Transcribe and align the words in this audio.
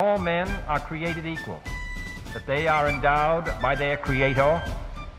All 0.00 0.18
men 0.18 0.48
are 0.66 0.80
created 0.80 1.24
equal, 1.24 1.62
that 2.32 2.44
they 2.48 2.66
are 2.66 2.88
endowed 2.88 3.44
by 3.62 3.76
their 3.76 3.96
Creator 3.96 4.60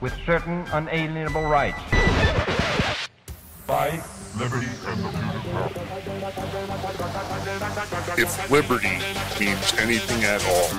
with 0.02 0.14
certain 0.26 0.66
unalienable 0.74 1.44
rights. 1.44 1.80
Life, 3.70 4.36
liberty, 4.38 4.68
and 4.86 5.00
the 5.00 5.12
If 8.18 8.52
liberty 8.52 9.00
means 9.40 9.74
anything 9.80 10.26
at 10.26 10.44
all, 10.46 10.70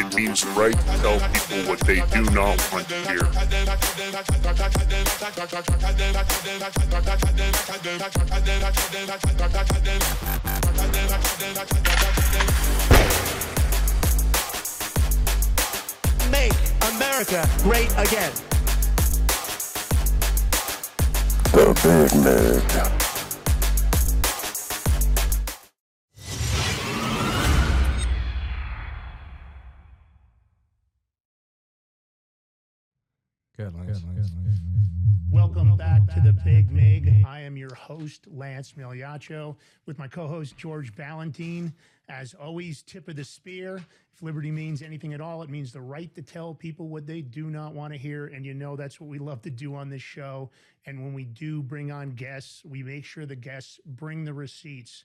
it 0.00 0.14
means 0.16 0.42
the 0.42 0.50
right 0.50 0.76
to 0.76 0.84
tell 0.98 1.20
people 1.20 1.62
what 1.70 1.78
they 1.86 2.00
do 2.10 2.24
not 2.34 2.58
want 2.72 2.88
to 2.88 2.96
hear. 3.06 3.22
Make 16.34 16.52
America 16.94 17.48
great 17.62 17.92
again. 17.96 18.32
The 21.52 21.72
Big 21.84 22.24
Mig. 22.24 23.03
Good, 33.56 33.72
Lance. 33.72 34.02
Welcome 35.30 35.76
back 35.76 36.12
to 36.12 36.20
the 36.20 36.32
Big 36.32 36.72
Mig. 36.72 37.22
I 37.24 37.38
am 37.38 37.56
your 37.56 37.72
host, 37.72 38.26
Lance 38.26 38.72
Migliaccio, 38.72 39.54
with 39.86 39.96
my 39.96 40.08
co 40.08 40.26
host, 40.26 40.56
George 40.56 40.92
Valentine. 40.92 41.72
As 42.08 42.34
always, 42.34 42.82
tip 42.82 43.06
of 43.06 43.14
the 43.14 43.22
spear. 43.22 43.76
If 44.12 44.22
liberty 44.22 44.50
means 44.50 44.82
anything 44.82 45.14
at 45.14 45.20
all, 45.20 45.40
it 45.42 45.50
means 45.50 45.72
the 45.72 45.80
right 45.80 46.12
to 46.16 46.22
tell 46.22 46.52
people 46.52 46.88
what 46.88 47.06
they 47.06 47.20
do 47.20 47.48
not 47.48 47.74
want 47.74 47.92
to 47.92 47.98
hear. 47.98 48.26
And 48.26 48.44
you 48.44 48.54
know 48.54 48.74
that's 48.74 49.00
what 49.00 49.08
we 49.08 49.20
love 49.20 49.40
to 49.42 49.50
do 49.50 49.76
on 49.76 49.88
this 49.88 50.02
show. 50.02 50.50
And 50.84 51.04
when 51.04 51.14
we 51.14 51.24
do 51.24 51.62
bring 51.62 51.92
on 51.92 52.10
guests, 52.10 52.64
we 52.64 52.82
make 52.82 53.04
sure 53.04 53.24
the 53.24 53.36
guests 53.36 53.78
bring 53.86 54.24
the 54.24 54.34
receipts. 54.34 55.04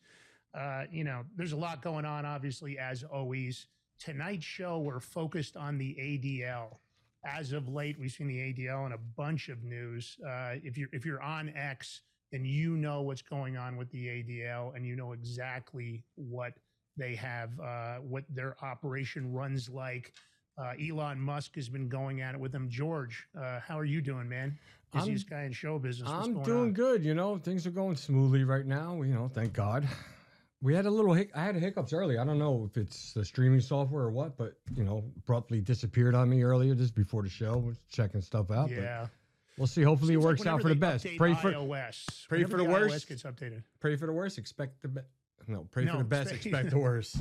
Uh, 0.56 0.86
you 0.92 1.04
know, 1.04 1.22
there's 1.36 1.52
a 1.52 1.58
lot 1.58 1.84
going 1.84 2.06
on, 2.06 2.26
obviously, 2.26 2.80
as 2.80 3.04
always. 3.04 3.68
Tonight's 4.00 4.46
show, 4.46 4.80
we're 4.80 5.00
focused 5.00 5.56
on 5.56 5.78
the 5.78 5.96
ADL 6.00 6.78
as 7.26 7.52
of 7.52 7.68
late, 7.68 7.98
we've 8.00 8.12
seen 8.12 8.28
the 8.28 8.38
ADL 8.38 8.86
and 8.86 8.94
a 8.94 9.00
bunch 9.18 9.50
of 9.50 9.64
news. 9.64 10.18
Uh, 10.26 10.54
if 10.64 10.78
you're 10.78 10.90
if 10.94 11.06
you're 11.06 11.22
on 11.22 11.50
X, 11.56 12.02
then 12.32 12.46
you 12.46 12.78
know 12.78 13.02
what's 13.02 13.22
going 13.22 13.58
on 13.58 13.76
with 13.78 13.90
the 13.92 14.08
ADL, 14.08 14.76
and 14.76 14.86
you 14.86 14.96
know 14.96 15.12
exactly 15.12 16.04
what 16.16 16.54
they 16.98 17.16
have, 17.16 17.58
uh, 17.60 17.96
what 17.98 18.24
their 18.30 18.56
operation 18.64 19.32
runs 19.34 19.70
like. 19.70 20.14
Uh, 20.58 20.74
Elon 20.82 21.20
Musk 21.20 21.56
has 21.56 21.70
been 21.70 21.88
going 21.88 22.20
at 22.22 22.36
it 22.36 22.40
with 22.40 22.52
them. 22.52 22.68
George, 22.70 23.26
uh, 23.40 23.60
how 23.62 23.80
are 23.80 23.86
you 23.86 24.02
doing, 24.02 24.28
man? 24.28 24.58
I'm- 24.94 25.02
Busiest 25.06 25.30
guy 25.30 25.44
in 25.44 25.54
show 25.54 25.80
business. 25.80 26.10
What's 26.10 26.28
I'm 26.28 26.44
doing 26.44 26.60
on? 26.60 26.74
good. 26.74 27.04
You 27.06 27.14
know, 27.14 27.38
things 27.38 27.66
are 27.68 27.72
going 27.72 27.96
smoothly 27.96 28.44
right 28.44 28.66
now. 28.66 29.02
You 29.02 29.14
know, 29.14 29.28
thank 29.30 29.54
God. 29.54 29.88
We 30.62 30.74
had 30.76 30.86
a 30.86 30.90
little 30.92 31.14
hic- 31.14 31.32
I 31.36 31.44
had 31.44 31.56
hiccups 31.56 31.94
early. 31.94 32.18
I 32.18 32.26
don't 32.26 32.38
know 32.40 32.68
if 32.70 32.76
it's 32.78 33.14
the 33.14 33.24
streaming 33.24 33.62
software 33.62 34.04
or 34.04 34.12
what, 34.12 34.36
but 34.38 34.56
you 34.76 34.84
know, 34.84 35.04
abruptly 35.18 35.62
disappeared 35.62 36.16
on 36.16 36.30
me 36.30 36.44
earlier 36.44 36.76
just 36.76 36.96
before 36.96 37.24
the 37.24 37.30
show. 37.30 37.58
Was 37.58 37.78
checking 37.90 38.22
stuff 38.22 38.52
out. 38.52 38.70
Yeah, 38.70 39.04
But 39.04 39.10
we'll 39.58 39.68
see. 39.68 39.84
Hopefully, 39.84 40.16
Seems 40.16 40.24
it 40.24 40.28
like 40.28 40.38
works 40.40 40.48
out 40.48 40.62
for 40.62 40.68
the 40.70 40.76
best. 40.76 41.06
Pray 41.18 41.34
for 41.36 41.52
iOS. 41.54 42.28
pray 42.28 42.44
for 42.44 42.58
the 42.58 42.66
iOS 42.66 42.72
worst. 42.90 43.08
Gets 43.08 43.24
updated. 43.24 43.64
pray 43.80 43.96
for 43.96 44.06
the 44.06 44.12
worst. 44.12 44.38
Expect 44.38 44.82
the 44.82 44.90
best. 44.90 45.08
No, 45.48 45.66
pray 45.72 45.86
for 45.88 45.98
the 45.98 46.04
best. 46.04 46.32
expect- 46.34 46.46
Expect 46.66 46.70
the 46.72 46.80
worst. 46.80 47.16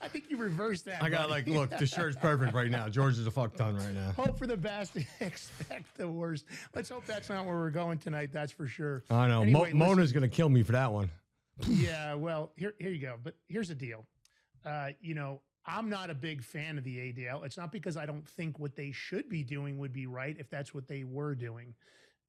I 0.00 0.08
think 0.08 0.24
you 0.30 0.36
reversed 0.36 0.86
that. 0.86 1.02
I 1.02 1.08
got 1.10 1.30
like, 1.30 1.46
look, 1.46 1.70
the 1.70 1.86
shirt's 1.86 2.16
perfect 2.16 2.54
right 2.54 2.70
now. 2.70 2.88
George 2.88 3.18
is 3.18 3.26
a 3.26 3.30
fuck 3.30 3.54
ton 3.54 3.76
right 3.76 3.94
now. 3.94 4.12
Hope 4.12 4.36
for 4.38 4.46
the 4.46 4.56
best, 4.56 4.96
expect 5.20 5.96
the 5.96 6.08
worst. 6.08 6.46
Let's 6.74 6.88
hope 6.88 7.06
that's 7.06 7.28
not 7.28 7.44
where 7.46 7.54
we're 7.54 7.70
going 7.70 7.98
tonight. 7.98 8.30
That's 8.32 8.50
for 8.52 8.66
sure. 8.66 9.04
I 9.10 9.28
know. 9.28 9.42
Anyway, 9.42 9.72
Mo- 9.72 9.86
Mona's 9.86 10.10
gonna 10.12 10.28
kill 10.28 10.48
me 10.48 10.62
for 10.62 10.72
that 10.72 10.92
one. 10.92 11.10
Yeah, 11.68 12.14
well, 12.14 12.52
here 12.56 12.74
here 12.78 12.90
you 12.90 13.00
go. 13.00 13.16
But 13.22 13.34
here's 13.48 13.68
the 13.68 13.74
deal. 13.74 14.06
Uh, 14.64 14.88
you 15.00 15.14
know, 15.14 15.40
I'm 15.66 15.88
not 15.88 16.10
a 16.10 16.14
big 16.14 16.42
fan 16.42 16.78
of 16.78 16.84
the 16.84 16.96
ADL. 16.96 17.44
It's 17.44 17.56
not 17.56 17.72
because 17.72 17.96
I 17.96 18.06
don't 18.06 18.28
think 18.28 18.58
what 18.58 18.76
they 18.76 18.92
should 18.92 19.28
be 19.28 19.42
doing 19.42 19.78
would 19.78 19.92
be 19.92 20.06
right 20.06 20.36
if 20.38 20.50
that's 20.50 20.74
what 20.74 20.88
they 20.88 21.04
were 21.04 21.34
doing. 21.34 21.74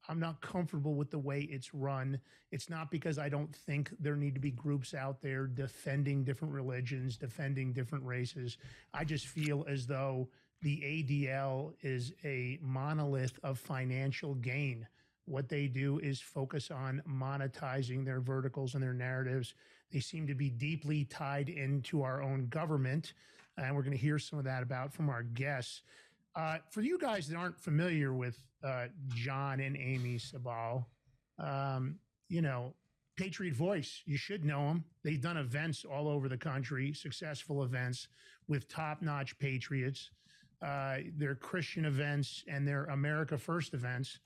I'm 0.07 0.19
not 0.19 0.41
comfortable 0.41 0.93
with 0.93 1.09
the 1.09 1.19
way 1.19 1.41
it's 1.41 1.73
run. 1.73 2.19
It's 2.51 2.69
not 2.69 2.91
because 2.91 3.17
I 3.17 3.27
don't 3.29 3.53
think 3.55 3.91
there 3.99 4.15
need 4.15 4.35
to 4.35 4.39
be 4.39 4.51
groups 4.51 4.93
out 4.93 5.21
there 5.21 5.47
defending 5.47 6.23
different 6.23 6.53
religions, 6.53 7.17
defending 7.17 7.73
different 7.73 8.05
races. 8.05 8.57
I 8.93 9.03
just 9.03 9.27
feel 9.27 9.65
as 9.67 9.87
though 9.87 10.29
the 10.61 10.77
ADL 10.77 11.73
is 11.81 12.13
a 12.23 12.59
monolith 12.61 13.39
of 13.43 13.57
financial 13.57 14.35
gain. 14.35 14.87
What 15.25 15.49
they 15.49 15.67
do 15.67 15.99
is 15.99 16.21
focus 16.21 16.69
on 16.71 17.01
monetizing 17.09 18.05
their 18.05 18.21
verticals 18.21 18.75
and 18.75 18.83
their 18.83 18.93
narratives. 18.93 19.55
They 19.91 19.99
seem 19.99 20.27
to 20.27 20.35
be 20.35 20.49
deeply 20.49 21.05
tied 21.05 21.49
into 21.49 22.03
our 22.03 22.21
own 22.21 22.47
government. 22.47 23.13
And 23.57 23.75
we're 23.75 23.81
going 23.81 23.97
to 23.97 23.97
hear 23.97 24.19
some 24.19 24.37
of 24.37 24.45
that 24.45 24.61
about 24.61 24.93
from 24.93 25.09
our 25.09 25.23
guests. 25.23 25.81
Uh, 26.35 26.57
for 26.69 26.81
you 26.81 26.99
guys 26.99 27.27
that 27.27 27.37
aren't 27.37 27.59
familiar 27.59 28.13
with 28.13 28.37
uh, 28.63 28.87
John 29.09 29.59
and 29.61 29.77
Amy 29.77 30.17
Sabal, 30.17 30.85
um, 31.39 31.95
you 32.27 32.41
know, 32.41 32.73
Patriot 33.15 33.55
Voice, 33.55 34.01
you 34.05 34.17
should 34.17 34.43
know 34.43 34.67
them. 34.67 34.83
They've 35.03 35.21
done 35.21 35.37
events 35.37 35.85
all 35.85 36.07
over 36.09 36.27
the 36.27 36.37
country, 36.37 36.91
successful 36.93 37.63
events 37.63 38.09
with 38.47 38.67
top 38.67 39.01
notch 39.01 39.37
patriots. 39.39 40.11
Uh, 40.61 40.97
their 41.17 41.35
Christian 41.35 41.85
events 41.85 42.43
and 42.47 42.67
their 42.67 42.85
America 42.85 43.37
First 43.37 43.73
events. 43.73 44.19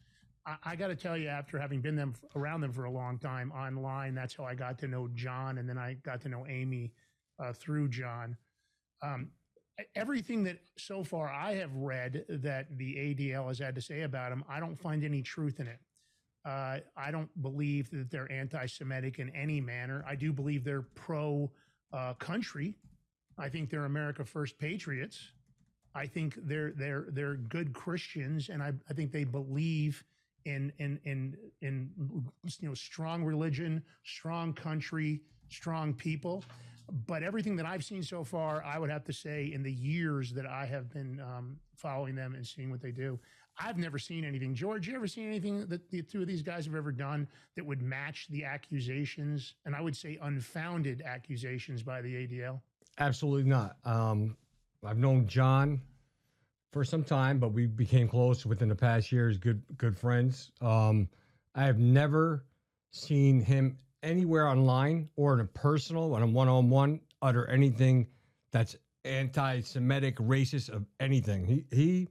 I, 0.46 0.56
I 0.64 0.76
got 0.76 0.88
to 0.88 0.96
tell 0.96 1.18
you, 1.18 1.28
after 1.28 1.60
having 1.60 1.82
been 1.82 1.96
them 1.96 2.14
around 2.36 2.62
them 2.62 2.72
for 2.72 2.86
a 2.86 2.92
long 2.92 3.18
time 3.18 3.52
online, 3.52 4.16
that's 4.16 4.36
how 4.36 4.46
I 4.46 4.56
got 4.56 4.78
to 4.80 4.88
know 4.88 5.08
John, 5.14 5.58
and 5.58 5.68
then 5.68 5.78
I 5.78 5.96
got 6.04 6.22
to 6.22 6.30
know 6.30 6.46
Amy 6.48 6.92
uh, 7.40 7.54
through 7.54 7.90
John. 7.90 8.38
Um, 9.02 9.30
everything 9.96 10.44
that 10.44 10.60
so 10.78 11.04
far 11.04 11.30
I 11.30 11.56
have 11.56 11.74
read 11.74 12.26
that 12.30 12.78
the 12.78 12.96
ADL 12.96 13.48
has 13.48 13.60
had 13.60 13.76
to 13.76 13.82
say 13.82 14.02
about 14.02 14.32
him, 14.32 14.44
I 14.50 14.60
don't 14.60 14.80
find 14.80 15.04
any 15.04 15.22
truth 15.22 15.60
in 15.60 15.68
it. 15.68 15.80
Uh, 16.46 16.80
I 16.98 17.12
don't 17.12 17.30
believe 17.42 17.90
that 17.92 18.10
they're 18.10 18.32
anti-Semitic 18.32 19.20
in 19.20 19.30
any 19.36 19.60
manner. 19.60 20.04
I 20.08 20.16
do 20.16 20.32
believe 20.32 20.64
they're 20.64 20.82
pro 20.96 21.52
uh. 21.94 22.14
I 23.38 23.50
think 23.50 23.70
they're 23.70 23.86
America 23.86 24.24
First 24.24 24.58
patriots. 24.58 25.32
I 25.96 26.06
think 26.06 26.36
they're 26.44 26.72
they're 26.72 27.08
they're 27.10 27.36
good 27.36 27.74
Christians, 27.74 28.50
and 28.50 28.62
I, 28.62 28.74
I 28.90 28.94
think 28.94 29.12
they 29.12 29.24
believe 29.24 30.04
in 30.50 30.74
in 30.80 31.00
in 31.06 31.38
in 31.62 31.90
you 32.60 32.68
know 32.68 32.74
strong 32.74 33.24
religion, 33.24 33.84
strong 34.04 34.54
country, 34.54 35.22
strong 35.50 35.94
people. 35.94 36.44
But 37.06 37.22
everything 37.22 37.56
that 37.58 37.68
I've 37.68 37.86
seen 37.86 38.02
so 38.02 38.24
far, 38.24 38.64
I 38.64 38.80
would 38.80 38.90
have 38.90 39.04
to 39.06 39.14
say, 39.14 39.52
in 39.54 39.62
the 39.62 39.72
years 39.72 40.32
that 40.34 40.48
I 40.48 40.66
have 40.66 40.92
been 40.92 41.20
um, 41.20 41.58
following 41.76 42.16
them 42.16 42.34
and 42.34 42.46
seeing 42.46 42.72
what 42.72 42.82
they 42.82 42.90
do, 42.92 43.20
I've 43.60 43.78
never 43.78 44.00
seen 44.00 44.26
anything. 44.26 44.56
George, 44.56 44.88
you 44.88 44.96
ever 44.96 45.06
seen 45.06 45.28
anything 45.28 45.68
that 45.68 45.92
the 45.92 46.02
two 46.02 46.22
of 46.22 46.28
these 46.28 46.42
guys 46.42 46.66
have 46.66 46.74
ever 46.74 46.92
done 46.92 47.28
that 47.56 47.64
would 47.64 47.84
match 47.84 48.26
the 48.32 48.44
accusations, 48.44 49.54
and 49.66 49.76
I 49.76 49.82
would 49.82 49.96
say 49.96 50.18
unfounded 50.24 51.04
accusations 51.06 51.84
by 51.84 52.02
the 52.02 52.28
ADL? 52.28 52.60
Absolutely 52.98 53.48
not. 53.48 53.78
Um, 53.86 54.36
I've 54.84 54.98
known 54.98 55.28
John 55.28 55.82
for 56.72 56.84
some 56.84 57.04
time, 57.04 57.40
but 57.40 57.54
we 57.54 57.66
became 57.66 58.08
close 58.08 58.46
within 58.46 58.70
the 58.70 58.76
past 58.76 59.12
years. 59.12 59.38
Good, 59.38 59.62
good 59.78 59.98
friends. 59.98 60.52
Um, 60.62 61.10
I 61.56 61.66
have 61.66 61.80
never 61.80 62.46
seen 62.92 63.42
him 63.42 63.78
anywhere 64.04 64.48
online 64.48 65.10
or 65.16 65.34
in 65.34 65.40
a 65.42 65.46
personal, 65.46 66.14
on 66.14 66.22
a 66.22 66.28
one-on-one, 66.28 67.00
utter 67.22 67.48
anything 67.48 68.08
that's 68.52 68.76
anti-Semitic, 69.06 70.18
racist 70.18 70.70
of 70.70 70.86
anything. 71.00 71.46
He 71.46 71.66
he 71.72 72.08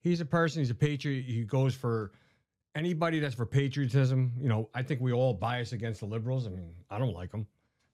he's 0.00 0.20
a 0.20 0.24
person. 0.24 0.60
He's 0.60 0.70
a 0.70 0.74
patriot. 0.74 1.24
He 1.24 1.44
goes 1.44 1.74
for 1.74 2.12
anybody 2.74 3.20
that's 3.20 3.34
for 3.34 3.46
patriotism. 3.46 4.32
You 4.40 4.48
know, 4.48 4.68
I 4.74 4.82
think 4.82 5.00
we 5.00 5.12
all 5.12 5.34
bias 5.34 5.72
against 5.72 6.00
the 6.00 6.06
liberals. 6.06 6.46
I 6.46 6.50
mean, 6.50 6.74
I 6.90 6.98
don't 6.98 7.14
like 7.14 7.32
them 7.32 7.46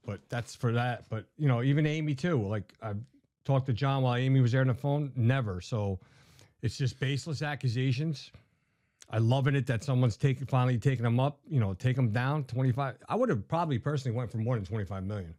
but 0.06 0.20
that's 0.28 0.54
for 0.54 0.72
that. 0.72 1.08
But 1.10 1.26
you 1.36 1.48
know, 1.48 1.62
even 1.62 1.84
Amy 1.84 2.14
too. 2.14 2.46
Like 2.46 2.72
I've 2.80 3.00
talked 3.46 3.66
to 3.66 3.72
John 3.72 4.02
while 4.02 4.16
Amy 4.16 4.40
was 4.40 4.52
there 4.52 4.60
on 4.60 4.66
the 4.66 4.74
phone. 4.74 5.12
Never. 5.16 5.60
So 5.60 5.98
it's 6.62 6.76
just 6.76 7.00
baseless 7.00 7.40
accusations. 7.40 8.30
I 9.08 9.18
loving 9.18 9.54
it 9.54 9.66
that 9.68 9.84
someone's 9.84 10.16
taking 10.16 10.46
finally 10.46 10.78
taking 10.78 11.04
them 11.04 11.20
up. 11.20 11.38
You 11.48 11.60
know, 11.60 11.74
take 11.74 11.96
them 11.96 12.10
down 12.10 12.44
twenty 12.44 12.72
five. 12.72 12.96
I 13.08 13.14
would 13.14 13.28
have 13.28 13.46
probably 13.46 13.78
personally 13.78 14.16
went 14.16 14.30
for 14.30 14.38
more 14.38 14.56
than 14.56 14.64
twenty 14.64 14.84
five 14.84 15.04
million. 15.04 15.32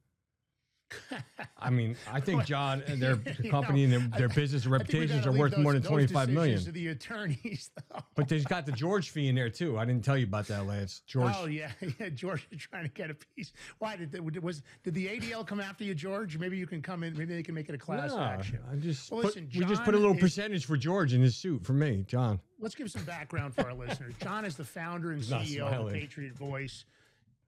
I 1.57 1.69
mean, 1.69 1.95
I 2.11 2.19
think 2.19 2.45
John 2.45 2.81
and 2.87 3.01
their 3.01 3.19
You 3.41 3.49
company 3.49 3.83
and 3.83 3.93
their, 3.93 4.19
their 4.19 4.29
business 4.29 4.65
reputations 4.65 5.25
are 5.25 5.31
worth 5.31 5.57
more 5.57 5.73
than 5.73 5.81
those 5.81 5.89
25 5.89 6.27
decisions 6.27 6.33
million. 6.35 6.59
To 6.63 6.71
the 6.71 6.87
attorneys, 6.87 7.71
though. 7.91 7.99
But 8.15 8.29
there's 8.29 8.45
got 8.45 8.65
the 8.65 8.71
George 8.71 9.09
fee 9.09 9.27
in 9.27 9.35
there 9.35 9.49
too. 9.49 9.77
I 9.77 9.85
didn't 9.85 10.03
tell 10.05 10.17
you 10.17 10.25
about 10.25 10.47
that, 10.47 10.65
Lance. 10.65 11.01
George. 11.05 11.33
Oh 11.37 11.45
yeah, 11.45 11.71
yeah. 11.99 12.09
George 12.09 12.47
is 12.51 12.59
trying 12.61 12.83
to 12.83 12.89
get 12.89 13.09
a 13.09 13.15
piece. 13.35 13.51
Why 13.79 13.95
did 13.95 14.11
the, 14.11 14.21
was 14.21 14.61
did 14.83 14.93
the 14.93 15.07
ADL 15.07 15.45
come 15.45 15.59
after 15.59 15.83
you, 15.83 15.93
George? 15.93 16.37
Maybe 16.37 16.57
you 16.57 16.67
can 16.67 16.81
come 16.81 17.03
in. 17.03 17.17
Maybe 17.17 17.33
they 17.35 17.43
can 17.43 17.55
make 17.55 17.69
it 17.69 17.75
a 17.75 17.77
class 17.77 18.13
action. 18.13 18.59
I 18.71 18.75
just 18.75 19.11
Well, 19.11 19.21
put- 19.21 19.27
listen, 19.35 19.49
we 19.53 19.65
just 19.65 19.83
put 19.83 19.93
a 19.93 19.97
little 19.97 20.15
is- 20.15 20.21
percentage 20.21 20.65
for 20.65 20.77
George 20.77 21.13
in 21.13 21.21
his 21.21 21.35
suit 21.35 21.65
for 21.65 21.73
me, 21.73 22.05
John. 22.07 22.39
Let's 22.59 22.75
give 22.75 22.89
some 22.89 23.03
background 23.03 23.53
for 23.53 23.65
our 23.65 23.73
listeners. 23.73 24.15
John 24.21 24.43
is 24.45 24.55
the 24.55 24.63
founder 24.65 25.11
and 25.11 25.21
CEO 25.21 25.61
of. 25.67 25.91
Patriot 25.93 26.33
Voice. 26.35 26.85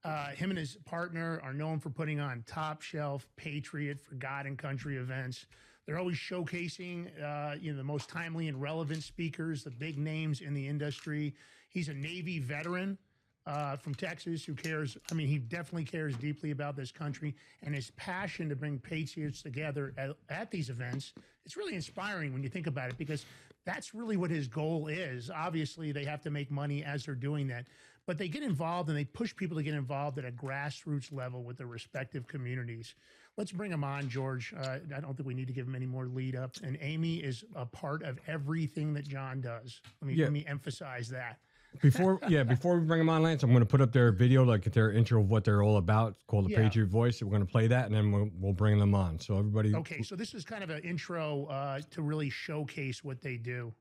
Uh, 0.03 0.27
him 0.29 0.49
and 0.49 0.57
his 0.57 0.77
partner 0.85 1.41
are 1.43 1.53
known 1.53 1.79
for 1.79 1.89
putting 1.89 2.19
on 2.19 2.43
top 2.47 2.81
shelf 2.81 3.27
Patriot 3.35 3.99
for 3.99 4.15
God 4.15 4.45
and 4.45 4.57
Country 4.57 4.97
events. 4.97 5.45
They're 5.85 5.97
always 5.97 6.17
showcasing, 6.17 7.07
uh, 7.21 7.55
you 7.59 7.71
know, 7.71 7.77
the 7.77 7.83
most 7.83 8.09
timely 8.09 8.47
and 8.47 8.61
relevant 8.61 9.03
speakers, 9.03 9.63
the 9.63 9.71
big 9.71 9.97
names 9.97 10.41
in 10.41 10.53
the 10.53 10.67
industry. 10.67 11.33
He's 11.69 11.89
a 11.89 11.93
Navy 11.93 12.39
veteran 12.39 12.97
uh, 13.45 13.75
from 13.75 13.95
Texas 13.95 14.45
who 14.45 14.53
cares. 14.53 14.97
I 15.11 15.15
mean, 15.15 15.27
he 15.27 15.39
definitely 15.39 15.85
cares 15.85 16.15
deeply 16.15 16.51
about 16.51 16.75
this 16.75 16.91
country 16.91 17.35
and 17.63 17.73
his 17.73 17.91
passion 17.97 18.49
to 18.49 18.55
bring 18.55 18.79
patriots 18.79 19.41
together 19.41 19.93
at, 19.97 20.11
at 20.29 20.51
these 20.51 20.69
events. 20.69 21.13
It's 21.45 21.57
really 21.57 21.73
inspiring 21.75 22.33
when 22.33 22.43
you 22.43 22.49
think 22.49 22.67
about 22.67 22.89
it 22.89 22.97
because 22.97 23.25
that's 23.65 23.95
really 23.95 24.17
what 24.17 24.29
his 24.29 24.47
goal 24.47 24.87
is. 24.87 25.29
Obviously, 25.29 25.91
they 25.91 26.05
have 26.05 26.21
to 26.21 26.29
make 26.29 26.51
money 26.51 26.83
as 26.83 27.05
they're 27.05 27.15
doing 27.15 27.47
that, 27.47 27.65
but 28.09 28.17
they 28.17 28.27
get 28.27 28.41
involved 28.41 28.89
and 28.89 28.97
they 28.97 29.05
push 29.05 29.35
people 29.35 29.55
to 29.55 29.61
get 29.61 29.75
involved 29.75 30.17
at 30.17 30.25
a 30.25 30.31
grassroots 30.31 31.13
level 31.13 31.43
with 31.43 31.59
their 31.59 31.67
respective 31.67 32.25
communities. 32.25 32.95
Let's 33.37 33.51
bring 33.51 33.69
them 33.69 33.83
on, 33.83 34.09
George. 34.09 34.51
Uh, 34.59 34.79
I 34.97 34.99
don't 34.99 35.15
think 35.15 35.27
we 35.27 35.35
need 35.35 35.45
to 35.45 35.53
give 35.53 35.67
him 35.67 35.75
any 35.75 35.85
more 35.85 36.07
lead 36.07 36.35
up. 36.35 36.55
And 36.63 36.75
Amy 36.81 37.17
is 37.17 37.43
a 37.55 37.67
part 37.67 38.01
of 38.01 38.17
everything 38.25 38.95
that 38.95 39.07
John 39.07 39.41
does. 39.41 39.79
Let 40.01 40.07
me 40.07 40.15
Yeah. 40.15 40.23
let 40.23 40.33
me 40.33 40.43
emphasize 40.47 41.07
that. 41.09 41.37
Before, 41.83 42.19
yeah, 42.27 42.41
before 42.41 42.79
we 42.79 42.87
bring 42.87 42.97
them 42.97 43.09
on, 43.09 43.21
Lance, 43.21 43.43
I'm 43.43 43.51
going 43.51 43.59
to 43.59 43.67
put 43.67 43.79
up 43.79 43.91
their 43.91 44.11
video, 44.11 44.43
like 44.43 44.63
their 44.63 44.91
intro 44.91 45.21
of 45.21 45.29
what 45.29 45.43
they're 45.43 45.61
all 45.61 45.77
about, 45.77 46.15
called 46.25 46.45
the 46.47 46.49
Yeah. 46.53 46.63
Patriot 46.63 46.87
Voice. 46.87 47.21
We're 47.21 47.29
going 47.29 47.45
to 47.45 47.51
play 47.51 47.67
that, 47.67 47.85
and 47.85 47.93
then 47.93 48.11
we'll, 48.11 48.31
we'll 48.39 48.53
bring 48.53 48.79
them 48.79 48.95
on. 48.95 49.19
So 49.19 49.37
everybody, 49.37 49.75
Okay, 49.75 50.01
so 50.01 50.15
this 50.15 50.33
is 50.33 50.43
kind 50.43 50.63
of 50.63 50.71
an 50.71 50.81
intro 50.81 51.45
uh, 51.45 51.81
to 51.91 52.01
really 52.01 52.31
showcase 52.31 53.03
what 53.03 53.21
they 53.21 53.37
do. 53.37 53.71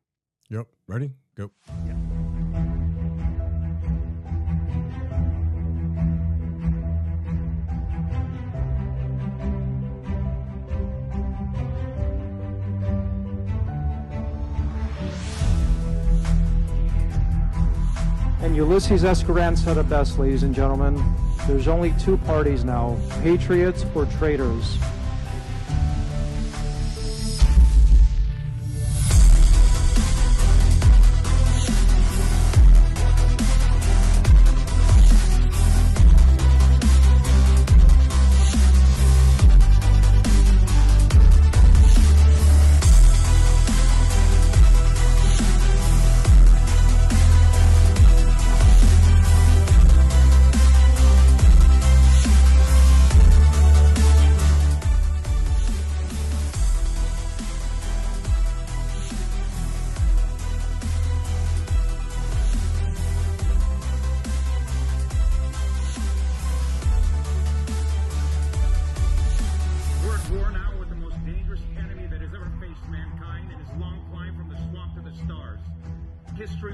yep, 0.50 0.66
ready, 0.86 1.12
go. 1.34 1.50
And 18.40 18.54
Ulysses 18.54 19.02
Escaran 19.02 19.58
said 19.58 19.78
it 19.78 19.88
best, 19.88 20.18
ladies 20.18 20.44
and 20.44 20.54
gentlemen. 20.54 21.02
There's 21.48 21.66
only 21.66 21.92
two 21.98 22.18
parties 22.18 22.64
now 22.64 22.96
patriots 23.22 23.84
or 23.94 24.06
traitors. 24.06 24.78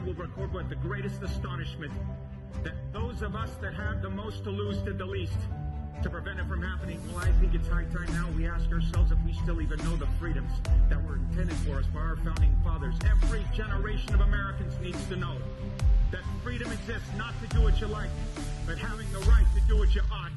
Will 0.04 0.14
record 0.14 0.52
with 0.52 0.68
the 0.68 0.74
greatest 0.74 1.22
astonishment 1.22 1.92
that 2.62 2.74
those 2.92 3.22
of 3.22 3.34
us 3.34 3.50
that 3.62 3.74
have 3.74 4.02
the 4.02 4.10
most 4.10 4.44
to 4.44 4.50
lose 4.50 4.76
did 4.78 4.98
the 4.98 5.04
least 5.04 5.38
to 6.02 6.10
prevent 6.10 6.38
it 6.38 6.46
from 6.46 6.60
happening. 6.60 7.00
Well, 7.08 7.24
I 7.24 7.32
think 7.40 7.54
it's 7.54 7.68
high 7.68 7.84
time 7.84 8.12
now 8.12 8.28
we 8.36 8.46
ask 8.46 8.70
ourselves 8.70 9.12
if 9.12 9.18
we 9.24 9.32
still 9.32 9.62
even 9.62 9.78
know 9.78 9.96
the 9.96 10.08
freedoms 10.20 10.52
that 10.90 11.02
were 11.02 11.16
intended 11.16 11.56
for 11.58 11.78
us 11.78 11.86
by 11.86 12.00
our 12.00 12.16
founding 12.16 12.54
fathers. 12.62 12.94
Every 13.10 13.44
generation 13.54 14.12
of 14.12 14.20
Americans 14.20 14.74
needs 14.82 15.02
to 15.06 15.16
know 15.16 15.36
that 16.10 16.20
freedom 16.42 16.70
exists 16.70 17.08
not 17.16 17.32
to 17.40 17.48
do 17.56 17.62
what 17.62 17.80
you 17.80 17.86
like, 17.86 18.10
but 18.66 18.76
having 18.76 19.10
the 19.10 19.20
right 19.20 19.46
to 19.54 19.60
do 19.66 19.78
what 19.78 19.94
you 19.94 20.02
ought. 20.12 20.30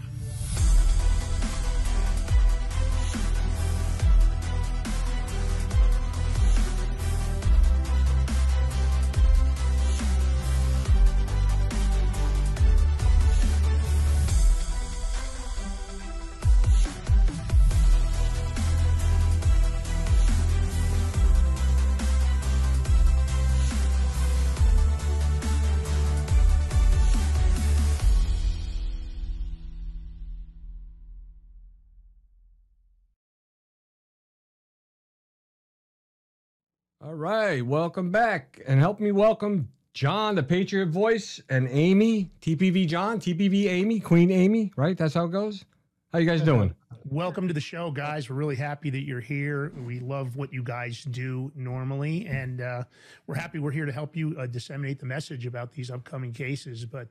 Right, 37.18 37.66
welcome 37.66 38.12
back, 38.12 38.62
and 38.68 38.80
help 38.80 39.00
me 39.00 39.12
welcome 39.12 39.68
John, 39.96 40.36
the 40.36 40.44
Patriot 40.44 40.90
Voice, 40.90 41.42
and 41.50 41.68
Amy, 41.72 42.30
TPV 42.42 42.88
John, 42.88 43.20
TPV 43.20 43.66
Amy, 43.66 44.00
Queen 44.00 44.30
Amy. 44.30 44.72
Right, 44.76 44.96
that's 44.96 45.16
how 45.16 45.26
it 45.26 45.32
goes. 45.32 45.66
How 46.14 46.20
you 46.20 46.28
guys 46.28 46.42
doing? 46.44 46.76
Welcome 47.10 47.48
to 47.48 47.56
the 47.56 47.62
show, 47.62 47.90
guys. 47.90 48.30
We're 48.30 48.36
really 48.36 48.56
happy 48.56 48.92
that 48.92 49.02
you're 49.02 49.20
here. 49.20 49.72
We 49.84 50.00
love 50.00 50.36
what 50.36 50.54
you 50.54 50.62
guys 50.62 51.06
do 51.06 51.52
normally, 51.56 52.28
and 52.28 52.62
uh, 52.62 52.84
we're 53.26 53.36
happy 53.36 53.58
we're 53.58 53.72
here 53.72 53.88
to 53.88 53.92
help 53.92 54.16
you 54.16 54.36
uh, 54.38 54.46
disseminate 54.46 55.00
the 55.00 55.08
message 55.08 55.48
about 55.48 55.72
these 55.72 55.90
upcoming 55.90 56.34
cases. 56.34 56.86
But 56.86 57.08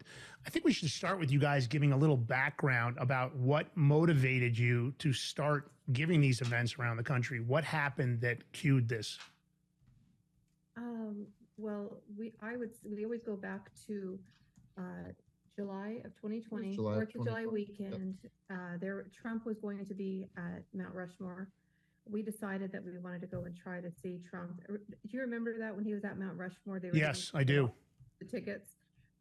I 0.47 0.51
think 0.51 0.65
we 0.65 0.73
should 0.73 0.89
start 0.89 1.19
with 1.19 1.33
you 1.33 1.41
guys 1.41 1.67
giving 1.67 1.93
a 1.93 1.97
little 1.97 2.17
background 2.17 2.97
about 3.01 3.35
what 3.35 3.77
motivated 3.77 4.57
you 4.57 4.95
to 4.99 5.13
start 5.13 5.73
giving 5.93 6.21
these 6.21 6.43
events 6.43 6.77
around 6.79 6.97
the 6.97 7.03
country. 7.03 7.41
What 7.41 7.65
happened 7.65 8.21
that 8.21 8.53
cued 8.53 8.89
this? 8.89 9.19
Um, 10.77 11.27
well, 11.57 12.03
we, 12.17 12.33
I 12.43 12.57
would, 12.57 12.71
we 12.85 13.05
always 13.05 13.23
go 13.23 13.37
back 13.37 13.71
to, 13.87 14.19
uh, 14.79 14.83
July 15.55 16.03
of 16.05 16.15
twenty 16.21 16.43
twenty, 16.43 16.75
July 16.75 16.93
of 16.93 16.97
Fourth 16.99 17.09
of 17.09 17.25
July 17.25 17.45
2020, 17.45 17.61
yep. 17.81 17.91
weekend. 17.91 18.19
Uh, 18.51 18.77
there, 18.79 19.07
Trump 19.19 19.47
was 19.47 19.57
going 19.59 19.87
to 19.87 19.95
be 19.95 20.29
at 20.37 20.63
Mount 20.75 20.95
Rushmore. 20.95 21.49
We 22.07 22.21
decided 22.23 22.73
that 22.73 22.85
we 22.85 22.99
wanted 22.99 23.23
to 23.23 23.27
go 23.27 23.45
and 23.45 23.57
try 23.57 23.81
to 23.81 23.91
see 23.91 24.21
Trump. 24.29 24.61
Er, 24.69 24.83
Do 24.89 25.17
you 25.17 25.21
remember 25.23 25.59
that 25.59 25.75
when 25.75 25.87
he 25.87 25.95
was 25.95 26.05
at 26.05 26.19
Mount 26.19 26.37
Rushmore? 26.37 26.79
They 26.79 26.89
were 26.89 26.93
giving 26.93 27.09
Yes, 27.09 27.31
I 27.33 27.43
do. 27.43 27.71
The 28.21 28.27
tickets. 28.27 28.73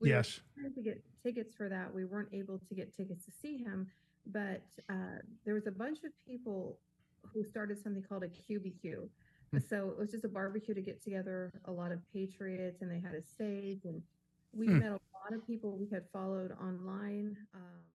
We 0.01 0.09
were 0.09 0.17
Yes. 0.17 0.41
trying 0.59 0.73
to 0.73 0.81
get 0.81 1.01
tickets 1.23 1.55
for 1.55 1.69
that. 1.69 1.93
We 1.95 2.03
weren't 2.03 2.33
able 2.33 2.59
to 2.59 2.75
get 2.75 2.93
tickets 2.93 3.23
to 3.23 3.31
see 3.31 3.55
him, 3.57 3.87
but, 4.27 4.61
uh, 4.89 5.19
there 5.45 5.53
was 5.53 5.67
a 5.67 5.71
bunch 5.71 5.99
of 6.03 6.11
people 6.27 6.77
who 7.33 7.45
started 7.45 7.81
something 7.81 8.03
called 8.03 8.23
a 8.23 8.27
QBQ. 8.27 9.07
So 9.59 9.89
it 9.91 9.97
was 9.97 10.11
just 10.11 10.25
a 10.25 10.29
barbecue 10.29 10.73
to 10.73 10.81
get 10.81 11.01
together 11.01 11.51
a 11.65 11.71
lot 11.71 11.91
of 11.91 12.07
patriots, 12.07 12.81
and 12.81 12.91
they 12.91 12.99
had 12.99 13.15
a 13.15 13.21
stage, 13.21 13.85
and 13.85 14.07
we 14.51 14.67
Hmm. 14.67 14.79
met 14.79 14.91
a 14.91 14.99
lot 15.13 15.33
of 15.33 15.45
people 15.45 15.77
we 15.77 15.89
had 15.89 16.09
followed 16.11 16.51
online. 16.51 17.47
Um, 17.53 17.91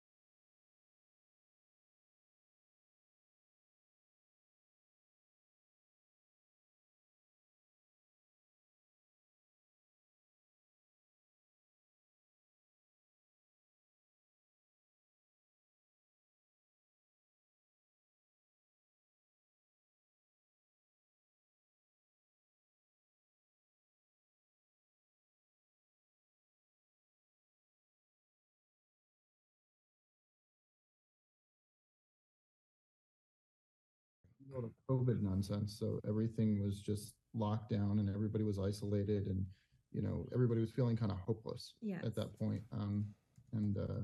world 34.50 34.64
of 34.64 34.73
COVID 34.88 35.21
nonsense. 35.23 35.76
So 35.78 36.00
everything 36.09 36.62
was 36.62 36.81
just 36.81 37.14
locked 37.35 37.71
down 37.71 37.99
and 37.99 38.09
everybody 38.09 38.45
was 38.45 38.59
isolated 38.59 39.26
and, 39.26 39.45
you 39.93 40.02
know, 40.02 40.26
everybody 40.33 40.61
was 40.61 40.71
feeling 40.71 40.97
kind 40.97 41.12
of 41.12 41.19
hopeless 41.19 41.75
Yes. 41.83 42.02
at 42.05 42.14
that 42.17 42.38
point. 42.38 42.62
Um, 42.73 43.05
and 43.52 43.76
uh, 43.78 44.02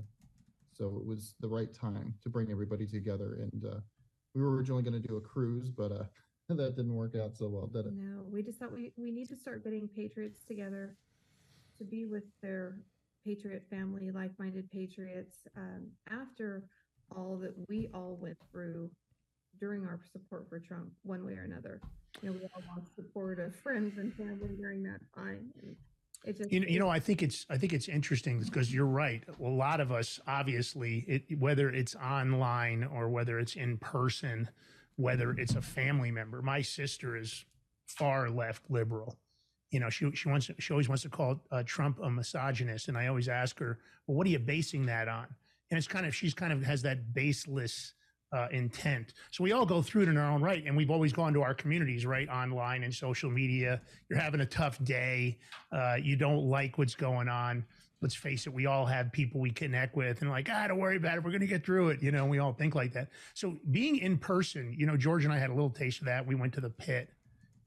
so 0.73 0.87
it 1.01 1.07
was 1.07 1.35
the 1.41 1.49
right 1.49 1.73
time 1.73 2.15
to 2.23 2.29
bring 2.29 2.51
everybody 2.51 2.87
together. 2.87 3.39
And 3.41 3.65
uh, 3.65 3.81
we 4.35 4.43
were 4.43 4.55
originally 4.55 4.83
going 4.83 5.01
to 5.01 5.07
do 5.09 5.17
a 5.17 5.21
cruise, 5.21 5.69
but 5.71 5.93
uh, 5.93 6.05
that 6.49 6.77
didn't 6.77 6.95
work 6.95 7.15
out 7.17 7.37
so 7.37 7.49
well, 7.49 7.67
did 7.67 7.87
it? 7.87 7.93
No, 7.95 8.23
we 8.31 8.43
just 8.43 8.59
thought 8.59 8.73
we, 8.73 8.93
we 8.97 9.11
need 9.11 9.29
to 9.31 9.37
start 9.37 9.65
getting 9.65 9.89
patriots 9.89 10.41
together 10.47 10.97
to 11.79 11.85
be 11.85 12.07
with 12.07 12.25
their 12.43 12.77
patriot 13.25 13.65
family, 13.71 14.11
like-minded 14.11 14.71
patriots. 14.71 15.39
Um, 15.57 15.89
after 16.11 16.65
all 17.15 17.37
that 17.39 17.53
we 17.69 17.89
all 17.95 18.19
went 18.21 18.37
through 18.51 18.91
during 19.65 19.87
our 19.87 19.99
support 20.13 20.47
for 20.51 20.59
Trump, 20.59 20.91
one 21.05 21.25
way 21.25 21.33
or 21.33 21.45
another, 21.45 21.81
you 22.21 22.29
know, 22.29 22.37
we 22.37 22.43
all 22.55 22.77
lost 22.77 22.95
support 22.95 23.39
of 23.39 23.57
friends 23.57 23.97
and 23.97 24.13
family 24.13 24.55
during 24.59 24.83
that 24.83 25.01
time. 25.15 25.51
And 25.63 25.75
it 26.27 26.37
just, 26.37 26.53
You 26.53 26.61
know, 26.61 26.67
you 26.69 26.79
know, 26.79 26.91
I 26.91 27.01
think 27.01 27.23
it's 27.23 27.47
I 27.49 27.57
think 27.57 27.73
it's 27.73 27.89
interesting 27.89 28.41
because 28.41 28.75
you're 28.75 28.85
right. 28.85 29.25
A 29.41 29.43
lot 29.43 29.81
of 29.81 29.91
us, 29.91 30.21
obviously, 30.27 30.99
it, 31.09 31.39
whether 31.39 31.71
it's 31.71 31.95
online 31.95 32.85
or 32.85 33.09
whether 33.09 33.39
it's 33.39 33.57
in 33.57 33.79
person, 33.79 34.51
whether 34.97 35.31
it's 35.31 35.55
a 35.55 35.63
family 35.63 36.11
member. 36.11 36.43
My 36.43 36.61
sister 36.61 37.17
is 37.17 37.47
far 37.87 38.29
left 38.29 38.71
liberal. 38.71 39.17
You 39.71 39.81
know, 39.81 39.89
she 39.89 40.11
she 40.13 40.29
wants 40.29 40.51
she 40.59 40.73
always 40.75 40.91
wants 40.91 41.05
to 41.05 41.09
call 41.09 41.41
uh, 41.51 41.63
Trump 41.65 42.01
a 42.03 42.11
misogynist, 42.11 42.89
and 42.89 42.99
I 42.99 43.07
always 43.07 43.29
ask 43.29 43.59
her, 43.61 43.79
"Well, 44.07 44.19
what 44.19 44.27
are 44.27 44.31
you 44.31 44.39
basing 44.39 44.85
that 44.87 45.09
on?" 45.09 45.27
And 45.71 45.79
it's 45.79 45.89
kind 45.89 46.05
of 46.05 46.15
she's 46.15 46.35
kind 46.35 46.53
of 46.53 46.63
has 46.65 46.83
that 46.83 47.15
baseless 47.15 47.95
uh, 48.35 48.49
intent. 48.51 49.15
So 49.31 49.45
we 49.45 49.53
all 49.53 49.65
go 49.65 49.81
through 49.81 50.03
it 50.03 50.09
in 50.09 50.17
our 50.17 50.31
own 50.31 50.43
right, 50.43 50.65
and 50.67 50.77
we've 50.77 50.91
always 50.91 51.13
gone 51.13 51.33
to 51.35 51.43
our 51.43 51.55
communities, 51.55 52.05
right, 52.05 52.29
online 52.29 52.83
and 52.83 52.93
social 52.93 53.31
media. 53.31 53.81
You're 54.11 54.19
having 54.19 54.41
a 54.41 54.47
tough 54.47 54.83
day, 54.83 55.39
uh, 55.71 55.97
you 56.03 56.17
don't 56.17 56.45
like 56.45 56.77
what's 56.77 56.97
going 56.97 57.29
on. 57.29 57.65
Let's 58.03 58.15
face 58.15 58.47
it, 58.47 58.53
we 58.53 58.67
all 58.67 58.85
have 58.87 59.13
people 59.13 59.41
we 59.41 59.51
connect 59.51 59.97
with, 59.97 60.21
and 60.21 60.31
like, 60.31 60.49
ah, 60.51 60.67
don't 60.67 60.79
worry 60.79 60.97
about 60.97 61.17
it. 61.17 61.23
We're 61.23 61.31
going 61.31 61.43
to 61.43 61.47
get 61.47 61.65
through 61.65 61.91
it. 61.91 62.03
You 62.03 62.11
know, 62.11 62.27
we 62.27 62.41
all 62.41 62.53
think 62.53 62.75
like 62.75 62.93
that. 62.95 63.09
So 63.35 63.57
being 63.71 63.99
in 63.99 64.19
person, 64.19 64.75
you 64.77 64.85
know, 64.85 64.97
George 64.97 65.25
and 65.25 65.33
I 65.33 65.39
had 65.39 65.51
a 65.51 65.55
little 65.55 65.71
taste 65.71 66.01
of 66.01 66.07
that. 66.07 66.27
We 66.27 66.35
went 66.35 66.53
to 66.55 66.61
the 66.61 66.71
pit 66.71 67.11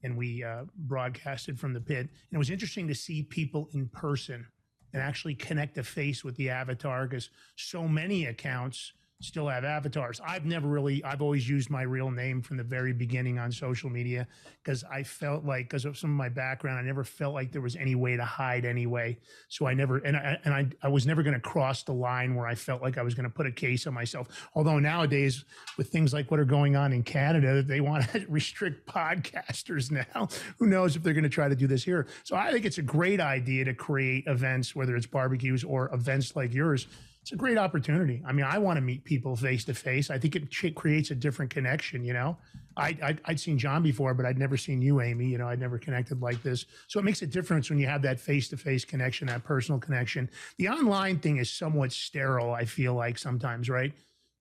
and 0.04 0.16
we 0.16 0.44
uh, 0.44 0.64
broadcasted 0.76 1.58
from 1.58 1.72
the 1.72 1.80
pit. 1.80 2.00
And 2.00 2.10
it 2.32 2.38
was 2.38 2.50
interesting 2.50 2.86
to 2.88 2.94
see 2.94 3.22
people 3.22 3.68
in 3.72 3.88
person 3.88 4.46
and 4.92 5.02
actually 5.02 5.34
connect 5.34 5.76
a 5.78 5.82
face 5.82 6.22
with 6.22 6.36
the 6.36 6.50
avatar 6.50 7.06
because 7.06 7.30
so 7.56 7.88
many 7.88 8.26
accounts 8.26 8.92
still 9.20 9.48
have 9.48 9.64
avatars. 9.64 10.20
I've 10.24 10.44
never 10.44 10.68
really, 10.68 11.02
I've 11.02 11.20
always 11.20 11.48
used 11.48 11.70
my 11.70 11.82
real 11.82 12.10
name 12.10 12.40
from 12.40 12.56
the 12.56 12.62
very 12.62 12.92
beginning 12.92 13.38
on 13.38 13.50
social 13.50 13.90
media 13.90 14.28
because 14.62 14.84
I 14.84 15.02
felt 15.02 15.44
like, 15.44 15.64
because 15.68 15.84
of 15.84 15.98
some 15.98 16.10
of 16.10 16.16
my 16.16 16.28
background, 16.28 16.78
I 16.78 16.82
never 16.82 17.02
felt 17.02 17.34
like 17.34 17.50
there 17.50 17.60
was 17.60 17.74
any 17.74 17.96
way 17.96 18.16
to 18.16 18.24
hide 18.24 18.64
anyway. 18.64 19.18
So 19.48 19.66
I 19.66 19.74
never, 19.74 19.98
and 19.98 20.16
I, 20.16 20.38
and 20.44 20.54
I, 20.54 20.68
I 20.82 20.88
was 20.88 21.04
never 21.04 21.24
going 21.24 21.34
to 21.34 21.40
cross 21.40 21.82
the 21.82 21.92
line 21.92 22.36
where 22.36 22.46
I 22.46 22.54
felt 22.54 22.80
like 22.80 22.96
I 22.96 23.02
was 23.02 23.14
going 23.14 23.24
to 23.24 23.30
put 23.30 23.46
a 23.46 23.50
case 23.50 23.88
on 23.88 23.94
myself. 23.94 24.28
Although 24.54 24.78
nowadays, 24.78 25.44
with 25.76 25.88
things 25.88 26.12
like 26.12 26.30
what 26.30 26.38
are 26.38 26.44
going 26.44 26.76
on 26.76 26.92
in 26.92 27.02
Canada, 27.02 27.54
that 27.54 27.66
they 27.66 27.80
want 27.80 28.08
to 28.10 28.24
restrict 28.28 28.86
podcasters 28.86 29.90
now. 29.90 30.28
Who 30.58 30.66
knows 30.66 30.94
if 30.94 31.02
they're 31.02 31.12
going 31.12 31.24
to 31.24 31.28
try 31.28 31.48
to 31.48 31.56
do 31.56 31.66
this 31.66 31.82
here? 31.82 32.06
So 32.22 32.36
I 32.36 32.52
think 32.52 32.64
it's 32.64 32.78
a 32.78 32.82
great 32.82 33.20
idea 33.20 33.64
to 33.64 33.74
create 33.74 34.28
events, 34.28 34.76
whether 34.76 34.94
it's 34.94 35.06
barbecues 35.06 35.64
or 35.64 35.92
events 35.92 36.36
like 36.36 36.54
yours. 36.54 36.86
It's 37.28 37.34
a 37.34 37.36
great 37.36 37.58
opportunity. 37.58 38.22
I 38.26 38.32
mean, 38.32 38.46
I 38.46 38.56
want 38.56 38.78
to 38.78 38.80
meet 38.80 39.04
people 39.04 39.36
face 39.36 39.62
to 39.66 39.74
face. 39.74 40.08
I 40.08 40.18
think 40.18 40.34
it 40.34 40.50
ch- 40.50 40.74
creates 40.74 41.10
a 41.10 41.14
different 41.14 41.50
connection. 41.50 42.02
You 42.02 42.14
know, 42.14 42.38
I, 42.74 42.96
I 43.02 43.16
I'd 43.26 43.38
seen 43.38 43.58
John 43.58 43.82
before, 43.82 44.14
but 44.14 44.24
I'd 44.24 44.38
never 44.38 44.56
seen 44.56 44.80
you, 44.80 45.02
Amy. 45.02 45.26
You 45.26 45.36
know, 45.36 45.46
I'd 45.46 45.60
never 45.60 45.76
connected 45.76 46.22
like 46.22 46.42
this. 46.42 46.64
So 46.86 46.98
it 46.98 47.02
makes 47.02 47.20
a 47.20 47.26
difference 47.26 47.68
when 47.68 47.78
you 47.78 47.86
have 47.86 48.00
that 48.00 48.18
face 48.18 48.48
to 48.48 48.56
face 48.56 48.82
connection, 48.86 49.26
that 49.26 49.44
personal 49.44 49.78
connection. 49.78 50.30
The 50.56 50.70
online 50.70 51.18
thing 51.18 51.36
is 51.36 51.52
somewhat 51.52 51.92
sterile. 51.92 52.54
I 52.54 52.64
feel 52.64 52.94
like 52.94 53.18
sometimes, 53.18 53.68
right? 53.68 53.92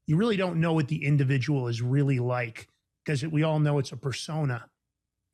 You 0.05 0.15
really 0.15 0.37
don't 0.37 0.61
know 0.61 0.71
what 0.71 0.87
the 0.87 1.03
individual 1.03 1.67
is 1.67 1.81
really 1.81 2.19
like 2.19 2.69
because 3.03 3.25
we 3.27 3.43
all 3.43 3.59
know 3.59 3.79
it's 3.79 3.91
a 3.91 3.97
persona, 3.97 4.63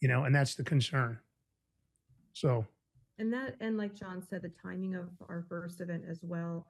you 0.02 0.08
know, 0.08 0.24
and 0.24 0.34
that's 0.34 0.56
the 0.56 0.64
concern. 0.64 1.20
So 2.34 2.66
and 3.20 3.32
that 3.32 3.56
and 3.60 3.78
like 3.78 3.94
john 3.94 4.24
said 4.28 4.42
the 4.42 4.52
timing 4.62 4.96
of 4.96 5.08
our 5.30 5.46
first 5.48 5.82
event 5.82 6.04
as 6.10 6.20
well 6.24 6.66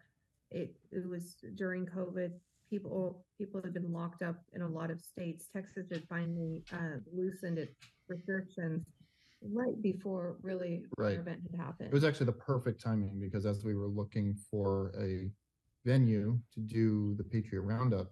it 0.53 0.75
it 0.91 1.07
was 1.07 1.35
during 1.55 1.85
covid 1.85 2.31
people 2.69 3.25
people 3.37 3.61
had 3.63 3.73
been 3.73 3.91
locked 3.91 4.21
up 4.23 4.37
in 4.53 4.61
a 4.61 4.67
lot 4.67 4.89
of 4.91 4.99
states 5.01 5.47
texas 5.53 5.87
had 5.91 6.03
finally 6.07 6.63
uh, 6.73 6.97
loosened 7.13 7.57
its 7.57 7.75
restrictions 8.07 8.83
right 9.51 9.81
before 9.81 10.37
really 10.41 10.83
Right. 10.97 11.17
event 11.19 11.41
had 11.51 11.59
happened 11.59 11.87
It 11.89 11.93
was 11.93 12.03
actually 12.05 12.27
the 12.27 12.31
perfect 12.33 12.81
timing 12.81 13.19
because 13.19 13.45
as 13.45 13.63
we 13.65 13.75
were 13.75 13.87
looking 13.87 14.35
for 14.49 14.93
a 14.99 15.29
venue 15.85 16.39
to 16.53 16.59
do 16.61 17.13
the 17.17 17.25
Patriot 17.25 17.61
Roundup, 17.63 18.09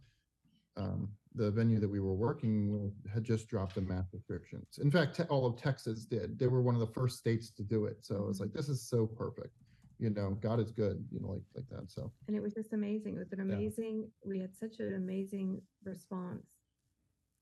um, 0.76 1.10
the 1.36 1.50
venue 1.50 1.80
that 1.80 1.88
we 1.88 2.02
were 2.02 2.14
working 2.14 2.70
with 2.70 2.92
had 3.14 3.24
just 3.24 3.48
dropped 3.48 3.76
the 3.76 3.82
mask 3.82 4.10
restrictions. 4.12 4.78
In 4.82 4.92
fact, 4.92 5.16
te- 5.16 5.24
all 5.24 5.46
of 5.46 5.56
Texas 5.58 6.04
did. 6.04 6.38
They 6.38 6.48
were 6.48 6.62
one 6.62 6.76
of 6.76 6.82
the 6.82 6.94
first 6.94 7.18
states 7.18 7.50
to 7.52 7.64
do 7.64 7.86
it. 7.86 8.00
So 8.02 8.28
it's 8.30 8.42
like, 8.42 8.52
this 8.52 8.68
is 8.68 8.82
so 8.90 9.08
perfect. 9.08 9.56
You 10.02 10.10
know, 10.10 10.32
God 10.42 10.60
is 10.60 10.72
good, 10.72 11.06
you 11.12 11.20
know, 11.20 11.30
like 11.30 11.44
like 11.56 11.70
that. 11.70 11.92
So 11.92 12.12
and 12.28 12.36
it 12.36 12.42
was 12.42 12.54
just 12.54 12.74
amazing 12.74 13.16
it 13.16 13.20
was 13.20 13.32
an 13.32 13.48
Yeah. 13.48 13.56
amazing 13.56 14.10
we 14.26 14.40
had 14.40 14.56
such 14.56 14.80
an 14.80 14.96
amazing 14.96 15.62
response 15.84 16.48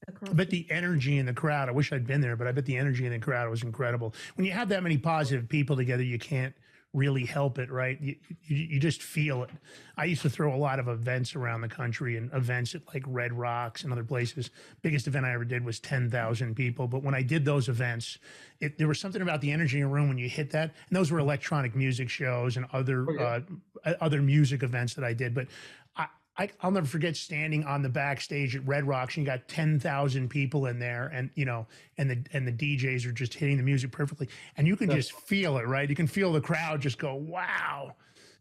across 0.07 0.31
I 0.31 0.33
bet 0.33 0.49
the 0.49 0.67
energy 0.69 1.17
in 1.17 1.25
the 1.25 1.33
crowd, 1.33 1.69
I 1.69 1.71
wish 1.71 1.93
I'd 1.93 2.05
been 2.05 2.19
there, 2.19 2.35
but 2.35 2.47
I 2.47 2.51
bet 2.51 2.65
the 2.65 2.75
energy 2.75 3.05
in 3.05 3.13
the 3.13 3.19
crowd 3.19 3.49
was 3.49 3.63
incredible. 3.63 4.13
When 4.35 4.45
you 4.45 4.51
have 4.51 4.67
that 4.69 4.83
many 4.83 4.97
positive 4.97 5.47
people 5.47 5.77
together, 5.77 6.03
you 6.03 6.19
can't 6.19 6.53
really 6.93 7.25
help 7.25 7.60
it, 7.60 7.72
right? 7.72 8.00
You, 8.01 8.15
you, 8.43 8.58
you 8.58 8.79
just 8.79 9.03
feel 9.03 9.43
it. 9.43 9.51
I 9.96 10.05
used 10.05 10.22
to 10.24 10.29
throw 10.29 10.53
a 10.53 10.58
lot 10.58 10.79
of 10.79 10.88
events 10.88 11.36
around 11.36 11.62
the 11.62 11.67
country 11.67 12.17
and 12.17 12.34
events 12.34 12.74
at 12.74 12.81
like 12.93 13.03
Red 13.05 13.31
Rocks 13.31 13.84
and 13.84 13.93
other 13.93 14.03
places. 14.03 14.50
Biggest 14.81 15.05
event 15.05 15.25
I 15.25 15.34
ever 15.34 15.46
did 15.46 15.63
was 15.63 15.79
10,000 15.79 16.55
people. 16.55 16.88
But 16.88 17.03
when 17.03 17.13
I 17.13 17.22
did 17.22 17.46
those 17.46 17.69
events, 17.69 18.17
it, 18.60 18.77
there 18.77 18.88
was 18.88 19.00
something 19.00 19.22
about 19.22 19.41
the 19.41 19.51
energy 19.51 19.79
in 19.79 19.86
a 19.86 19.89
room 19.89 20.08
when 20.08 20.17
you 20.17 20.29
hit 20.29 20.51
that. 20.51 20.74
And 20.89 20.98
those 20.98 21.12
were 21.12 21.19
electronic 21.19 21.75
music 21.75 22.10
shows 22.10 22.58
and 22.58 22.65
other, 22.74 23.05
uh, 23.19 23.41
other 24.01 24.22
music 24.22 24.63
events 24.63 24.96
that 24.96 25.03
I 25.03 25.13
did. 25.13 25.36
But 25.36 25.48
I, 26.39 26.43
I, 26.43 26.50
I'll 26.62 26.72
never 26.72 26.88
forget 26.88 27.15
standing 27.17 27.63
on 27.65 27.81
the 27.81 27.89
backstage 27.89 28.55
at 28.55 28.65
Red 28.65 28.88
Rocks 28.88 29.17
and 29.17 29.25
you 29.25 29.31
got 29.31 29.48
10,000 29.48 30.29
people 30.29 30.67
in 30.67 30.79
there 30.79 31.12
and, 31.13 31.29
you 31.36 31.46
know, 31.46 31.67
and 31.98 32.10
the, 32.10 32.24
and 32.34 32.48
the 32.48 32.51
DJs 32.51 33.05
are 33.05 33.12
just 33.12 33.34
hitting 33.34 33.58
the 33.58 33.63
music 33.63 33.91
perfectly. 33.91 34.29
And 34.58 34.67
you 34.67 34.75
can 34.75 34.89
just 34.89 35.12
feel 35.12 35.58
it, 35.58 35.67
right? 35.67 35.89
You 35.89 35.96
can 35.96 36.08
feel 36.08 36.31
the 36.31 36.41
crowd 36.41 36.81
just 36.81 36.98
go, 36.98 37.15
wow. 37.15 37.96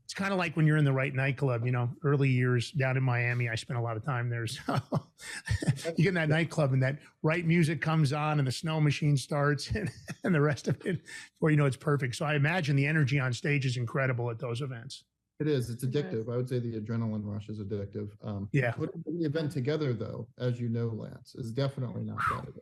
It's 0.04 0.14
kind 0.14 0.32
of 0.32 0.38
like 0.38 0.56
when 0.56 0.66
you're 0.66 0.78
in 0.78 0.86
the 0.86 0.92
right 0.92 1.14
nightclub, 1.14 1.66
you 1.66 1.72
know, 1.72 1.90
early 2.02 2.30
years 2.30 2.70
down 2.70 2.96
in 2.96 3.02
Miami, 3.02 3.50
I 3.50 3.56
spent 3.56 3.78
a 3.78 3.82
lot 3.82 3.94
of 3.94 4.04
time 4.04 4.30
there. 4.30 4.46
So 4.46 4.80
you 5.98 6.04
get 6.04 6.06
in 6.06 6.14
that 6.14 6.30
nightclub 6.30 6.72
and 6.72 6.82
that 6.82 6.96
right 7.22 7.44
music 7.44 7.82
comes 7.82 8.14
on 8.14 8.38
and 8.38 8.48
the 8.48 8.52
snow 8.52 8.80
machine 8.80 9.18
starts 9.18 9.68
and, 9.74 9.90
and 10.24 10.34
the 10.34 10.40
rest 10.40 10.66
of 10.66 10.76
it, 10.86 11.02
before 11.34 11.50
you 11.50 11.58
know 11.58 11.66
it's 11.66 11.76
perfect. 11.76 12.14
So 12.16 12.24
I 12.24 12.36
imagine 12.36 12.74
the 12.74 12.86
energy 12.86 13.20
on 13.20 13.34
stage 13.34 13.66
is 13.66 13.76
incredible 13.76 14.30
at 14.30 14.38
those 14.38 14.62
events. 14.62 15.04
It 15.40 15.46
is. 15.46 15.70
It's 15.70 15.82
It 15.82 15.90
does. 15.90 16.02
addictive. 16.02 16.32
I 16.32 16.36
would 16.36 16.48
say 16.48 16.58
the 16.58 16.80
adrenaline 16.80 17.22
rush 17.24 17.48
is 17.48 17.60
addictive. 17.60 18.10
Um, 18.22 18.48
Yeah. 18.52 18.72
putting 18.72 19.02
the 19.06 19.24
event 19.24 19.52
together, 19.52 19.92
though, 19.92 20.26
as 20.38 20.60
you 20.60 20.68
know, 20.68 20.88
Lance, 20.88 21.34
is 21.34 21.52
definitely 21.52 22.04
not 22.04 22.18
that. 22.30 22.54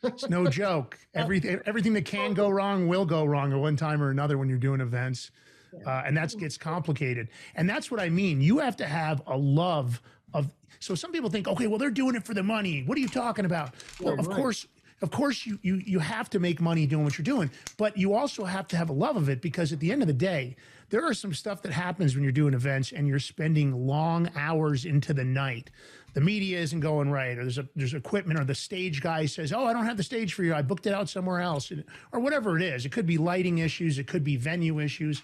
It's 0.04 0.28
no 0.28 0.46
joke. 0.62 0.98
Everything 1.14 1.60
everything 1.66 1.92
that 1.94 2.04
can 2.04 2.34
go 2.34 2.48
wrong 2.48 2.86
will 2.86 3.04
go 3.04 3.24
wrong 3.24 3.52
at 3.52 3.58
one 3.58 3.76
time 3.76 4.00
or 4.00 4.10
another 4.10 4.38
when 4.38 4.48
you're 4.48 4.58
doing 4.58 4.80
events. 4.80 5.30
Uh, 5.86 6.02
and 6.06 6.16
that 6.16 6.32
gets 6.38 6.56
complicated. 6.58 7.28
And 7.56 7.68
that's 7.68 7.90
what 7.90 7.98
I 7.98 8.08
mean. 8.10 8.40
You 8.40 8.58
have 8.58 8.76
to 8.76 8.86
have 8.86 9.22
a 9.26 9.36
love 9.36 10.00
of 10.34 10.54
so 10.80 10.94
some 10.94 11.12
people 11.12 11.30
think, 11.30 11.46
okay, 11.48 11.66
well, 11.66 11.78
they're 11.78 11.90
doing 11.90 12.14
it 12.14 12.24
for 12.24 12.34
the 12.34 12.42
money. 12.42 12.82
What 12.84 12.96
are 12.98 13.00
you 13.00 13.08
talking 13.08 13.44
about? 13.44 13.74
Well, 14.00 14.18
of 14.18 14.26
right. 14.26 14.36
course, 14.36 14.66
of 15.00 15.10
course 15.10 15.46
you 15.46 15.58
you 15.62 15.76
you 15.84 15.98
have 15.98 16.30
to 16.30 16.38
make 16.38 16.60
money 16.60 16.86
doing 16.86 17.04
what 17.04 17.18
you're 17.18 17.24
doing, 17.24 17.50
but 17.76 17.96
you 17.96 18.14
also 18.14 18.44
have 18.44 18.68
to 18.68 18.76
have 18.76 18.88
a 18.90 18.92
love 18.92 19.16
of 19.16 19.28
it 19.28 19.40
because 19.40 19.72
at 19.72 19.80
the 19.80 19.90
end 19.90 20.02
of 20.02 20.08
the 20.08 20.14
day, 20.14 20.56
there 20.92 21.06
are 21.06 21.14
some 21.14 21.32
stuff 21.32 21.62
that 21.62 21.72
happens 21.72 22.14
when 22.14 22.22
you're 22.22 22.32
doing 22.32 22.52
events 22.52 22.92
and 22.92 23.08
you're 23.08 23.18
spending 23.18 23.72
long 23.72 24.30
hours 24.36 24.84
into 24.84 25.14
the 25.14 25.24
night. 25.24 25.70
The 26.12 26.20
media 26.20 26.60
isn't 26.60 26.80
going 26.80 27.10
right, 27.10 27.38
or 27.38 27.44
there's 27.44 27.56
a 27.56 27.66
there's 27.74 27.94
equipment, 27.94 28.38
or 28.38 28.44
the 28.44 28.54
stage 28.54 29.00
guy 29.00 29.24
says, 29.24 29.54
"Oh, 29.54 29.64
I 29.64 29.72
don't 29.72 29.86
have 29.86 29.96
the 29.96 30.02
stage 30.02 30.34
for 30.34 30.44
you. 30.44 30.52
I 30.54 30.60
booked 30.60 30.86
it 30.86 30.92
out 30.92 31.08
somewhere 31.08 31.40
else," 31.40 31.72
or 32.12 32.20
whatever 32.20 32.58
it 32.58 32.62
is. 32.62 32.84
It 32.84 32.92
could 32.92 33.06
be 33.06 33.16
lighting 33.16 33.58
issues, 33.58 33.98
it 33.98 34.06
could 34.06 34.22
be 34.22 34.36
venue 34.36 34.80
issues, 34.80 35.22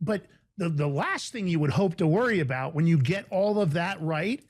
but 0.00 0.24
the 0.56 0.70
the 0.70 0.88
last 0.88 1.32
thing 1.32 1.46
you 1.46 1.60
would 1.60 1.70
hope 1.70 1.96
to 1.96 2.06
worry 2.06 2.40
about 2.40 2.74
when 2.74 2.86
you 2.86 2.96
get 2.96 3.26
all 3.30 3.60
of 3.60 3.74
that 3.74 4.00
right 4.00 4.42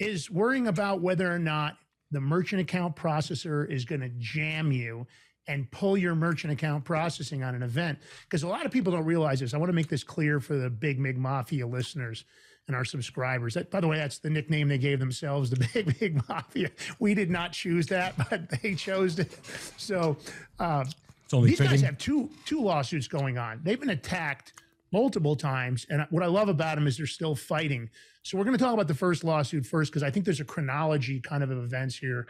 is 0.00 0.28
worrying 0.28 0.66
about 0.66 1.00
whether 1.00 1.32
or 1.32 1.38
not 1.38 1.78
the 2.10 2.20
merchant 2.20 2.60
account 2.60 2.96
processor 2.96 3.70
is 3.70 3.84
going 3.84 4.00
to 4.00 4.10
jam 4.18 4.72
you 4.72 5.06
and 5.48 5.70
pull 5.70 5.96
your 5.96 6.14
merchant 6.14 6.52
account 6.52 6.84
processing 6.84 7.42
on 7.42 7.54
an 7.54 7.62
event. 7.62 7.98
Because 8.24 8.42
a 8.42 8.48
lot 8.48 8.66
of 8.66 8.72
people 8.72 8.92
don't 8.92 9.04
realize 9.04 9.40
this. 9.40 9.54
I 9.54 9.58
want 9.58 9.68
to 9.68 9.74
make 9.74 9.88
this 9.88 10.02
clear 10.04 10.40
for 10.40 10.56
the 10.56 10.68
Big 10.70 10.98
Mig 10.98 11.16
Mafia 11.16 11.66
listeners. 11.66 12.24
and 12.68 12.74
our 12.74 12.84
subscribers. 12.84 13.54
That, 13.54 13.70
by 13.70 13.80
the 13.80 13.86
way, 13.86 13.96
that's 13.96 14.18
the 14.18 14.28
nickname 14.30 14.66
they 14.66 14.78
gave 14.78 14.98
themselves, 14.98 15.50
the 15.50 15.68
Big 15.74 15.98
Big 16.00 16.28
Mafia. 16.28 16.70
We 16.98 17.14
did 17.14 17.30
not 17.30 17.52
choose 17.52 17.86
that, 17.88 18.14
but 18.30 18.50
they 18.60 18.74
chose 18.74 19.18
it. 19.20 19.38
So 19.76 20.16
uh, 20.58 20.84
It's 21.24 21.32
only 21.34 21.50
these 21.50 21.60
guys 21.60 21.80
have 21.82 21.96
two 21.98 22.28
two 22.44 22.60
lawsuits 22.60 23.06
going 23.08 23.38
on. 23.38 23.60
They've 23.62 23.78
been 23.78 23.90
attacked 23.90 24.52
multiple 24.92 25.36
times, 25.36 25.86
and 25.90 26.06
what 26.10 26.22
I 26.22 26.26
love 26.26 26.48
about 26.48 26.74
them 26.76 26.86
is 26.88 26.96
they're 26.96 27.06
still 27.06 27.36
fighting. 27.36 27.88
So 28.22 28.36
we're 28.36 28.44
going 28.44 28.58
to 28.58 28.64
talk 28.64 28.74
about 28.74 28.88
the 28.88 28.94
first 28.94 29.22
lawsuit 29.22 29.64
first 29.64 29.92
because 29.92 30.02
I 30.02 30.10
think 30.10 30.24
there's 30.24 30.40
a 30.40 30.44
chronology 30.44 31.20
kind 31.20 31.44
of 31.44 31.50
of 31.50 31.58
events 31.62 31.94
here. 31.96 32.26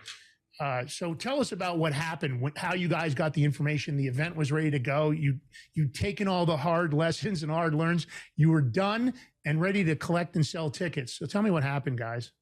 Uh, 0.58 0.86
so 0.86 1.12
tell 1.12 1.40
us 1.40 1.52
about 1.52 1.78
what 1.78 1.92
happened, 1.92 2.40
what, 2.40 2.56
how 2.56 2.74
you 2.74 2.88
guys 2.88 3.14
got 3.14 3.34
the 3.34 3.44
information. 3.44 3.96
The 3.96 4.06
event 4.06 4.34
was 4.36 4.50
ready 4.50 4.70
to 4.70 4.78
go. 4.78 5.10
You 5.10 5.38
you'd 5.74 5.94
taken 5.94 6.28
all 6.28 6.46
the 6.46 6.56
hard 6.56 6.94
lessons 6.94 7.42
and 7.42 7.52
hard 7.52 7.74
learns. 7.74 8.06
You 8.36 8.50
were 8.50 8.62
done 8.62 9.12
and 9.44 9.60
ready 9.60 9.84
to 9.84 9.94
collect 9.96 10.34
and 10.34 10.46
sell 10.46 10.70
tickets. 10.70 11.18
So 11.18 11.26
tell 11.26 11.42
me 11.42 11.50
what 11.50 11.62
happened, 11.62 11.98
guys. 11.98 12.32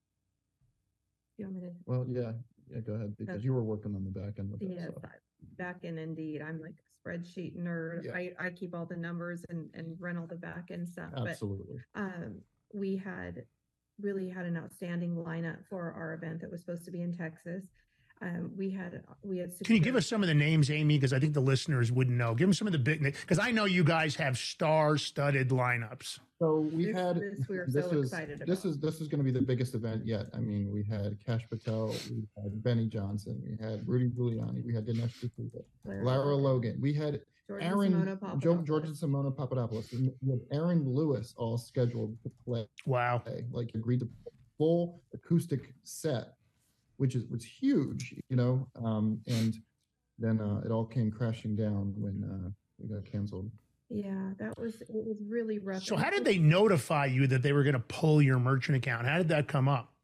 You 1.39 1.47
want 1.47 1.57
me 1.57 1.63
to? 1.63 1.71
Well, 1.87 2.07
yeah, 2.09 2.33
yeah, 2.71 2.81
go 2.81 2.93
ahead, 2.95 3.17
because 3.19 3.37
Okay. 3.37 3.45
you 3.45 3.53
were 3.53 3.65
working 3.65 3.95
on 3.97 4.05
the 4.05 4.11
back 4.11 4.35
end 4.39 4.51
with 4.53 4.61
that. 4.61 4.67
Yes, 4.69 4.91
so. 4.95 5.03
Back 5.59 5.83
in 5.83 5.99
Indeed, 5.99 6.41
I'm 6.41 6.61
like 6.61 6.75
a 6.75 7.09
spreadsheet 7.09 7.57
nerd. 7.57 8.05
Yeah. 8.05 8.13
I, 8.15 8.31
I 8.39 8.51
keep 8.51 8.75
all 8.77 8.87
the 8.87 8.97
numbers 8.97 9.45
and, 9.49 9.69
and 9.75 9.97
run 9.99 10.17
all 10.17 10.29
the 10.29 10.37
back 10.37 10.69
end 10.71 10.89
stuff. 10.89 11.11
But 11.13 11.29
Absolutely. 11.31 11.79
um, 11.97 12.41
we 12.73 12.97
had 12.97 13.43
really 14.01 14.29
had 14.29 14.47
an 14.47 14.57
outstanding 14.57 15.17
lineup 15.17 15.59
for 15.69 15.93
our 15.93 16.15
event 16.15 16.41
that 16.41 16.51
was 16.51 16.61
supposed 16.61 16.85
to 16.85 16.91
be 16.93 17.03
in 17.03 17.13
Texas. 17.13 17.65
Um, 18.23 18.53
we 18.57 18.71
had 18.71 19.03
we 19.23 19.39
had. 19.39 19.53
Can 19.65 19.75
you 19.75 19.83
give 19.83 19.97
us 19.97 20.07
some 20.07 20.23
of 20.23 20.29
the 20.29 20.35
names, 20.35 20.71
Amy? 20.71 20.97
Because 20.97 21.13
I 21.13 21.19
think 21.19 21.35
the 21.35 21.41
listeners 21.41 21.91
wouldn't 21.93 22.17
know. 22.17 22.35
Give 22.35 22.47
them 22.47 22.55
some 22.55 22.67
of 22.67 22.73
the 22.73 22.79
big 22.79 23.03
because 23.03 23.39
I 23.39 23.51
know 23.51 23.65
you 23.65 23.85
guys 23.85 24.15
have 24.17 24.39
star-studded 24.39 25.51
lineups. 25.51 26.21
So 26.39 26.61
we 26.73 26.87
This- 26.87 26.97
had, 26.97 27.17
this 27.17 27.49
we 27.49 27.59
were 27.59 27.67
this 27.69 27.85
so 27.87 27.99
is, 27.99 28.05
excited 28.07 28.43
this 28.47 28.65
is, 28.65 28.79
this 28.79 29.01
is 29.01 29.09
gonna 29.09 29.23
be 29.23 29.31
the 29.31 29.43
biggest 29.43 29.75
event 29.75 30.07
yet. 30.07 30.27
I 30.33 30.39
mean, 30.41 30.71
we 30.71 30.83
had 30.85 31.19
Kash 31.25 31.49
Patel, 31.49 31.89
we 32.11 32.27
had 32.43 32.63
Benny 32.63 32.87
Johnson, 32.87 33.43
we 33.45 33.57
had 33.65 33.87
Rudy 33.87 34.11
Giuliani, 34.11 34.65
we 34.65 34.75
had 34.75 34.87
Dinesh 34.87 35.13
D'Souza, 35.19 35.63
Lara 35.85 36.05
Lara 36.05 36.25
Logan, 36.35 36.43
Logan, 36.43 36.81
we 36.81 36.93
had 36.93 37.21
George 37.47 37.63
Aaron, 37.63 37.93
Simona 37.93 38.39
Joe, 38.41 38.57
George 38.59 38.85
and 38.87 38.95
Simona 38.97 39.35
Papadopoulos, 39.37 39.93
and 39.93 40.11
we 40.23 40.31
had 40.31 40.41
Aaron 40.51 40.89
Lewis 40.89 41.35
all 41.37 41.59
scheduled 41.59 42.17
to 42.23 42.31
play. 42.45 42.67
Wow. 42.87 43.19
play, 43.19 43.45
like 43.51 43.71
agreed 43.75 44.01
to 44.01 44.09
full 44.59 45.03
acoustic 45.13 45.75
set, 45.85 46.35
which 46.97 47.15
is 47.15 47.25
was 47.31 47.45
huge, 47.45 48.15
you 48.29 48.37
know. 48.37 48.67
Um, 48.83 49.21
and 49.27 49.55
then 50.19 50.41
uh, 50.41 50.63
it 50.65 50.71
all 50.71 50.85
came 50.85 51.11
crashing 51.11 51.57
down 51.57 51.95
when 51.97 52.25
uh, 52.25 52.51
we 52.79 52.95
got 52.95 53.05
canceled. 53.11 53.51
Yeah, 53.91 54.31
that 54.39 54.59
was 54.59 54.81
it 54.83 55.05
was 55.07 55.19
really 55.29 55.59
rough. 55.59 55.85
So 55.85 55.97
how 55.97 56.11
did 56.11 56.25
they 56.25 56.39
notify 56.39 57.07
you 57.07 57.27
that 57.29 57.43
they 57.43 57.53
were 57.53 57.63
going 57.63 57.75
to 57.75 57.81
pull 57.81 58.23
your 58.23 58.39
merchant 58.39 58.77
account? 58.77 59.07
How 59.07 59.19
did 59.19 59.29
that 59.29 59.49
come 59.49 59.69
up? 59.69 59.95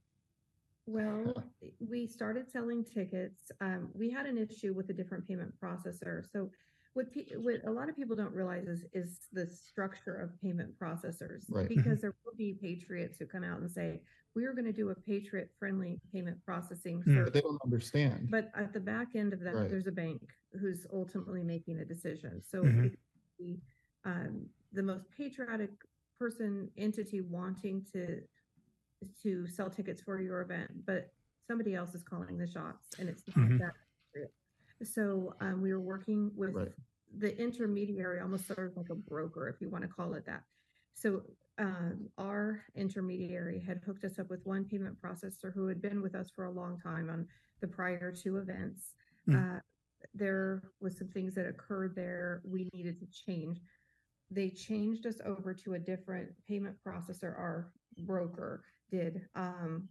Well, 0.87 1.35
we 1.79 2.07
started 2.07 2.51
selling 2.51 2.85
tickets. 2.85 3.53
Um, 3.61 3.91
we 3.95 4.11
had 4.11 4.27
an 4.27 4.37
issue 4.37 4.75
with 4.75 4.91
a 4.91 4.93
different 4.93 5.27
payment 5.27 5.53
processor. 5.63 6.25
So 6.33 6.51
what, 6.95 7.13
pe- 7.13 7.37
what 7.37 7.65
a 7.65 7.71
lot 7.71 7.89
of 7.89 7.95
people 7.97 8.17
don't 8.17 8.35
realize 8.35 8.67
is, 8.67 8.85
is 8.93 9.19
the 9.33 9.47
structure 9.47 10.17
of 10.17 10.31
payment 10.43 10.77
processors. 10.81 11.45
Right. 11.49 11.69
Because 11.69 12.01
there 12.03 12.15
will 12.25 12.37
be 12.37 12.59
patriots 12.61 13.19
who 13.19 13.27
come 13.27 13.45
out 13.45 13.61
and 13.61 13.71
say, 13.71 14.01
we 14.35 14.45
are 14.45 14.53
going 14.53 14.65
to 14.67 14.73
do 14.73 14.91
a 14.91 14.95
patriot 14.95 15.51
friendly 15.59 16.01
payment 16.13 16.43
processing 16.45 17.03
Hmm. 17.05 17.15
But 17.25 17.25
service. 17.25 17.33
they 17.33 17.41
don't 17.41 17.61
understand. 17.65 18.29
But 18.31 18.51
at 18.55 18.73
the 18.73 18.81
back 18.81 19.09
end 19.17 19.33
of 19.33 19.41
that, 19.41 19.55
Right. 19.55 19.71
there's 19.71 19.87
a 19.87 19.93
bank 19.93 20.23
who's 20.61 20.87
ultimately 20.93 21.43
making 21.43 21.79
a 21.81 21.85
decision. 21.85 22.43
So 22.45 22.63
Mhm. 22.65 22.87
it 22.87 22.91
could 22.91 22.99
be, 23.39 23.61
um, 24.05 24.47
the 24.73 24.83
most 24.83 25.11
patriotic 25.11 25.71
person, 26.19 26.71
entity 26.77 27.21
wanting 27.21 27.85
to 27.93 28.21
to 29.23 29.47
sell 29.49 29.71
tickets 29.71 30.03
for 30.03 30.21
your 30.21 30.41
event, 30.43 30.71
but 30.87 31.09
somebody 31.47 31.75
else 31.75 31.95
is 31.95 32.03
calling 32.03 32.37
the 32.39 32.47
shots, 32.47 32.89
and 32.99 33.09
it's 33.09 33.23
not 33.27 33.49
Mhm. 33.49 33.59
that. 33.59 33.73
patriot. 34.15 34.33
So 34.83 35.35
um, 35.41 35.63
we 35.63 35.73
were 35.73 35.81
working 35.81 36.31
with 36.37 36.55
Right. 36.55 36.73
the 37.19 37.37
intermediary, 37.39 38.21
almost 38.21 38.47
sort 38.47 38.71
of 38.71 38.77
like 38.77 38.91
a 38.91 38.95
broker, 38.95 39.49
if 39.49 39.61
you 39.61 39.69
want 39.71 39.83
to 39.83 39.89
call 39.89 40.15
it 40.15 40.25
that. 40.27 40.45
So 40.95 41.23
um, 41.59 42.09
our 42.19 42.30
intermediary 42.75 43.63
had 43.67 43.81
hooked 43.85 44.05
us 44.05 44.19
up 44.19 44.31
with 44.31 44.45
one 44.45 44.65
payment 44.65 44.97
processor 45.01 45.53
who 45.55 45.67
had 45.67 45.83
been 45.83 46.03
with 46.03 46.15
us 46.15 46.31
for 46.35 46.45
a 46.45 46.51
long 46.51 46.79
time 46.79 47.11
on 47.11 47.27
the 47.61 47.67
prior 47.67 48.13
two 48.13 48.39
events. 48.39 48.95
Mm. 49.29 49.57
Uh, 49.57 49.61
there 50.15 50.63
was 50.81 50.99
some 50.99 51.09
things 51.09 51.35
that 51.35 51.47
occurred 51.47 51.95
there 51.95 52.43
we 52.45 52.69
needed 52.73 52.99
to 52.99 53.07
change. 53.27 53.61
They 54.31 54.49
changed 54.49 55.07
us 55.07 55.21
over 55.25 55.53
to 55.55 55.75
a 55.75 55.79
different 55.79 56.31
payment 56.49 56.77
processor. 56.87 57.37
Our 57.39 57.71
broker 57.99 58.63
did, 58.91 59.23
um, 59.35 59.89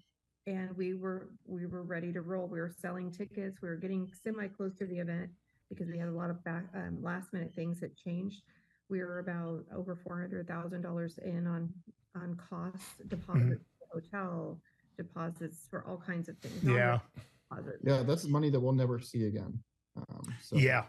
and 0.47 0.75
we 0.75 0.93
were 0.93 1.29
we 1.45 1.65
were 1.65 1.83
ready 1.83 2.11
to 2.13 2.21
roll. 2.21 2.47
We 2.47 2.59
were 2.59 2.73
selling 2.81 3.11
tickets. 3.11 3.61
We 3.61 3.69
were 3.69 3.75
getting 3.75 4.09
semi 4.23 4.47
close 4.47 4.75
to 4.75 4.85
the 4.85 4.99
event 4.99 5.29
because 5.69 5.89
we 5.89 5.97
had 5.97 6.07
a 6.07 6.13
lot 6.13 6.29
of 6.29 6.43
back 6.43 6.65
um, 6.73 6.97
last 7.01 7.33
minute 7.33 7.53
things 7.53 7.79
that 7.81 7.95
changed. 7.95 8.41
We 8.89 8.99
were 9.01 9.19
about 9.19 9.65
over 9.75 9.95
four 9.95 10.19
hundred 10.19 10.47
thousand 10.47 10.81
dollars 10.81 11.19
in 11.23 11.45
on 11.47 11.69
on 12.15 12.39
costs, 12.49 12.85
deposits, 13.07 13.63
hotel 13.91 14.59
deposits 14.97 15.67
for 15.69 15.83
all 15.87 15.97
kinds 15.97 16.27
of 16.29 16.37
things. 16.39 16.63
Yeah. 16.63 16.99
Deposits. 17.49 17.83
yeah, 17.83 18.03
that's 18.03 18.25
money 18.25 18.49
that 18.49 18.59
we'll 18.59 18.73
never 18.73 18.99
see 18.99 19.25
again. 19.25 19.59
Um, 19.95 20.35
so 20.41 20.57
Yeah. 20.57 20.85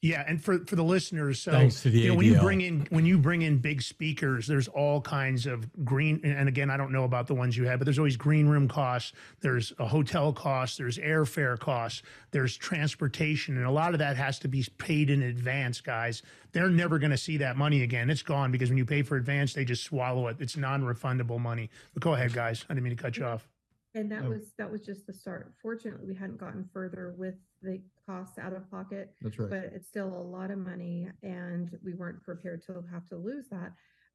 Yeah, 0.00 0.22
and 0.28 0.40
for 0.42 0.60
for 0.64 0.76
the 0.76 0.84
listeners, 0.84 1.40
so 1.40 1.50
Thanks 1.50 1.82
to 1.82 1.90
the 1.90 1.98
you 1.98 2.08
know 2.10 2.14
when 2.14 2.26
you 2.26 2.38
bring 2.38 2.60
in 2.60 2.86
when 2.90 3.04
you 3.04 3.18
bring 3.18 3.42
in 3.42 3.58
big 3.58 3.82
speakers, 3.82 4.46
there's 4.46 4.68
all 4.68 5.00
kinds 5.00 5.44
of 5.44 5.68
green. 5.84 6.20
And 6.22 6.48
again, 6.48 6.70
I 6.70 6.76
don't 6.76 6.92
know 6.92 7.02
about 7.02 7.26
the 7.26 7.34
ones 7.34 7.56
you 7.56 7.66
have, 7.66 7.80
but 7.80 7.84
there's 7.84 7.98
always 7.98 8.16
green 8.16 8.46
room 8.46 8.68
costs. 8.68 9.12
There's 9.40 9.72
a 9.80 9.86
hotel 9.86 10.32
cost. 10.32 10.78
There's 10.78 10.98
airfare 10.98 11.58
costs. 11.58 12.02
There's 12.30 12.56
transportation, 12.56 13.56
and 13.56 13.66
a 13.66 13.72
lot 13.72 13.92
of 13.92 13.98
that 13.98 14.16
has 14.16 14.38
to 14.40 14.48
be 14.48 14.64
paid 14.78 15.10
in 15.10 15.22
advance, 15.22 15.80
guys. 15.80 16.22
They're 16.52 16.70
never 16.70 17.00
going 17.00 17.10
to 17.10 17.18
see 17.18 17.36
that 17.38 17.56
money 17.56 17.82
again. 17.82 18.08
It's 18.08 18.22
gone 18.22 18.52
because 18.52 18.68
when 18.68 18.78
you 18.78 18.86
pay 18.86 19.02
for 19.02 19.16
advance, 19.16 19.52
they 19.52 19.64
just 19.64 19.82
swallow 19.82 20.28
it. 20.28 20.36
It's 20.38 20.56
non-refundable 20.56 21.40
money. 21.40 21.70
But 21.92 22.04
go 22.04 22.14
ahead, 22.14 22.32
guys. 22.32 22.64
I 22.70 22.74
didn't 22.74 22.84
mean 22.84 22.96
to 22.96 23.02
cut 23.02 23.16
you 23.16 23.24
off. 23.24 23.48
And 23.94 24.12
that 24.12 24.22
Yeah. 24.22 24.28
was 24.28 24.52
that 24.58 24.70
was 24.70 24.82
just 24.82 25.06
the 25.08 25.12
start. 25.12 25.52
Fortunately, 25.60 26.06
we 26.06 26.14
hadn't 26.14 26.38
gotten 26.38 26.68
further 26.72 27.14
with 27.18 27.34
the 27.62 27.80
costs 28.06 28.38
out 28.38 28.52
of 28.52 28.70
pocket, 28.70 29.14
That's 29.22 29.38
right. 29.38 29.50
but 29.50 29.64
it's 29.74 29.88
still 29.88 30.08
a 30.08 30.22
lot 30.22 30.50
of 30.50 30.58
money, 30.58 31.08
and 31.22 31.70
we 31.84 31.94
weren't 31.94 32.22
prepared 32.22 32.62
to 32.66 32.84
have 32.92 33.06
to 33.06 33.16
lose 33.16 33.46
that. 33.50 33.72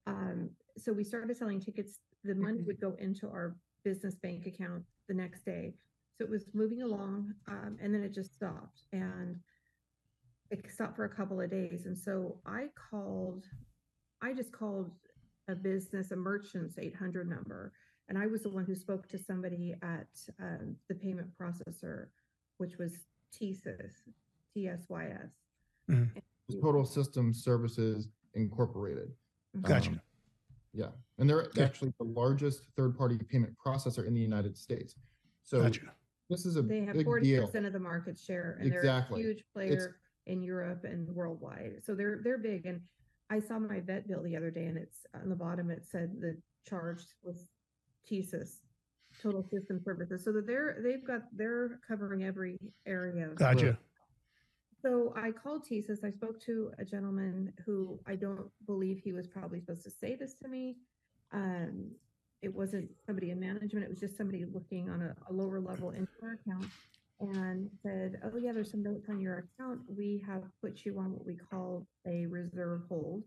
Um, 0.07 0.49
so 0.77 0.91
we 0.91 1.03
started 1.03 1.35
selling 1.37 1.59
tickets. 1.59 1.99
The 2.23 2.35
money 2.35 2.61
would 2.65 2.79
go 2.79 2.95
into 2.99 3.27
our 3.27 3.55
business 3.83 4.15
bank 4.15 4.45
account 4.45 4.83
the 5.07 5.13
next 5.13 5.45
day. 5.45 5.73
So 6.17 6.23
it 6.25 6.29
was 6.29 6.45
moving 6.53 6.81
along, 6.81 7.33
um, 7.47 7.77
and 7.81 7.93
then 7.93 8.03
it 8.03 8.13
just 8.13 8.33
stopped, 8.33 8.83
and 8.91 9.37
it 10.51 10.63
stopped 10.71 10.95
for 10.95 11.05
a 11.05 11.15
couple 11.15 11.41
of 11.41 11.49
days. 11.49 11.85
And 11.85 11.97
so 11.97 12.39
I 12.45 12.67
called, 12.89 13.45
I 14.21 14.33
just 14.33 14.51
called 14.51 14.91
a 15.49 15.55
business, 15.55 16.11
a 16.11 16.15
merchant's 16.15 16.77
800 16.77 17.29
number. 17.29 17.73
And 18.09 18.17
I 18.17 18.27
was 18.27 18.43
the 18.43 18.49
one 18.49 18.65
who 18.65 18.75
spoke 18.75 19.07
to 19.09 19.17
somebody 19.17 19.73
at 19.81 20.07
um, 20.39 20.75
the 20.89 20.95
payment 20.95 21.29
processor, 21.39 22.07
which 22.57 22.77
was 22.77 22.93
TSYS, 23.33 23.93
TSYS. 24.55 25.29
It's 25.89 26.61
Total 26.61 26.85
System 26.85 27.33
Services 27.33 28.07
Incorporated. 28.35 29.11
Gotcha. 29.61 29.91
Um, 29.91 30.01
yeah, 30.73 30.89
and 31.19 31.29
they're 31.29 31.43
Okay. 31.43 31.63
actually 31.63 31.93
the 31.99 32.05
largest 32.05 32.65
third-party 32.75 33.19
payment 33.29 33.55
processor 33.63 34.05
in 34.07 34.13
the 34.13 34.21
United 34.21 34.57
States. 34.57 34.95
So 35.43 35.61
Gotcha. 35.61 35.93
this 36.29 36.45
is 36.45 36.57
a 36.57 36.61
They 36.63 36.81
have 36.85 36.95
40% 36.95 37.65
of 37.67 37.73
the 37.73 37.79
market 37.79 38.17
share, 38.17 38.57
and 38.59 38.71
they're 38.71 38.79
Exactly. 38.79 39.21
a 39.21 39.25
huge 39.25 39.43
player 39.53 39.97
in 40.25 40.41
Europe 40.41 40.83
and 40.83 41.07
worldwide. 41.13 41.83
So 41.83 41.93
they're 41.95 42.21
they're 42.23 42.37
big. 42.39 42.65
And 42.65 42.81
I 43.29 43.39
saw 43.39 43.59
my 43.59 43.81
vet 43.81 44.07
bill 44.07 44.23
the 44.23 44.35
other 44.35 44.49
day, 44.51 44.65
and 44.65 44.77
it's 44.77 45.05
on 45.13 45.29
the 45.29 45.35
bottom. 45.35 45.69
It 45.69 45.85
said 45.85 46.19
the 46.19 46.41
charge 46.65 47.03
was 47.23 47.45
TSYS, 48.09 48.61
Total 49.23 49.43
System 49.49 49.81
Services. 49.83 50.23
So 50.23 50.31
that 50.33 50.45
they're 50.45 50.77
they've 50.83 51.05
got 51.05 51.21
they're 51.35 51.79
covering 51.87 52.23
every 52.23 52.57
area. 52.85 53.29
of 53.29 53.35
Gotcha. 53.35 53.77
So 54.81 55.13
I 55.15 55.31
called 55.31 55.65
TSYS. 55.65 56.03
I 56.03 56.11
spoke 56.11 56.41
to 56.41 56.71
a 56.77 56.83
gentleman 56.83 57.53
who 57.65 57.99
I 58.05 58.15
don't 58.15 58.49
believe 58.65 58.99
he 59.01 59.13
was 59.13 59.27
probably 59.27 59.61
supposed 59.61 59.83
to 59.85 59.89
say 59.89 60.15
this 60.15 60.35
to 60.43 60.49
me. 60.49 60.75
Um, 61.31 61.91
it 62.41 62.53
wasn't 62.53 62.89
somebody 63.05 63.31
in 63.31 63.39
management. 63.39 63.85
It 63.85 63.89
was 63.89 64.01
just 64.01 64.17
somebody 64.17 64.43
looking 64.43 64.89
on 64.89 65.01
a, 65.01 65.15
a 65.29 65.33
lower 65.33 65.61
level 65.61 65.91
into 65.91 66.11
our 66.21 66.33
account 66.33 66.69
and 67.21 67.69
said, 67.81 68.19
"Oh 68.25 68.37
yeah, 68.37 68.51
there's 68.51 68.71
some 68.71 68.83
notes 68.83 69.07
on 69.09 69.21
your 69.21 69.47
account. 69.57 69.79
We 69.87 70.21
have 70.27 70.43
put 70.61 70.81
you 70.83 70.99
on 70.99 71.13
what 71.13 71.25
we 71.25 71.35
call 71.35 71.87
a 72.05 72.25
reserve 72.25 72.81
hold." 72.89 73.23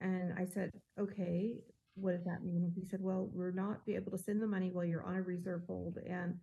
And 0.00 0.32
I 0.38 0.44
said, 0.44 0.70
"Okay, 1.00 1.56
what 1.94 2.12
does 2.12 2.24
that 2.24 2.44
mean?" 2.44 2.72
He 2.74 2.86
said, 2.88 3.00
"Well, 3.00 3.30
we're 3.32 3.50
not 3.52 3.84
be 3.86 3.94
able 3.94 4.12
to 4.12 4.18
send 4.18 4.42
the 4.42 4.46
money 4.46 4.70
while 4.72 4.84
you're 4.84 5.04
on 5.04 5.16
a 5.16 5.22
reserve 5.22 5.62
hold, 5.66 5.98
and 6.08 6.34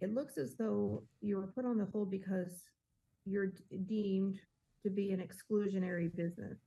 it 0.00 0.12
looks 0.12 0.36
as 0.38 0.56
though 0.56 1.04
you 1.20 1.36
were 1.36 1.46
put 1.48 1.64
on 1.64 1.78
the 1.78 1.86
hold 1.86 2.10
because 2.10 2.62
you're 3.24 3.52
deemed 3.86 4.38
to 4.84 4.90
be 4.90 5.12
an 5.12 5.20
exclusionary 5.20 6.14
business. 6.14 6.58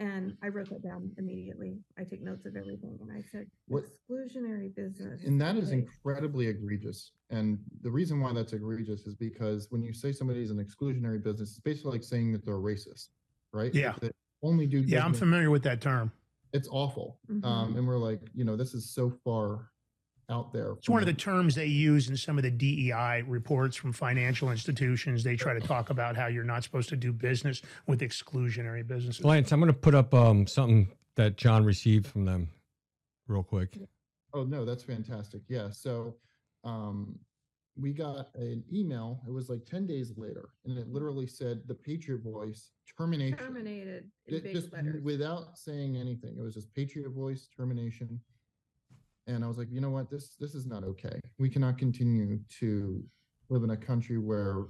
And 0.00 0.36
I 0.42 0.48
wrote 0.48 0.70
that 0.70 0.82
down 0.82 1.12
immediately. 1.18 1.78
I 1.96 2.02
take 2.02 2.20
notes 2.20 2.46
of 2.46 2.56
everything 2.56 2.98
and 3.00 3.12
I 3.12 3.22
said 3.30 3.46
What- 3.68 3.84
exclusionary 3.84 4.74
business. 4.74 5.22
And 5.24 5.40
that 5.40 5.56
is 5.56 5.70
incredibly 5.70 6.48
egregious. 6.48 7.12
And 7.30 7.60
the 7.82 7.90
reason 7.92 8.18
why 8.18 8.32
that's 8.32 8.52
egregious 8.54 9.06
is 9.06 9.14
because 9.14 9.70
when 9.70 9.84
you 9.84 9.92
say 9.92 10.10
somebody's 10.10 10.50
an 10.50 10.56
exclusionary 10.58 11.22
business, 11.22 11.50
it's 11.50 11.60
basically 11.60 11.92
like 11.92 12.02
saying 12.02 12.32
that 12.32 12.44
they're 12.44 12.54
racist, 12.56 13.10
right? 13.52 13.72
Yeah. 13.72 13.94
they 14.00 14.10
Only 14.42 14.66
do. 14.66 14.80
Yeah, 14.80 15.04
I'm 15.04 15.14
familiar 15.14 15.50
with 15.50 15.62
that 15.62 15.80
term. 15.80 16.10
It's 16.54 16.68
awful. 16.70 17.18
Um, 17.28 17.42
Mhm. 17.42 17.78
and 17.78 17.86
we're 17.88 17.98
like, 17.98 18.20
you 18.32 18.44
know, 18.44 18.54
this 18.56 18.74
is 18.74 18.88
so 18.88 19.10
far 19.10 19.70
out 20.30 20.52
there. 20.52 20.70
It's 20.78 20.88
one 20.88 21.02
of 21.02 21.06
the 21.06 21.12
terms 21.12 21.54
they 21.56 21.66
use 21.66 22.08
in 22.08 22.16
some 22.16 22.38
of 22.38 22.44
the 22.44 22.50
DEI 22.50 23.22
reports 23.26 23.76
from 23.76 23.92
financial 23.92 24.50
institutions. 24.52 25.24
They 25.24 25.36
try 25.36 25.52
to 25.52 25.60
talk 25.60 25.90
about 25.90 26.16
how 26.16 26.28
you're 26.28 26.44
not 26.44 26.62
supposed 26.62 26.88
to 26.90 26.96
do 26.96 27.12
business 27.12 27.60
with 27.88 28.00
exclusionary 28.00 28.86
businesses. 28.86 29.24
Lance, 29.24 29.52
I'm 29.52 29.58
going 29.60 29.70
to 29.72 29.78
put 29.78 29.94
up 29.96 30.14
um, 30.14 30.46
something 30.46 30.88
that 31.16 31.36
John 31.36 31.64
received 31.64 32.06
from 32.06 32.24
them 32.24 32.48
real 33.26 33.42
quick. 33.42 33.76
Oh, 34.32 34.44
no, 34.44 34.64
that's 34.64 34.84
fantastic. 34.84 35.42
Yeah. 35.48 35.70
So, 35.70 36.16
um, 36.62 37.18
we 37.76 37.92
got 37.92 38.28
an 38.34 38.62
email. 38.72 39.20
It 39.26 39.32
was 39.32 39.48
like 39.48 39.64
10 39.66 39.86
days 39.86 40.12
later 40.16 40.50
and 40.64 40.78
it 40.78 40.88
literally 40.88 41.26
said 41.26 41.62
the 41.66 41.74
Patriot 41.74 42.22
Voice 42.22 42.70
termination. 42.96 43.38
Terminated 43.38 44.04
in 44.26 44.40
big 44.40 44.54
just 44.54 44.72
letters. 44.72 45.02
without 45.02 45.58
saying 45.58 45.96
anything. 45.96 46.36
It 46.38 46.42
was 46.42 46.54
just 46.54 46.72
Patriot 46.74 47.10
Voice 47.10 47.48
termination. 47.56 48.20
And 49.26 49.44
I 49.44 49.48
was 49.48 49.58
like, 49.58 49.68
you 49.70 49.80
know 49.80 49.90
what? 49.90 50.10
This 50.10 50.36
this 50.38 50.54
is 50.54 50.66
not 50.66 50.84
okay. 50.84 51.18
We 51.38 51.48
cannot 51.48 51.78
continue 51.78 52.38
to 52.60 53.02
live 53.48 53.62
in 53.62 53.70
a 53.70 53.76
country 53.76 54.18
where 54.18 54.66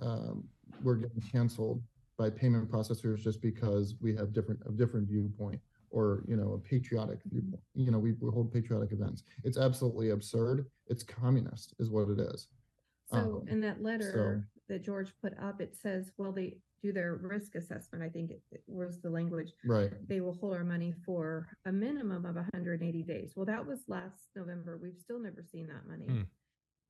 um, 0.00 0.44
we're 0.82 0.96
getting 0.96 1.22
canceled 1.22 1.82
by 2.18 2.28
payment 2.28 2.70
processors 2.70 3.20
just 3.20 3.40
because 3.40 3.94
we 4.00 4.14
have 4.14 4.32
different 4.32 4.60
a 4.66 4.72
different 4.72 5.08
viewpoint 5.08 5.60
or 5.90 6.22
you 6.26 6.36
know 6.36 6.52
a 6.52 6.58
patriotic 6.58 7.18
viewpoint. 7.30 7.62
You 7.74 7.90
know, 7.90 7.98
we, 7.98 8.12
we 8.12 8.30
hold 8.30 8.52
patriotic 8.52 8.92
events. 8.92 9.22
It's 9.44 9.58
absolutely 9.58 10.10
absurd. 10.10 10.66
It's 10.86 11.02
communist, 11.02 11.74
is 11.78 11.90
what 11.90 12.08
it 12.08 12.20
is. 12.20 12.48
So 13.12 13.16
Um, 13.16 13.48
in 13.48 13.60
that 13.62 13.82
letter 13.82 14.46
that 14.68 14.82
George 14.82 15.12
put 15.20 15.34
up, 15.38 15.60
it 15.60 15.74
says, 15.74 16.12
well, 16.16 16.32
they 16.32 16.58
do 16.82 16.92
their 16.92 17.16
risk 17.16 17.56
assessment. 17.56 18.02
I 18.02 18.08
think 18.08 18.30
it 18.30 18.40
it 18.52 18.62
was 18.66 19.00
the 19.00 19.10
language. 19.10 19.52
Right. 19.64 19.90
They 20.08 20.20
will 20.20 20.34
hold 20.34 20.54
our 20.54 20.64
money 20.64 20.94
for 21.04 21.48
a 21.66 21.72
minimum 21.72 22.24
of 22.24 22.36
hundred 22.54 22.80
and 22.80 22.88
eighty 22.88 23.02
days. 23.02 23.32
Well, 23.36 23.46
that 23.46 23.66
was 23.66 23.80
last 23.88 24.28
November. 24.34 24.78
We've 24.82 24.98
still 24.98 25.18
never 25.18 25.42
seen 25.42 25.66
that 25.66 25.86
money. 25.86 26.06
Hmm. 26.06 26.22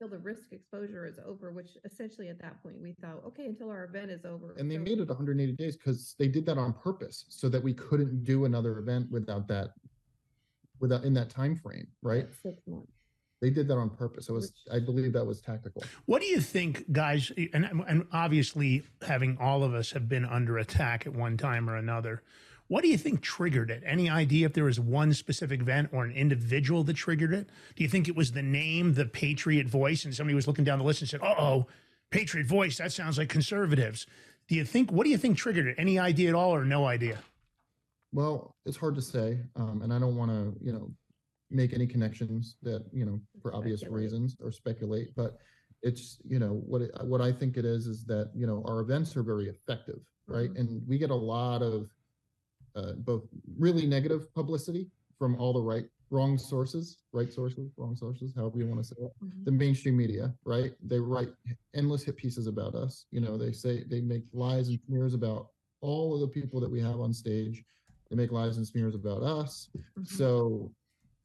Till 0.01 0.09
the 0.09 0.19
risk 0.19 0.45
exposure 0.51 1.05
is 1.05 1.17
over, 1.27 1.53
which 1.53 1.77
essentially 1.85 2.31
at 2.31 2.41
that 2.41 2.63
point 2.63 2.81
we 2.81 2.95
thought, 3.03 3.23
okay, 3.27 3.45
until 3.45 3.69
our 3.69 3.85
event 3.85 4.11
is 4.11 4.25
over. 4.25 4.55
And 4.57 4.71
they 4.71 4.77
so- 4.77 4.81
made 4.81 4.99
it 4.99 5.09
180 5.09 5.53
days 5.53 5.77
because 5.77 6.15
they 6.19 6.27
did 6.27 6.47
that 6.47 6.57
on 6.57 6.73
purpose 6.73 7.27
so 7.29 7.51
that 7.51 7.63
we 7.63 7.75
couldn't 7.75 8.25
do 8.25 8.47
another 8.47 8.79
event 8.79 9.11
without 9.11 9.47
that, 9.49 9.73
without 10.81 11.05
in 11.05 11.13
that 11.13 11.29
time 11.29 11.55
frame, 11.55 11.87
right? 12.01 12.27
Six 12.43 12.63
months. 12.67 12.91
They 13.43 13.51
did 13.51 13.69
that 13.69 13.77
on 13.77 13.91
purpose. 13.91 14.31
It 14.31 14.33
was, 14.33 14.55
I 14.73 14.79
believe 14.79 15.13
that 15.13 15.27
was 15.27 15.43
tactical. 15.43 15.85
What 16.07 16.23
do 16.23 16.29
you 16.29 16.41
think, 16.41 16.91
guys? 16.93 17.31
And, 17.53 17.69
and 17.87 18.07
obviously, 18.11 18.85
having 19.07 19.37
all 19.39 19.63
of 19.63 19.75
us 19.75 19.91
have 19.93 20.09
been 20.09 20.25
under 20.25 20.57
attack 20.57 21.07
at 21.07 21.13
one 21.13 21.37
time 21.37 21.69
or 21.69 21.77
another. 21.77 22.23
What 22.71 22.85
do 22.85 22.89
you 22.89 22.99
think 22.99 23.21
triggered 23.21 23.69
it? 23.69 23.83
Any 23.85 24.09
idea 24.09 24.47
if 24.47 24.53
there 24.53 24.63
was 24.63 24.79
one 24.79 25.13
specific 25.13 25.61
event 25.61 25.89
or 25.91 26.05
an 26.05 26.13
individual 26.13 26.85
that 26.85 26.95
triggered 26.95 27.35
it? 27.35 27.49
Do 27.75 27.83
you 27.83 27.89
think 27.89 28.07
it 28.07 28.15
was 28.15 28.31
the 28.31 28.45
name, 28.45 28.95
the 28.95 29.07
Patriot 29.07 29.67
Voice, 29.67 30.05
and 30.05 30.15
somebody 30.15 30.37
was 30.37 30.47
looking 30.47 30.65
down 30.65 30.79
the 30.79 30.85
list 30.85 31.01
and 31.01 31.11
said, 31.11 31.21
"Uh 31.21 31.35
oh, 31.37 31.67
Patriot 32.13 32.47
Voice, 32.47 32.79
that 32.79 32.93
sounds 32.93 33.19
like 33.19 33.29
conservatives"? 33.29 34.07
Do 34.47 34.55
you 34.55 34.65
think? 34.65 34.93
What 34.93 35.03
do 35.03 35.11
you 35.11 35.19
think 35.19 35.37
triggered 35.37 35.67
it? 35.67 35.75
Any 35.79 35.99
idea 35.99 36.29
at 36.29 36.37
all, 36.37 36.55
or 36.55 36.65
no 36.65 36.87
idea? 36.87 37.19
Well, 38.13 38.55
it's 38.65 38.77
hard 38.77 38.95
to 38.95 39.03
say. 39.03 39.41
Um, 39.57 39.83
and 39.83 39.93
I 39.93 39.99
don't 39.99 40.15
want 40.15 40.31
to, 40.31 40.65
you 40.65 40.73
know, 40.73 40.93
make 41.51 41.73
any 41.73 41.89
connections 41.89 42.55
that, 42.63 42.85
you 42.93 43.05
know, 43.05 43.21
for 43.43 43.53
obvious 43.53 43.85
reasons 43.85 44.37
or 44.41 44.53
speculate, 44.53 45.09
but 45.17 45.39
it's, 45.83 46.19
you 46.25 46.39
know, 46.39 46.63
what, 46.65 46.83
it, 46.83 46.93
what 47.03 47.21
I 47.21 47.33
think 47.33 47.57
it 47.57 47.65
is, 47.65 47.89
is 47.89 48.05
that, 48.05 48.31
you 48.33 48.47
know, 48.47 48.63
our 48.69 48.79
events 48.79 49.17
are 49.17 49.25
very 49.25 49.49
effective, 49.49 49.99
right? 50.29 50.51
Mhm. 50.51 50.59
And 50.61 50.83
we 50.87 50.99
get 50.99 51.11
a 51.11 51.15
lot 51.15 51.63
of 51.63 51.89
uh, 52.75 52.93
both 52.99 53.25
really 53.59 53.87
negative 53.87 54.33
publicity 54.35 54.89
from 55.19 55.37
all 55.37 55.53
the 55.53 55.61
right, 55.61 55.85
wrong 56.11 56.37
sources, 56.39 56.99
right 57.13 57.33
sources, 57.33 57.71
wrong 57.77 57.95
sources, 57.97 58.33
however 58.35 58.59
you 58.59 58.67
want 58.67 58.81
to 58.83 58.85
say 58.95 58.97
it 59.03 59.13
Mhm. 59.23 59.45
the 59.45 59.51
mainstream 59.53 59.97
media, 59.97 60.35
right? 60.45 60.73
They 60.83 60.99
write 60.99 61.29
endless 61.75 62.03
hit 62.03 62.17
pieces 62.17 62.47
about 62.47 62.75
us. 62.75 63.07
You 63.13 63.21
know, 63.21 63.37
they 63.37 63.53
say 63.53 63.85
they 63.85 64.01
make 64.01 64.25
lies 64.33 64.69
and 64.69 64.81
smears 64.87 65.15
about 65.15 65.49
all 65.83 66.15
of 66.15 66.21
the 66.21 66.29
people 66.29 66.59
that 66.61 66.71
we 66.71 66.81
have 66.81 66.99
on 67.01 67.13
stage. 67.13 67.65
They 68.11 68.17
make 68.17 68.33
lies 68.33 68.57
and 68.57 68.67
smears 68.67 68.95
about 68.95 69.23
us. 69.23 69.69
Mhm. 69.99 70.07
So, 70.07 70.73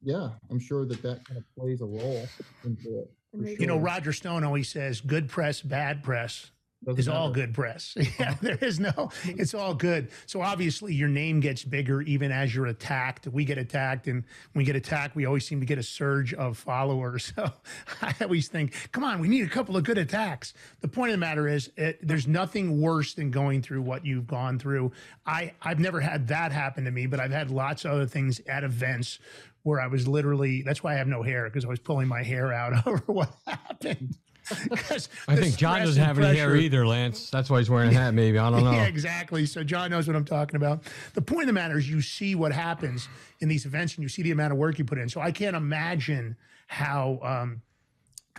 yeah, 0.02 0.34
I'm 0.50 0.58
sure 0.60 0.86
that 0.86 1.02
that 1.02 1.24
kind 1.24 1.38
of 1.38 1.44
plays 1.56 1.80
a 1.80 1.86
role 1.86 2.26
into 2.64 2.98
it. 3.00 3.10
And 3.32 3.42
for 3.42 3.44
they- 3.44 3.56
You 3.58 3.66
know. 3.66 3.78
Roger 3.78 4.12
Stone 4.12 4.44
always 4.44 4.68
says, 4.68 5.00
"Good 5.00 5.28
press, 5.28 5.62
bad 5.62 6.02
press." 6.04 6.52
Doesn't 6.84 7.00
is 7.00 7.08
all 7.08 7.30
good 7.30 7.54
press. 7.54 7.96
Yeah, 8.18 8.30
uh-huh. 8.30 8.34
there 8.40 8.58
is 8.60 8.78
no, 8.78 9.10
it's 9.24 9.54
all 9.54 9.74
good. 9.74 10.10
So 10.26 10.40
obviously 10.40 10.94
your 10.94 11.08
name 11.08 11.40
gets 11.40 11.64
bigger 11.64 12.02
even 12.02 12.30
as 12.30 12.54
you're 12.54 12.66
attacked. 12.66 13.26
We 13.26 13.44
get 13.44 13.58
attacked, 13.58 14.06
and 14.06 14.22
when 14.52 14.60
we 14.60 14.64
get 14.64 14.76
attacked, 14.76 15.16
we 15.16 15.26
always 15.26 15.46
seem 15.46 15.60
to 15.60 15.66
get 15.66 15.78
a 15.78 15.82
surge 15.82 16.34
of 16.34 16.56
followers. 16.58 17.32
So 17.46 17.52
I 18.00 18.14
always 18.22 18.48
think, 18.48 18.74
come 18.92 19.04
on, 19.04 19.20
we 19.20 19.28
need 19.28 19.44
a 19.44 19.48
couple 19.50 19.76
of 19.76 19.84
good 19.84 19.98
attacks. 19.98 20.54
The 20.80 20.88
point 20.88 21.10
of 21.10 21.14
the 21.14 21.18
matter 21.18 21.48
is, 21.48 21.70
it, 21.76 21.98
there's 22.06 22.26
nothing 22.26 22.80
worse 22.80 23.12
than 23.12 23.30
going 23.30 23.60
through 23.60 23.82
what 23.82 24.06
you've 24.06 24.26
gone 24.26 24.58
through. 24.58 24.92
I 25.26 25.52
I've 25.60 25.80
never 25.80 26.00
had 26.00 26.28
that 26.28 26.52
happen 26.52 26.84
to 26.84 26.90
me, 26.90 27.06
but 27.06 27.20
I've 27.20 27.32
had 27.32 27.50
lots 27.50 27.84
of 27.84 27.90
other 27.90 28.06
things 28.06 28.40
at 28.48 28.64
events 28.64 29.18
where 29.64 29.80
I 29.80 29.86
was 29.88 30.08
literally. 30.08 30.62
That's 30.62 30.82
why 30.82 30.94
I 30.94 30.96
have 30.96 31.08
no 31.08 31.22
hair 31.22 31.44
because 31.44 31.64
I 31.64 31.68
was 31.68 31.78
pulling 31.80 32.08
my 32.08 32.22
hair 32.22 32.52
out 32.52 32.86
over 32.86 33.02
what 33.06 33.34
happened. 33.46 34.16
I 35.28 35.36
think 35.36 35.56
John 35.56 35.80
doesn't 35.80 36.02
have 36.02 36.18
any 36.18 36.38
hair 36.38 36.56
either, 36.56 36.86
Lance. 36.86 37.30
That's 37.30 37.50
why 37.50 37.58
he's 37.58 37.70
wearing 37.70 37.90
a 37.90 37.98
hat, 37.98 38.14
maybe. 38.14 38.38
I 38.38 38.50
don't 38.50 38.64
know. 38.64 38.72
yeah, 38.72 38.86
exactly. 38.86 39.46
So 39.46 39.64
John 39.64 39.90
knows 39.90 40.06
what 40.06 40.16
I'm 40.16 40.24
talking 40.24 40.56
about. 40.56 40.84
The 41.14 41.22
point 41.22 41.42
of 41.42 41.46
the 41.48 41.52
matter 41.52 41.78
is 41.78 41.88
you 41.88 42.00
see 42.00 42.34
what 42.34 42.52
happens 42.52 43.08
in 43.40 43.48
these 43.48 43.66
events 43.66 43.94
and 43.94 44.02
you 44.02 44.08
see 44.08 44.22
the 44.22 44.30
amount 44.30 44.52
of 44.52 44.58
work 44.58 44.78
you 44.78 44.84
put 44.84 44.98
in. 44.98 45.08
So 45.08 45.20
I 45.20 45.32
can't 45.32 45.56
imagine 45.56 46.36
how 46.68 47.20
um 47.22 47.62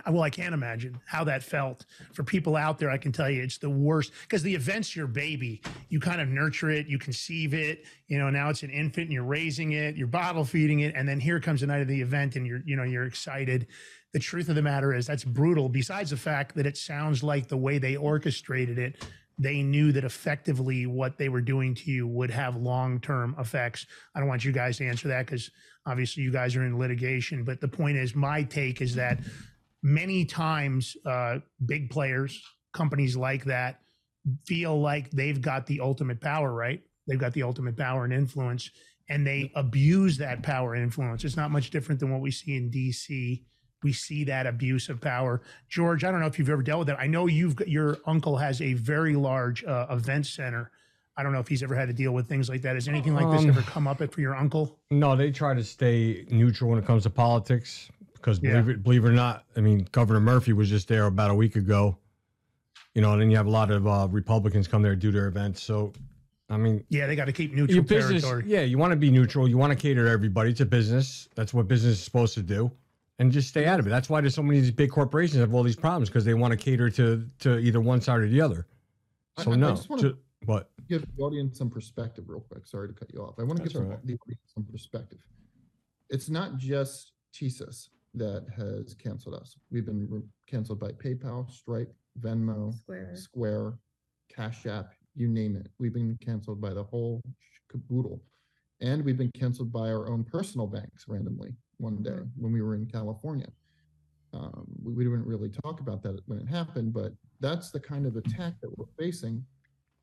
well, 0.06 0.22
I 0.22 0.30
can't 0.30 0.54
imagine 0.54 1.00
how 1.06 1.24
that 1.24 1.44
felt 1.44 1.86
for 2.14 2.24
people 2.24 2.56
out 2.56 2.78
there. 2.78 2.90
I 2.90 2.98
can 2.98 3.12
tell 3.12 3.30
you 3.30 3.42
it's 3.42 3.58
the 3.58 3.70
worst 3.70 4.12
because 4.22 4.44
the 4.44 4.54
event's 4.54 4.96
your 4.96 5.08
baby. 5.08 5.62
You 5.90 6.00
kind 6.00 6.22
of 6.22 6.28
nurture 6.28 6.70
it, 6.70 6.88
you 6.88 7.00
conceive 7.00 7.54
it. 7.54 7.86
You 8.08 8.20
know, 8.20 8.30
now 8.30 8.50
it's 8.50 8.64
an 8.64 8.70
infant 8.70 9.06
and 9.06 9.14
you're 9.14 9.24
raising 9.24 9.72
it, 9.72 9.96
you're 9.96 10.08
bottle 10.08 10.46
feeding 10.46 10.82
it, 10.82 10.94
and 10.96 11.08
then 11.08 11.20
here 11.20 11.40
comes 11.40 11.62
the 11.62 11.68
night 11.68 11.82
of 11.82 11.88
the 11.88 12.02
event 12.02 12.36
and 12.36 12.46
you're, 12.46 12.62
you 12.66 12.76
know, 12.76 12.84
you're 12.84 13.06
excited. 13.06 13.68
The 14.18 14.24
truth 14.24 14.50
of 14.50 14.56
the 14.56 14.64
matter 14.64 14.96
is 14.96 15.06
that's 15.06 15.24
brutal. 15.24 15.70
Besides 15.70 16.10
the 16.10 16.18
fact 16.18 16.56
that 16.56 16.66
it 16.66 16.76
sounds 16.76 17.22
like 17.22 17.48
the 17.48 17.56
way 17.56 17.78
they 17.78 17.98
orchestrated 17.98 18.80
it, 18.80 19.06
they 19.38 19.62
knew 19.62 19.92
that 19.92 20.04
effectively 20.04 20.88
what 20.88 21.20
they 21.20 21.30
were 21.30 21.40
doing 21.40 21.76
to 21.76 21.92
you 21.92 22.08
would 22.08 22.32
have 22.32 22.56
long 22.56 23.00
term 23.00 23.36
effects. 23.38 23.86
I 24.16 24.20
don't 24.20 24.28
want 24.28 24.44
you 24.44 24.52
guys 24.52 24.80
to 24.80 24.88
answer 24.88 25.08
that 25.10 25.28
because 25.28 25.52
obviously 25.86 26.24
you 26.24 26.32
guys 26.32 26.56
are 26.56 26.66
in 26.66 26.80
litigation. 26.80 27.44
But 27.44 27.62
the 27.62 27.68
point 27.68 27.98
is, 27.98 28.16
my 28.16 28.42
take 28.42 28.82
is 28.82 28.96
that 28.96 29.20
many 29.84 30.26
times 30.26 30.98
uh, 31.06 31.38
big 31.68 31.92
players, 31.92 32.42
companies 32.74 33.16
like 33.16 33.44
that, 33.44 33.82
feel 34.48 34.82
like 34.82 35.12
they've 35.12 35.40
got 35.40 35.68
the 35.68 35.80
ultimate 35.80 36.22
power, 36.22 36.52
right? 36.52 36.82
They've 37.08 37.20
got 37.20 37.34
the 37.34 37.44
ultimate 37.44 37.78
power 37.78 38.04
and 38.04 38.12
influence, 38.12 38.72
and 39.10 39.28
they 39.28 39.52
abuse 39.54 40.18
that 40.18 40.42
power 40.42 40.74
and 40.74 40.82
influence. 40.82 41.24
It's 41.24 41.38
not 41.38 41.52
much 41.52 41.70
different 41.70 42.00
than 42.00 42.12
what 42.12 42.22
we 42.22 42.32
see 42.32 42.56
in 42.56 42.72
DC. 42.72 43.44
We 43.84 43.94
see 43.94 44.24
that 44.26 44.48
abuse 44.48 44.90
of 44.90 45.00
power. 45.00 45.42
George, 45.70 46.04
I 46.04 46.12
don't 46.12 46.20
know 46.20 46.26
if 46.26 46.40
you've 46.40 46.50
ever 46.50 46.64
dealt 46.64 46.80
with 46.80 46.88
that. 46.88 47.00
I 47.00 47.08
know 47.08 47.28
you've 47.28 47.56
got 47.56 47.68
your 47.68 47.98
uncle 48.06 48.36
has 48.38 48.62
a 48.62 48.74
very 48.74 49.16
large 49.16 49.64
uh, 49.66 49.86
event 49.92 50.26
center. 50.26 50.72
I 51.16 51.24
don't 51.24 51.32
know 51.32 51.40
if 51.40 51.48
he's 51.48 51.64
ever 51.64 51.76
had 51.76 51.88
to 51.88 51.94
deal 51.94 52.12
with 52.12 52.28
things 52.28 52.50
like 52.50 52.62
that. 52.64 52.76
Has 52.76 52.88
anything 52.88 53.14
like 53.14 53.30
this 53.32 53.44
Um, 53.44 53.50
ever 53.50 53.62
come 53.62 53.88
up 53.88 54.02
for 54.12 54.22
your 54.22 54.36
uncle? 54.36 54.78
No, 54.92 55.16
they 55.16 55.32
try 55.32 55.54
to 55.54 55.64
stay 55.64 56.26
neutral 56.30 56.70
when 56.72 56.80
it 56.80 56.86
comes 56.86 57.04
to 57.04 57.10
politics 57.10 57.90
because 58.14 58.40
Yeah. 58.42 58.62
believe 58.62 58.70
it, 58.70 58.84
believe 58.84 59.06
it 59.06 59.10
or 59.10 59.14
not, 59.14 59.46
I 59.56 59.62
mean, 59.62 59.88
Governor 59.92 60.20
Murphy 60.20 60.54
was 60.54 60.70
just 60.70 60.88
there 60.88 61.06
about 61.06 61.32
a 61.32 61.36
week 61.36 61.56
ago. 61.56 61.98
You 62.96 63.02
know, 63.02 63.14
and 63.14 63.22
then 63.22 63.30
you 63.30 63.38
have 63.38 63.46
a 63.46 63.52
lot 63.52 63.70
of 63.70 63.86
uh, 63.88 64.08
Republicans 64.10 64.68
come 64.68 64.82
there 64.82 64.94
to 64.96 65.00
do 65.00 65.12
their 65.12 65.28
events. 65.28 65.62
So, 65.62 65.94
I 66.50 66.58
mean, 66.58 66.84
Yeah, 66.90 67.06
they 67.06 67.16
got 67.16 67.26
to 67.26 67.32
keep 67.32 67.52
your 67.52 67.68
neutral 67.68 67.84
business, 67.84 68.24
territory. 68.24 68.44
yeah, 68.48 68.62
you 68.62 68.80
want 68.80 68.92
to 68.92 68.98
be 68.98 69.12
neutral. 69.12 69.48
You 69.48 69.58
want 69.58 69.72
to 69.72 69.76
cater 69.76 70.06
to 70.06 70.10
everybody. 70.12 70.50
It's 70.50 70.62
a 70.62 70.66
business. 70.66 71.28
That's 71.36 71.54
what 71.54 71.68
business 71.68 71.94
is 72.00 72.04
supposed 72.04 72.34
to 72.36 72.42
do, 72.42 72.72
and 73.20 73.32
just 73.32 73.48
stay 73.50 73.66
out 73.66 73.80
of 73.80 73.88
it. 73.88 73.90
That's 73.90 74.10
why 74.10 74.22
there's 74.22 74.36
so 74.36 74.44
many 74.44 74.60
of 74.60 74.64
these 74.64 74.72
big 74.72 74.92
corporations 74.92 75.40
have 75.40 75.54
all 75.54 75.64
these 75.64 75.76
problems 75.76 76.10
because 76.10 76.26
they 76.26 76.34
want 76.34 76.52
to 76.52 76.58
cater 76.58 76.90
to 76.92 77.28
to 77.40 77.58
either 77.60 77.82
one 77.82 78.02
side 78.02 78.20
or 78.20 78.28
the 78.28 78.42
other. 78.42 78.68
So 79.40 79.52
I- 79.52 79.54
I 79.54 79.58
no, 79.58 79.70
just 79.76 79.90
wanna- 79.90 80.02
ju- 80.04 80.18
what? 80.46 80.70
give 80.88 81.04
the 81.16 81.22
audience 81.24 81.58
some 81.58 81.70
perspective 81.70 82.26
real 82.30 82.40
quick. 82.42 82.66
Sorry 82.66 82.88
to 82.88 82.94
cut 82.94 83.12
you 83.14 83.22
off. 83.22 83.36
I 83.40 83.44
want 83.44 83.58
to 83.58 83.64
That's 83.64 83.74
give 83.74 83.82
the, 83.84 83.88
right. 83.90 84.06
the 84.06 84.14
audience 84.18 84.42
some 84.54 84.64
perspective. 84.66 85.20
It's 86.10 86.30
not 86.30 86.58
just 86.58 87.14
TSYS 87.34 87.90
that 88.14 88.48
has 88.56 88.94
canceled 88.94 89.36
us. 89.36 89.58
We've 89.70 89.86
been 89.86 90.08
re- 90.10 90.22
canceled 90.48 90.80
by 90.80 90.92
PayPal, 90.94 91.50
Stripe, 91.52 91.94
Venmo, 92.20 92.74
Square. 92.74 93.16
Square, 93.16 93.80
Cash 94.34 94.66
App, 94.66 94.94
you 95.16 95.28
name 95.28 95.56
it. 95.58 95.70
We've 95.80 95.94
been 95.94 96.18
canceled 96.22 96.62
by 96.62 96.74
the 96.74 96.84
whole 96.84 97.22
caboodle. 97.70 98.24
And 98.80 99.04
we've 99.04 99.18
been 99.18 99.32
canceled 99.34 99.72
by 99.72 99.90
our 99.90 100.08
own 100.08 100.24
personal 100.24 100.68
banks 100.68 101.08
randomly 101.08 101.54
one 101.78 102.02
day 102.04 102.20
when 102.38 102.52
we 102.52 102.62
were 102.62 102.76
in 102.76 102.86
California. 102.86 103.48
Um, 104.34 104.66
we, 104.84 104.94
we 104.94 105.04
didn't 105.06 105.26
really 105.26 105.50
talk 105.64 105.80
about 105.80 106.04
that 106.04 106.20
when 106.28 106.40
it 106.40 106.48
happened, 106.48 106.94
but 106.94 107.14
that's 107.40 107.72
the 107.72 107.80
kind 107.80 108.06
of 108.06 108.16
attack 108.18 108.54
that 108.62 108.78
we're 108.78 108.86
facing 109.00 109.44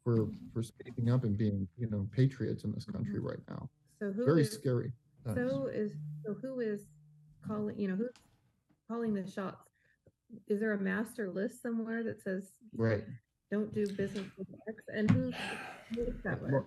for 0.04 0.28
for 0.52 0.62
speaking 0.62 1.10
up 1.10 1.24
and 1.24 1.36
being, 1.36 1.66
you 1.78 1.88
know, 1.90 2.06
patriots 2.12 2.64
in 2.64 2.72
this 2.72 2.84
country 2.84 3.20
right 3.20 3.40
now. 3.48 3.68
So 4.00 4.12
who 4.12 4.24
Very 4.24 4.42
is- 4.42 4.52
scary. 4.52 4.92
times. 5.24 5.36
So 5.36 5.66
is 5.66 5.92
so 6.24 6.34
who 6.40 6.60
is 6.60 6.84
calling? 7.46 7.78
You 7.78 7.88
know 7.88 7.96
who's 7.96 8.10
calling 8.90 9.14
the 9.14 9.28
shots? 9.30 9.68
Is 10.48 10.58
there 10.60 10.72
a 10.72 10.78
master 10.80 11.30
list 11.30 11.62
somewhere 11.62 12.02
that 12.04 12.20
says 12.22 12.48
Right. 12.76 13.04
Don't 13.50 13.74
do 13.74 13.86
business 13.86 14.26
with 14.36 14.48
X? 14.68 14.82
And 14.88 15.10
who 15.10 15.32
who 15.94 16.02
is 16.02 16.14
that 16.24 16.40
Well, 16.42 16.66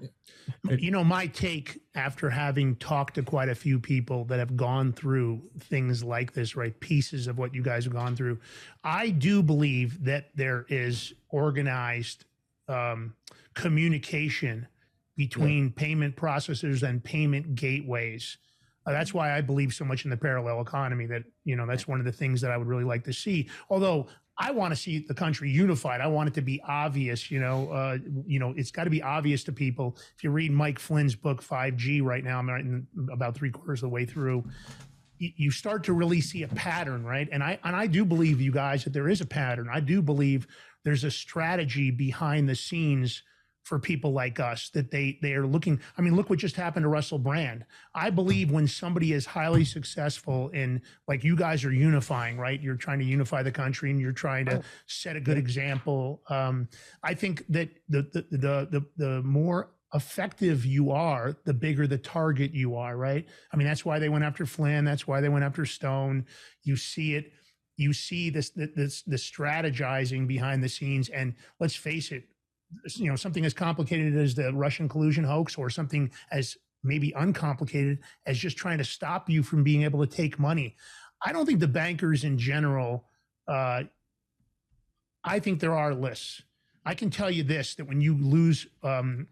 you 0.79 0.91
know 0.91 1.03
my 1.03 1.27
take 1.27 1.81
after 1.95 2.29
having 2.29 2.75
talked 2.75 3.15
to 3.15 3.23
quite 3.23 3.49
a 3.49 3.55
few 3.55 3.79
people 3.79 4.25
that 4.25 4.39
have 4.39 4.55
gone 4.55 4.93
through 4.93 5.41
things 5.59 6.03
like 6.03 6.33
this 6.33 6.55
right 6.55 6.77
pieces 6.79 7.27
of 7.27 7.37
what 7.37 7.53
you 7.53 7.63
guys 7.63 7.83
have 7.85 7.93
gone 7.93 8.15
through 8.15 8.39
i 8.83 9.09
do 9.09 9.41
believe 9.41 10.03
that 10.03 10.29
there 10.35 10.65
is 10.69 11.13
organized 11.29 12.25
um, 12.67 13.13
communication 13.53 14.67
between 15.15 15.71
payment 15.71 16.15
processors 16.15 16.83
and 16.87 17.03
payment 17.03 17.55
gateways. 17.55 18.37
Uh, 18.85 18.91
that's 18.91 19.13
why 19.13 19.35
i 19.35 19.41
believe 19.41 19.73
so 19.73 19.83
much 19.83 20.05
in 20.05 20.11
the 20.11 20.17
parallel 20.17 20.61
economy 20.61 21.05
that 21.05 21.23
you 21.43 21.55
know 21.55 21.65
that's 21.65 21.87
one 21.87 21.99
of 21.99 22.05
the 22.05 22.11
things 22.11 22.39
that 22.39 22.51
i 22.51 22.57
would 22.57 22.67
really 22.67 22.83
like 22.83 23.03
to 23.03 23.11
see. 23.11 23.49
Although 23.69 24.07
I 24.39 24.51
want 24.51 24.71
to 24.71 24.75
see 24.75 24.99
the 24.99 25.13
country 25.13 25.49
unified. 25.49 25.99
I 25.99 26.07
want 26.07 26.29
it 26.29 26.35
to 26.35 26.41
be 26.41 26.61
obvious, 26.67 27.31
you 27.31 27.39
know. 27.39 27.71
Uh, 27.71 27.97
you 28.25 28.39
know, 28.39 28.53
it's 28.55 28.71
got 28.71 28.83
to 28.83 28.89
be 28.89 29.01
obvious 29.01 29.43
to 29.45 29.51
people. 29.51 29.97
If 30.15 30.23
you 30.23 30.29
read 30.29 30.51
Mike 30.51 30.79
Flynn's 30.79 31.15
book 31.15 31.43
5G 31.43 32.03
right 32.03 32.23
now, 32.23 32.37
I'm 32.37 32.47
writing 32.47 32.87
about 33.11 33.35
three 33.35 33.49
quarters 33.49 33.79
of 33.79 33.89
the 33.89 33.93
way 33.93 34.05
through. 34.05 34.43
You 35.17 35.49
start 35.49 35.83
to 35.85 35.93
really 35.93 36.21
see 36.21 36.43
a 36.43 36.47
pattern, 36.47 37.03
right? 37.03 37.27
And 37.31 37.43
I 37.43 37.57
and 37.63 37.75
I 37.75 37.87
do 37.87 38.05
believe 38.05 38.39
you 38.39 38.51
guys 38.51 38.83
that 38.83 38.93
there 38.93 39.09
is 39.09 39.21
a 39.21 39.25
pattern. 39.25 39.67
I 39.71 39.79
do 39.79 40.03
believe 40.03 40.45
there's 40.83 41.03
a 41.03 41.09
strategy 41.09 41.89
behind 41.89 42.47
the 42.47 42.55
scenes 42.55 43.23
for 43.67 43.79
people 43.79 44.13
like 44.13 44.39
us 44.39 44.69
that 44.69 44.91
they 44.91 45.19
they 45.21 45.33
are 45.33 45.45
looking. 45.45 45.79
I 45.97 46.01
mean, 46.01 46.15
look 46.15 46.29
what 46.29 46.39
just 46.39 46.55
happened 46.55 46.85
to 46.85 46.89
Russell 46.89 47.19
Brand. 47.19 47.65
I 47.93 48.09
believe 48.09 48.49
when 48.49 48.65
somebody 48.65 49.11
is 49.11 49.25
highly 49.25 49.65
successful 49.65 50.49
in 50.49 50.81
like 51.05 51.25
you 51.25 51.35
guys 51.35 51.65
are 51.65 51.73
unifying, 51.73 52.37
right? 52.37 52.61
You're 52.61 52.77
trying 52.77 52.99
to 52.99 53.05
unify 53.05 53.43
the 53.43 53.51
country 53.51 53.91
and 53.91 53.99
you're 53.99 54.13
trying 54.13 54.45
to 54.45 54.63
set 54.85 55.17
a 55.17 55.19
good 55.19 55.37
example. 55.37 56.21
Um, 56.29 56.69
I 57.03 57.13
think 57.13 57.43
that 57.49 57.69
the 57.89 58.03
the 58.03 58.37
the 58.37 58.67
the, 58.71 58.85
the 58.95 59.23
more 59.23 59.71
effective 59.93 60.65
you 60.65 60.91
are, 60.91 61.35
the 61.43 61.53
bigger 61.53 61.87
the 61.87 61.97
target 61.97 62.53
you 62.53 62.75
are, 62.75 62.95
right? 62.95 63.27
I 63.51 63.57
mean, 63.57 63.67
that's 63.67 63.83
why 63.83 63.99
they 63.99 64.09
went 64.09 64.23
after 64.23 64.45
Flynn. 64.45 64.85
That's 64.85 65.05
why 65.05 65.19
they 65.19 65.29
went 65.29 65.43
after 65.43 65.65
Stone. 65.65 66.25
You 66.63 66.77
see 66.77 67.15
it. 67.15 67.33
You 67.75 67.91
see 67.91 68.29
this 68.29 68.49
this 68.51 69.01
the 69.03 69.17
strategizing 69.17 70.25
behind 70.25 70.63
the 70.63 70.69
scenes, 70.69 71.09
and 71.09 71.35
let's 71.59 71.75
face 71.75 72.11
it, 72.11 72.23
you 72.95 73.09
know 73.09 73.15
something 73.15 73.45
as 73.45 73.53
complicated 73.53 74.15
as 74.15 74.35
the 74.35 74.53
Russian 74.53 74.89
collusion 74.89 75.23
hoax, 75.23 75.57
or 75.57 75.69
something 75.69 76.11
as 76.31 76.57
maybe 76.83 77.13
uncomplicated 77.15 77.99
as 78.25 78.37
just 78.37 78.57
trying 78.57 78.77
to 78.77 78.83
stop 78.83 79.29
you 79.29 79.43
from 79.43 79.63
being 79.63 79.83
able 79.83 80.05
to 80.05 80.15
take 80.15 80.39
money. 80.39 80.75
I 81.25 81.33
don't 81.33 81.45
think 81.45 81.59
the 81.59 81.67
bankers 81.67 82.23
in 82.23 82.37
general. 82.37 83.05
Uh, 83.47 83.83
I 85.23 85.39
think 85.39 85.59
there 85.59 85.75
are 85.75 85.93
lists. 85.93 86.41
I 86.85 86.93
can 86.93 87.09
tell 87.09 87.31
you 87.31 87.43
this: 87.43 87.75
that 87.75 87.85
when 87.85 88.01
you 88.01 88.15
lose, 88.17 88.67
um, 88.83 89.27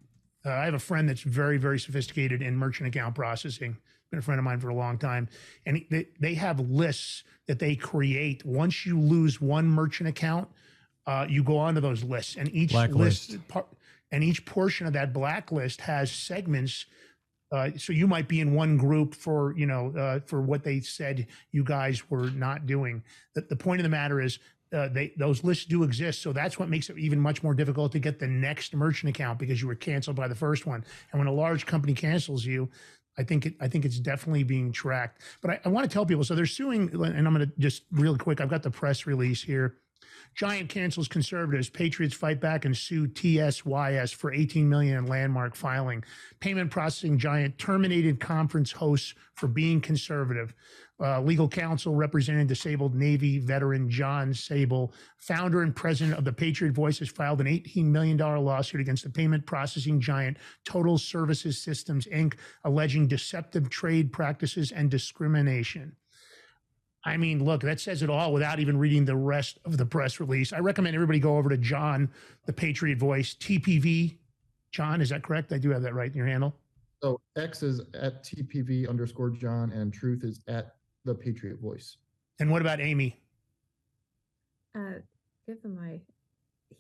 uh, 0.46 0.50
I 0.52 0.66
have 0.66 0.74
a 0.74 0.80
friend 0.80 1.08
that's 1.08 1.22
very, 1.22 1.58
very 1.58 1.80
sophisticated 1.80 2.42
in 2.42 2.56
merchant 2.56 2.88
account 2.88 3.16
processing. 3.16 3.78
Been 4.12 4.20
a 4.20 4.22
friend 4.22 4.40
of 4.40 4.46
mine 4.46 4.60
for 4.60 4.70
a 4.70 4.76
long 4.76 4.98
time, 4.98 5.28
and 5.66 5.84
they 5.90 6.08
they 6.20 6.36
have 6.36 6.60
lists 6.60 7.24
that 7.48 7.60
they 7.60 7.76
create. 7.76 8.46
Once 8.46 8.86
you 8.86 9.00
lose 9.00 9.42
one 9.42 9.68
merchant 9.68 10.08
account, 10.10 10.48
uh, 11.08 11.26
you 11.30 11.44
go 11.44 11.58
onto 11.58 11.82
those 11.82 12.04
lists, 12.04 12.36
and 12.36 12.54
each 12.54 12.72
Blacklist. 12.72 13.32
list 13.32 13.48
par- 13.48 13.66
and 14.12 14.24
each 14.24 14.46
portion 14.46 14.88
of 14.88 14.94
that 14.94 15.14
blacklist 15.14 15.82
has 15.82 16.12
segments. 16.12 16.86
Uh, 17.52 17.70
so 17.78 17.94
you 17.94 18.08
might 18.08 18.28
be 18.28 18.40
in 18.40 18.54
one 18.54 18.78
group 18.78 19.14
for 19.14 19.54
you 19.56 19.66
know 19.66 19.94
uh, 19.98 20.20
for 20.26 20.42
what 20.42 20.64
they 20.64 20.80
said 20.80 21.28
you 21.52 21.64
guys 21.64 22.10
were 22.10 22.30
not 22.32 22.66
doing. 22.66 23.04
The, 23.34 23.42
the 23.42 23.56
point 23.56 23.80
of 23.80 23.84
the 23.84 23.90
matter 23.90 24.20
is 24.22 24.40
uh, 24.74 24.90
they 24.90 25.14
those 25.18 25.44
lists 25.44 25.66
do 25.66 25.84
exist. 25.84 26.22
So 26.22 26.34
that's 26.34 26.58
what 26.58 26.70
makes 26.70 26.90
it 26.90 26.98
even 26.98 27.20
much 27.20 27.44
more 27.44 27.54
difficult 27.54 27.92
to 27.94 28.00
get 28.00 28.20
the 28.20 28.28
next 28.28 28.74
merchant 28.74 29.10
account 29.10 29.40
because 29.40 29.62
you 29.62 29.68
were 29.68 29.76
canceled 29.76 30.16
by 30.16 30.28
the 30.28 30.36
first 30.36 30.66
one. 30.66 30.84
And 31.12 31.20
when 31.20 31.28
a 31.28 31.34
large 31.34 31.66
company 31.66 31.94
cancels 31.94 32.46
you, 32.46 32.70
I 33.18 33.24
think 33.24 33.46
it, 33.46 33.54
I 33.62 33.68
think 33.68 33.86
it's 33.86 34.00
definitely 34.00 34.44
being 34.44 34.72
tracked. 34.72 35.22
But 35.42 35.52
I, 35.52 35.60
I 35.66 35.70
want 35.70 35.90
to 35.90 35.94
tell 35.94 36.06
people 36.06 36.24
so 36.24 36.36
they're 36.36 36.46
suing, 36.46 36.90
and 36.92 37.28
I'm 37.28 37.34
going 37.34 37.48
to 37.48 37.52
just 37.60 37.84
real 37.92 38.18
quick. 38.18 38.42
I've 38.42 38.50
got 38.50 38.64
the 38.64 38.72
press 38.72 39.06
release 39.06 39.42
here. 39.42 39.78
Giant 40.36 40.70
cancels 40.70 41.08
conservatives. 41.08 41.70
Patriots 41.70 42.16
fight 42.16 42.42
back 42.42 42.66
and 42.66 42.76
sue 42.76 43.08
TSYS 43.08 44.14
for 44.14 44.34
18 44.34 44.68
million 44.68 44.98
in 44.98 45.06
landmark 45.06 45.56
filing. 45.56 46.04
Payment 46.40 46.70
processing 46.70 47.18
giant 47.18 47.58
terminated 47.58 48.20
conference 48.20 48.72
hosts 48.72 49.14
for 49.34 49.48
being 49.48 49.80
conservative. 49.80 50.54
Uh, 50.98 51.22
legal 51.22 51.50
counsel 51.50 51.94
representing 51.94 52.48
disabled 52.48 52.96
Navy 52.96 53.38
veteran 53.38 53.90
John 53.90 54.32
Sabal, 54.32 54.94
founder 55.18 55.62
and 55.62 55.76
president 55.76 56.18
of 56.18 56.24
the 56.24 56.32
Patriot 56.32 56.74
Voice, 56.74 57.00
has 57.00 57.10
filed 57.10 57.42
an 57.42 57.48
$18 57.48 57.84
million 57.84 58.18
lawsuit 58.18 58.80
against 58.80 59.04
the 59.04 59.10
payment 59.10 59.46
processing 59.46 60.00
giant 60.00 60.38
Total 60.64 60.98
Services 60.98 61.62
Systems, 61.62 62.08
Inc., 62.08 62.36
alleging 62.64 63.08
deceptive 63.08 63.70
trade 63.70 64.14
practices 64.14 64.72
and 64.72 64.90
discrimination. 64.90 65.94
I 67.06 67.18
mean, 67.18 67.44
look, 67.44 67.62
that 67.62 67.80
says 67.80 68.02
it 68.02 68.10
all 68.10 68.34
without 68.34 68.60
even 68.60 68.78
reading 68.78 69.06
the 69.06 69.16
rest 69.16 69.60
of 69.64 69.78
the 69.78 69.86
press 69.86 70.20
release. 70.20 70.52
I 70.52 70.60
recommend 70.60 70.96
everybody 70.96 71.20
go 71.20 71.38
over 71.38 71.50
to 71.50 71.58
John, 71.58 72.10
the 72.48 72.54
Patriot 72.54 72.98
Voice, 72.98 73.36
TPV. 73.36 74.18
John, 74.72 75.02
is 75.02 75.10
that 75.10 75.24
correct? 75.24 75.54
I 75.54 75.60
do 75.60 75.70
have 75.70 75.84
that 75.84 75.94
right 75.94 76.10
in 76.10 76.18
your 76.18 76.26
handle. 76.26 76.56
So 77.04 77.22
X 77.38 77.62
is 77.62 77.82
at 77.94 78.24
TPV 78.24 78.90
underscore 78.90 79.30
John 79.30 79.72
and 79.72 79.94
truth 79.94 80.24
is 80.24 80.42
at 80.48 80.76
the 81.06 81.14
Patriot 81.14 81.60
Voice. 81.62 81.98
And 82.40 82.50
what 82.50 82.62
about 82.62 82.82
Amy? 82.82 83.16
Uh, 84.76 84.96
give 85.48 85.62
him 85.64 85.76
my. 85.76 86.00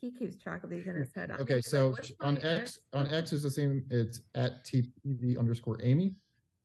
He 0.02 0.12
keeps 0.12 0.36
track 0.42 0.64
of 0.64 0.72
these 0.72 0.88
in 0.88 0.96
his 0.96 1.14
head. 1.14 1.30
I'm 1.32 1.40
Okay, 1.42 1.62
so 1.62 1.96
on 2.20 2.44
X, 2.44 2.80
on 2.94 3.14
X 3.14 3.32
is 3.32 3.44
the 3.44 3.52
same, 3.52 3.86
it's 3.92 4.22
at 4.34 4.66
TPV 4.66 5.38
underscore 5.38 5.78
Amy. 5.84 6.16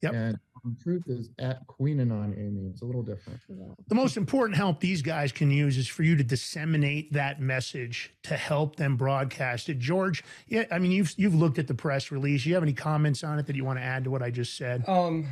Yep. 0.02 0.12
And 0.12 0.38
truth 0.82 1.04
is 1.06 1.30
at 1.38 1.66
Queen 1.66 2.00
and 2.00 2.12
on 2.12 2.34
Amy. 2.36 2.68
It's 2.70 2.82
a 2.82 2.84
little 2.84 3.02
different. 3.02 3.40
The 3.88 3.94
most 3.94 4.16
important 4.16 4.56
help 4.56 4.80
these 4.80 5.02
guys 5.02 5.32
can 5.32 5.50
use 5.50 5.78
is 5.78 5.88
for 5.88 6.02
you 6.02 6.16
to 6.16 6.24
disseminate 6.24 7.12
that 7.12 7.40
message 7.40 8.14
to 8.24 8.36
help 8.36 8.76
them 8.76 8.96
broadcast 8.96 9.68
it. 9.68 9.78
George, 9.78 10.22
yeah, 10.46 10.64
I 10.70 10.78
mean, 10.78 10.90
you've 10.90 11.14
you've 11.16 11.34
looked 11.34 11.58
at 11.58 11.66
the 11.66 11.74
press 11.74 12.10
release. 12.10 12.44
You 12.44 12.54
have 12.54 12.62
any 12.62 12.72
comments 12.72 13.24
on 13.24 13.38
it 13.38 13.46
that 13.46 13.56
you 13.56 13.64
want 13.64 13.78
to 13.78 13.84
add 13.84 14.04
to 14.04 14.10
what 14.10 14.22
I 14.22 14.30
just 14.30 14.56
said? 14.56 14.84
Um, 14.86 15.26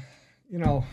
you 0.51 0.59
know, 0.59 0.85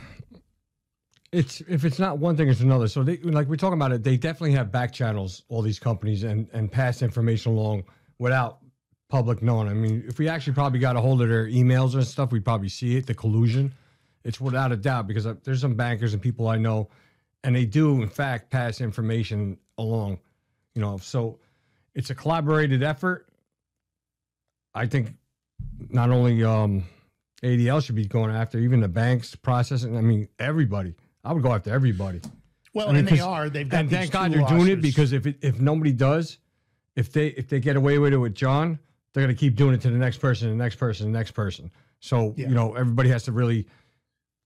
it's 1.32 1.62
if 1.62 1.86
it's 1.86 2.00
not 2.00 2.18
one 2.18 2.36
thing, 2.36 2.50
it's 2.50 2.62
another. 2.62 2.88
So 2.88 3.04
they 3.04 3.18
like 3.18 3.48
we're 3.48 3.56
talking 3.56 3.78
about 3.78 3.92
it. 3.92 4.04
They 4.04 4.18
definitely 4.18 4.54
have 4.54 4.72
back 4.72 4.92
channels, 4.92 5.44
all 5.50 5.62
these 5.62 5.80
companies, 5.80 6.24
and 6.24 6.48
and 6.54 6.72
pass 6.72 7.02
information 7.02 7.54
along 7.54 7.84
without 8.20 8.60
public 9.10 9.42
knowing. 9.42 9.68
I 9.68 9.74
mean, 9.74 10.04
if 10.08 10.20
we 10.20 10.28
actually 10.28 10.54
probably 10.54 10.80
got 10.80 10.96
a 10.96 11.02
hold 11.02 11.22
of 11.22 11.30
their 11.30 11.48
emails 11.48 11.94
and 11.94 12.06
stuff, 12.06 12.32
we'd 12.32 12.46
probably 12.46 12.70
see 12.70 12.98
it. 12.98 13.06
The 13.06 13.14
collusion, 13.14 13.74
it's 14.24 14.42
without 14.42 14.72
a 14.72 14.78
doubt 14.78 15.08
because 15.08 15.26
uh, 15.26 15.36
there's 15.44 15.62
some 15.62 15.76
bankers 15.76 16.14
and 16.14 16.22
people 16.22 16.48
I 16.48 16.58
know, 16.58 16.90
and 17.44 17.56
they 17.56 17.66
do 17.66 18.02
in 18.02 18.10
fact 18.10 18.50
pass 18.50 18.82
information 18.82 19.58
along. 19.78 20.20
You 20.74 20.82
know, 20.82 20.98
so 20.98 21.40
it's 21.94 22.10
a 22.10 22.16
collaborated 22.16 22.84
effort. 22.84 23.28
I 24.74 24.88
think 24.88 25.14
not 25.90 26.10
only 26.10 26.44
um, 26.44 26.84
ADL 27.42 27.84
should 27.84 27.96
be 27.96 28.06
going 28.06 28.36
after, 28.36 28.60
even 28.60 28.82
the 28.82 28.88
banks 28.88 29.36
processing. 29.36 29.98
I 29.98 30.02
mean, 30.02 30.28
everybody. 30.40 30.96
I 31.24 31.34
would 31.34 31.44
go 31.44 31.54
after 31.54 31.72
everybody. 31.74 32.22
Well, 32.74 32.90
I 32.90 32.92
mean, 32.92 33.00
and 33.00 33.08
they 33.08 33.22
are. 33.22 33.50
They've 33.50 33.68
got 33.68 33.80
and 33.82 33.90
thank 33.90 34.12
God 34.12 34.34
they're 34.34 34.46
doing 34.48 34.68
it 34.68 34.82
because 34.82 35.14
if 35.14 35.26
it, 35.26 35.38
if 35.42 35.60
nobody 35.60 35.94
does, 35.94 36.40
if 36.96 37.12
they 37.12 37.28
if 37.28 37.48
they 37.48 37.62
get 37.62 37.78
away 37.78 38.00
with 38.00 38.14
it 38.14 38.18
with 38.18 38.36
John, 38.36 38.80
they're 39.16 39.24
gonna 39.24 39.34
keep 39.34 39.56
doing 39.56 39.74
it 39.74 39.82
to 39.82 39.90
the 39.90 39.98
next 39.98 40.18
person, 40.18 40.50
the 40.50 40.56
next 40.56 40.76
person, 40.76 41.12
the 41.12 41.18
next 41.18 41.32
person. 41.32 41.72
So 42.00 42.34
Yeah. 42.38 42.50
you 42.50 42.54
know 42.56 42.76
everybody 42.76 43.10
has 43.10 43.24
to 43.24 43.32
really 43.32 43.66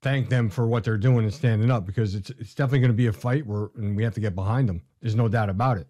thank 0.01 0.29
them 0.29 0.49
for 0.49 0.65
what 0.67 0.83
they're 0.85 0.97
doing 0.97 1.25
and 1.25 1.33
standing 1.33 1.69
up 1.71 1.85
because 1.85 2.15
it's 2.15 2.29
it's 2.29 2.53
definitely 2.55 2.79
going 2.79 2.91
to 2.91 2.97
be 2.97 3.07
a 3.07 3.13
fight 3.13 3.45
where 3.45 3.69
and 3.75 3.95
we 3.97 4.03
have 4.03 4.13
to 4.13 4.21
get 4.21 4.35
behind 4.35 4.69
them. 4.69 4.81
There's 5.01 5.15
no 5.15 5.27
doubt 5.27 5.49
about 5.49 5.77
it. 5.77 5.87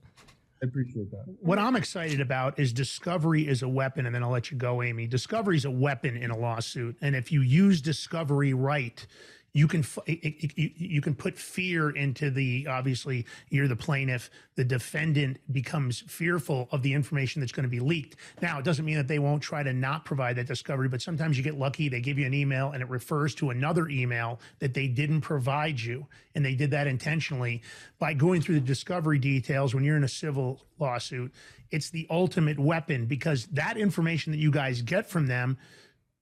I 0.62 0.66
appreciate 0.66 1.10
that. 1.12 1.24
What 1.42 1.58
I'm 1.60 1.76
excited 1.76 2.20
about 2.20 2.58
is 2.60 2.74
discovery 2.74 3.48
is 3.48 3.62
a 3.64 3.68
weapon, 3.70 4.06
and 4.06 4.14
then 4.14 4.24
I'll 4.24 4.30
let 4.30 4.52
you 4.52 4.58
go, 4.58 4.82
Amy. 4.84 5.08
Discovery 5.08 5.56
is 5.56 5.64
a 5.64 5.72
weapon 5.72 6.18
in 6.18 6.32
a 6.32 6.38
lawsuit, 6.38 6.98
and 7.02 7.16
if 7.16 7.32
you 7.32 7.42
use 7.42 7.82
discovery 7.82 8.54
right, 8.54 9.06
you 9.54 9.68
can 9.68 9.84
it- 10.06 10.24
it- 10.58 10.78
you 10.78 11.02
can 11.02 11.16
put 11.16 11.38
fear 11.38 11.90
into 11.92 12.30
the 12.30 12.68
obviously 12.68 13.26
you're 13.50 13.68
the 13.68 13.76
plaintiff 13.76 14.30
the 14.56 14.64
defendant 14.64 15.40
becomes 15.52 16.02
fearful 16.02 16.68
of 16.72 16.82
the 16.84 16.94
information 16.94 17.40
that's 17.40 17.52
going 17.52 17.64
to 17.64 17.70
be 17.70 17.80
leaked. 17.80 18.16
Now 18.42 18.60
it 18.60 18.66
doesn't 18.66 18.86
mean 18.86 18.98
that 18.98 19.08
they 19.08 19.20
won't 19.20 19.42
try 19.42 19.64
to 19.64 19.74
not 19.74 20.06
provide 20.06 20.36
that 20.36 20.48
discovery 20.48 20.88
but 20.88 21.02
sometimes 21.02 21.38
you 21.38 21.44
get 21.44 21.58
lucky 21.58 21.90
they 21.90 22.02
give 22.02 22.20
you 22.20 22.26
an 22.26 22.34
email 22.34 22.72
and 22.72 22.82
it 22.84 22.90
refers 22.90 23.34
to 23.36 23.50
another 23.50 23.88
email 23.90 24.40
that 24.60 24.74
they 24.74 24.88
didn't 24.88 25.22
provide 25.22 25.80
you 25.80 26.06
and 26.36 26.46
they 26.46 26.56
did 26.56 26.72
that 26.72 26.88
intentionally. 26.88 27.62
By 27.98 28.14
going 28.14 28.42
through 28.42 28.56
the 28.56 28.68
discovery 28.68 29.20
details 29.20 29.74
when 29.74 29.84
you're 29.84 29.98
in 29.98 30.04
a 30.04 30.08
civil 30.10 30.66
lawsuit 30.80 31.34
it's 31.72 31.90
the 31.90 32.08
ultimate 32.10 32.58
weapon 32.58 33.06
because 33.06 33.46
that 33.48 33.78
information 33.78 34.32
that 34.32 34.40
you 34.40 34.50
guys 34.52 34.82
get 34.82 35.08
from 35.10 35.28
them 35.28 35.58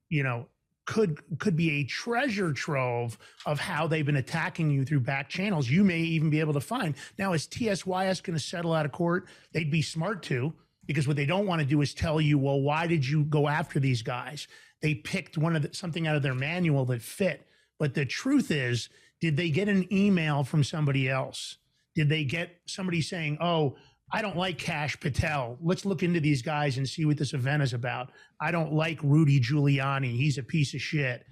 you 0.10 0.24
know 0.24 0.48
could 0.88 1.20
could 1.38 1.56
be 1.56 1.70
a 1.72 1.84
treasure 1.84 2.52
trove 2.54 3.18
of 3.46 3.60
how 3.60 3.86
they've 3.86 4.06
been 4.06 4.16
attacking 4.16 4.72
you 4.72 4.86
through 4.86 5.02
back 5.02 5.30
channels 5.30 5.70
you 5.70 5.84
may 5.84 6.00
even 6.00 6.30
be 6.32 6.40
able 6.40 6.54
to 6.54 6.62
find. 6.62 6.96
Now 7.20 7.34
is 7.34 7.46
TSYS 7.46 8.24
going 8.24 8.38
to 8.38 8.44
settle 8.44 8.74
out 8.74 8.86
of 8.86 8.94
court? 8.94 9.28
They'd 9.52 9.70
be 9.70 9.82
smart 9.84 10.24
to 10.24 10.54
because 10.86 11.06
what 11.06 11.18
they 11.18 11.26
don't 11.26 11.46
want 11.46 11.62
to 11.62 11.68
do 11.68 11.82
is 11.82 11.94
tell 11.94 12.20
you 12.20 12.40
well 12.40 12.62
why 12.62 12.88
did 12.88 13.08
you 13.08 13.26
go 13.26 13.48
after 13.50 13.80
these 13.80 14.02
guys? 14.02 14.48
They 14.82 14.96
picked 14.96 15.38
one 15.38 15.56
of 15.56 15.62
the, 15.62 15.74
something 15.74 16.08
out 16.08 16.16
of 16.16 16.24
their 16.24 16.34
manual 16.34 16.86
that 16.86 17.02
fit. 17.02 17.46
But 17.78 17.94
the 17.94 18.06
truth 18.06 18.50
is 18.50 18.90
did 19.20 19.36
they 19.36 19.50
get 19.50 19.68
an 19.68 19.92
email 19.94 20.46
from 20.46 20.64
somebody 20.64 21.10
else? 21.10 21.58
Did 21.96 22.08
they 22.08 22.24
get 22.24 22.62
somebody 22.66 23.02
saying 23.02 23.40
oh 23.42 23.76
I 24.12 24.22
don't 24.22 24.38
like 24.38 24.58
Kash 24.58 25.00
Patel. 25.00 25.58
Let's 25.62 25.86
look 25.86 26.02
into 26.02 26.20
these 26.20 26.42
guys 26.42 26.78
and 26.78 26.88
see 26.88 27.06
what 27.06 27.18
this 27.18 27.34
event 27.34 27.62
is 27.62 27.74
about. 27.74 28.12
I 28.40 28.52
don't 28.52 28.72
like 28.74 29.00
Rudy 29.04 29.40
Giuliani. 29.40 30.16
He's 30.16 30.38
a 30.38 30.44
piece 30.44 30.74
of 30.74 30.82
shit. 30.82 31.26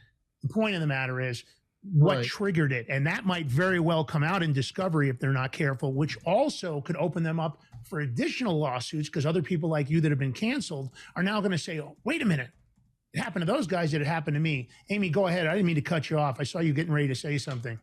The 0.43 0.49
point 0.49 0.75
of 0.75 0.81
the 0.81 0.87
matter 0.87 1.21
is 1.21 1.43
what 1.93 2.17
Right. 2.17 2.25
triggered 2.25 2.73
it. 2.73 2.87
And 2.89 3.05
that 3.07 3.25
might 3.25 3.45
very 3.45 3.79
well 3.79 4.03
come 4.03 4.23
out 4.23 4.43
in 4.43 4.51
discovery 4.51 5.07
if 5.07 5.19
they're 5.19 5.31
not 5.31 5.51
careful, 5.51 5.93
which 5.93 6.17
also 6.25 6.81
could 6.81 6.97
open 6.97 7.23
them 7.23 7.39
up 7.39 7.61
for 7.83 8.01
additional 8.01 8.57
lawsuits 8.59 9.07
because 9.07 9.25
other 9.25 9.41
people 9.43 9.69
like 9.69 9.89
you 9.89 10.01
that 10.01 10.11
have 10.11 10.19
been 10.19 10.33
canceled 10.33 10.89
are 11.15 11.23
now 11.23 11.39
going 11.39 11.51
to 11.51 11.57
say, 11.57 11.79
oh, 11.79 11.95
wait 12.03 12.21
a 12.21 12.25
minute. 12.25 12.49
It 13.13 13.21
happened 13.21 13.45
to 13.45 13.51
those 13.51 13.67
guys. 13.67 13.91
Did 13.91 14.01
it 14.01 14.07
happen 14.07 14.33
to 14.33 14.39
me? 14.41 14.67
Amy, 14.89 15.09
go 15.09 15.27
ahead. 15.27 15.47
I 15.47 15.51
didn't 15.53 15.67
mean 15.67 15.75
to 15.75 15.81
cut 15.81 16.09
you 16.09 16.17
off. 16.17 16.39
I 16.39 16.43
saw 16.43 16.59
you 16.59 16.73
getting 16.73 16.91
ready 16.91 17.07
to 17.07 17.15
say 17.15 17.37
something. 17.37 17.79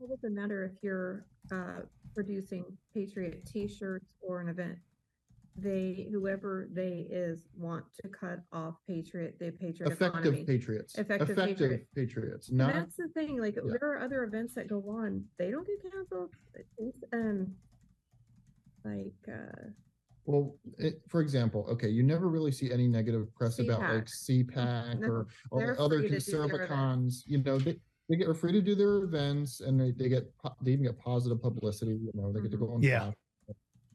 It 0.00 0.08
doesn't 0.08 0.34
matter 0.34 0.72
if 0.72 0.82
you're 0.82 1.26
uh, 1.52 1.82
producing 2.14 2.64
Patriot 2.94 3.44
T-shirts 3.46 4.14
or 4.20 4.40
an 4.40 4.48
event. 4.48 4.76
They, 5.56 6.06
whoever 6.10 6.68
they 6.72 7.06
is, 7.10 7.48
want 7.56 7.84
to 8.02 8.08
cut 8.08 8.40
off 8.52 8.76
Patriot, 8.88 9.36
the 9.38 9.50
Patriot 9.50 9.92
Effective 9.92 10.26
economy. 10.34 10.44
patriots. 10.44 10.96
Effective 10.96 11.36
patriot. 11.36 11.86
patriots, 11.94 12.48
And 12.48 12.58
not 12.58 12.72
that's 12.72 12.96
the 12.96 13.08
thing. 13.14 13.38
Like 13.40 13.56
Yeah. 13.56 13.62
there 13.80 13.90
are 13.92 13.98
other 14.00 14.22
events 14.24 14.54
that 14.54 14.68
go 14.68 14.82
on. 14.88 15.24
They 15.38 15.50
don't 15.50 15.66
get 15.66 15.82
canceled. 15.92 16.30
It's, 16.78 17.04
um, 17.12 17.54
like 18.84 19.12
uh, 19.28 19.68
Well, 20.24 20.56
it, 20.78 21.02
for 21.08 21.20
example, 21.20 21.66
okay, 21.70 21.88
you 21.88 22.04
never 22.04 22.28
really 22.28 22.52
see 22.52 22.70
any 22.72 22.86
negative 22.88 23.34
press 23.34 23.58
about 23.58 23.80
like 23.80 24.06
CPAC 24.06 25.00
No, 25.00 25.08
or, 25.08 25.26
or 25.50 25.58
they're 25.60 25.80
other 25.80 25.98
free 25.98 26.10
to 26.10 26.18
do 26.20 26.30
their 26.30 26.44
events. 26.44 26.58
conservacons. 26.68 27.24
You 27.26 27.42
know, 27.42 27.58
they, 27.58 27.76
they 28.10 28.16
get 28.16 28.36
free 28.36 28.50
to 28.52 28.60
do 28.60 28.74
their 28.74 28.96
events 29.04 29.60
and 29.60 29.80
they, 29.80 29.92
they 29.92 30.08
get 30.08 30.28
they 30.62 30.72
even 30.72 30.84
get 30.84 30.98
positive 30.98 31.40
publicity. 31.40 31.92
You 31.92 32.10
know, 32.14 32.32
they 32.32 32.40
get 32.40 32.50
to 32.50 32.56
go 32.56 32.72
on. 32.74 32.82
Yeah. 32.82 33.12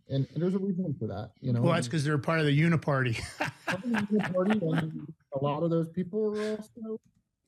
And, 0.08 0.25
and 0.34 0.41
there's 0.41 0.54
a 0.54 0.60
reason 0.60 0.95
for 0.97 1.08
that. 1.08 1.32
You 1.41 1.51
know, 1.51 1.62
Well, 1.62 1.73
that's 1.73 1.88
because 1.88 2.04
they're 2.06 2.17
part 2.17 2.39
of 2.39 2.45
the 2.45 2.58
uniparty. 2.62 3.19
Party, 3.65 4.60
a 5.34 5.43
lot 5.43 5.63
of 5.63 5.69
those 5.69 5.89
people 5.89 6.38
are 6.39 6.51
also. 6.51 6.97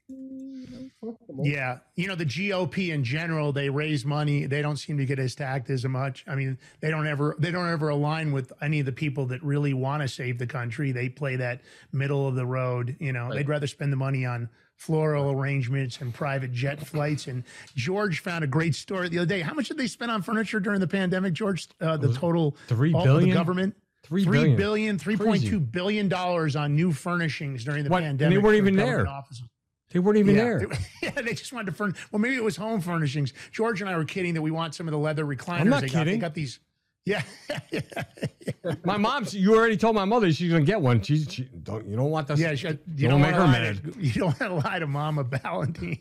You 0.09 0.67
know, 0.71 0.89
questionable. 1.01 1.45
Yeah, 1.45 1.79
you 1.95 2.07
know 2.07 2.15
the 2.15 2.25
GOP 2.25 2.93
in 2.93 3.03
general, 3.03 3.51
they 3.51 3.69
raise 3.69 4.05
money. 4.05 4.45
They 4.45 4.61
don't 4.61 4.77
seem 4.77 4.97
to 4.97 5.05
get 5.05 5.19
attacked 5.19 5.69
as 5.69 5.83
much. 5.85 6.23
I 6.27 6.35
mean, 6.35 6.57
they 6.79 6.89
don't 6.89 7.05
ever 7.07 7.35
they 7.39 7.51
don't 7.51 7.67
ever 7.69 7.89
align 7.89 8.31
with 8.31 8.51
any 8.61 8.79
of 8.79 8.85
the 8.85 8.91
people 8.93 9.25
that 9.27 9.43
really 9.43 9.73
want 9.73 10.01
to 10.03 10.07
save 10.07 10.37
the 10.39 10.47
country. 10.47 10.91
They 10.93 11.09
play 11.09 11.35
that 11.35 11.61
middle 11.91 12.25
of 12.27 12.35
the 12.35 12.45
road. 12.45 12.95
You 12.99 13.11
know, 13.11 13.25
Right. 13.25 13.35
they'd 13.35 13.49
rather 13.49 13.67
spend 13.67 13.91
the 13.91 13.97
money 13.97 14.25
on 14.25 14.49
floral 14.77 15.31
arrangements 15.31 15.99
and 15.99 16.13
private 16.13 16.53
jet 16.53 16.85
flights. 16.85 17.27
And 17.27 17.43
George 17.75 18.19
found 18.19 18.43
a 18.43 18.47
great 18.47 18.75
story 18.75 19.09
the 19.09 19.19
other 19.19 19.25
day. 19.25 19.41
How 19.41 19.53
much 19.53 19.67
did 19.67 19.77
they 19.77 19.87
spend 19.87 20.11
on 20.11 20.21
furniture 20.21 20.59
during 20.59 20.79
the 20.79 20.87
pandemic, 20.87 21.33
George? 21.33 21.67
Uh, 21.81 21.97
the 21.97 22.13
total 22.13 22.55
three 22.67 22.93
billion. 22.93 23.29
the 23.29 23.35
government. 23.35 23.75
Three 24.03 24.23
billion. 24.23 24.55
billion, 24.55 24.97
three 24.97 25.17
point 25.17 25.45
two 25.45 25.59
billion 25.59 26.07
dollars 26.07 26.55
on 26.55 26.75
new 26.75 26.93
furnishings 26.93 27.65
during 27.65 27.83
the 27.83 27.89
What? 27.89 28.03
And 28.03 28.17
they 28.17 28.37
weren't 28.37 28.55
even 28.55 28.75
there. 28.77 29.05
offices. 29.05 29.43
They 29.91 29.99
weren't 29.99 30.17
even 30.17 30.35
yeah. 30.35 30.43
there. 30.43 30.59
They- 30.59 30.77
yeah, 31.01 31.21
they 31.21 31.33
just 31.33 31.51
wanted 31.51 31.67
to 31.67 31.71
furnish. 31.73 31.97
Well, 32.11 32.19
maybe 32.19 32.35
it 32.35 32.43
was 32.43 32.55
home 32.55 32.81
furnishings. 32.81 33.33
George 33.51 33.81
and 33.81 33.89
I 33.89 33.97
were 33.97 34.05
kidding 34.05 34.33
that 34.33 34.41
we 34.41 34.51
want 34.51 34.75
some 34.75 34.87
of 34.87 34.91
the 34.91 34.97
leather 34.97 35.25
recliners. 35.25 35.61
I'm 35.61 35.69
not 35.69 35.81
they 35.81 35.89
got. 35.89 36.05
They 36.05 36.17
got 36.17 36.33
these. 36.33 36.59
Yeah. 37.07 37.21
My 38.83 38.97
mom's. 38.97 39.33
You 39.33 39.55
already 39.55 39.77
told 39.77 39.95
my 39.95 40.03
mother 40.03 40.29
she's 40.33 40.51
gonna 40.51 40.65
get 40.65 40.81
one. 40.81 41.01
She's. 41.01 41.31
She, 41.31 41.43
don't. 41.63 41.87
You 41.87 41.95
don't 41.95 42.09
want 42.11 42.27
that. 42.27 42.37
yeah. 42.37 42.51
You, 42.51 42.77
You 42.95 43.07
don't 43.07 43.11
don't 43.11 43.21
make 43.21 43.31
wanna 43.31 43.47
her 43.47 43.53
lie 43.53 43.59
mad. 43.71 43.93
To, 43.93 43.99
you 44.01 44.11
don't 44.13 44.39
want 44.39 44.63
to 44.63 44.69
lie 44.69 44.79
to 44.79 44.87
Mama 44.87 45.23
Valentine. 45.23 45.99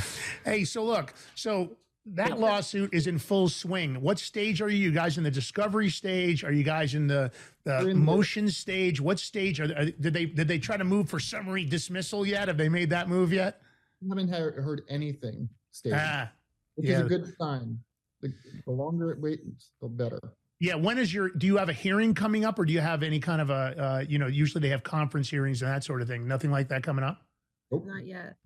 hey, 0.46 0.64
so 0.64 0.82
look. 0.82 1.12
So 1.34 1.76
that 2.06 2.40
lawsuit 2.40 2.94
is 2.94 3.06
in 3.06 3.18
full 3.18 3.50
swing. 3.50 4.00
What 4.00 4.18
stage 4.18 4.62
are 4.62 4.70
you? 4.70 4.78
You 4.78 4.92
guys 4.92 5.18
in 5.18 5.24
the 5.24 5.30
discovery 5.30 5.90
stage? 5.90 6.42
Are 6.42 6.52
you 6.52 6.62
guys 6.64 6.94
in 6.94 7.06
the, 7.06 7.30
the 7.64 7.80
We're 7.82 7.90
in 7.90 7.98
the- 7.98 8.04
motion 8.04 8.48
stage? 8.48 8.98
What 8.98 9.18
stage 9.18 9.60
are, 9.60 9.64
are? 9.76 9.84
Did 9.84 10.14
they 10.14 10.24
did 10.24 10.48
they 10.48 10.58
try 10.58 10.78
to 10.78 10.84
move 10.84 11.10
for 11.10 11.20
summary 11.20 11.66
dismissal 11.66 12.24
yet? 12.24 12.48
Have 12.48 12.56
they 12.56 12.70
made 12.70 12.88
that 12.90 13.10
move 13.10 13.30
yet? 13.30 13.60
I 14.02 14.08
haven't 14.08 14.28
heard, 14.28 14.54
heard 14.62 14.82
anything 14.88 15.50
stated, 15.72 15.98
Ah. 16.00 16.30
which 16.76 16.86
yeah. 16.88 17.00
is 17.00 17.00
a 17.00 17.08
good 17.08 17.34
sign. 17.38 17.78
The, 18.22 18.32
the 18.64 18.70
longer 18.72 19.10
it 19.12 19.20
waits, 19.20 19.70
the 19.82 19.88
better. 19.88 20.20
Yeah, 20.58 20.74
when 20.76 20.96
is 20.98 21.12
your? 21.12 21.28
Do 21.30 21.46
you 21.46 21.58
have 21.58 21.68
a 21.68 21.72
hearing 21.74 22.14
coming 22.14 22.44
up, 22.44 22.58
or 22.58 22.64
do 22.64 22.72
you 22.72 22.80
have 22.80 23.02
any 23.02 23.20
kind 23.20 23.40
of 23.42 23.50
a? 23.50 23.54
Uh, 23.54 24.04
you 24.08 24.18
know, 24.18 24.26
usually 24.26 24.62
they 24.62 24.70
have 24.70 24.82
conference 24.82 25.28
hearings 25.28 25.60
and 25.62 25.70
that 25.70 25.84
sort 25.84 26.00
of 26.00 26.08
thing. 26.08 26.26
Nothing 26.26 26.50
like 26.50 26.68
that 26.68 26.82
coming 26.82 27.04
up. 27.04 27.22
Nope. 27.70 27.84
not 27.86 28.06
yet. 28.06 28.36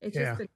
It's 0.00 0.16
Yeah. 0.16 0.24
just 0.30 0.38
been, 0.38 0.48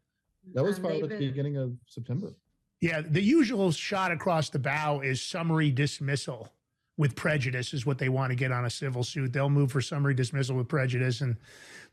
That 0.54 0.64
was 0.64 0.78
um, 0.78 0.82
filed 0.84 1.02
at 1.04 1.08
the 1.10 1.16
been- 1.18 1.28
beginning 1.28 1.56
of 1.56 1.76
September. 1.86 2.34
Yeah, 2.80 3.00
the 3.02 3.22
usual 3.22 3.70
shot 3.70 4.10
across 4.10 4.50
the 4.50 4.58
bow 4.58 5.00
is 5.00 5.22
summary 5.22 5.70
dismissal 5.70 6.52
with 6.96 7.14
prejudice 7.16 7.72
is 7.74 7.86
what 7.86 7.98
they 7.98 8.08
want 8.08 8.30
to 8.30 8.34
get 8.36 8.50
on 8.52 8.64
a 8.64 8.70
civil 8.70 9.04
suit. 9.04 9.32
They'll 9.32 9.48
move 9.50 9.70
for 9.72 9.80
summary 9.80 10.14
dismissal 10.14 10.56
with 10.56 10.68
prejudice, 10.68 11.20
and 11.20 11.36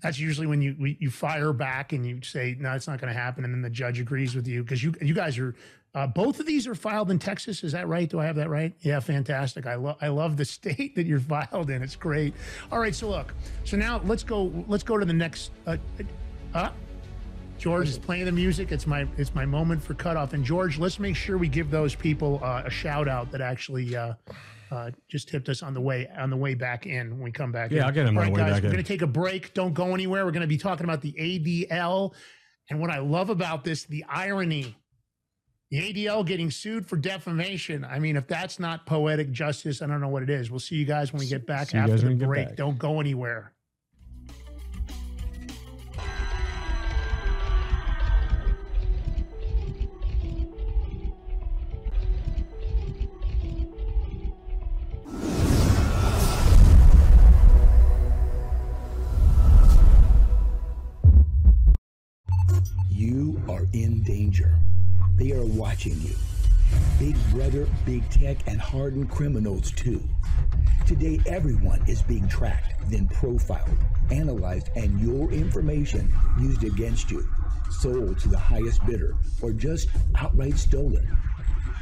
that's 0.02 0.20
usually 0.20 0.48
when 0.48 0.62
you 0.62 0.76
you 1.00 1.10
fire 1.10 1.54
back 1.54 1.94
and 1.94 2.06
you 2.06 2.22
say 2.22 2.56
no, 2.60 2.74
it's 2.74 2.88
not 2.88 3.00
going 3.00 3.14
to 3.14 3.20
happen, 3.20 3.46
and 3.46 3.54
then 3.54 3.62
the 3.62 3.70
judge 3.70 4.00
agrees 4.00 4.36
with 4.36 4.48
you 4.48 4.64
because 4.64 4.84
you 4.84 4.94
you 5.02 5.14
guys 5.14 5.38
are. 5.38 5.56
Uh, 5.94 6.08
both 6.08 6.40
of 6.40 6.46
these 6.46 6.68
are 6.68 6.76
filed 6.76 7.12
in 7.12 7.20
Texas. 7.20 7.66
Is 7.66 7.74
that 7.74 7.86
right? 7.86 8.10
Do 8.10 8.18
I 8.18 8.26
have 8.26 8.38
that 8.38 8.50
right? 8.50 8.74
Yeah, 8.80 9.02
fantastic. 9.02 9.68
I 9.68 9.76
love 9.76 9.98
I 10.02 10.08
love 10.08 10.38
the 10.38 10.46
state 10.58 10.96
that 10.96 11.06
you're 11.06 11.20
filed 11.20 11.70
in. 11.70 11.84
It's 11.84 11.98
great. 11.98 12.34
All 12.72 12.80
right, 12.80 12.96
so 12.96 13.10
look. 13.10 13.34
So 13.66 13.76
now 13.76 14.00
let's 14.06 14.24
go. 14.24 14.66
Let's 14.68 14.84
go 14.84 14.98
to 14.98 15.06
the 15.06 15.14
next. 15.14 15.52
Uh, 15.68 15.76
uh, 16.54 16.70
George 17.62 17.90
is 17.90 18.00
playing 18.00 18.26
the 18.26 18.32
music. 18.32 18.72
It's 18.72 18.88
my 18.88 19.06
it's 19.18 19.36
my 19.36 19.46
moment 19.46 19.84
for 19.84 19.94
cutoff. 19.94 20.34
And 20.34 20.44
George, 20.44 20.80
let's 20.80 20.98
make 20.98 21.16
sure 21.16 21.38
we 21.38 21.48
give 21.48 21.70
those 21.70 21.94
people 21.94 22.40
uh, 22.42 22.64
a 22.66 22.70
shout 22.72 23.08
out 23.08 23.30
that 23.32 23.42
actually 23.42 23.96
uh, 23.96 24.14
uh, 24.72 24.90
just 25.10 25.28
tipped 25.30 25.50
us 25.50 25.62
on 25.62 25.74
the 25.74 25.82
way 25.82 26.10
on 26.18 26.30
the 26.30 26.38
way 26.38 26.54
back 26.54 26.86
in 26.86 27.12
when 27.12 27.22
we 27.22 27.32
come 27.32 27.52
back. 27.52 27.72
Yeah, 27.72 27.80
in. 27.80 27.84
I'll 27.86 27.92
get 27.92 28.08
him 28.08 28.18
All 28.18 28.24
right, 28.24 28.32
way 28.32 28.40
guys, 28.40 28.54
back 28.54 28.64
We're 28.64 28.70
in. 28.70 28.78
to 28.78 28.84
take 28.84 29.02
a 29.02 29.08
break. 29.08 29.54
Don't 29.54 29.74
go 29.74 29.94
anywhere. 29.94 30.26
We're 30.26 30.32
going 30.32 30.42
to 30.42 30.48
be 30.48 30.58
talking 30.58 30.86
about 30.86 31.02
the 31.02 31.14
ADL 31.14 32.14
and 32.70 32.80
what 32.80 32.90
I 32.90 33.00
love 33.00 33.30
about 33.30 33.64
this, 33.64 33.84
the 33.84 34.06
irony. 34.08 34.78
The 35.70 35.94
ADL 35.94 36.26
getting 36.26 36.52
sued 36.52 36.86
for 36.86 36.98
defamation. 36.98 37.86
I 37.86 38.00
mean, 38.00 38.18
if 38.18 38.28
that's 38.28 38.60
not 38.60 38.86
poetic 38.86 39.32
justice, 39.32 39.82
I 39.82 39.88
don't 39.88 40.02
know 40.02 40.10
what 40.10 40.22
it 40.22 40.30
is. 40.30 40.52
We'll 40.52 40.60
see 40.60 40.76
you 40.76 40.86
guys 40.86 41.14
when 41.14 41.22
we 41.22 41.28
get 41.28 41.48
back 41.48 41.70
See 41.70 41.78
after 41.78 41.96
the 41.96 42.04
when 42.08 42.14
we 42.14 42.20
get 42.20 42.28
break. 42.28 42.56
Don't 42.58 42.78
go 42.78 43.00
anywhere. 43.00 43.54
Are 63.50 63.66
in 63.74 64.04
danger. 64.04 64.56
They 65.16 65.32
are 65.32 65.46
watching 65.46 66.00
you. 66.02 66.16
Big 67.00 67.16
Brother, 67.32 67.68
Big 67.86 68.08
Tech, 68.10 68.38
and 68.48 68.60
hardened 68.60 69.10
criminals 69.10 69.72
too. 69.72 70.02
Today, 70.86 71.20
everyone 71.26 71.82
is 71.88 72.02
being 72.02 72.28
tracked, 72.28 72.90
then 72.90 73.08
profiled, 73.08 73.78
analyzed, 74.12 74.70
and 74.76 75.00
your 75.00 75.32
information 75.32 76.14
used 76.40 76.64
against 76.64 77.12
you, 77.12 77.28
sold 77.70 78.20
to 78.20 78.30
the 78.30 78.38
highest 78.38 78.86
bidder, 78.86 79.16
or 79.42 79.52
just 79.52 79.90
outright 80.16 80.58
stolen. 80.58 81.18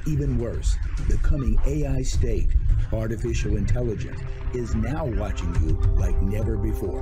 Even 0.07 0.39
worse, 0.39 0.77
the 1.07 1.17
coming 1.17 1.59
AI 1.65 2.01
state, 2.01 2.49
artificial 2.93 3.57
intelligence, 3.57 4.19
is 4.53 4.73
now 4.75 5.05
watching 5.05 5.53
you 5.67 5.75
like 5.95 6.19
never 6.21 6.57
before. 6.57 7.01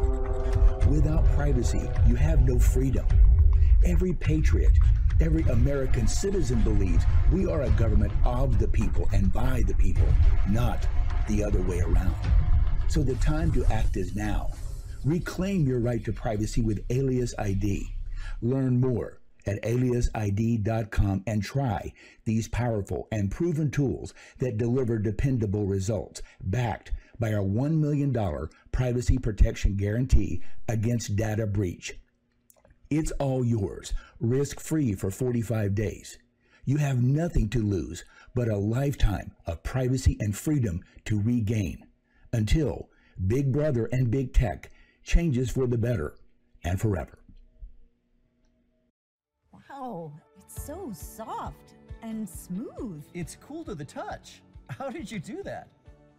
Without 0.90 1.26
privacy, 1.36 1.90
you 2.08 2.16
have 2.16 2.48
no 2.48 2.58
freedom. 2.58 3.06
Every 3.88 4.14
patriot, 4.14 4.78
Every 5.20 5.42
American 5.44 6.08
citizen 6.08 6.62
believes 6.62 7.04
we 7.32 7.48
are 7.48 7.64
a 7.64 7.72
government 7.72 8.14
of 8.24 8.60
the 8.60 8.68
people 8.68 9.10
and 9.14 9.34
by 9.34 9.64
the 9.66 9.74
people, 9.74 10.08
not 10.48 10.86
the 11.28 11.44
other 11.44 11.62
way 11.64 11.80
around. 11.80 12.16
So 12.88 13.02
the 13.02 13.16
time 13.16 13.52
to 13.54 13.66
act 13.66 13.98
is 13.98 14.16
now. 14.16 14.52
Reclaim 15.04 15.66
your 15.66 15.80
right 15.80 16.04
to 16.06 16.14
privacy 16.14 16.62
with 16.62 16.86
Alias 16.92 17.34
ID. 17.40 17.88
Learn 18.44 18.80
more 18.80 19.22
at 19.48 19.64
aliasid.com 19.64 21.24
and 21.26 21.42
try 21.42 21.94
these 22.26 22.48
powerful 22.48 23.08
and 23.12 23.32
proven 23.32 23.72
tools 23.72 24.14
that 24.38 24.58
deliver 24.58 25.00
dependable 25.00 25.66
results, 25.66 26.22
backed 26.44 26.92
by 27.18 27.34
our 27.34 27.44
$1 27.44 27.80
million 27.80 28.16
privacy 28.72 29.18
protection 29.18 29.76
guarantee 29.76 30.44
against 30.68 31.16
data 31.16 31.48
breach. 31.48 31.96
It's 32.90 33.12
all 33.14 33.44
yours, 33.44 33.94
risk 34.20 34.60
free 34.60 34.94
for 34.94 35.12
45 35.12 35.76
days. 35.76 36.18
You 36.64 36.78
have 36.78 37.04
nothing 37.04 37.50
to 37.50 37.60
lose 37.60 38.06
but 38.34 38.48
a 38.48 38.58
lifetime 38.58 39.32
of 39.46 39.64
privacy 39.64 40.16
and 40.20 40.36
freedom 40.36 40.82
to 41.06 41.20
regain 41.20 41.86
until 42.32 42.90
Big 43.26 43.52
Brother 43.52 43.90
and 43.92 44.12
Big 44.12 44.34
Tech 44.34 44.72
changes 45.04 45.50
for 45.50 45.68
the 45.68 45.78
better 45.78 46.16
and 46.64 46.80
forever. 46.80 47.20
Wow, 49.52 50.14
it's 50.38 50.64
so 50.66 50.92
soft 50.94 51.74
and 52.04 52.28
smooth. 52.28 53.04
It's 53.14 53.36
cool 53.42 53.64
to 53.66 53.76
the 53.76 53.86
touch. 53.86 54.42
How 54.70 54.90
did 54.90 55.12
you 55.12 55.20
do 55.20 55.44
that? 55.44 55.68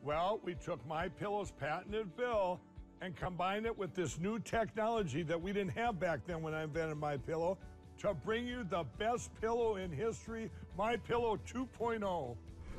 Well, 0.03 0.41
we 0.45 0.55
took 0.55 0.87
my 0.87 1.09
pillow's 1.09 1.51
patented 1.51 2.14
bill 2.16 2.61
and 3.01 3.16
combine 3.16 3.64
it 3.66 3.76
with 3.76 3.94
this 3.94 4.18
new 4.18 4.38
technology 4.38 5.22
that 5.22 5.40
we 5.40 5.53
didn't 5.53 5.76
have 5.76 5.99
back 6.01 6.20
then 6.26 6.42
when 6.42 6.55
I 6.55 6.64
invented 6.64 6.96
my 6.99 7.16
pillow 7.16 7.59
to 7.99 8.14
bring 8.14 8.46
you 8.46 8.64
the 8.64 8.84
best 8.99 9.30
pillow 9.40 9.76
in 9.76 9.90
history, 9.90 10.51
my 10.76 10.96
pillow 10.96 11.38
2.0. 11.53 12.36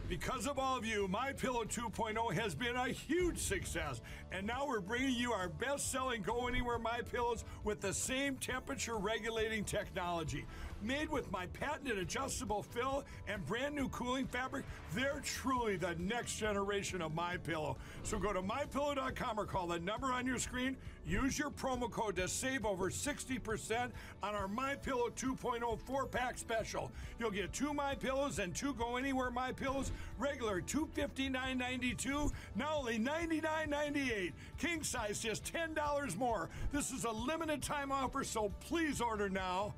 Because 0.09 0.47
of 0.47 0.57
all 0.57 0.75
of 0.75 0.83
you, 0.87 1.07
My 1.07 1.33
Pillow 1.33 1.63
2.0 1.63 2.33
has 2.33 2.55
been 2.55 2.75
a 2.75 2.87
huge 2.87 3.37
success. 3.37 4.01
And 4.31 4.47
now 4.47 4.65
we're 4.67 4.79
bringing 4.79 5.13
you 5.13 5.33
our 5.33 5.49
best-selling 5.49 6.23
Go 6.23 6.47
Anywhere 6.47 6.79
My 6.79 7.01
Pillows 7.11 7.45
with 7.63 7.79
the 7.79 7.93
same 7.93 8.35
temperature 8.37 8.97
regulating 8.97 9.63
technology. 9.63 10.47
Made 10.81 11.09
with 11.09 11.29
my 11.29 11.45
patented 11.47 11.97
adjustable 11.97 12.63
fill 12.63 13.03
and 13.27 13.45
brand 13.45 13.75
new 13.75 13.89
cooling 13.89 14.25
fabric, 14.25 14.65
they're 14.95 15.21
truly 15.23 15.75
the 15.75 15.95
next 15.95 16.37
generation 16.37 17.01
of 17.01 17.13
My 17.13 17.35
Pillow. 17.37 17.75
So 18.03 18.17
go 18.17 18.31
to 18.31 18.41
mypillow.com 18.41 19.39
or 19.39 19.45
call 19.45 19.67
the 19.67 19.79
number 19.79 20.07
on 20.07 20.25
your 20.25 20.39
screen. 20.39 20.77
Use 21.05 21.37
your 21.37 21.49
promo 21.49 21.91
code 21.91 22.15
to 22.15 22.27
save 22.27 22.65
over 22.65 22.89
60% 22.89 23.91
on 24.23 24.35
our 24.35 24.47
My 24.47 24.75
Pillow 24.75 25.09
2.0 25.09 25.79
four-pack 25.79 26.37
special. 26.37 26.91
You'll 27.19 27.31
get 27.31 27.51
two 27.51 27.73
My 27.73 27.95
Pillows 27.95 28.39
and 28.39 28.55
two 28.55 28.73
Go 28.73 28.95
Anywhere 28.95 29.31
My 29.31 29.51
Pillows, 29.51 29.91
regular 30.17 30.61
$259.92, 30.61 32.31
now 32.55 32.77
only 32.77 32.99
$99.98. 32.99 34.31
King 34.57 34.83
size 34.83 35.19
just 35.19 35.51
$10 35.51 36.17
more. 36.17 36.49
This 36.71 36.91
is 36.91 37.03
a 37.03 37.11
limited 37.11 37.61
time 37.61 37.91
offer, 37.91 38.23
so 38.23 38.51
please 38.61 39.01
order 39.01 39.29
now. 39.29 39.73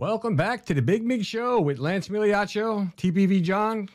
Welcome 0.00 0.34
back 0.34 0.64
to 0.64 0.72
the 0.72 0.80
Big 0.80 1.04
Mig 1.04 1.26
Show 1.26 1.60
with 1.60 1.78
Lance 1.78 2.08
Migliaccio, 2.08 2.90
TPV 2.96 3.42
John, 3.42 3.86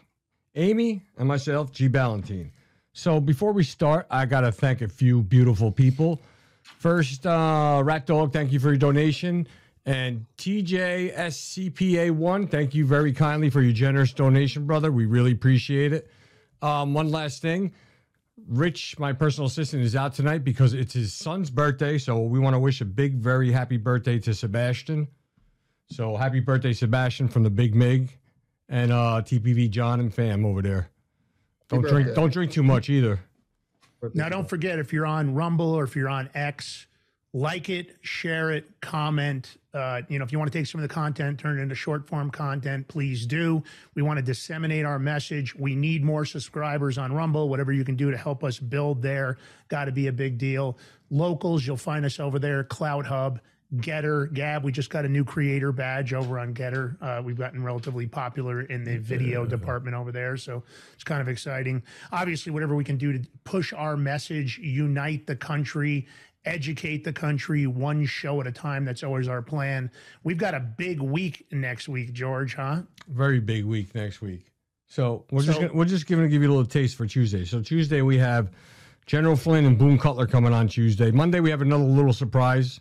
Amy, 0.54 1.02
and 1.18 1.28
myself, 1.28 1.72
G. 1.72 1.88
Ballantine. 1.88 2.52
So 2.94 3.20
before 3.20 3.54
we 3.54 3.64
start, 3.64 4.06
I 4.12 4.28
got 4.28 4.42
to 4.42 4.52
thank 4.52 4.84
a 4.84 4.88
few 4.88 5.24
beautiful 5.24 5.72
people. 5.72 6.22
First, 6.62 7.26
uh, 7.26 7.82
Rat 7.84 8.06
Dog, 8.06 8.32
thank 8.32 8.52
you 8.52 8.60
for 8.60 8.68
your 8.68 8.78
donation. 8.78 9.48
And 9.88 10.28
TJSCPA1, 10.38 12.52
thank 12.52 12.76
you 12.76 12.86
very 12.86 13.12
kindly 13.12 13.50
for 13.50 13.64
your 13.64 13.74
generous 13.74 14.14
donation, 14.14 14.68
brother. 14.68 14.92
We 14.92 15.08
really 15.08 15.32
appreciate 15.32 15.92
it. 15.92 16.08
Um, 16.62 16.94
one 16.94 17.10
last 17.10 17.42
thing. 17.42 17.74
Rich, 18.48 19.00
my 19.00 19.12
personal 19.12 19.48
assistant, 19.48 19.82
is 19.82 19.96
out 19.96 20.14
tonight 20.14 20.44
because 20.44 20.76
it's 20.76 20.94
his 20.94 21.16
son's 21.16 21.50
birthday. 21.50 21.98
So 21.98 22.20
we 22.20 22.38
want 22.38 22.54
to 22.54 22.60
wish 22.60 22.80
a 22.82 22.86
big, 22.86 23.16
very 23.16 23.52
happy 23.52 23.78
birthday 23.78 24.20
to 24.20 24.36
Sebastian. 24.36 25.08
So 25.90 26.16
happy 26.16 26.40
birthday, 26.40 26.74
Sebastian, 26.74 27.28
from 27.28 27.44
the 27.44 27.50
Big 27.50 27.76
Mig 27.76 28.18
and 28.70 28.92
uh, 28.92 29.22
TPV 29.24 29.70
John 29.70 30.00
and 30.00 30.14
fam 30.14 30.46
over 30.46 30.62
there. 30.62 30.90
Don't 31.70 31.82
Happy 31.82 31.92
drink. 31.92 32.08
birthday. 32.08 32.22
Don't 32.22 32.34
drink 32.34 32.52
too 32.52 32.64
much 32.64 32.90
either. 32.90 33.20
Now, 34.14 34.30
don't 34.30 34.48
forget 34.48 34.78
if 34.78 34.94
you're 34.94 35.06
on 35.06 35.34
Rumble 35.34 35.74
or 35.74 35.84
if 35.84 35.96
you're 35.96 36.10
on 36.10 36.30
X, 36.36 36.86
like 37.34 37.70
it, 37.70 37.96
share 38.02 38.52
it, 38.52 38.80
comment. 38.80 39.58
Uh, 39.74 40.02
you 40.08 40.20
know, 40.20 40.26
if 40.26 40.32
you 40.32 40.38
want 40.38 40.52
to 40.52 40.58
take 40.58 40.68
some 40.68 40.80
of 40.80 40.88
the 40.88 40.94
content, 40.94 41.40
turn 41.40 41.58
it 41.58 41.62
into 41.62 41.76
short 41.76 42.08
form 42.08 42.30
content, 42.30 42.88
please 42.88 43.26
do. 43.26 43.64
We 43.96 44.04
want 44.04 44.18
to 44.18 44.24
disseminate 44.24 44.86
our 44.86 45.00
message. 45.00 45.56
We 45.56 45.76
need 45.76 46.04
more 46.04 46.24
subscribers 46.24 46.98
on 46.98 47.12
Rumble. 47.14 47.50
Whatever 47.50 47.74
you 47.74 47.84
can 47.84 47.96
do 47.96 48.12
to 48.12 48.18
help 48.18 48.44
us 48.44 48.60
build 48.60 49.02
there, 49.02 49.38
got 49.70 49.86
to 49.86 49.92
be 49.92 50.08
a 50.08 50.14
big 50.14 50.38
deal. 50.38 50.78
Locals, 51.10 51.66
you'll 51.66 51.78
find 51.78 52.06
us 52.06 52.20
over 52.20 52.38
there, 52.40 52.64
Cloud 52.64 53.06
Hub. 53.08 53.40
GETTR, 53.78 54.34
Gab, 54.34 54.64
we 54.64 54.72
just 54.72 54.90
got 54.90 55.06
a 55.06 55.10
new 55.10 55.24
creator 55.24 55.72
badge 55.72 56.14
over 56.14 56.40
on 56.40 56.54
GETTR. 56.54 57.02
Uh, 57.02 57.22
we've 57.24 57.38
gotten 57.38 57.64
relatively 57.64 58.08
popular 58.08 58.62
in 58.62 58.84
the 58.84 58.98
video 58.98 59.46
department 59.46 59.96
over 59.96 60.12
there. 60.12 60.38
So 60.38 60.64
it's 60.94 61.04
kind 61.04 61.22
of 61.22 61.28
exciting. 61.28 61.84
Obviously, 62.12 62.52
whatever 62.52 62.76
we 62.76 62.84
can 62.84 62.98
do 62.98 63.14
to 63.14 63.28
push 63.44 63.74
our 63.74 63.98
message, 63.98 64.58
unite 64.60 65.28
the 65.28 65.36
country, 65.36 66.08
educate 66.46 67.04
the 67.04 67.14
country 67.14 67.68
one 67.68 68.06
show 68.06 68.40
at 68.42 68.48
a 68.48 68.52
time. 68.52 68.86
That's 68.86 69.04
always 69.04 69.28
our 69.28 69.42
plan. 69.42 69.92
We've 70.24 70.38
got 70.38 70.54
a 70.54 70.60
big 70.60 71.02
week 71.02 71.46
next 71.52 71.88
week, 71.90 72.14
George, 72.14 72.56
huh? 72.56 72.84
Very 73.08 73.40
big 73.40 73.66
week 73.66 73.94
next 73.96 74.22
week. 74.22 74.52
So 74.88 75.26
we're 75.32 75.42
just 75.42 75.60
gonna, 75.60 75.74
we're 75.74 75.86
just 75.86 76.08
going 76.08 76.22
to 76.22 76.30
give 76.30 76.42
you 76.42 76.48
a 76.48 76.52
little 76.52 76.66
taste 76.66 76.96
for 76.96 77.08
Tuesday. 77.08 77.44
So 77.46 77.62
Tuesday 77.62 78.02
we 78.02 78.18
have 78.20 78.52
General 79.08 79.36
Flynn 79.36 79.66
and 79.66 79.78
Boone 79.78 79.98
Cutler 79.98 80.28
coming 80.28 80.54
on 80.54 80.68
Tuesday. 80.68 81.12
Monday 81.12 81.40
we 81.40 81.50
have 81.50 81.62
another 81.62 81.84
little 81.84 82.14
surprise. 82.14 82.80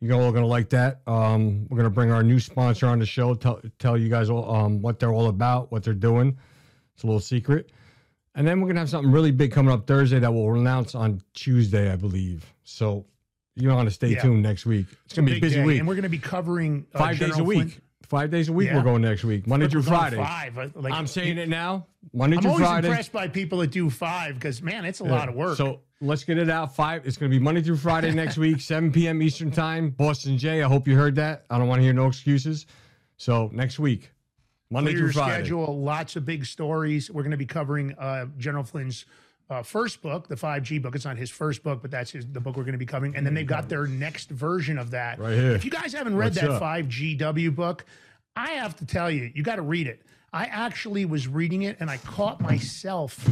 You're 0.00 0.20
all 0.20 0.30
going 0.30 0.42
to 0.42 0.48
like 0.48 0.68
that. 0.70 1.00
Um, 1.06 1.66
we're 1.68 1.76
going 1.78 1.84
to 1.88 1.94
bring 1.94 2.10
our 2.12 2.22
new 2.22 2.38
sponsor 2.38 2.86
on 2.86 2.98
the 2.98 3.06
show. 3.06 3.34
Tell 3.34 3.60
tell 3.78 3.96
you 3.96 4.08
guys 4.08 4.28
all, 4.28 4.54
um, 4.54 4.82
what 4.82 4.98
they're 5.00 5.12
all 5.12 5.28
about, 5.28 5.72
what 5.72 5.82
they're 5.82 5.94
doing. 5.94 6.36
It's 6.94 7.02
a 7.02 7.06
little 7.06 7.20
secret. 7.20 7.70
And 8.34 8.46
then 8.46 8.60
we're 8.60 8.66
going 8.66 8.76
to 8.76 8.80
have 8.80 8.90
something 8.90 9.10
really 9.10 9.30
big 9.30 9.52
coming 9.52 9.72
up 9.72 9.86
Thursday 9.86 10.18
that 10.18 10.32
we'll 10.32 10.54
announce 10.54 10.94
on 10.94 11.22
Tuesday, 11.32 11.90
I 11.90 11.96
believe. 11.96 12.44
So 12.64 13.06
you 13.54 13.70
want 13.70 13.88
to 13.88 13.94
stay 13.94 14.08
Yeah. 14.08 14.20
tuned 14.20 14.42
next 14.42 14.66
week. 14.66 14.86
It's 15.06 15.14
going 15.14 15.24
to 15.26 15.32
be 15.32 15.38
a 15.38 15.40
busy 15.40 15.56
day. 15.56 15.64
week. 15.64 15.78
And 15.78 15.88
we're 15.88 15.94
going 15.94 16.02
to 16.02 16.10
be 16.10 16.18
covering 16.18 16.86
uh, 16.94 16.98
Five 16.98 17.18
days 17.18 17.38
a 17.38 17.44
week. 17.44 17.58
Flynn- 17.70 17.82
Five 18.02 18.30
days 18.30 18.48
a 18.48 18.52
week 18.52 18.68
Yeah. 18.68 18.76
we're 18.76 18.82
going 18.84 19.02
next 19.02 19.24
week. 19.24 19.46
Monday 19.46 19.66
We're 19.66 19.70
through 19.70 19.82
Friday. 19.82 20.16
Five. 20.16 20.56
Like, 20.76 20.92
I'm 20.92 21.06
saying 21.08 21.38
it 21.38 21.48
now. 21.48 21.86
Monday 22.12 22.36
I'm 22.36 22.42
through 22.42 22.52
always 22.64 22.84
impressed 22.84 23.12
by 23.12 23.26
people 23.26 23.58
that 23.58 23.72
do 23.72 23.90
five 23.90 24.34
because 24.34 24.62
man, 24.62 24.84
it's 24.84 25.00
a 25.00 25.04
Yeah. 25.04 25.10
lot 25.10 25.28
of 25.28 25.34
work. 25.34 25.56
So 25.56 25.80
let's 26.00 26.22
get 26.22 26.38
it 26.38 26.48
out. 26.48 26.76
Five. 26.76 27.04
It's 27.06 27.16
going 27.16 27.30
to 27.32 27.36
be 27.36 27.42
Monday 27.42 27.62
through 27.62 27.78
Friday 27.78 28.10
next 28.14 28.36
week, 28.36 28.60
7 28.60 28.92
p.m. 28.92 29.20
Eastern 29.22 29.50
time. 29.50 29.90
Boston 29.90 30.38
J. 30.38 30.62
I 30.62 30.68
hope 30.68 30.86
you 30.86 30.94
heard 30.94 31.16
that. 31.16 31.46
I 31.50 31.58
don't 31.58 31.66
want 31.66 31.80
to 31.80 31.82
hear 31.82 31.92
no 31.92 32.06
excuses. 32.06 32.66
So 33.16 33.50
next 33.52 33.78
week, 33.80 34.12
Monday 34.70 34.92
Clear 34.92 35.04
through 35.04 35.12
Friday. 35.12 35.34
schedule. 35.44 35.80
Lots 35.82 36.14
of 36.14 36.24
big 36.24 36.44
stories. 36.46 37.10
We're 37.10 37.22
going 37.22 37.30
to 37.32 37.36
be 37.36 37.46
covering 37.46 37.92
uh, 37.98 38.26
General 38.38 38.62
Flynn's 38.62 39.04
uh, 39.48 39.62
first 39.62 40.02
book, 40.02 40.28
the 40.28 40.34
5G 40.34 40.82
book. 40.82 40.94
It's 40.94 41.04
not 41.04 41.16
his 41.16 41.30
first 41.30 41.62
book, 41.62 41.80
but 41.82 41.90
that's 41.90 42.10
his, 42.10 42.26
the 42.26 42.40
book 42.40 42.56
we're 42.56 42.64
going 42.64 42.72
to 42.72 42.78
be 42.78 42.86
covering. 42.86 43.14
And 43.14 43.24
then 43.24 43.34
they've 43.34 43.46
got 43.46 43.68
their 43.68 43.86
next 43.86 44.30
version 44.30 44.78
of 44.78 44.90
that. 44.90 45.18
Right 45.18 45.34
here. 45.34 45.52
If 45.52 45.64
you 45.64 45.70
guys 45.70 45.92
haven't 45.92 46.16
read 46.16 46.34
What's 46.34 46.40
that 46.40 46.50
up? 46.50 46.62
5GW 46.62 47.54
book, 47.54 47.84
I 48.34 48.50
have 48.52 48.76
to 48.76 48.86
tell 48.86 49.10
you, 49.10 49.30
you 49.34 49.42
got 49.42 49.56
to 49.56 49.62
read 49.62 49.86
it. 49.86 50.02
I 50.32 50.46
actually 50.46 51.04
was 51.04 51.28
reading 51.28 51.62
it 51.62 51.76
and 51.80 51.88
I 51.88 51.98
caught 51.98 52.40
myself 52.40 53.24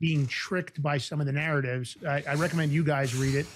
being 0.00 0.26
tricked 0.26 0.82
by 0.82 0.98
some 0.98 1.20
of 1.20 1.26
the 1.26 1.32
narratives. 1.32 1.96
I, 2.06 2.24
I 2.28 2.34
recommend 2.34 2.72
you 2.72 2.82
guys 2.82 3.14
read 3.14 3.34
it. 3.34 3.46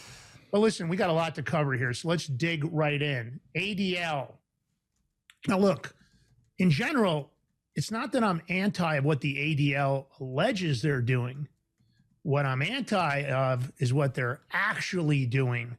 But 0.53 0.61
listen, 0.61 0.89
we 0.89 0.97
got 0.97 1.11
a 1.11 1.13
lot 1.13 1.35
to 1.35 1.43
cover 1.43 1.73
here, 1.73 1.93
so 1.93 2.07
let's 2.09 2.27
dig 2.29 2.65
right 2.73 3.03
in. 3.03 3.41
ADL. 3.57 4.35
Now, 5.49 5.59
look, 5.59 5.97
in 6.59 6.71
general, 6.71 7.33
it's 7.75 7.91
not 7.91 8.13
that 8.13 8.23
I'm 8.23 8.41
anti 8.49 8.95
of 8.95 9.05
what 9.05 9.21
the 9.21 9.35
ADL 9.35 10.07
alleges 10.21 10.81
they're 10.81 11.03
doing. 11.03 11.49
What 12.25 12.47
I'm 12.47 12.63
anti 12.63 13.25
of 13.25 13.71
is 13.79 13.93
what 13.93 14.15
they're 14.15 14.41
actually 14.51 15.27
doing. 15.27 15.77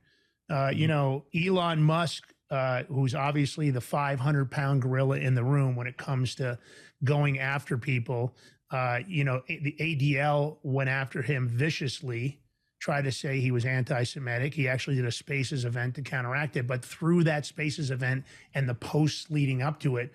Uh, 0.48 0.72
you 0.74 0.88
know, 0.88 1.26
Elon 1.36 1.82
Musk, 1.82 2.32
uh, 2.52 2.84
who's 2.84 3.16
obviously 3.16 3.72
the 3.72 3.82
500 3.82 4.52
pound 4.52 4.84
gorilla 4.84 5.18
in 5.18 5.34
the 5.34 5.44
room 5.44 5.76
when 5.76 5.88
it 5.88 5.98
comes 5.98 6.36
to 6.36 6.60
going 7.04 7.40
after 7.40 7.80
people, 7.80 8.36
uh, 8.70 9.00
you 9.08 9.24
know, 9.24 9.42
the 9.48 9.76
ADL 9.80 10.58
went 10.62 10.88
after 10.88 11.24
him 11.24 11.48
viciously, 11.48 12.40
tried 12.80 13.06
to 13.06 13.12
say 13.12 13.40
he 13.40 13.50
was 13.50 13.66
anti 13.66 14.04
Semitic. 14.04 14.54
He 14.54 14.68
actually 14.68 14.98
did 14.98 15.06
a 15.06 15.12
Spaces 15.12 15.66
event 15.66 15.96
to 15.96 16.04
counteract 16.04 16.58
it. 16.58 16.68
But 16.68 16.86
through 16.86 17.24
that 17.24 17.48
Spaces 17.48 17.90
event 17.90 18.24
and 18.54 18.70
the 18.70 18.76
posts 18.76 19.32
leading 19.32 19.64
up 19.64 19.80
to 19.80 19.98
it, 19.98 20.14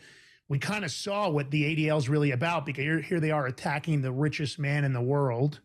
we 0.48 0.60
kind 0.60 0.84
of 0.84 0.92
saw 0.92 1.28
what 1.28 1.50
the 1.50 1.74
ADL 1.74 1.98
is 1.98 2.08
really 2.08 2.30
about 2.30 2.66
because 2.66 2.84
here, 2.84 3.00
here 3.00 3.18
they 3.18 3.32
are 3.32 3.46
attacking 3.46 4.02
the 4.02 4.12
richest 4.12 4.60
man 4.60 4.84
in 4.84 4.92
the 4.92 5.02
world 5.02 5.58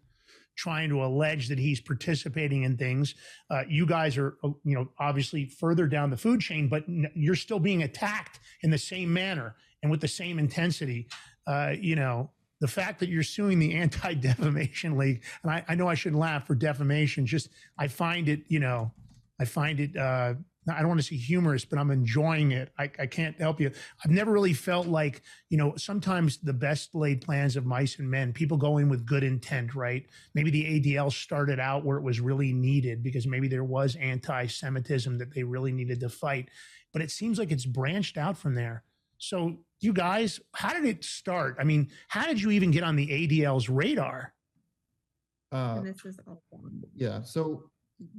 trying 0.55 0.89
to 0.89 1.03
allege 1.03 1.47
that 1.49 1.59
he's 1.59 1.79
participating 1.79 2.63
in 2.63 2.77
things. 2.77 3.15
Uh, 3.49 3.63
you 3.67 3.85
guys 3.85 4.17
are, 4.17 4.37
uh, 4.43 4.49
you 4.63 4.75
know, 4.75 4.89
obviously 4.99 5.45
further 5.45 5.87
down 5.87 6.09
the 6.09 6.17
food 6.17 6.39
chain, 6.41 6.67
but 6.67 6.83
you're 7.15 7.35
still 7.35 7.59
being 7.59 7.83
attacked 7.83 8.39
in 8.61 8.69
the 8.69 8.77
same 8.77 9.11
manner 9.11 9.55
and 9.81 9.91
with 9.91 10.01
the 10.01 10.07
same 10.07 10.39
intensity. 10.39 11.07
Uh, 11.47 11.73
you 11.79 11.95
know, 11.95 12.31
the 12.61 12.67
fact 12.67 12.99
that 12.99 13.09
you're 13.09 13.23
suing 13.23 13.59
the 13.59 13.73
Anti 13.75 14.13
Defamation 14.15 14.97
League, 14.97 15.23
and 15.43 15.51
I, 15.51 15.65
I 15.67 15.75
know 15.75 15.87
I 15.87 15.95
shouldn't 15.95 16.19
laugh 16.19 16.47
for 16.47 16.55
defamation, 16.55 17.25
just 17.25 17.49
I 17.77 17.87
find 17.87 18.29
it, 18.29 18.41
you 18.47 18.59
know, 18.59 18.91
I 19.39 19.45
find 19.45 19.79
it. 19.79 19.95
Uh, 19.95 20.35
I 20.67 20.79
don't 20.79 20.87
want 20.87 20.99
to 20.99 21.05
say 21.05 21.15
humorous, 21.15 21.63
but 21.65 21.77
I'm 21.77 21.91
enjoying 21.91 22.51
it. 22.51 22.71
I, 22.77 22.89
I 22.97 23.05
can't 23.05 23.39
help 23.39 23.59
you. 23.61 23.71
I've 24.03 24.11
never 24.11 24.31
really 24.31 24.53
felt 24.53 24.87
like, 24.87 25.21
you 25.49 25.57
know, 25.57 25.75
sometimes 25.75 26.37
the 26.37 26.53
best 26.53 26.95
laid 26.95 27.21
plans 27.21 27.55
of 27.55 27.65
mice 27.65 27.99
and 27.99 28.09
men, 28.09 28.33
people 28.33 28.57
go 28.57 28.77
in 28.77 28.89
with 28.89 29.05
good 29.05 29.23
intent, 29.23 29.75
right? 29.75 30.05
Maybe 30.33 30.49
the 30.49 30.63
ADL 30.63 31.11
started 31.11 31.59
out 31.59 31.85
where 31.85 31.97
it 31.97 32.03
was 32.03 32.19
really 32.19 32.51
needed 32.51 33.03
because 33.03 33.27
maybe 33.27 33.47
there 33.47 33.63
was 33.63 33.95
anti 33.95 34.47
Semitism 34.47 35.17
that 35.19 35.33
they 35.33 35.43
really 35.43 35.71
needed 35.71 35.99
to 35.99 36.09
fight. 36.09 36.49
But 36.93 37.01
it 37.01 37.11
seems 37.11 37.37
like 37.37 37.51
it's 37.51 37.65
branched 37.65 38.17
out 38.17 38.37
from 38.37 38.55
there. 38.55 38.83
So, 39.17 39.57
you 39.79 39.93
guys, 39.93 40.39
how 40.53 40.73
did 40.73 40.85
it 40.85 41.03
start? 41.03 41.57
I 41.59 41.63
mean, 41.63 41.89
how 42.07 42.25
did 42.25 42.41
you 42.41 42.51
even 42.51 42.71
get 42.71 42.83
on 42.83 42.95
the 42.95 43.07
ADL's 43.07 43.69
radar? 43.69 44.33
Uh, 45.51 45.75
and 45.77 45.87
this 45.87 46.03
is 46.05 46.19
all 46.27 46.41
yeah. 46.95 47.21
So 47.21 47.69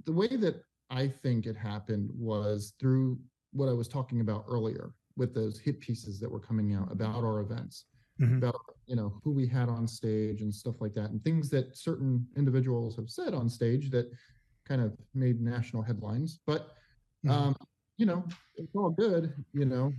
the 0.05 0.13
way 0.13 0.29
that 0.29 0.63
I 0.91 1.09
think 1.09 1.47
it 1.47 1.57
happened 1.57 2.11
was 2.15 2.75
through 2.79 3.19
what 3.53 3.69
I 3.69 3.73
was 3.73 3.89
talking 3.89 4.21
about 4.21 4.45
earlier 4.49 4.93
with 5.17 5.35
those 5.35 5.59
hit 5.59 5.81
pieces 5.81 6.21
that 6.21 6.31
were 6.31 6.41
coming 6.41 6.75
out 6.75 6.91
about 6.93 7.25
our 7.25 7.41
events, 7.41 7.87
Mhm. 8.21 8.39
about 8.39 8.61
you 8.87 8.95
know 8.97 9.21
who 9.25 9.33
we 9.33 9.47
had 9.47 9.69
on 9.69 9.89
stage 9.89 10.43
and 10.43 10.55
stuff 10.55 10.81
like 10.81 10.95
that, 10.95 11.11
and 11.11 11.23
things 11.25 11.51
that 11.51 11.77
certain 11.77 12.27
individuals 12.37 12.97
have 12.97 13.11
said 13.11 13.35
on 13.35 13.49
stage 13.49 13.91
that 13.91 14.11
kind 14.65 14.81
of 14.81 14.97
made 15.15 15.41
national 15.41 15.83
headlines. 15.83 16.41
But 16.47 16.77
Mhm. 17.25 17.31
um, 17.31 17.57
you 17.97 18.07
know, 18.07 18.25
it's 18.57 18.75
all 18.75 18.91
good. 18.91 19.45
You 19.53 19.65
know, 19.65 19.93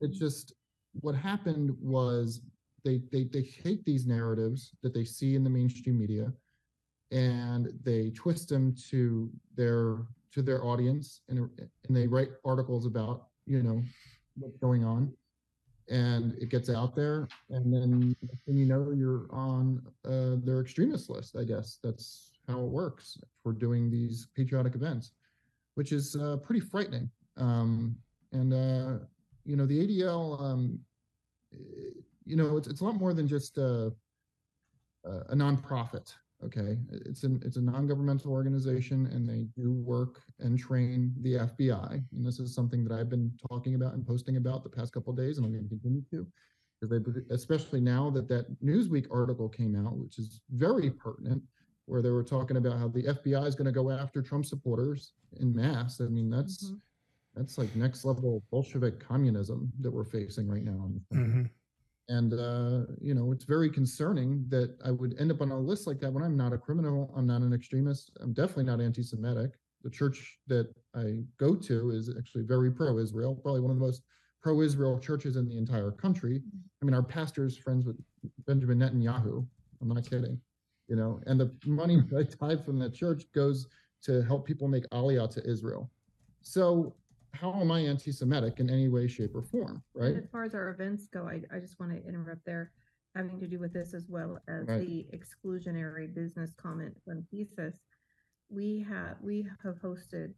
it's 0.00 0.18
just 0.18 0.54
what 1.00 1.14
happened 1.14 1.76
was 1.80 2.40
they 2.84 2.98
they 3.12 3.24
they 3.24 3.42
take 3.42 3.84
these 3.84 4.06
narratives 4.06 4.72
that 4.82 4.94
they 4.94 5.04
see 5.04 5.34
in 5.34 5.44
the 5.44 5.50
mainstream 5.50 5.98
media 5.98 6.32
and 7.10 7.72
they 7.82 8.10
twist 8.10 8.48
them 8.48 8.74
to 8.90 9.30
their 9.56 9.98
to 10.32 10.42
their 10.42 10.64
audience 10.64 11.22
and 11.28 11.38
and 11.58 11.96
they 11.96 12.06
write 12.06 12.30
articles 12.44 12.86
about 12.86 13.28
you 13.46 13.62
know 13.62 13.82
what's 14.36 14.58
going 14.58 14.84
on. 14.84 15.12
And 15.90 16.34
it 16.34 16.50
gets 16.50 16.68
out 16.68 16.94
there 16.94 17.28
and 17.48 17.72
then 17.72 18.14
and 18.46 18.58
you 18.58 18.66
know 18.66 18.92
you're 18.94 19.26
on 19.30 19.80
uh, 20.04 20.36
their 20.44 20.60
extremist 20.60 21.08
list 21.08 21.34
i 21.34 21.44
guess. 21.44 21.78
That's 21.82 22.32
how 22.46 22.60
it 22.60 22.70
works 22.70 23.18
for 23.42 23.52
doing 23.52 23.90
these 23.90 24.28
patriotic 24.36 24.74
events 24.74 25.12
which 25.78 25.92
is 25.92 26.16
uh, 26.16 26.36
pretty 26.38 26.58
frightening. 26.58 27.08
Um, 27.36 27.96
and 28.32 28.52
uh, 28.52 29.04
you 29.44 29.54
know 29.56 29.64
the 29.64 29.86
adl 29.86 30.42
um, 30.42 30.80
you 32.24 32.36
know 32.36 32.56
it's, 32.56 32.66
it's 32.66 32.80
a 32.80 32.84
lot 32.84 32.96
more 32.96 33.14
than 33.14 33.28
just 33.28 33.56
uh, 33.58 33.90
a, 35.04 35.10
a 35.28 35.34
nonprofit 35.36 36.12
okay 36.44 36.78
it's 37.04 37.24
an 37.24 37.40
it's 37.44 37.56
a 37.56 37.60
non-governmental 37.60 38.30
organization 38.30 39.06
and 39.06 39.28
they 39.28 39.42
do 39.60 39.72
work 39.72 40.20
and 40.38 40.58
train 40.58 41.12
the 41.22 41.34
fbi 41.34 41.94
and 42.12 42.24
this 42.24 42.38
is 42.38 42.54
something 42.54 42.84
that 42.84 42.92
i've 42.96 43.08
been 43.08 43.32
talking 43.50 43.74
about 43.74 43.94
and 43.94 44.06
posting 44.06 44.36
about 44.36 44.62
the 44.62 44.68
past 44.70 44.92
couple 44.92 45.10
of 45.12 45.16
days 45.18 45.36
and 45.38 45.44
i'm 45.46 45.52
going 45.52 45.64
to 45.64 45.68
continue 45.68 46.02
to 46.10 46.26
because 46.80 47.02
they 47.02 47.34
especially 47.34 47.80
now 47.80 48.08
that 48.08 48.28
that 48.28 48.46
newsweek 48.62 49.06
article 49.10 49.48
came 49.48 49.74
out 49.84 49.96
which 49.96 50.18
is 50.18 50.40
very 50.50 50.90
pertinent 50.90 51.42
where 51.86 52.02
they 52.02 52.10
were 52.10 52.22
talking 52.24 52.56
about 52.56 52.78
how 52.78 52.86
the 52.88 53.02
fbi 53.02 53.44
is 53.46 53.56
going 53.56 53.66
to 53.66 53.72
go 53.72 53.90
after 53.90 54.22
trump 54.22 54.46
supporters 54.46 55.12
in 55.40 55.52
mass 55.54 56.00
i 56.00 56.04
mean 56.04 56.30
that's 56.30 56.70
Mhm. 56.70 56.80
that's 57.34 57.58
like 57.58 57.74
next 57.74 58.04
level 58.04 58.44
bolshevik 58.52 59.00
communism 59.00 59.72
that 59.80 59.90
we're 59.90 60.04
facing 60.04 60.46
right 60.46 60.62
now 60.64 60.84
in 60.86 60.94
this 60.94 61.04
country 61.12 61.42
Mhm. 61.42 61.50
And 62.08 62.32
uh, 62.32 62.84
you 63.00 63.14
know 63.14 63.32
it's 63.32 63.44
very 63.44 63.70
concerning 63.70 64.44
that 64.48 64.76
i 64.84 64.90
would 64.90 65.14
end 65.18 65.30
up 65.30 65.40
on 65.40 65.50
a 65.50 65.58
list 65.58 65.86
like 65.86 66.00
that 66.00 66.12
when 66.12 66.24
i'm 66.24 66.36
not 66.36 66.52
a 66.52 66.58
criminal 66.58 67.12
i'm 67.16 67.26
not 67.26 67.42
an 67.42 67.52
extremist 67.52 68.10
i'm 68.20 68.32
definitely 68.32 68.64
not 68.64 68.80
anti-semitic. 68.80 69.52
The 69.84 69.90
church 69.90 70.38
that 70.48 70.74
i 70.94 71.18
go 71.38 71.54
to 71.54 71.90
is 71.90 72.10
actually 72.16 72.44
very 72.44 72.70
pro-israel 72.70 73.34
probably 73.34 73.60
one 73.60 73.70
of 73.70 73.78
the 73.78 73.84
most 73.84 74.02
pro-israel 74.42 74.98
churches 74.98 75.36
in 75.36 75.48
the 75.48 75.58
entire 75.58 75.90
country. 75.90 76.40
I 76.80 76.84
mean 76.84 76.94
our 76.94 77.02
pastor's 77.02 77.56
friends 77.56 77.86
with 77.86 77.96
benjamin 78.46 78.78
netanyahu 78.78 79.46
i'm 79.80 79.88
not 79.88 80.08
kidding 80.08 80.40
you 80.88 80.96
know 80.96 81.20
and 81.26 81.38
the 81.38 81.52
money 81.66 82.02
i 82.16 82.22
tithe 82.22 82.64
from 82.64 82.78
that 82.80 82.94
church 82.94 83.24
goes 83.34 83.68
to 84.02 84.22
help 84.22 84.46
people 84.46 84.68
make 84.68 84.88
aliyah 84.90 85.30
to 85.30 85.48
israel. 85.48 85.90
So 86.42 86.94
how 87.40 87.52
am 87.60 87.70
i 87.70 87.80
anti-semitic 87.80 88.60
in 88.60 88.68
any 88.70 88.88
way 88.88 89.06
shape 89.06 89.34
or 89.34 89.42
form 89.42 89.82
right 89.94 90.14
And 90.14 90.18
as 90.24 90.28
far 90.30 90.44
as 90.44 90.54
our 90.54 90.68
events 90.70 91.06
go, 91.12 91.26
I, 91.28 91.40
I 91.54 91.58
just 91.60 91.78
want 91.80 91.92
to 91.92 92.08
interrupt 92.08 92.44
there, 92.44 92.72
having 93.14 93.38
to 93.40 93.46
do 93.46 93.58
with 93.58 93.72
this 93.72 93.94
as 93.94 94.06
well 94.08 94.38
as 94.48 94.66
Right. 94.68 94.80
the 94.86 95.06
exclusionary 95.18 96.12
business 96.14 96.50
comment 96.56 96.94
from 97.04 97.22
TSYS. 97.32 97.74
We 98.50 98.84
have, 98.88 99.16
we 99.22 99.46
have 99.62 99.76
hosted 99.76 100.32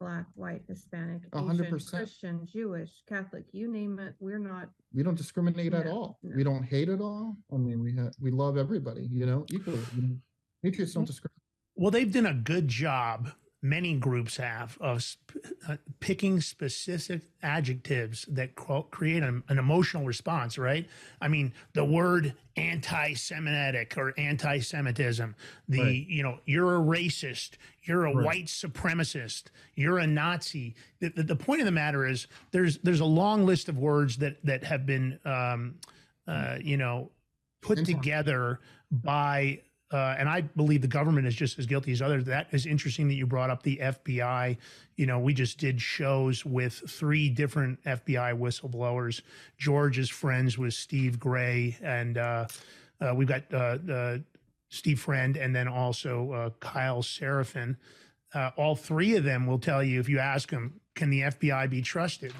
black, 0.00 0.26
white, 0.34 0.62
Hispanic, 0.68 1.22
A 1.32 1.40
hundred 1.42 1.66
Asian, 1.66 1.74
percent. 1.74 2.02
Christian, 2.02 2.46
Jewish, 2.46 2.90
Catholic, 3.08 3.44
you 3.52 3.70
name 3.70 3.98
it, 3.98 4.14
we're 4.18 4.38
not, 4.38 4.68
we 4.92 5.02
don't 5.02 5.16
discriminate 5.16 5.72
at 5.74 5.86
all. 5.86 6.18
no. 6.22 6.36
We 6.36 6.42
don't 6.42 6.64
hate 6.64 6.88
at 6.88 7.00
all. 7.00 7.36
I 7.52 7.56
mean, 7.56 7.80
we 7.80 7.94
have 7.96 8.12
we 8.20 8.30
love 8.30 8.56
everybody, 8.56 9.08
you 9.12 9.26
know, 9.26 9.46
equally. 9.50 9.78
You 9.96 10.02
know, 10.02 10.16
Patriots 10.62 10.92
don't 10.94 11.04
mm-hmm. 11.04 11.06
discriminate. 11.12 11.38
Well, 11.76 11.90
they've 11.90 12.12
done 12.12 12.26
a 12.26 12.34
good 12.34 12.66
job. 12.68 13.30
Many 13.64 13.94
groups 13.94 14.38
have 14.38 14.76
of 14.80 15.04
sp- 15.06 15.38
uh, 15.68 15.76
picking 16.00 16.40
specific 16.40 17.22
adjectives 17.44 18.24
that 18.28 18.56
create 18.56 19.22
an, 19.22 19.44
an 19.48 19.58
emotional 19.58 20.04
response. 20.04 20.58
Right? 20.58 20.88
I 21.20 21.28
mean, 21.28 21.52
the 21.72 21.84
word 21.84 22.34
anti-Semitic 22.56 23.96
or 23.96 24.14
anti-Semitism. 24.18 25.34
The 25.68 25.80
Right. 25.80 26.06
you 26.08 26.22
know, 26.22 26.40
you're 26.44 26.76
a 26.76 26.80
racist. 26.80 27.52
You're 27.84 28.06
a 28.06 28.14
Right. 28.14 28.24
white 28.26 28.46
supremacist. 28.46 29.44
You're 29.74 29.98
a 29.98 30.06
Nazi. 30.06 30.74
The, 31.00 31.10
the, 31.10 31.22
the 31.22 31.36
point 31.36 31.60
of 31.60 31.64
the 31.64 31.72
matter 31.72 32.06
is, 32.06 32.26
there's 32.50 32.78
there's 32.78 33.00
a 33.00 33.04
long 33.04 33.46
list 33.46 33.68
of 33.68 33.78
words 33.78 34.16
that 34.18 34.44
that 34.44 34.64
have 34.64 34.86
been, 34.86 35.18
um, 35.24 35.76
uh, 36.26 36.58
you 36.60 36.76
know, 36.76 37.10
put 37.60 37.84
together 37.84 38.58
by 38.90 39.60
uh, 39.92 40.16
and 40.18 40.28
I 40.28 40.40
believe 40.40 40.80
the 40.80 40.88
government 40.88 41.26
is 41.26 41.34
just 41.34 41.58
as 41.58 41.66
guilty 41.66 41.92
as 41.92 42.00
others. 42.00 42.24
That 42.24 42.48
is 42.52 42.66
interesting 42.66 43.08
that 43.08 43.14
you 43.14 43.26
brought 43.26 43.50
up 43.50 43.62
the 43.62 43.76
FBI. 43.76 44.56
You 44.96 45.06
know, 45.06 45.18
we 45.18 45.34
just 45.34 45.58
did 45.58 45.80
shows 45.80 46.44
with 46.46 46.72
three 46.88 47.28
different 47.28 47.82
FBI 47.84 48.38
whistleblowers. 48.38 49.20
George 49.58 49.98
is 49.98 50.08
friends 50.08 50.56
with 50.56 50.74
Steve 50.74 51.20
Gray, 51.20 51.76
and 51.82 52.16
uh, 52.16 52.46
uh, 53.00 53.14
we've 53.14 53.28
got 53.28 53.42
uh, 53.52 53.78
uh, 53.92 54.18
Steve 54.70 55.00
Friend, 55.00 55.36
and 55.36 55.54
then 55.54 55.68
also 55.68 56.32
uh, 56.32 56.50
Kyle 56.60 57.02
Seraphin. 57.02 57.76
Uh, 58.34 58.50
all 58.56 58.74
three 58.74 59.16
of 59.16 59.24
them 59.24 59.46
will 59.46 59.58
tell 59.58 59.82
you 59.82 60.00
if 60.00 60.08
you 60.08 60.18
ask 60.18 60.50
them, 60.50 60.80
can 60.94 61.10
the 61.10 61.20
FBI 61.22 61.68
be 61.68 61.82
trusted? 61.82 62.32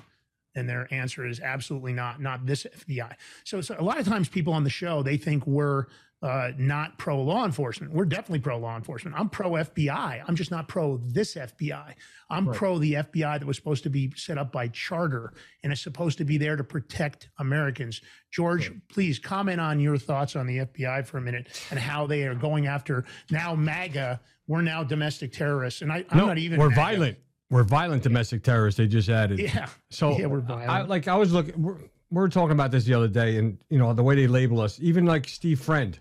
And 0.55 0.69
their 0.69 0.87
answer 0.93 1.27
is 1.27 1.41
absolutely 1.41 1.93
not, 1.93 2.21
not 2.21 2.47
this 2.47 2.67
FBI. 2.79 3.15
So, 3.45 3.61
so 3.61 3.75
a 3.79 3.83
lot 3.83 3.99
of 3.99 4.07
times 4.07 4.29
people 4.29 4.53
on 4.53 4.65
the 4.65 4.71
show, 4.71 5.03
they 5.03 5.17
think 5.17 5.47
we're 5.47 5.87
uh, 6.23 6.53
not 6.57 6.97
pro 6.99 7.21
law 7.21 7.45
enforcement. 7.45 7.93
We're 7.93 8.05
definitely 8.05 8.39
pro 8.41 8.59
law 8.59 8.77
enforcement. 8.77 9.17
I'm 9.19 9.29
pro 9.29 9.51
FBI. 9.53 10.23
I'm 10.27 10.37
just 10.37 10.51
not 10.53 10.69
pro 10.69 10.99
this 10.99 11.35
FBI. 11.35 11.95
I'm 12.31 12.49
Right. 12.49 12.57
pro 12.57 12.79
the 12.79 12.95
FBI 12.95 13.39
that 13.39 13.45
was 13.47 13.57
supposed 13.57 13.83
to 13.83 13.91
be 13.91 14.13
set 14.17 14.39
up 14.39 14.53
by 14.53 14.69
charter 14.69 15.33
and 15.65 15.73
is 15.73 15.81
supposed 15.81 16.19
to 16.19 16.25
be 16.25 16.39
there 16.39 16.55
to 16.57 16.63
protect 16.65 17.29
Americans. 17.39 18.01
George, 18.31 18.71
please 18.89 19.19
comment 19.19 19.61
on 19.61 19.81
your 19.81 19.99
thoughts 19.99 20.37
on 20.37 20.47
the 20.47 20.59
FBI 20.61 21.05
for 21.07 21.19
a 21.19 21.21
minute 21.21 21.49
and 21.71 21.79
how 21.79 22.07
they 22.07 22.23
are 22.23 22.35
going 22.35 22.67
after 22.67 23.05
now 23.31 23.55
MAGA. 23.55 24.21
We're 24.47 24.63
now 24.63 24.83
domestic 24.85 25.33
terrorists, 25.33 25.83
and 25.83 25.93
I, 25.93 26.05
I'm 26.11 26.19
no, 26.19 26.27
not 26.27 26.39
even. 26.39 26.59
we're 26.59 26.69
MAGA. 26.71 26.81
violent. 26.81 27.19
We're 27.51 27.65
violent 27.65 28.03
domestic 28.03 28.43
terrorists. 28.43 28.79
They 28.79 28.87
just 28.87 29.09
added. 29.09 29.39
Yeah. 29.39 29.69
So 29.91 30.19
Yeah, 30.19 30.27
we're 30.27 30.39
I, 30.39 30.67
violent. 30.67 30.89
like 30.89 31.07
I 31.09 31.17
was 31.17 31.33
looking. 31.33 31.61
We're, 31.63 31.75
we 32.11 32.21
were 32.21 32.29
talking 32.29 32.53
about 32.53 32.71
this 32.71 32.85
the 32.85 32.95
other 32.95 33.09
day, 33.09 33.37
and 33.39 33.59
you 33.71 33.79
know 33.79 33.93
the 33.93 34.03
way 34.03 34.15
they 34.15 34.27
label 34.27 34.61
us. 34.61 34.79
Even 34.81 35.05
like 35.07 35.29
Steve 35.29 35.61
Friend, 35.61 35.99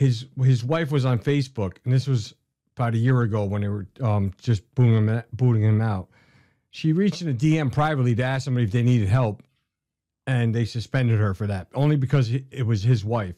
his 0.00 0.24
his 0.42 0.64
wife 0.64 0.90
was 0.90 1.04
on 1.04 1.18
Facebook, 1.18 1.76
and 1.84 1.92
this 1.92 2.06
was 2.06 2.32
about 2.74 2.94
a 2.94 2.96
year 2.96 3.20
ago 3.20 3.44
when 3.44 3.60
they 3.60 3.68
were 3.68 3.86
um, 4.00 4.32
just 4.40 4.74
booting 4.74 4.94
him 4.94 5.22
booting 5.34 5.62
him 5.62 5.82
out. 5.82 6.08
She 6.70 6.94
reached 6.94 7.20
in 7.20 7.28
a 7.28 7.34
DM 7.34 7.70
privately 7.70 8.14
to 8.14 8.22
ask 8.22 8.46
somebody 8.46 8.64
if 8.64 8.72
they 8.72 8.82
needed 8.82 9.08
help, 9.08 9.42
and 10.26 10.54
they 10.54 10.64
suspended 10.64 11.18
her 11.18 11.34
for 11.34 11.46
that 11.48 11.68
only 11.74 11.96
because 11.96 12.32
it 12.32 12.62
was 12.64 12.82
his 12.82 13.04
wife. 13.04 13.34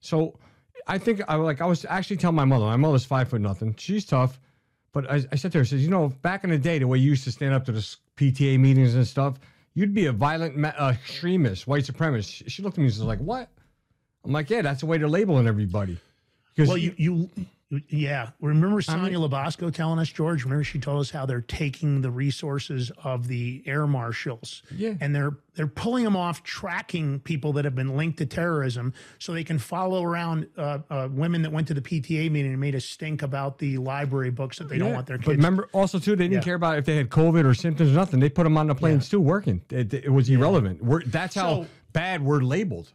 So 0.00 0.36
I 0.84 0.98
think 0.98 1.20
I 1.28 1.36
like 1.36 1.60
I 1.60 1.66
was 1.66 1.86
actually 1.88 2.16
telling 2.16 2.34
my 2.34 2.44
mother. 2.44 2.64
My 2.64 2.74
mother's 2.74 3.04
five 3.04 3.28
foot 3.28 3.40
nothing. 3.40 3.76
She's 3.78 4.04
tough, 4.04 4.40
but 4.90 5.08
I, 5.08 5.22
I 5.30 5.36
said 5.36 5.52
to 5.52 5.58
her, 5.58 5.62
I 5.62 5.64
says, 5.64 5.80
you 5.80 5.90
know, 5.90 6.08
back 6.22 6.42
in 6.42 6.50
the 6.50 6.58
day, 6.58 6.80
the 6.80 6.88
way 6.88 6.98
you 6.98 7.10
used 7.10 7.22
to 7.22 7.30
stand 7.30 7.54
up 7.54 7.66
to 7.66 7.72
the 7.72 7.96
PTA 8.16 8.58
meetings 8.58 8.96
and 8.96 9.06
stuff, 9.06 9.38
you'd 9.74 9.94
be 9.94 10.06
a 10.06 10.12
violent 10.12 10.56
uh, 10.64 10.92
extremist, 10.92 11.68
white 11.68 11.84
supremacist. 11.84 12.32
She, 12.32 12.50
she 12.50 12.62
looked 12.64 12.78
at 12.78 12.78
me 12.78 12.86
and 12.86 12.94
was 12.94 13.00
like, 13.02 13.20
what? 13.20 13.48
I'm 14.24 14.32
like, 14.32 14.50
yeah, 14.50 14.62
that's 14.62 14.80
the 14.80 14.86
way 14.86 14.98
they're 14.98 15.08
labeling 15.08 15.46
everybody. 15.46 15.98
Because 16.54 16.68
well, 16.68 16.78
you, 16.78 16.94
you, 16.98 17.30
yeah. 17.88 18.30
Remember 18.40 18.82
Sonya 18.82 19.16
LaBosco 19.18 19.72
telling 19.72 19.98
us, 20.00 20.08
George? 20.10 20.42
Remember 20.44 20.64
she 20.64 20.80
told 20.80 21.00
us 21.00 21.10
how 21.10 21.24
they're 21.24 21.40
taking 21.40 22.02
the 22.02 22.10
resources 22.10 22.90
of 23.04 23.28
the 23.28 23.62
air 23.64 23.86
marshals, 23.86 24.62
Yeah. 24.76 24.94
and 25.00 25.14
they're 25.14 25.30
they're 25.54 25.68
pulling 25.68 26.02
them 26.04 26.16
off, 26.16 26.42
tracking 26.42 27.20
people 27.20 27.52
that 27.54 27.64
have 27.64 27.74
been 27.76 27.96
linked 27.96 28.18
to 28.18 28.26
terrorism, 28.26 28.92
so 29.20 29.32
they 29.32 29.44
can 29.44 29.58
follow 29.58 30.02
around 30.02 30.48
uh, 30.58 30.78
uh, 30.90 31.08
women 31.10 31.42
that 31.42 31.52
went 31.52 31.68
to 31.68 31.74
the 31.74 31.80
PTA 31.80 32.30
meeting 32.30 32.50
and 32.52 32.60
made 32.60 32.74
a 32.74 32.80
stink 32.80 33.22
about 33.22 33.58
the 33.58 33.78
library 33.78 34.30
books 34.30 34.58
that 34.58 34.68
they 34.68 34.78
don't 34.78 34.92
want 34.92 35.06
their 35.06 35.16
kids. 35.18 35.26
But 35.26 35.36
remember, 35.36 35.68
also 35.72 35.98
too, 36.00 36.16
they 36.16 36.24
didn't 36.24 36.34
Yeah. 36.34 36.40
care 36.40 36.54
about 36.56 36.78
if 36.78 36.84
they 36.84 36.96
had 36.96 37.08
COVID 37.08 37.44
or 37.44 37.54
symptoms 37.54 37.90
or 37.92 37.94
nothing. 37.94 38.18
They 38.20 38.28
put 38.30 38.44
them 38.44 38.56
on 38.58 38.66
the 38.66 38.74
planes 38.74 39.08
too, 39.08 39.20
working. 39.20 39.62
It, 39.70 39.94
it 39.94 40.12
was 40.12 40.28
irrelevant. 40.28 40.82
We're, 40.82 41.02
that's 41.04 41.36
how 41.36 41.62
So- 41.62 41.66
bad 41.92 42.22
we're 42.22 42.40
labeled. 42.42 42.92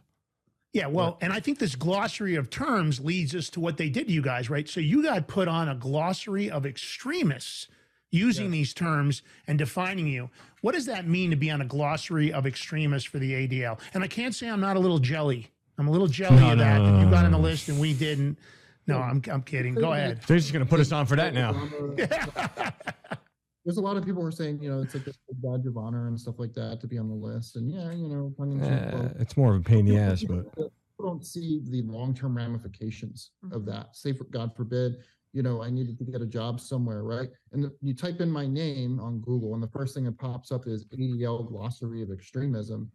Yeah, 0.76 0.88
well, 0.88 1.16
and 1.22 1.32
I 1.32 1.40
think 1.40 1.58
this 1.58 1.74
glossary 1.74 2.34
of 2.34 2.50
terms 2.50 3.00
leads 3.00 3.34
us 3.34 3.48
to 3.50 3.60
what 3.60 3.78
they 3.78 3.88
did 3.88 4.08
to 4.08 4.12
you 4.12 4.20
guys, 4.20 4.50
right? 4.50 4.68
So 4.68 4.78
you 4.78 5.02
got 5.02 5.26
put 5.26 5.48
on 5.48 5.70
a 5.70 5.74
glossary 5.74 6.50
of 6.50 6.66
extremists 6.66 7.68
using 8.10 8.50
these 8.50 8.74
terms 8.74 9.22
and 9.46 9.58
defining 9.58 10.06
you. 10.06 10.28
What 10.60 10.74
does 10.74 10.84
that 10.84 11.08
mean 11.08 11.30
to 11.30 11.36
be 11.36 11.50
on 11.50 11.62
a 11.62 11.64
glossary 11.64 12.30
of 12.30 12.46
extremists 12.46 13.08
for 13.08 13.18
the 13.18 13.32
ADL? 13.32 13.80
And 13.94 14.04
I 14.04 14.06
can't 14.06 14.34
say 14.34 14.50
I'm 14.50 14.60
not 14.60 14.76
a 14.76 14.78
little 14.78 14.98
jelly. 14.98 15.50
I'm 15.78 15.88
a 15.88 15.90
little 15.90 16.08
jelly 16.08 16.40
No, 16.40 16.52
of 16.52 16.58
that. 16.58 16.76
no, 16.82 16.92
that 16.92 17.02
you 17.02 17.10
got 17.10 17.24
on 17.24 17.32
the 17.32 17.38
list 17.38 17.70
and 17.70 17.80
we 17.80 17.94
didn't. 17.94 18.38
No, 18.86 18.98
I'm, 18.98 19.22
I'm 19.32 19.40
kidding. 19.40 19.76
Go 19.76 19.94
ahead. 19.94 20.20
They're 20.26 20.36
just 20.36 20.52
going 20.52 20.62
to 20.62 20.68
put 20.68 20.80
us 20.80 20.92
on 20.92 21.06
for 21.06 21.16
that 21.16 21.32
now. 21.32 21.54
There's 23.66 23.78
a 23.78 23.82
lot 23.82 23.96
of 23.96 24.04
people 24.06 24.22
who 24.22 24.28
are 24.28 24.32
saying, 24.32 24.62
you 24.62 24.70
know, 24.70 24.80
it's 24.80 24.94
like 24.94 25.04
this 25.04 25.18
badge 25.42 25.66
of 25.66 25.76
honor 25.76 26.06
and 26.06 26.18
stuff 26.18 26.36
like 26.38 26.54
that 26.54 26.80
to 26.82 26.86
be 26.86 26.98
on 26.98 27.08
the 27.08 27.14
list. 27.14 27.56
And 27.56 27.68
yeah, 27.68 27.90
you 27.90 28.06
know, 28.08 28.32
tongue 28.38 28.52
in 28.52 28.60
cheek, 28.60 28.94
Uh, 28.94 29.08
it's 29.18 29.36
more 29.36 29.54
of 29.56 29.60
a 29.60 29.64
pain 29.64 29.80
in 29.80 29.86
the 29.86 29.90
people- 29.94 30.04
ass, 30.12 30.22
but 30.24 30.54
don't- 30.54 30.72
people 30.96 31.10
don't 31.10 31.26
see 31.26 31.60
the 31.68 31.82
long-term 31.82 32.36
ramifications 32.36 33.32
of 33.50 33.64
that. 33.66 33.96
Say, 33.96 34.12
for 34.12 34.22
God 34.24 34.54
forbid, 34.54 34.98
you 35.32 35.42
know, 35.42 35.62
I 35.62 35.70
needed 35.70 35.98
to 35.98 36.04
get 36.04 36.22
a 36.22 36.26
job 36.26 36.60
somewhere, 36.60 37.02
right? 37.02 37.28
And 37.50 37.64
the- 37.64 37.74
you 37.82 37.92
type 37.92 38.20
in 38.20 38.30
my 38.30 38.46
name 38.46 39.00
on 39.00 39.18
Google, 39.18 39.54
and 39.54 39.62
the 39.62 39.68
first 39.68 39.94
thing 39.96 40.04
that 40.04 40.16
pops 40.16 40.52
up 40.52 40.68
is 40.68 40.86
ADL 40.92 41.42
glossary 41.42 42.02
of 42.02 42.12
extremism. 42.12 42.92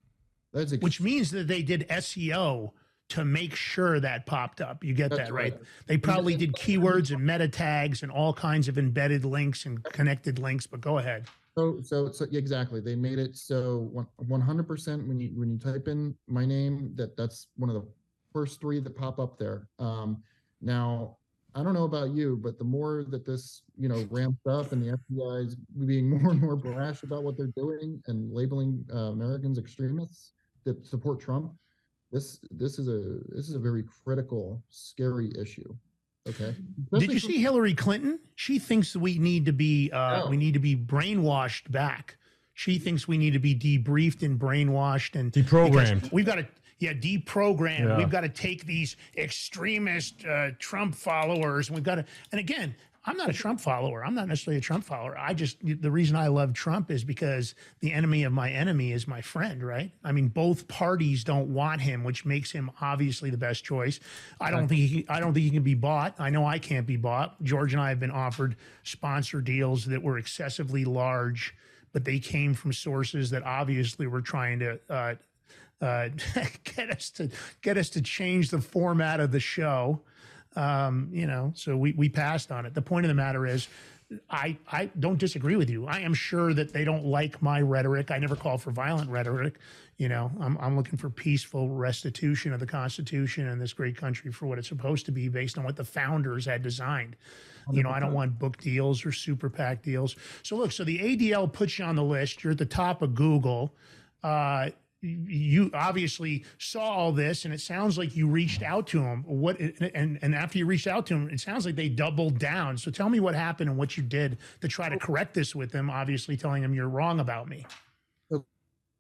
That's 0.54 0.72
ex- 0.72 0.82
Which 0.82 1.02
means 1.02 1.32
that 1.32 1.48
they 1.50 1.64
did 1.64 1.86
SEO 1.90 2.72
to 3.12 3.26
make 3.26 3.56
sure 3.56 4.00
that 4.00 4.26
popped 4.26 4.62
up. 4.62 4.84
You 4.84 4.94
get 4.94 5.10
That's 5.10 5.30
that, 5.30 5.34
right? 5.34 5.54
right. 5.54 5.62
They 5.88 5.98
probably 5.98 6.36
did 6.36 6.54
keywords 6.54 7.12
and 7.12 7.26
meta 7.26 7.48
tags 7.48 8.04
and 8.04 8.12
all 8.12 8.34
kinds 8.34 8.68
of 8.68 8.78
embedded 8.78 9.26
links 9.26 9.66
and 9.66 9.84
connected 9.84 10.40
links, 10.40 10.66
but 10.66 10.80
go 10.80 10.98
ahead. 10.98 11.26
So, 11.56 11.82
so, 11.84 12.10
so 12.12 12.26
exactly. 12.32 12.80
They 12.80 12.96
made 12.96 13.20
it 13.20 13.36
so 13.36 14.06
one 14.16 14.40
hundred 14.40 14.68
percent 14.68 15.06
when 15.08 15.20
you 15.20 15.32
when 15.36 15.52
you 15.52 15.58
type 15.58 15.90
in 15.90 16.16
my 16.28 16.46
name, 16.46 16.94
that 16.96 17.18
that's 17.18 17.48
one 17.58 17.70
of 17.70 17.76
the 17.76 17.86
first 18.32 18.62
three 18.62 18.80
that 18.80 18.96
pop 18.96 19.20
up 19.20 19.38
there. 19.38 19.68
Um, 19.78 20.24
now, 20.62 21.18
I 21.54 21.64
don't 21.64 21.74
know 21.74 21.84
about 21.84 22.12
you, 22.12 22.40
but 22.42 22.58
the 22.58 22.64
more 22.64 23.04
that 23.10 23.26
this 23.26 23.64
you 23.78 23.90
know 23.90 24.08
ramps 24.10 24.48
up 24.48 24.72
and 24.72 24.82
the 24.82 24.98
FBI 24.98 25.48
is 25.48 25.56
being 25.86 26.10
more 26.22 26.32
and 26.32 26.42
more 26.42 26.56
brash 26.56 27.04
about 27.04 27.24
what 27.24 27.36
they're 27.36 27.52
doing 27.58 28.02
and 28.08 28.32
labeling 28.32 28.86
uh, 28.94 29.12
Americans 29.12 29.58
extremists 29.60 30.32
that 30.64 30.86
support 30.86 31.20
Trump, 31.20 31.52
this 32.12 32.40
this 32.52 32.78
is 32.80 32.88
a 32.88 33.20
this 33.36 33.50
is 33.50 33.56
a 33.56 33.60
very 33.60 33.84
critical, 34.04 34.62
scary 34.70 35.32
issue. 35.40 35.74
Okay. 36.30 36.56
Did 37.00 37.12
you 37.12 37.20
see 37.20 37.38
Hillary 37.42 37.74
Clinton? 37.74 38.20
She 38.36 38.60
thinks 38.60 38.96
we 38.96 39.18
need 39.18 39.46
to 39.46 39.54
be 39.54 39.90
uh, 39.92 40.20
No. 40.20 40.28
we 40.30 40.38
need 40.38 40.54
to 40.54 40.60
be 40.60 40.76
brainwashed 40.76 41.72
back. 41.72 42.18
She 42.54 42.78
thinks 42.78 43.08
we 43.08 43.18
need 43.18 43.34
to 43.34 43.40
be 43.40 43.56
debriefed 43.56 44.22
and 44.22 44.40
brainwashed 44.40 45.20
and 45.20 45.32
Deprogrammed. 45.32 46.12
We've 46.12 46.26
got 46.26 46.36
to 46.36 46.48
yeah 46.80 46.94
deprogram. 46.94 47.80
Yeah. 47.88 47.98
We've 47.98 48.10
got 48.10 48.22
to 48.22 48.30
take 48.30 48.66
these 48.66 48.98
extremist 49.18 50.26
uh, 50.26 50.50
Trump 50.60 50.94
followers. 50.96 51.70
and 51.70 51.76
We've 51.76 51.84
got 51.84 51.96
to 51.96 52.06
and 52.32 52.40
again. 52.40 52.76
I'm 53.04 53.18
not 53.18 53.30
a 53.32 53.34
Trump 53.34 53.60
follower. 53.60 54.06
I'm 54.06 54.14
not 54.14 54.28
necessarily 54.28 54.60
a 54.60 54.62
Trump 54.62 54.84
follower. 54.84 55.18
I 55.18 55.34
just 55.34 55.58
the 55.64 55.90
reason 55.90 56.16
I 56.16 56.28
love 56.28 56.54
Trump 56.54 56.92
is 56.92 57.04
because 57.04 57.56
the 57.80 57.92
enemy 57.92 58.24
of 58.24 58.32
my 58.32 58.52
enemy 58.52 58.92
is 58.92 59.08
my 59.08 59.22
friend, 59.22 59.64
right? 59.64 59.92
I 60.04 60.12
mean, 60.12 60.28
both 60.28 60.68
parties 60.68 61.24
don't 61.24 61.52
want 61.52 61.82
him, 61.82 62.04
which 62.04 62.26
makes 62.26 62.52
him 62.52 62.70
obviously 62.80 63.32
the 63.32 63.38
best 63.38 63.64
choice. 63.64 64.00
I 64.40 64.52
don't 64.52 64.68
think 64.68 64.80
he, 64.82 65.06
I 65.10 65.20
don't 65.20 65.34
think 65.34 65.46
he 65.46 65.50
can 65.50 65.64
be 65.64 65.74
bought. 65.74 66.16
I 66.20 66.30
know 66.30 66.46
I 66.46 66.60
can't 66.60 66.86
be 66.86 66.98
bought. 66.98 67.42
George 67.44 67.74
and 67.74 67.82
I 67.82 67.90
have 67.90 68.00
been 68.00 68.12
offered 68.12 68.56
sponsor 68.84 69.42
deals 69.42 69.86
that 69.86 70.04
were 70.04 70.20
excessively 70.20 70.86
large, 70.86 71.56
but 71.94 72.06
they 72.06 72.20
came 72.20 72.54
from 72.54 72.72
sources 72.72 73.32
that 73.32 73.42
obviously 73.44 74.06
were 74.06 74.22
trying 74.22 74.60
to 74.60 74.80
uh, 74.92 75.16
uh, 75.82 76.10
get 76.64 76.92
us 76.92 77.10
to 77.12 77.30
get 77.64 77.78
us 77.78 77.90
to 77.90 78.02
change 78.02 78.52
the 78.52 78.62
format 78.62 79.20
of 79.20 79.32
the 79.32 79.40
show. 79.40 80.02
Um, 80.56 81.10
you 81.12 81.28
know, 81.28 81.54
so 81.56 81.78
we 81.78 81.94
we 81.94 82.10
passed 82.10 82.52
on 82.52 82.66
it. 82.66 82.74
The 82.74 82.82
point 82.82 83.06
of 83.06 83.08
the 83.08 83.16
matter 83.16 83.46
is, 83.46 83.68
I 84.30 84.58
I 84.70 84.90
don't 85.00 85.18
disagree 85.18 85.56
with 85.56 85.70
you. 85.70 85.88
I 85.88 86.00
am 86.00 86.14
sure 86.14 86.54
that 86.54 86.74
they 86.74 86.84
don't 86.84 87.06
like 87.06 87.42
my 87.42 87.62
rhetoric. 87.62 88.12
I 88.12 88.18
never 88.18 88.36
call 88.36 88.58
for 88.58 88.72
violent 88.72 89.10
rhetoric. 89.10 89.60
You 89.98 90.10
know, 90.10 90.32
I'm 90.40 90.58
I'm 90.60 90.76
looking 90.76 90.98
for 90.98 91.10
peaceful 91.10 91.70
restitution 91.70 92.54
of 92.54 92.60
the 92.60 92.66
Constitution 92.66 93.48
and 93.48 93.62
this 93.62 93.74
great 93.74 93.96
country 93.96 94.32
for 94.32 94.48
what 94.48 94.58
it's 94.58 94.68
supposed 94.68 95.06
to 95.06 95.12
be, 95.12 95.30
based 95.30 95.58
on 95.58 95.64
what 95.64 95.76
the 95.76 95.86
founders 95.86 96.46
had 96.46 96.62
designed. 96.62 97.16
You 97.72 97.84
know, 97.84 97.90
I 97.90 98.00
don't 98.00 98.14
want 98.14 98.40
book 98.40 98.58
deals 98.58 99.06
or 99.06 99.12
super 99.12 99.50
PAC 99.50 99.84
deals. 99.84 100.16
So 100.44 100.56
look, 100.58 100.72
so 100.72 100.84
the 100.84 100.98
ADL 100.98 101.52
puts 101.52 101.78
you 101.78 101.86
on 101.86 101.96
the 101.96 102.04
list. 102.04 102.44
You're 102.44 102.52
at 102.52 102.58
the 102.58 102.66
top 102.66 103.02
of 103.02 103.14
Google. 103.14 103.74
Uh, 104.24 104.72
you 105.02 105.72
obviously 105.74 106.46
saw 106.60 106.82
all 106.84 107.12
this, 107.12 107.46
and 107.46 107.54
it 107.54 107.60
sounds 107.62 107.98
like 107.98 108.16
you 108.16 108.28
reached 108.28 108.62
out 108.62 108.86
to 108.88 109.02
him. 109.02 109.24
What 109.26 109.60
and 109.60 110.20
and 110.22 110.36
after 110.36 110.58
you 110.60 110.66
reached 110.66 110.88
out 110.88 111.06
to 111.08 111.16
him, 111.16 111.30
it 111.30 111.40
sounds 111.40 111.66
like 111.66 111.76
they 111.76 111.90
doubled 111.90 112.38
down. 112.38 112.78
So 112.78 112.92
tell 112.92 113.10
me 113.10 113.20
what 113.20 113.34
happened 113.36 113.70
and 113.70 113.78
what 113.78 113.98
you 113.98 114.04
did 114.04 114.38
to 114.62 114.68
try 114.68 114.90
to 114.90 114.98
correct 114.98 115.34
this 115.34 115.56
with 115.56 115.72
them. 115.72 115.90
Obviously, 115.90 116.38
telling 116.38 116.62
them 116.62 116.74
you're 116.74 116.90
wrong 116.90 117.20
about 117.20 117.48
me. 117.50 117.66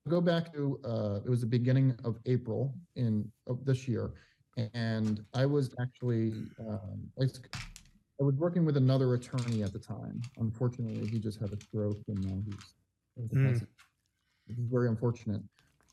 go 0.10 0.20
back 0.22 0.52
to 0.54 0.80
uh, 0.84 1.20
it 1.24 1.30
was 1.30 1.42
the 1.42 1.48
beginning 1.48 1.96
of 2.04 2.18
April 2.26 2.74
in 2.96 3.32
of 3.48 3.64
this 3.66 3.88
year, 3.88 4.12
and 4.74 5.24
I 5.36 5.46
was 5.46 5.70
actually 5.80 6.34
um, 6.60 7.08
I, 7.20 7.24
was, 7.26 7.42
I 8.20 8.24
was 8.24 8.36
working 8.36 8.66
with 8.66 8.78
another 8.78 9.14
attorney 9.14 9.62
at 9.62 9.72
the 9.72 9.80
time. 9.80 10.20
Unfortunately, 10.40 11.08
he 11.08 11.20
just 11.20 11.40
had 11.40 11.54
a 11.54 11.62
stroke, 11.62 12.00
and 12.08 12.26
now 12.26 12.42
he's 12.46 12.74
he's 13.18 13.30
Mm. 13.40 13.54
passing. 13.54 13.68
This 14.48 14.58
is 14.58 14.66
very 14.72 14.88
unfortunate. 14.90 15.42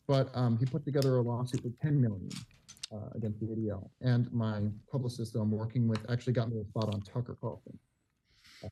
But 0.09 0.31
um, 0.35 0.59
he 0.59 0.65
put 0.65 0.85
together 0.85 1.19
a 1.19 1.21
lawsuit 1.21 1.61
for 1.63 1.71
10 1.83 2.01
million 2.01 2.31
uh, 2.91 3.11
against 3.15 3.41
the 3.41 3.47
ADL, 3.47 3.91
and 4.01 4.33
my 4.33 4.63
publicist 4.91 5.35
that 5.35 5.41
I'm 5.41 5.51
working 5.51 5.87
with 5.87 6.01
actually 6.11 6.33
got 6.33 6.51
me 6.51 6.59
a 6.61 6.65
spot 6.65 6.93
on 6.93 7.03
Tucker 7.03 7.37
Carlson. 7.39 7.79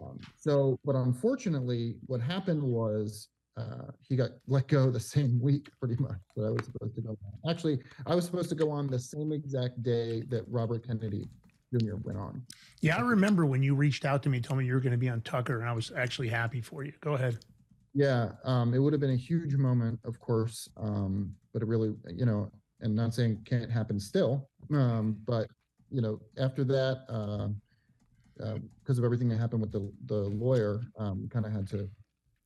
Um, 0.01 0.19
so, 0.37 0.81
but 0.85 0.97
unfortunately, 0.97 1.97
what 2.07 2.21
happened 2.21 2.63
was 2.63 3.29
uh, 3.59 3.91
he 4.01 4.17
got 4.17 4.31
let 4.49 4.69
go 4.69 4.91
the 4.91 4.99
same 4.99 5.39
week, 5.43 5.69
pretty 5.79 5.97
much. 6.03 6.19
That 6.37 6.47
I 6.47 6.51
was 6.51 6.65
supposed 6.65 6.95
to 6.97 7.03
go. 7.03 7.11
On. 7.11 7.51
Actually, 7.51 7.81
I 8.07 8.15
was 8.15 8.25
supposed 8.25 8.49
to 8.49 8.55
go 8.55 8.71
on 8.71 8.87
the 8.87 8.99
same 8.99 9.33
exact 9.33 9.83
day 9.83 10.23
that 10.29 10.45
Robert 10.49 10.87
Kennedy 10.87 11.29
Jr. 11.73 11.97
went 11.97 12.19
on. 12.19 12.43
Yeah, 12.81 12.97
I 12.97 13.01
remember 13.01 13.47
when 13.47 13.63
you 13.63 13.75
reached 13.75 14.05
out 14.05 14.23
to 14.25 14.29
me, 14.29 14.39
and 14.39 14.45
told 14.45 14.59
me 14.59 14.67
you 14.67 14.75
were 14.75 14.81
going 14.81 14.93
to 14.93 14.99
be 14.99 15.09
on 15.09 15.21
Tucker, 15.23 15.61
and 15.61 15.69
I 15.69 15.73
was 15.73 15.93
actually 15.97 16.29
happy 16.29 16.61
for 16.61 16.85
you. 16.85 16.93
Go 17.01 17.15
ahead. 17.15 17.39
Yeah, 17.97 18.33
um, 18.45 18.75
it 18.75 18.79
would 18.79 18.93
have 18.93 19.01
been 19.01 19.13
a 19.13 19.17
huge 19.17 19.55
moment, 19.55 19.99
of 20.05 20.21
course, 20.21 20.69
um, 20.77 21.35
but 21.55 21.63
it 21.63 21.67
really, 21.67 21.95
you 22.15 22.27
know, 22.27 22.53
and 22.81 22.95
not 22.95 23.15
saying 23.15 23.41
can't 23.47 23.71
happen 23.71 23.99
still, 23.99 24.51
um, 24.75 25.17
but 25.27 25.49
you 25.91 26.03
know, 26.03 26.21
after 26.37 26.63
that, 26.65 27.05
um, 27.09 27.59
uh, 28.45 28.59
because 28.81 28.99
of 28.99 29.05
everything 29.05 29.31
that 29.31 29.39
happened 29.39 29.63
with 29.63 29.73
the 29.73 29.91
the 30.05 30.29
lawyer, 30.29 30.83
um, 30.99 31.27
kind 31.33 31.47
of 31.47 31.53
had 31.53 31.67
to 31.69 31.89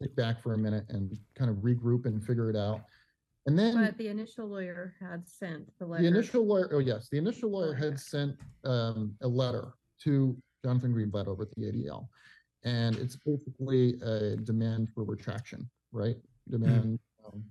kick 0.01 0.15
back 0.15 0.41
for 0.41 0.55
a 0.55 0.59
minute 0.59 0.85
and 0.89 1.19
kind 1.35 1.51
of 1.51 1.57
regroup 1.57 2.07
and 2.07 2.25
figure 2.25 2.49
it 2.49 2.55
out. 2.57 2.83
And 3.47 3.59
then 3.59 3.75
But 3.75 3.99
the 3.99 4.07
initial 4.07 4.47
lawyer 4.47 4.95
had 5.01 5.27
sent 5.27 5.69
the 5.81 5.87
letter. 5.87 6.03
the 6.05 6.09
initial 6.09 6.47
lawyer, 6.47 6.71
oh 6.73 6.79
yes, 6.79 7.09
the 7.11 7.19
initial 7.19 7.51
lawyer 7.51 7.75
had 7.75 7.99
sent 7.99 8.37
um, 8.65 9.17
a 9.21 9.27
letter 9.27 9.73
to 10.05 10.37
Jonathan 10.65 10.95
Greenblatt 10.95 11.27
over 11.27 11.43
at 11.43 11.51
the 11.57 11.63
ADL, 11.63 12.07
and 12.65 12.97
it's 12.97 13.17
basically 13.17 14.01
a 14.03 14.37
demand 14.37 14.89
for 14.95 15.05
retraction, 15.05 15.69
right? 15.93 16.17
Demand. 16.49 16.99
Um, 17.27 17.45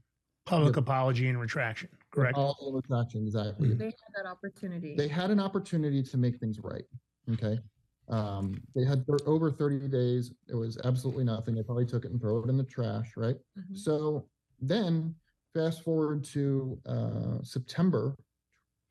Public 0.45 0.76
Yeah. 0.76 0.80
apology 0.82 1.28
and 1.30 1.39
retraction. 1.39 1.89
Correct. 2.12 2.36
all 2.36 2.57
the 2.72 2.76
retraction, 2.76 3.24
exactly. 3.24 3.72
They 3.76 3.86
had 3.86 3.93
that 4.16 4.26
opportunity. 4.26 4.95
They 4.95 5.07
had 5.07 5.30
an 5.30 5.39
opportunity 5.39 6.01
to 6.01 6.18
make 6.18 6.39
things 6.39 6.60
right. 6.60 6.86
Okay. 7.34 7.60
Um, 8.07 8.60
they 8.74 8.84
had 8.84 9.05
thir- 9.05 9.18
over 9.28 9.51
30 9.51 9.88
days. 9.88 10.32
It 10.47 10.55
was 10.55 10.80
absolutely 10.84 11.24
nothing. 11.24 11.53
They 11.53 11.62
probably 11.62 11.86
took 11.86 12.03
it 12.05 12.12
and 12.12 12.20
throw 12.20 12.43
it 12.43 12.49
in 12.49 12.57
the 12.57 12.64
trash, 12.64 13.16
right? 13.16 13.38
Mhm. 13.60 13.78
So 13.78 14.28
then 14.60 15.14
fast 15.53 15.84
forward 15.84 16.24
to 16.26 16.82
uh, 16.88 17.43
September 17.43 18.16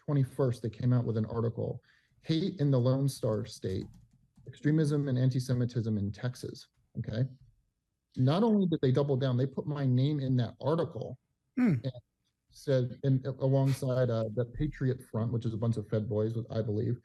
21st, 0.09 0.61
they 0.63 0.71
came 0.71 0.93
out 0.93 1.05
with 1.05 1.17
an 1.17 1.27
article 1.27 1.83
Hate 2.23 2.61
in 2.61 2.71
the 2.71 2.79
Lone 2.79 3.09
Star 3.09 3.45
State 3.45 3.89
Extremism 4.49 5.09
and 5.09 5.19
Anti 5.19 5.39
Semitism 5.39 5.97
in 5.99 6.11
Texas. 6.11 6.67
Okay. 6.99 7.25
Not 8.17 8.43
only 8.43 8.67
did 8.67 8.81
they 8.81 8.91
double 8.91 9.17
down, 9.17 9.37
they 9.37 9.47
put 9.47 9.67
my 9.67 9.85
name 9.87 10.19
in 10.21 10.37
that 10.39 10.55
article 10.61 11.19
Hmm. 11.57 11.75
and 11.85 11.93
said, 12.51 12.99
and 13.05 13.25
alongside 13.41 14.11
uh, 14.11 14.25
the 14.35 14.45
Patriot 14.45 15.03
Front, 15.03 15.33
which 15.33 15.45
is 15.45 15.53
a 15.55 15.57
bunch 15.57 15.77
of 15.77 15.87
Fed 15.89 16.09
boys, 16.09 16.35
with 16.35 16.47
I 16.51 16.63
believe, 16.63 16.99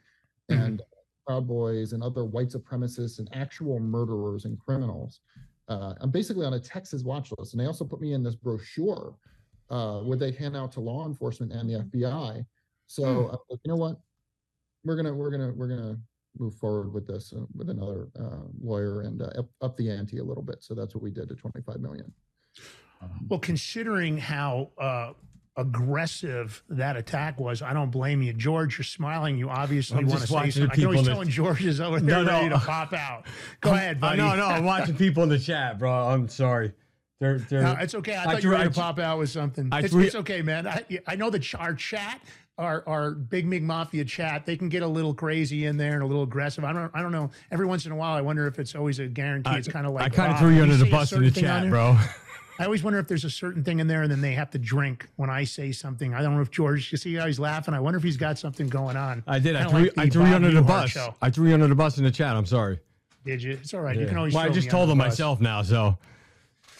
Mhm. 0.49 0.65
and 0.65 0.81
Proud 1.27 1.47
Boys 1.47 1.93
and 1.93 2.01
other 2.03 2.25
white 2.25 2.49
supremacists 2.49 3.19
and 3.19 3.27
actual 3.33 3.79
murderers 3.79 4.45
and 4.45 4.59
criminals. 4.59 5.21
Uh, 5.67 5.93
I'm 6.01 6.11
basically 6.11 6.45
on 6.45 6.53
a 6.53 6.59
Texas 6.59 7.03
watch 7.03 7.31
list, 7.37 7.53
and 7.53 7.59
they 7.61 7.65
also 7.65 7.85
put 7.85 8.01
me 8.01 8.13
in 8.13 8.23
this 8.23 8.35
brochure 8.35 9.15
uh, 9.69 10.01
where 10.03 10.17
they 10.17 10.31
hand 10.31 10.55
out 10.55 10.71
to 10.73 10.81
law 10.81 11.05
enforcement 11.07 11.51
and 11.51 11.69
the 11.69 11.75
FBI. 11.79 12.45
So 12.87 13.03
Hmm. 13.27 13.35
uh, 13.35 13.37
you 13.63 13.69
know 13.69 13.75
what? 13.77 13.99
We're 14.83 14.95
gonna 14.97 15.13
we're 15.13 15.31
gonna 15.31 15.53
we're 15.53 15.69
gonna 15.69 15.97
move 16.37 16.55
forward 16.55 16.93
with 16.93 17.07
this 17.07 17.33
uh, 17.35 17.41
with 17.55 17.69
another 17.69 18.07
uh, 18.19 18.37
lawyer 18.61 19.01
and 19.01 19.21
uh, 19.21 19.25
up, 19.37 19.45
up 19.61 19.77
the 19.77 19.89
ante 19.89 20.17
a 20.17 20.23
little 20.23 20.43
bit. 20.43 20.57
So 20.63 20.73
that's 20.73 20.95
what 20.95 21.03
we 21.03 21.11
did 21.11 21.29
to 21.29 21.35
25 21.35 21.79
million. 21.79 22.11
Well, 23.27 23.39
considering 23.39 24.17
how 24.17 24.69
uh, 24.77 25.11
aggressive 25.57 26.63
that 26.69 26.95
attack 26.95 27.37
was, 27.37 27.61
I 27.61 27.73
don't 27.73 27.89
blame 27.91 28.21
you, 28.21 28.31
George. 28.31 28.77
You're 28.77 28.85
smiling. 28.85 29.37
You 29.37 29.49
obviously 29.49 29.97
I'm 29.97 30.05
want 30.07 30.13
to 30.13 30.19
just 30.21 30.29
say 30.29 30.35
watching 30.35 30.51
something. 30.53 30.67
the 30.69 30.73
I 30.73 30.75
know 30.75 30.89
people 30.89 30.91
he's 30.91 30.99
in 30.99 31.05
the- 31.05 31.11
telling 31.11 31.29
George 31.29 31.65
is 31.65 31.81
over 31.81 31.99
No, 31.99 32.23
there 32.23 32.23
no. 32.23 32.31
ready 32.39 32.49
to 32.49 32.59
pop 32.59 32.93
out. 32.93 33.25
Go 33.59 33.71
I'm- 33.71 33.77
ahead, 33.79 33.99
uh. 34.01 34.15
No, 34.15 34.35
no, 34.37 34.45
I'm 34.45 34.63
watching 34.63 34.95
people 34.95 35.23
in 35.23 35.29
the 35.29 35.39
chat, 35.39 35.79
bro. 35.79 35.91
I'm 35.91 36.29
sorry. 36.29 36.71
They're, 37.19 37.39
they're, 37.39 37.61
No, 37.61 37.73
it's 37.73 37.93
okay. 37.95 38.15
I 38.17 38.23
thought 38.23 38.35
you 38.35 38.41
threw- 38.41 38.51
were 38.51 38.57
going 38.57 38.69
to 38.71 38.79
pop 38.79 38.99
out 38.99 39.19
with 39.19 39.29
something. 39.29 39.67
I 39.71 39.81
It's, 39.81 39.91
threw- 39.93 40.03
it's 40.03 40.15
okay, 40.15 40.41
man. 40.41 40.65
I, 40.67 40.83
I 41.05 41.15
know 41.17 41.29
that 41.29 41.39
ch- 41.39 41.55
our 41.55 41.73
chat, 41.73 42.21
our 42.57 42.83
our 42.87 43.11
Big 43.11 43.45
Mig 43.45 43.63
Mafia 43.63 44.05
chat, 44.05 44.45
they 44.45 44.55
can 44.55 44.69
get 44.69 44.83
a 44.83 44.87
little 44.87 45.13
crazy 45.13 45.65
in 45.65 45.77
there 45.77 45.93
and 45.93 46.03
a 46.03 46.05
little 46.05 46.23
aggressive. 46.23 46.63
I 46.63 46.73
don't 46.73 46.91
I 46.93 47.01
don't 47.01 47.11
know. 47.11 47.31
Every 47.51 47.65
once 47.65 47.85
in 47.85 47.91
a 47.91 47.95
while, 47.95 48.15
I 48.15 48.21
wonder 48.21 48.47
if 48.47 48.59
it's 48.59 48.75
always 48.75 48.99
a 48.99 49.07
guarantee. 49.07 49.49
I- 49.49 49.57
it's 49.57 49.67
kind 49.67 49.85
of 49.87 49.93
like 49.93 50.05
I 50.05 50.09
kind 50.09 50.31
of 50.33 50.39
threw 50.39 50.49
you 50.49 50.61
under 50.63 50.75
the 50.75 50.85
bus 50.85 51.11
in 51.11 51.21
the 51.21 51.27
certain 51.29 51.43
thing 51.43 51.49
on 51.49 51.61
chat, 51.63 51.69
bro. 51.69 51.97
I 52.59 52.65
always 52.65 52.83
wonder 52.83 52.99
if 52.99 53.07
there's 53.07 53.25
a 53.25 53.31
certain 53.31 53.63
thing 53.63 53.79
in 53.79 53.87
there 53.87 54.03
and 54.03 54.11
then 54.11 54.21
they 54.21 54.33
have 54.33 54.51
to 54.51 54.59
drink 54.59 55.09
when 55.15 55.27
I 55.29 55.43
say 55.43 55.71
something. 55.71 56.13
I 56.13 56.21
don't 56.21 56.35
know 56.35 56.41
if 56.41 56.51
George, 56.51 56.91
you 56.91 56.99
see 56.99 57.15
how 57.15 57.25
he's 57.25 57.39
laughing. 57.39 57.73
I 57.73 57.79
wonder 57.79 57.97
if 57.97 58.03
he's 58.03 58.15
got 58.15 58.37
something 58.37 58.67
going 58.69 58.95
on. 58.95 59.23
I 59.25 59.39
did. 59.39 59.55
I 59.55 59.65
threw, 59.67 59.79
like 59.81 59.93
I 59.97 60.09
threw 60.09 60.27
you 60.27 60.35
under 60.35 60.51
the 60.51 60.61
bus. 60.61 60.91
show. 60.91 61.15
I 61.19 61.31
threw 61.31 61.47
you 61.47 61.55
under 61.55 61.65
the 61.67 61.75
bus 61.75 61.97
in 61.97 62.03
the 62.03 62.11
chat. 62.11 62.35
I'm 62.35 62.45
sorry. 62.45 62.79
Did 63.25 63.41
you? 63.41 63.53
It's 63.53 63.73
all 63.73 63.81
right. 63.81 63.97
You 63.97 64.05
can 64.05 64.17
always. 64.17 64.35
Well, 64.35 64.45
I 64.45 64.49
just 64.49 64.69
told 64.69 64.83
under 64.83 64.91
them 64.91 64.97
the 64.99 65.03
bus. 65.05 65.13
myself 65.13 65.41
now. 65.41 65.63
So 65.63 65.97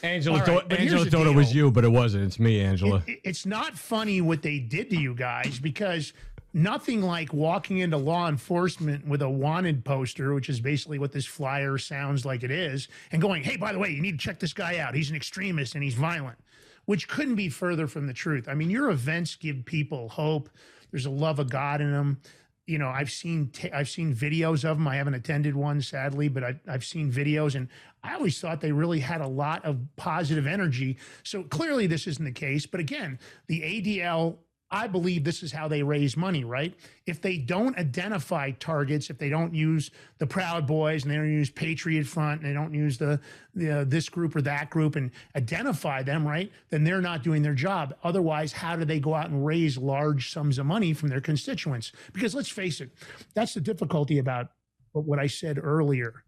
Angela, 0.03 0.39
right, 0.39 0.47
here's 0.71 0.93
Angela 0.93 1.05
thought 1.09 1.27
it 1.27 1.35
was 1.35 1.55
you, 1.55 1.71
but 1.71 1.83
it 1.85 1.89
wasn't. 1.91 2.25
It's 2.25 2.39
me, 2.39 2.59
Angela. 2.61 3.01
It- 3.07 3.21
it's 3.23 3.45
not 3.45 3.77
funny 3.77 4.19
what 4.21 4.41
they 4.41 4.59
did 4.59 4.89
to 4.89 4.97
you 4.97 5.15
guys 5.15 5.59
because 5.59 6.11
nothing 6.53 7.01
like 7.01 7.33
walking 7.33 7.77
into 7.79 7.97
law 7.97 8.27
enforcement 8.27 9.07
with 9.07 9.21
a 9.21 9.29
wanted 9.29 9.83
poster, 9.85 10.33
which 10.33 10.49
is 10.49 10.59
basically 10.59 10.99
what 10.99 11.11
this 11.13 11.25
flyer 11.25 11.77
sounds 11.77 12.25
like 12.25 12.43
it 12.43 12.51
is, 12.51 12.89
and 13.11 13.21
going, 13.21 13.43
hey, 13.43 13.55
by 13.55 13.71
the 13.71 13.79
way, 13.79 13.89
you 13.89 14.01
need 14.01 14.19
to 14.19 14.23
check 14.23 14.39
this 14.39 14.53
guy 14.53 14.77
out. 14.77 14.93
He's 14.93 15.09
an 15.09 15.15
extremist 15.15 15.73
and 15.75 15.83
he's 15.83 15.95
violent, 15.95 16.37
which 16.85 17.07
couldn't 17.07 17.35
be 17.35 17.47
further 17.49 17.87
from 17.87 18.05
the 18.05 18.13
truth. 18.13 18.47
I 18.49 18.53
mean, 18.55 18.69
your 18.69 18.89
events 18.91 19.35
give 19.35 19.63
people 19.65 20.09
hope. 20.09 20.49
There's 20.91 21.05
a 21.05 21.09
love 21.11 21.39
of 21.39 21.49
God 21.49 21.79
in 21.81 21.91
them. 21.91 22.19
You 22.65 22.77
know, 22.77 22.87
I've 22.87 23.11
seen 23.11 23.51
i 23.63 23.71
I've 23.73 23.89
seen 23.89 24.15
videos 24.15 24.63
of 24.63 24.77
them. 24.77 24.87
I 24.87 24.95
haven't 24.95 25.15
attended 25.15 25.55
one, 25.55 25.81
sadly, 25.81 26.29
but 26.29 26.43
I, 26.43 26.59
I've 26.67 26.85
seen 26.85 27.11
videos, 27.11 27.55
and 27.55 27.67
I 28.03 28.15
always 28.15 28.39
thought 28.39 28.61
they 28.61 28.71
really 28.71 28.99
had 28.99 29.21
a 29.21 29.27
lot 29.27 29.65
of 29.65 29.79
positive 29.95 30.47
energy. 30.47 30.97
So 31.23 31.43
clearly, 31.43 31.87
this 31.87 32.07
isn't 32.07 32.23
the 32.23 32.31
case. 32.31 32.65
But 32.65 32.79
again, 32.79 33.19
the 33.47 33.61
ADL 33.61 34.37
I 34.73 34.87
believe 34.87 35.23
this 35.23 35.43
is 35.43 35.51
how 35.51 35.67
they 35.67 35.83
raise 35.83 36.17
money, 36.17 36.43
right? 36.43 36.73
If 37.05 37.21
they 37.21 37.37
don't 37.37 37.77
identify 37.77 38.49
targets, 38.51 39.11
if 39.11 39.19
they 39.19 39.29
don't 39.29 39.53
use 39.53 39.91
the 40.17 40.25
Proud 40.25 40.65
Boys 40.65 41.03
and 41.03 41.11
they 41.11 41.15
don't 41.15 41.31
use 41.31 41.51
Patriot 41.51 42.07
Front 42.07 42.41
and 42.41 42.49
they 42.49 42.55
don't 42.55 42.73
use 42.73 42.97
the, 42.97 43.19
the 43.53 43.81
uh, 43.81 43.83
this 43.83 44.09
group 44.09 44.35
or 44.35 44.41
that 44.41 44.71
group 44.71 44.95
and 44.95 45.11
identify 45.35 46.01
them, 46.01 46.27
right? 46.27 46.51
Then 46.71 46.83
they're 46.83 47.01
not 47.01 47.21
doing 47.21 47.43
their 47.43 47.53
job. 47.53 47.93
Otherwise, 48.03 48.51
how 48.51 48.75
do 48.75 48.83
they 48.83 48.99
go 48.99 49.13
out 49.13 49.29
and 49.29 49.45
raise 49.45 49.77
large 49.77 50.31
sums 50.31 50.57
of 50.57 50.65
money 50.65 50.91
from 50.93 51.09
their 51.09 51.21
constituents? 51.21 51.91
Because 52.11 52.33
let's 52.33 52.49
face 52.49 52.81
it, 52.81 52.89
that's 53.35 53.53
the 53.53 53.61
difficulty 53.61 54.17
about 54.17 54.47
what 54.93 55.19
I 55.19 55.27
said 55.27 55.59
earlier 55.61 56.23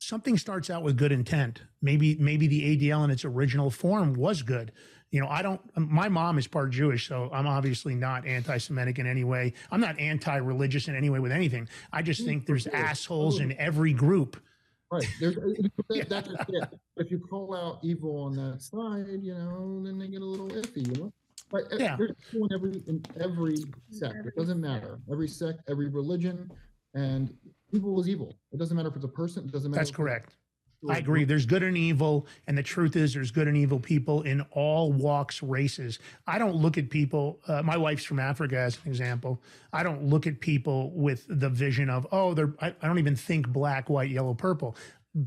something 0.00 0.38
starts 0.38 0.70
out 0.70 0.82
with 0.82 0.96
good 0.96 1.12
intent. 1.12 1.62
Maybe 1.82 2.16
maybe 2.16 2.46
the 2.46 2.76
ADL 2.76 3.04
in 3.04 3.10
its 3.10 3.24
original 3.26 3.70
form 3.70 4.14
was 4.14 4.42
good. 4.42 4.72
You 5.10 5.20
know, 5.20 5.28
I 5.28 5.40
don't. 5.40 5.60
My 5.76 6.08
mom 6.08 6.36
is 6.38 6.46
part 6.46 6.70
Jewish, 6.70 7.08
so 7.08 7.30
I'm 7.32 7.46
obviously 7.46 7.94
not 7.94 8.26
anti-Semitic 8.26 8.98
in 8.98 9.06
any 9.06 9.24
way. 9.24 9.54
I'm 9.70 9.80
not 9.80 9.98
anti-religious 9.98 10.88
in 10.88 10.94
any 10.96 11.08
way 11.08 11.18
with 11.18 11.32
anything. 11.32 11.66
I 11.92 12.02
just 12.02 12.24
think 12.24 12.44
there's 12.44 12.66
assholes 12.66 13.40
in 13.40 13.52
every 13.58 13.94
group. 13.94 14.36
Right. 14.90 15.06
There's, 15.20 15.34
that, 15.36 16.08
that's 16.08 16.28
it. 16.48 16.80
If 16.96 17.10
you 17.10 17.18
call 17.18 17.54
out 17.54 17.78
evil 17.82 18.22
on 18.22 18.32
that 18.36 18.60
side, 18.62 19.06
you 19.22 19.34
know, 19.34 19.82
then 19.84 19.98
they 19.98 20.08
get 20.08 20.22
a 20.22 20.24
little 20.24 20.48
iffy, 20.48 20.86
you 20.86 21.02
know. 21.02 21.12
But 21.50 21.72
uh, 21.72 21.76
Yeah. 21.78 21.96
there's 21.96 22.12
people 22.30 22.46
in 22.48 22.54
every 22.54 22.82
in 22.86 23.02
every 23.20 23.56
sect. 23.90 24.26
It 24.26 24.34
doesn't 24.36 24.60
matter. 24.60 24.98
Every 25.10 25.28
sect, 25.28 25.60
every 25.68 25.88
religion, 25.88 26.50
and 26.94 27.32
evil 27.72 28.00
is 28.00 28.08
evil. 28.08 28.34
It 28.52 28.58
doesn't 28.58 28.76
matter 28.76 28.88
if 28.88 28.96
it's 28.96 29.04
a 29.04 29.08
person. 29.08 29.44
It 29.44 29.52
doesn't 29.52 29.70
matter. 29.70 29.80
That's 29.80 29.90
correct. 29.90 30.36
I 30.88 30.98
agree. 30.98 31.24
There's 31.24 31.46
good 31.46 31.64
and 31.64 31.76
evil, 31.76 32.26
and 32.46 32.56
the 32.56 32.62
truth 32.62 32.94
is, 32.94 33.14
there's 33.14 33.32
good 33.32 33.48
and 33.48 33.56
evil 33.56 33.80
people 33.80 34.22
in 34.22 34.42
all 34.52 34.92
walks, 34.92 35.42
races. 35.42 35.98
I 36.26 36.38
don't 36.38 36.54
look 36.54 36.78
at 36.78 36.88
people. 36.88 37.40
Uh, 37.48 37.62
my 37.62 37.76
wife's 37.76 38.04
from 38.04 38.20
Africa, 38.20 38.58
as 38.58 38.78
an 38.84 38.88
example. 38.88 39.42
I 39.72 39.82
don't 39.82 40.04
look 40.04 40.26
at 40.28 40.40
people 40.40 40.90
with 40.92 41.24
the 41.28 41.48
vision 41.48 41.90
of, 41.90 42.06
oh, 42.12 42.32
they're. 42.34 42.54
I, 42.60 42.74
I 42.80 42.86
don't 42.86 42.98
even 42.98 43.16
think 43.16 43.48
black, 43.48 43.90
white, 43.90 44.10
yellow, 44.10 44.34
purple. 44.34 44.76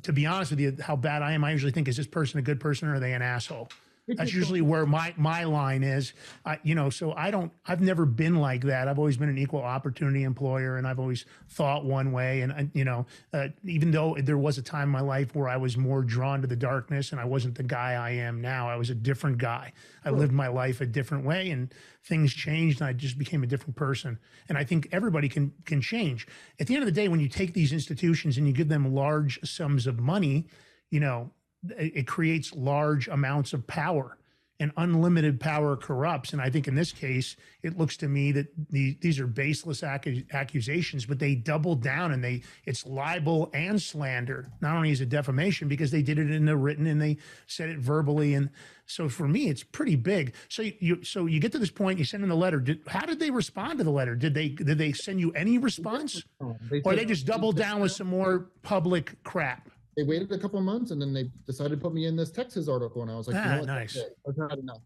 To 0.04 0.14
be 0.14 0.26
honest 0.26 0.52
with 0.52 0.62
you, 0.62 0.78
how 0.80 0.95
bad 0.95 1.22
I 1.22 1.34
am, 1.34 1.43
I 1.43 1.52
usually 1.52 1.74
think, 1.74 1.89
is 1.89 1.97
this 1.97 2.08
person 2.08 2.39
a 2.39 2.41
good 2.41 2.60
person 2.60 2.88
or 2.88 2.95
are 2.95 2.99
they 2.99 3.14
an 3.14 3.22
asshole? 3.22 3.68
That's 4.16 4.34
usually 4.41 4.62
where 4.62 4.86
my 4.86 5.14
my 5.18 5.43
line 5.43 5.84
is. 5.84 6.14
I, 6.45 6.59
you 6.64 6.76
know, 6.76 6.89
so 6.89 7.14
I 7.14 7.32
don't. 7.32 7.51
I've 7.66 7.82
never 7.82 8.05
been 8.05 8.36
like 8.36 8.64
that. 8.66 8.88
I've 8.88 8.99
always 8.99 9.18
been 9.18 9.30
an 9.30 9.38
equal 9.38 9.62
opportunity 9.62 10.24
employer, 10.24 10.78
and 10.78 10.88
I've 10.88 10.99
always 10.99 11.26
thought 11.49 11.86
one 11.86 12.12
way. 12.12 12.41
And, 12.41 12.51
and 12.51 12.72
you 12.74 12.86
know, 12.86 13.05
uh, 13.34 13.47
even 13.64 13.91
though 13.91 14.18
there 14.22 14.38
was 14.38 14.57
a 14.57 14.62
time 14.62 14.84
in 14.84 14.89
my 14.89 15.01
life 15.01 15.36
where 15.36 15.47
I 15.47 15.57
was 15.57 15.78
more 15.78 16.03
drawn 16.03 16.41
to 16.41 16.47
the 16.47 16.55
darkness, 16.55 17.12
and 17.12 17.20
I 17.20 17.26
wasn't 17.26 17.55
the 17.55 17.64
guy 17.64 17.93
I 17.93 18.12
am 18.12 18.41
now. 18.41 18.70
I 18.70 18.76
was 18.76 18.89
a 18.89 18.95
different 18.95 19.38
guy. 19.38 19.74
I 20.03 20.09
lived 20.09 20.32
my 20.34 20.47
life 20.47 20.82
a 20.82 20.86
different 20.86 21.26
way, 21.26 21.51
and 21.51 21.74
things 22.03 22.34
changed, 22.34 22.82
and 22.82 22.88
I 22.88 22.93
just 22.93 23.18
became 23.18 23.43
a 23.43 23.47
different 23.47 23.76
person. 23.76 24.20
And 24.49 24.57
I 24.57 24.64
think 24.64 24.88
everybody 24.91 25.30
can 25.30 25.53
can 25.66 25.82
change. 25.82 26.28
At 26.59 26.68
the 26.68 26.76
end 26.76 26.84
of 26.84 26.88
the 26.88 26.91
day, 26.91 27.07
when 27.07 27.20
you 27.20 27.30
take 27.30 27.53
these 27.53 27.72
institutions 27.72 28.38
and 28.38 28.47
you 28.47 28.53
give 28.53 28.70
them 28.70 28.93
large 28.93 29.39
sums 29.47 29.88
of 29.88 29.99
money, 29.99 30.47
you 30.89 30.99
know, 30.99 31.32
it 31.70 32.07
creates 32.07 32.53
large 32.53 33.07
amounts 33.07 33.53
of 33.53 33.66
power 33.68 34.18
and 34.59 34.72
unlimited 34.78 35.39
power 35.39 35.76
corrupts. 35.76 36.34
And 36.34 36.41
i 36.41 36.47
think 36.47 36.68
in 36.68 36.76
this 36.76 36.91
case 36.91 37.36
it 37.64 37.80
looks 37.80 37.97
to 37.97 38.07
me 38.07 38.32
that 38.34 38.45
the, 38.70 38.95
these 39.01 39.20
are 39.20 39.26
baseless 39.26 39.82
accu- 39.82 40.24
accusations 40.34 41.03
but 41.05 41.18
they 41.18 41.34
double 41.34 41.74
down 41.76 42.12
and 42.12 42.24
they 42.24 42.43
it's 42.66 42.86
libel 42.86 43.49
and 43.55 43.82
slander. 43.82 44.49
Not 44.62 44.76
only 44.76 44.91
is 44.91 45.01
it 45.01 45.09
defamation 45.09 45.68
because 45.68 45.89
they 45.89 46.03
did 46.03 46.20
it 46.20 46.30
in 46.30 46.45
the 46.45 46.55
written 46.55 46.86
and 46.86 47.01
they 47.01 47.18
said 47.47 47.70
it 47.70 47.80
verbally. 47.80 48.36
And 48.36 48.51
so 48.86 49.09
for 49.09 49.28
me 49.28 49.49
it's 49.49 49.64
pretty 49.64 49.95
big. 49.95 50.36
So 50.49 50.62
you- 50.62 51.03
so 51.03 51.26
you 51.26 51.39
get 51.39 51.51
to 51.53 51.59
this 51.59 51.72
point 51.72 51.97
you 51.97 52.05
send 52.05 52.22
in 52.22 52.30
the 52.30 52.36
letter. 52.36 52.59
Did, 52.59 52.82
how 52.88 53.05
did 53.07 53.20
they 53.20 53.32
respond 53.32 53.80
to 53.80 53.84
the 53.84 53.89
letter? 53.91 54.16
Did 54.16 54.36
they 54.36 54.49
did 54.49 54.78
they 54.78 54.91
send 54.91 55.20
you 55.20 55.32
any 55.32 55.57
response? 55.57 56.24
They 56.70 56.82
or 56.86 56.95
they 56.95 57.05
just 57.05 57.26
doubled 57.26 57.57
down 57.57 57.82
with 57.82 57.93
some 57.93 58.07
more 58.07 58.51
public 58.62 59.24
crap 59.24 59.70
They 59.97 60.03
waited 60.03 60.31
a 60.31 60.37
couple 60.37 60.57
of 60.59 60.65
months 60.65 60.91
and 60.91 61.01
then 61.01 61.13
they 61.13 61.29
decided 61.45 61.71
to 61.71 61.77
put 61.77 61.93
me 61.93 62.05
in 62.05 62.15
this 62.15 62.31
Texas 62.31 62.67
article, 62.69 63.01
and 63.01 63.11
I 63.11 63.15
was 63.17 63.27
like, 63.27 63.35
you 63.35 63.41
Ah, 63.41 63.53
know 63.55 63.59
what? 63.59 63.67
nice. 63.67 63.93
That's 63.93 64.37
it. 64.37 64.43
I've 64.51 64.59
enough. 64.59 64.81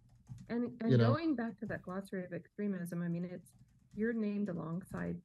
And, 0.50 0.72
and 0.82 0.92
You 0.92 0.98
know? 0.98 1.12
going 1.14 1.36
back 1.36 1.58
to 1.60 1.66
that 1.68 1.82
glossary 1.84 2.24
of 2.26 2.34
extremism, 2.34 3.02
I 3.04 3.08
mean, 3.08 3.26
it's 3.32 3.52
you're 3.96 4.14
named 4.14 4.50
alongside 4.50 5.16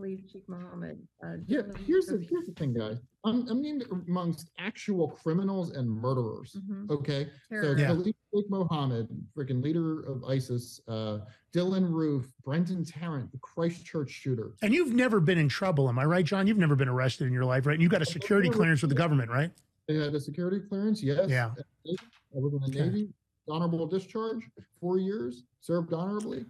Khalid 0.00 0.30
Sheikh 0.32 0.48
Mohammed. 0.48 0.98
Uh, 1.22 1.34
Yeah, 1.46 1.60
Dylan 1.60 1.76
here's 1.86 2.06
the 2.06 2.18
here's 2.18 2.46
the 2.46 2.52
thing, 2.56 2.72
guys. 2.72 2.98
I'm, 3.24 3.46
I'm 3.48 3.60
named 3.60 3.84
amongst 4.08 4.50
actual 4.58 5.08
criminals 5.08 5.72
and 5.72 5.88
murderers. 5.88 6.56
Mhm. 6.58 6.90
Okay, 6.90 7.24
so 7.24 7.30
Terrorists. 7.50 7.80
Yeah. 7.80 7.86
Khalid 7.88 8.14
Sheikh 8.34 8.50
Mohammed, 8.50 9.08
freaking 9.36 9.62
leader 9.62 10.00
of 10.04 10.24
ISIS, 10.24 10.80
uh, 10.88 11.18
Dylan 11.54 11.90
Roof, 11.90 12.32
Brenton 12.44 12.84
Tarrant, 12.84 13.30
the 13.32 13.38
Christchurch 13.38 14.10
shooter. 14.10 14.54
And 14.62 14.72
you've 14.72 14.94
never 14.94 15.20
been 15.20 15.38
in 15.38 15.48
trouble, 15.48 15.88
am 15.88 15.98
I 15.98 16.04
right, 16.04 16.24
John? 16.24 16.46
You've 16.46 16.58
never 16.58 16.76
been 16.76 16.88
arrested 16.88 17.26
in 17.26 17.32
your 17.32 17.44
life, 17.44 17.66
right? 17.66 17.74
And 17.74 17.82
you've 17.82 17.92
got 17.92 18.02
a 18.02 18.06
security 18.06 18.48
clearance 18.48 18.80
with 18.82 18.88
the 18.90 18.94
government, 18.96 19.30
right? 19.30 19.50
They 19.86 19.96
had 19.96 20.14
a 20.14 20.20
security 20.20 20.60
clearance, 20.60 21.02
yes. 21.02 21.28
Yeah. 21.28 21.50
I 21.86 22.38
was 22.38 22.54
in 22.54 22.60
the 22.60 22.66
Okay. 22.68 22.88
Navy, 22.88 23.08
honorable 23.48 23.86
discharge, 23.86 24.48
four 24.80 24.98
years, 24.98 25.42
served 25.60 25.92
honorably. 25.92 26.46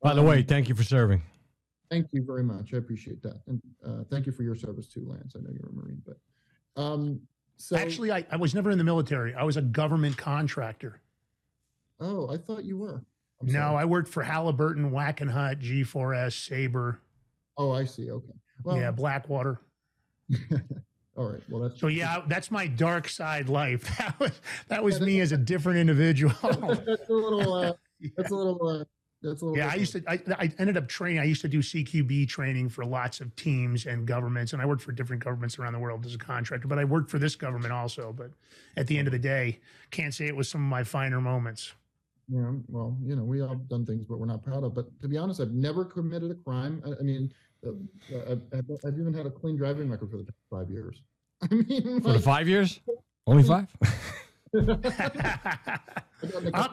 By 0.00 0.14
the 0.14 0.20
Um, 0.20 0.26
way, 0.28 0.42
thank 0.42 0.68
you 0.68 0.74
for 0.74 0.84
serving. 0.84 1.22
Thank 1.94 2.08
you 2.12 2.24
very 2.24 2.42
much. 2.42 2.74
I 2.74 2.78
appreciate 2.78 3.22
that. 3.22 3.40
And 3.46 3.62
uh, 3.86 4.04
thank 4.10 4.26
you 4.26 4.32
for 4.32 4.42
your 4.42 4.56
service 4.56 4.88
too, 4.88 5.06
Lance. 5.08 5.34
I 5.36 5.40
know 5.40 5.50
you're 5.52 5.68
a 5.68 5.72
Marine, 5.72 6.02
but 6.04 6.16
um, 6.80 7.20
so 7.56 7.76
Actually, 7.76 8.10
I, 8.10 8.26
I 8.30 8.36
was 8.36 8.54
never 8.54 8.70
in 8.70 8.78
the 8.78 8.84
military. 8.84 9.34
I 9.34 9.44
was 9.44 9.56
a 9.56 9.62
government 9.62 10.16
contractor. 10.16 11.00
oh, 12.00 12.28
I 12.30 12.36
thought 12.36 12.64
you 12.64 12.78
were. 12.78 13.04
I'm 13.40 13.46
no, 13.46 13.52
sorry. 13.52 13.76
I 13.76 13.84
worked 13.84 14.08
for 14.08 14.22
Halliburton, 14.24 14.90
Wackenhut, 14.90 15.60
G4S, 15.62 16.48
Sabre, 16.48 17.00
Oh, 17.56 17.72
I 17.72 17.84
see. 17.84 18.10
Okay. 18.10 18.32
Well, 18.62 18.76
yeah, 18.76 18.90
Blackwater. 18.90 19.60
all 21.16 21.30
right. 21.30 21.40
Well, 21.48 21.62
that's 21.62 21.80
So 21.80 21.86
yeah, 21.88 22.22
that's 22.26 22.50
my 22.50 22.66
dark 22.66 23.08
side 23.08 23.48
life. 23.48 23.84
That 23.98 24.18
was 24.18 24.40
that 24.68 24.84
was 24.84 25.00
me 25.00 25.20
as 25.20 25.32
a 25.32 25.36
different 25.36 25.78
individual. 25.78 26.34
that's 26.42 27.08
a 27.08 27.12
little. 27.12 27.52
Uh, 27.52 27.72
that's 28.16 28.30
a 28.30 28.34
little. 28.34 28.66
Uh, 28.66 28.84
That's 29.24 29.40
a 29.40 29.46
little. 29.46 29.56
Yeah, 29.56 29.70
I 29.72 29.76
used 29.76 29.92
to. 29.92 30.02
I, 30.06 30.20
I 30.38 30.52
ended 30.58 30.76
up 30.76 30.86
training. 30.86 31.18
I 31.18 31.24
used 31.24 31.40
to 31.40 31.48
do 31.48 31.60
CQB 31.60 32.28
training 32.28 32.68
for 32.68 32.84
lots 32.84 33.20
of 33.20 33.34
teams 33.36 33.86
and 33.86 34.06
governments, 34.06 34.52
and 34.52 34.60
I 34.60 34.66
worked 34.66 34.82
for 34.82 34.92
different 34.92 35.24
governments 35.24 35.58
around 35.58 35.72
the 35.72 35.78
world 35.78 36.04
as 36.04 36.14
a 36.14 36.18
contractor. 36.18 36.68
But 36.68 36.78
I 36.78 36.84
worked 36.84 37.10
for 37.10 37.18
this 37.18 37.34
government 37.34 37.72
also. 37.72 38.12
But 38.12 38.30
at 38.76 38.86
the 38.86 38.98
end 38.98 39.08
of 39.08 39.12
the 39.12 39.18
day, 39.18 39.60
can't 39.90 40.12
say 40.12 40.26
it 40.26 40.36
was 40.36 40.48
some 40.48 40.62
of 40.62 40.68
my 40.68 40.84
finer 40.84 41.20
moments. 41.20 41.72
Yeah, 42.28 42.52
well, 42.68 42.96
you 43.02 43.16
know, 43.16 43.24
we 43.24 43.42
all 43.42 43.54
done 43.54 43.86
things, 43.86 44.04
but 44.06 44.18
we're 44.18 44.26
not 44.26 44.42
proud 44.42 44.62
of. 44.62 44.74
But 44.74 44.86
to 45.00 45.08
be 45.08 45.16
honest, 45.16 45.40
I've 45.40 45.52
never 45.52 45.84
committed 45.84 46.30
a 46.30 46.34
crime. 46.34 46.82
I, 46.86 46.90
I 47.00 47.02
mean, 47.02 47.32
uh, 47.66 47.70
I've, 48.30 48.42
I've, 48.52 48.70
I've 48.86 48.98
even 48.98 49.14
had 49.14 49.26
a 49.26 49.30
clean 49.30 49.56
driving 49.56 49.90
record 49.90 50.10
for 50.10 50.18
the 50.18 50.24
past 50.24 50.38
five 50.50 50.70
years. 50.70 51.02
I 51.42 51.54
mean, 51.54 52.02
For 52.02 52.12
the 52.12 52.20
five 52.20 52.46
years? 52.46 52.80
Only 53.26 53.42
five? 53.42 53.68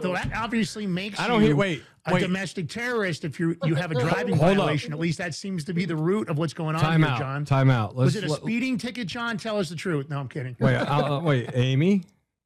Though 0.02 0.14
that 0.14 0.32
obviously 0.36 0.86
makes 0.88 1.20
I 1.20 1.28
don't 1.28 1.42
you 1.42 1.48
hear- 1.48 1.56
wait, 1.56 1.84
a 2.06 2.14
wait. 2.14 2.20
domestic 2.22 2.70
terrorist 2.70 3.26
if 3.26 3.40
you 3.40 3.56
you 3.64 3.76
have 3.76 3.92
a 3.92 3.96
driving 4.00 4.36
Hold 4.38 4.52
up. 4.52 4.58
violation. 4.58 4.94
At 4.94 5.00
least 5.00 5.18
that 5.18 5.34
seems 5.36 5.64
to 5.66 5.74
be 5.74 5.86
the 5.86 5.96
root 5.96 6.30
of 6.30 6.38
what's 6.38 6.54
going 6.54 6.76
on 6.76 6.82
Time 6.82 7.02
here, 7.02 7.10
out. 7.12 7.20
John. 7.20 7.44
Time 7.46 7.70
out. 7.70 7.96
Was 7.96 8.14
Let's 8.16 8.26
it 8.26 8.30
a 8.30 8.32
let- 8.34 8.42
speeding 8.42 8.78
ticket, 8.78 9.08
John? 9.08 9.38
Tell 9.38 9.58
us 9.58 9.70
the 9.70 9.76
truth. 9.76 10.10
No, 10.10 10.20
I'm 10.20 10.28
kidding. 10.30 10.56
Wait, 10.60 10.76
uh, 10.76 11.18
uh, 11.18 11.20
wait, 11.22 11.50
Amy? 11.54 12.04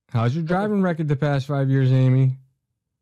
How's 0.09 0.35
your 0.35 0.43
driving 0.45 0.81
record 0.81 1.07
the 1.07 1.15
past 1.15 1.47
five 1.47 1.69
years, 1.69 1.91
Amy? 1.91 2.37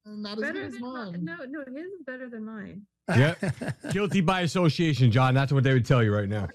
not 0.06 0.34
as 0.38 0.42
better 0.42 0.54
good 0.54 0.64
as 0.66 0.74
than 0.74 0.82
mine. 0.82 1.12
mine. 1.12 1.26
No, 1.26 1.36
no, 1.48 1.60
his 1.76 1.86
is 1.86 2.02
better 2.06 2.30
than 2.30 2.44
mine. 2.46 2.86
Yep. 3.10 3.44
Guilty 3.92 4.22
by 4.22 4.42
association, 4.42 5.12
John. 5.12 5.34
That's 5.34 5.52
what 5.52 5.64
they 5.64 5.74
would 5.74 5.86
tell 5.86 6.02
you 6.02 6.16
right 6.16 6.30
now. 6.30 6.48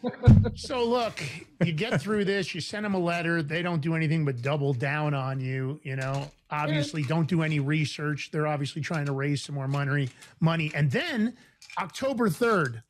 So 0.55 0.85
look, 0.85 1.23
you 1.65 1.73
get 1.73 2.01
through 2.01 2.25
this, 2.25 2.55
you 2.55 2.61
send 2.61 2.85
them 2.85 2.95
a 2.95 2.99
letter, 2.99 3.43
they 3.43 3.61
don't 3.63 3.81
do 3.81 3.95
anything 3.95 4.25
but 4.25 4.41
double 4.41 4.73
down 4.73 5.13
on 5.15 5.41
you, 5.41 5.79
you 5.83 5.97
know. 5.97 6.31
Obviously 6.51 7.03
don't 7.03 7.29
do 7.29 7.43
any 7.43 7.61
research. 7.61 8.31
They're 8.33 8.47
obviously 8.47 8.81
trying 8.81 9.05
to 9.07 9.13
raise 9.13 9.43
some 9.43 9.55
more 9.55 9.69
money 9.69 10.09
money. 10.41 10.73
And 10.75 10.91
then 10.91 11.37
October 11.79 12.31
3rd, 12.31 12.83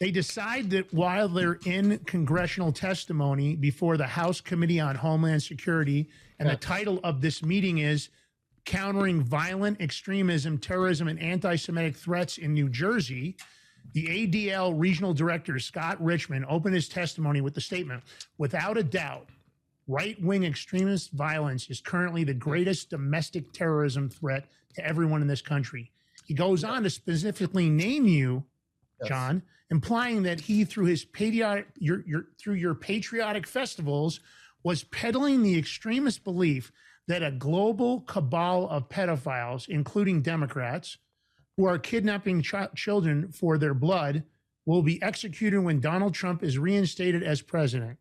they 0.00 0.10
decide 0.10 0.68
that 0.70 0.92
while 0.92 1.28
they're 1.28 1.58
in 1.64 1.98
congressional 2.00 2.70
testimony 2.70 3.56
before 3.56 3.96
the 3.96 4.06
House 4.06 4.42
Committee 4.42 4.78
on 4.78 4.94
Homeland 4.94 5.42
Security, 5.42 6.08
and 6.38 6.48
the 6.48 6.56
title 6.56 7.00
of 7.02 7.20
this 7.20 7.42
meeting 7.42 7.78
is 7.78 8.10
Countering 8.68 9.22
Violent 9.22 9.80
Extremism, 9.80 10.58
Terrorism, 10.58 11.08
and 11.08 11.18
Anti 11.18 11.56
Semitic 11.56 11.96
Threats 11.96 12.36
in 12.36 12.52
New 12.52 12.68
Jersey, 12.68 13.34
the 13.94 14.04
ADL 14.04 14.74
Regional 14.78 15.14
Director, 15.14 15.58
Scott 15.58 15.96
Richman, 16.04 16.44
opened 16.46 16.74
his 16.74 16.86
testimony 16.86 17.40
with 17.40 17.54
the 17.54 17.62
statement 17.62 18.02
Without 18.36 18.76
a 18.76 18.82
doubt, 18.82 19.30
right 19.86 20.22
wing 20.22 20.44
extremist 20.44 21.12
violence 21.12 21.70
is 21.70 21.80
currently 21.80 22.24
the 22.24 22.34
greatest 22.34 22.90
domestic 22.90 23.50
terrorism 23.54 24.10
threat 24.10 24.44
to 24.74 24.84
everyone 24.84 25.22
in 25.22 25.28
this 25.28 25.40
country. 25.40 25.90
He 26.26 26.34
goes 26.34 26.62
on 26.62 26.82
to 26.82 26.90
specifically 26.90 27.70
name 27.70 28.04
you, 28.04 28.44
John, 29.06 29.42
implying 29.70 30.24
that 30.24 30.40
he, 30.40 30.66
through 30.66 30.86
his 30.86 31.06
patriotic, 31.06 31.68
your, 31.78 32.04
your, 32.06 32.26
through 32.38 32.56
your 32.56 32.74
patriotic 32.74 33.46
festivals, 33.46 34.20
was 34.62 34.84
peddling 34.84 35.42
the 35.42 35.58
extremist 35.58 36.22
belief 36.22 36.70
that 37.08 37.22
a 37.22 37.30
global 37.32 38.02
cabal 38.02 38.68
of 38.68 38.88
pedophiles, 38.88 39.68
including 39.68 40.22
Democrats, 40.22 40.98
who 41.56 41.64
are 41.64 41.78
kidnapping 41.78 42.42
ch- 42.42 42.54
children 42.76 43.32
for 43.32 43.58
their 43.58 43.74
blood, 43.74 44.22
will 44.66 44.82
be 44.82 45.02
executed 45.02 45.60
when 45.60 45.80
Donald 45.80 46.14
Trump 46.14 46.44
is 46.44 46.58
reinstated 46.58 47.22
as 47.22 47.40
president. 47.42 47.98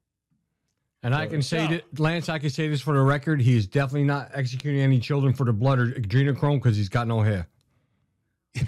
And 1.03 1.15
I 1.15 1.25
can 1.27 1.41
say 1.41 1.65
So- 1.65 1.71
that, 1.71 1.99
Lance, 1.99 2.27
I 2.27 2.37
can 2.37 2.49
say 2.49 2.67
this 2.67 2.81
for 2.81 2.93
the 2.93 3.01
record. 3.01 3.39
He 3.41 3.55
is 3.55 3.65
definitely 3.65 4.03
not 4.03 4.29
executing 4.33 4.81
any 4.81 4.99
children 4.99 5.33
for 5.33 5.45
the 5.45 5.53
blood 5.53 5.79
or 5.79 5.87
adrenochrome 5.91 6.57
because 6.61 6.75
he's 6.75 6.89
got 6.89 7.07
no 7.07 7.21
hair. 7.21 7.47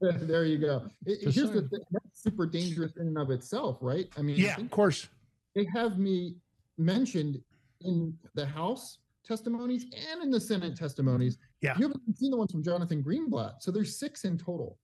there 0.00 0.44
you 0.44 0.58
go. 0.58 0.90
It- 1.06 1.22
Just 1.22 1.36
here's 1.36 1.50
the 1.52 1.62
thing. 1.62 1.80
That's 1.90 2.22
super 2.22 2.44
dangerous 2.46 2.92
in 2.96 3.06
and 3.08 3.18
of 3.18 3.30
itself, 3.30 3.78
right? 3.80 4.06
I 4.18 4.22
mean, 4.22 4.36
Yeah, 4.36 4.56
think 4.56 4.66
of 4.66 4.70
course. 4.72 5.08
they 5.54 5.66
have 5.74 5.98
me 5.98 6.34
mentioned 6.76 7.40
in 7.80 8.18
the 8.34 8.44
House 8.44 8.98
testimonies 9.28 9.84
and 10.10 10.22
in 10.22 10.30
the 10.30 10.40
Senate 10.40 10.74
testimonies. 10.76 11.38
Yeah. 11.60 11.76
You 11.78 11.88
haven't 11.88 12.16
seen 12.16 12.30
the 12.30 12.36
ones 12.38 12.50
from 12.50 12.62
Jonathan 12.64 13.02
Greenblatt. 13.04 13.60
So 13.60 13.70
there's 13.70 13.96
six 13.98 14.24
in 14.24 14.38
total. 14.38 14.78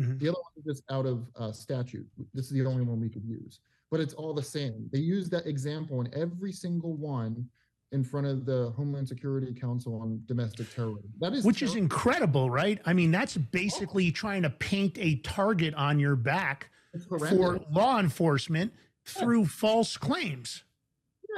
Mhm. 0.00 0.18
The 0.20 0.28
other 0.28 0.38
one 0.38 0.52
is 0.58 0.64
just 0.64 0.84
out 0.90 1.06
of 1.06 1.26
uh, 1.36 1.50
statute. 1.52 2.06
This 2.34 2.46
is 2.46 2.52
the 2.52 2.66
only 2.66 2.84
one 2.84 3.00
we 3.00 3.08
could 3.08 3.24
use, 3.24 3.60
but 3.90 3.98
it's 3.98 4.12
all 4.12 4.34
the 4.34 4.42
same. 4.42 4.88
They 4.92 4.98
use 4.98 5.30
that 5.30 5.46
example 5.46 6.02
in 6.02 6.12
every 6.14 6.52
single 6.52 6.94
one 6.94 7.48
in 7.92 8.04
front 8.04 8.26
of 8.26 8.44
the 8.44 8.72
Homeland 8.76 9.08
Security 9.08 9.54
Council 9.54 9.98
on 10.00 10.20
domestic 10.26 10.72
terrorism. 10.74 11.10
That 11.20 11.32
is 11.32 11.44
Which 11.44 11.62
is 11.62 11.76
incredible, 11.76 12.50
right? 12.50 12.78
I 12.84 12.92
mean, 12.92 13.10
that's 13.10 13.36
basically 13.36 14.10
trying 14.12 14.42
to 14.42 14.50
paint 14.50 14.98
a 14.98 15.16
target 15.20 15.72
on 15.74 15.98
your 15.98 16.16
back 16.16 16.68
for 17.08 17.60
law 17.70 17.98
enforcement 18.00 18.72
through 19.06 19.46
false 19.46 19.96
claims. 19.96 20.64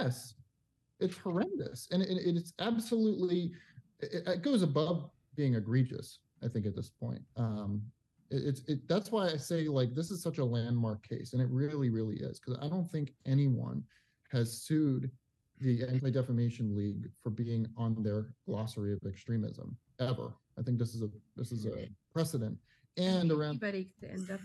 Yes, 0.00 0.34
it's 1.00 1.16
horrendous, 1.18 1.88
and 1.90 2.02
it, 2.02 2.08
it- 2.10 2.36
it's 2.36 2.52
absolutely 2.58 3.52
it, 4.00 4.26
it 4.26 4.42
goes 4.42 4.62
above 4.62 5.10
being 5.34 5.54
egregious. 5.54 6.18
I 6.44 6.48
think 6.48 6.66
at 6.66 6.76
this 6.76 6.88
point, 6.90 7.20
um, 7.36 7.82
it, 8.30 8.42
it's 8.44 8.60
it, 8.68 8.86
that's 8.88 9.10
why 9.10 9.28
I 9.28 9.36
say 9.36 9.68
like 9.68 9.94
this 9.94 10.10
is 10.10 10.22
such 10.22 10.38
a 10.38 10.44
landmark 10.44 11.06
case, 11.08 11.32
and 11.32 11.42
it 11.42 11.48
really, 11.50 11.90
really 11.90 12.16
is 12.16 12.38
because 12.40 12.58
I 12.64 12.68
don't 12.68 12.90
think 12.90 13.12
anyone 13.26 13.82
has 14.30 14.52
sued 14.62 15.10
the 15.60 15.82
Anti 15.84 16.10
Defamation 16.10 16.76
League 16.76 17.10
for 17.22 17.30
being 17.30 17.66
on 17.76 18.00
their 18.02 18.28
glossary 18.46 18.92
of 18.92 19.00
extremism 19.06 19.76
ever. 19.98 20.32
I 20.58 20.62
think 20.62 20.78
this 20.78 20.94
is 20.94 21.02
a 21.02 21.08
this 21.36 21.50
is 21.52 21.66
a 21.66 21.88
precedent, 22.12 22.56
and 22.96 23.30
around 23.32 23.60
Anybody 23.62 23.88
could 24.00 24.10
end 24.10 24.30
up 24.30 24.40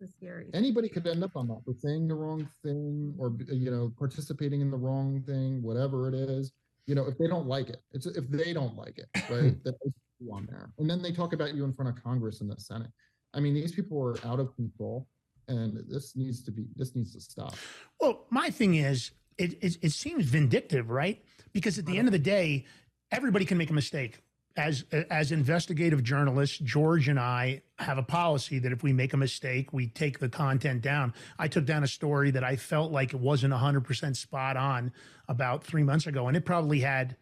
the 0.00 0.06
scary. 0.06 0.46
anybody 0.54 0.88
could 0.88 1.06
end 1.06 1.24
up 1.24 1.32
on 1.36 1.48
that 1.48 1.60
for 1.64 1.74
saying 1.74 2.06
the 2.08 2.14
wrong 2.14 2.48
thing 2.62 3.14
or 3.18 3.34
you 3.50 3.70
know 3.70 3.92
participating 3.98 4.60
in 4.60 4.70
the 4.70 4.76
wrong 4.76 5.22
thing 5.26 5.62
whatever 5.62 6.08
it 6.08 6.14
is 6.14 6.52
you 6.86 6.94
know 6.94 7.06
if 7.06 7.16
they 7.18 7.26
don't 7.26 7.46
like 7.46 7.68
it 7.68 7.82
it's 7.92 8.06
if 8.06 8.28
they 8.28 8.52
don't 8.52 8.76
like 8.76 8.98
it 8.98 9.08
right 9.30 9.62
that 9.64 9.74
is 9.84 9.92
on 10.32 10.46
there 10.50 10.70
and 10.78 10.88
then 10.88 11.02
they 11.02 11.12
talk 11.12 11.32
about 11.32 11.54
you 11.54 11.64
in 11.64 11.72
front 11.72 11.88
of 11.88 12.02
congress 12.02 12.40
and 12.40 12.50
the 12.50 12.60
senate 12.60 12.90
i 13.34 13.40
mean 13.40 13.54
these 13.54 13.72
people 13.72 14.02
are 14.02 14.16
out 14.26 14.40
of 14.40 14.54
control 14.56 15.06
and 15.48 15.84
this 15.88 16.16
needs 16.16 16.42
to 16.42 16.50
be 16.50 16.66
this 16.74 16.94
needs 16.94 17.12
to 17.12 17.20
stop 17.20 17.54
Well, 18.00 18.26
my 18.30 18.50
thing 18.50 18.74
is, 18.74 19.12
it, 19.38 19.62
it, 19.62 19.78
it 19.82 19.92
seems 19.92 20.24
vindictive, 20.26 20.90
right? 20.90 21.22
Because 21.52 21.78
at 21.78 21.86
the 21.86 21.98
end 21.98 22.08
of 22.08 22.12
the 22.12 22.18
day, 22.18 22.64
everybody 23.10 23.44
can 23.44 23.58
make 23.58 23.70
a 23.70 23.74
mistake. 23.74 24.22
As 24.56 24.84
as 25.10 25.32
investigative 25.32 26.02
journalists, 26.02 26.56
George 26.58 27.08
and 27.08 27.20
I 27.20 27.60
have 27.78 27.98
a 27.98 28.02
policy 28.02 28.58
that 28.60 28.72
if 28.72 28.82
we 28.82 28.92
make 28.92 29.12
a 29.12 29.16
mistake, 29.18 29.72
we 29.72 29.88
take 29.88 30.18
the 30.18 30.30
content 30.30 30.80
down. 30.80 31.12
I 31.38 31.46
took 31.46 31.66
down 31.66 31.84
a 31.84 31.86
story 31.86 32.30
that 32.30 32.42
I 32.42 32.56
felt 32.56 32.90
like 32.90 33.12
it 33.12 33.20
wasn't 33.20 33.52
100% 33.52 34.16
spot 34.16 34.56
on 34.56 34.92
about 35.28 35.62
three 35.62 35.82
months 35.82 36.06
ago, 36.06 36.28
and 36.28 36.36
it 36.36 36.46
probably 36.46 36.80
had 36.80 37.16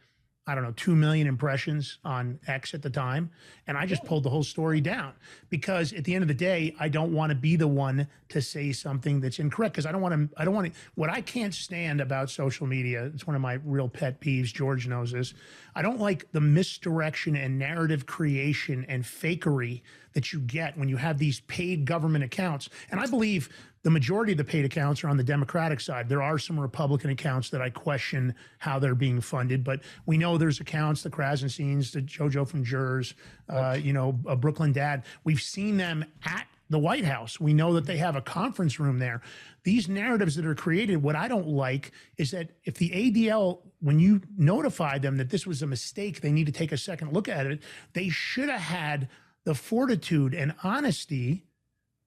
I 0.46 0.54
don't 0.54 0.62
know, 0.62 0.74
2 0.76 0.94
million 0.94 1.26
impressions 1.26 1.98
on 2.04 2.38
X 2.46 2.74
at 2.74 2.82
the 2.82 2.90
time. 2.90 3.30
And 3.66 3.78
I 3.78 3.86
just 3.86 4.04
pulled 4.04 4.24
the 4.24 4.30
whole 4.30 4.42
story 4.42 4.80
down 4.80 5.14
because 5.48 5.94
at 5.94 6.04
the 6.04 6.14
end 6.14 6.22
of 6.22 6.28
the 6.28 6.34
day, 6.34 6.76
I 6.78 6.88
don't 6.90 7.14
want 7.14 7.30
to 7.30 7.34
be 7.34 7.56
the 7.56 7.66
one 7.66 8.06
to 8.28 8.42
say 8.42 8.70
something 8.72 9.20
that's 9.20 9.38
incorrect 9.38 9.74
because 9.74 9.86
I 9.86 9.92
don't 9.92 10.02
want 10.02 10.30
to, 10.30 10.36
I 10.38 10.44
don't 10.44 10.54
want 10.54 10.72
to, 10.72 10.78
what 10.96 11.08
I 11.08 11.22
can't 11.22 11.54
stand 11.54 12.02
about 12.02 12.28
social 12.28 12.66
media, 12.66 13.10
it's 13.14 13.26
one 13.26 13.36
of 13.36 13.40
my 13.40 13.54
real 13.64 13.88
pet 13.88 14.20
peeves. 14.20 14.52
George 14.52 14.86
knows 14.86 15.12
this. 15.12 15.32
I 15.74 15.80
don't 15.80 15.98
like 15.98 16.30
the 16.32 16.42
misdirection 16.42 17.36
and 17.36 17.58
narrative 17.58 18.04
creation 18.04 18.84
and 18.86 19.02
fakery 19.02 19.80
that 20.14 20.32
you 20.32 20.40
get 20.40 20.78
when 20.78 20.88
you 20.88 20.96
have 20.96 21.18
these 21.18 21.40
paid 21.40 21.84
government 21.84 22.24
accounts. 22.24 22.70
And 22.90 22.98
I 22.98 23.06
believe 23.06 23.50
the 23.82 23.90
majority 23.90 24.32
of 24.32 24.38
the 24.38 24.44
paid 24.44 24.64
accounts 24.64 25.04
are 25.04 25.08
on 25.08 25.16
the 25.16 25.24
Democratic 25.24 25.78
side. 25.78 26.08
There 26.08 26.22
are 26.22 26.38
some 26.38 26.58
Republican 26.58 27.10
accounts 27.10 27.50
that 27.50 27.60
I 27.60 27.68
question 27.68 28.34
how 28.58 28.78
they're 28.78 28.94
being 28.94 29.20
funded, 29.20 29.62
but 29.62 29.80
we 30.06 30.16
know 30.16 30.38
there's 30.38 30.60
accounts, 30.60 31.02
the 31.02 31.10
Krassensteins, 31.10 31.92
the 31.92 32.00
JoJo 32.00 32.48
from 32.48 32.64
Jerz, 32.64 33.14
uh, 33.50 33.76
you 33.80 33.92
know, 33.92 34.18
uh, 34.26 34.34
Brooklyn 34.36 34.72
Dad. 34.72 35.04
We've 35.24 35.42
seen 35.42 35.76
them 35.76 36.04
at 36.24 36.46
the 36.70 36.78
White 36.78 37.04
House. 37.04 37.38
We 37.38 37.52
know 37.52 37.74
that 37.74 37.84
they 37.84 37.98
have 37.98 38.16
a 38.16 38.22
conference 38.22 38.80
room 38.80 38.98
there. 38.98 39.20
These 39.64 39.88
narratives 39.88 40.34
that 40.36 40.46
are 40.46 40.54
created, 40.54 41.02
what 41.02 41.14
I 41.14 41.28
don't 41.28 41.46
like 41.46 41.92
is 42.16 42.30
that 42.30 42.50
if 42.64 42.74
the 42.74 42.88
ADL, 42.90 43.60
when 43.80 44.00
you 44.00 44.22
notify 44.38 44.98
them 44.98 45.18
that 45.18 45.28
this 45.28 45.46
was 45.46 45.60
a 45.60 45.66
mistake, 45.66 46.22
they 46.22 46.32
need 46.32 46.46
to 46.46 46.52
take 46.52 46.72
a 46.72 46.78
second 46.78 47.12
look 47.12 47.28
at 47.28 47.46
it, 47.46 47.62
they 47.92 48.08
should 48.08 48.48
have 48.48 48.60
had 48.60 49.08
the 49.44 49.54
fortitude 49.54 50.34
and 50.34 50.54
honesty 50.62 51.44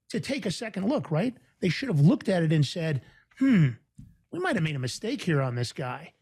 to 0.09 0.19
take 0.19 0.45
a 0.45 0.51
second 0.51 0.87
look, 0.87 1.11
right? 1.11 1.35
They 1.59 1.69
should 1.69 1.89
have 1.89 1.99
looked 1.99 2.29
at 2.29 2.43
it 2.43 2.51
and 2.51 2.65
said, 2.65 3.01
hmm, 3.39 3.69
we 4.31 4.39
might 4.39 4.55
have 4.55 4.63
made 4.63 4.75
a 4.75 4.79
mistake 4.79 5.21
here 5.21 5.41
on 5.41 5.55
this 5.55 5.71
guy. 5.71 6.13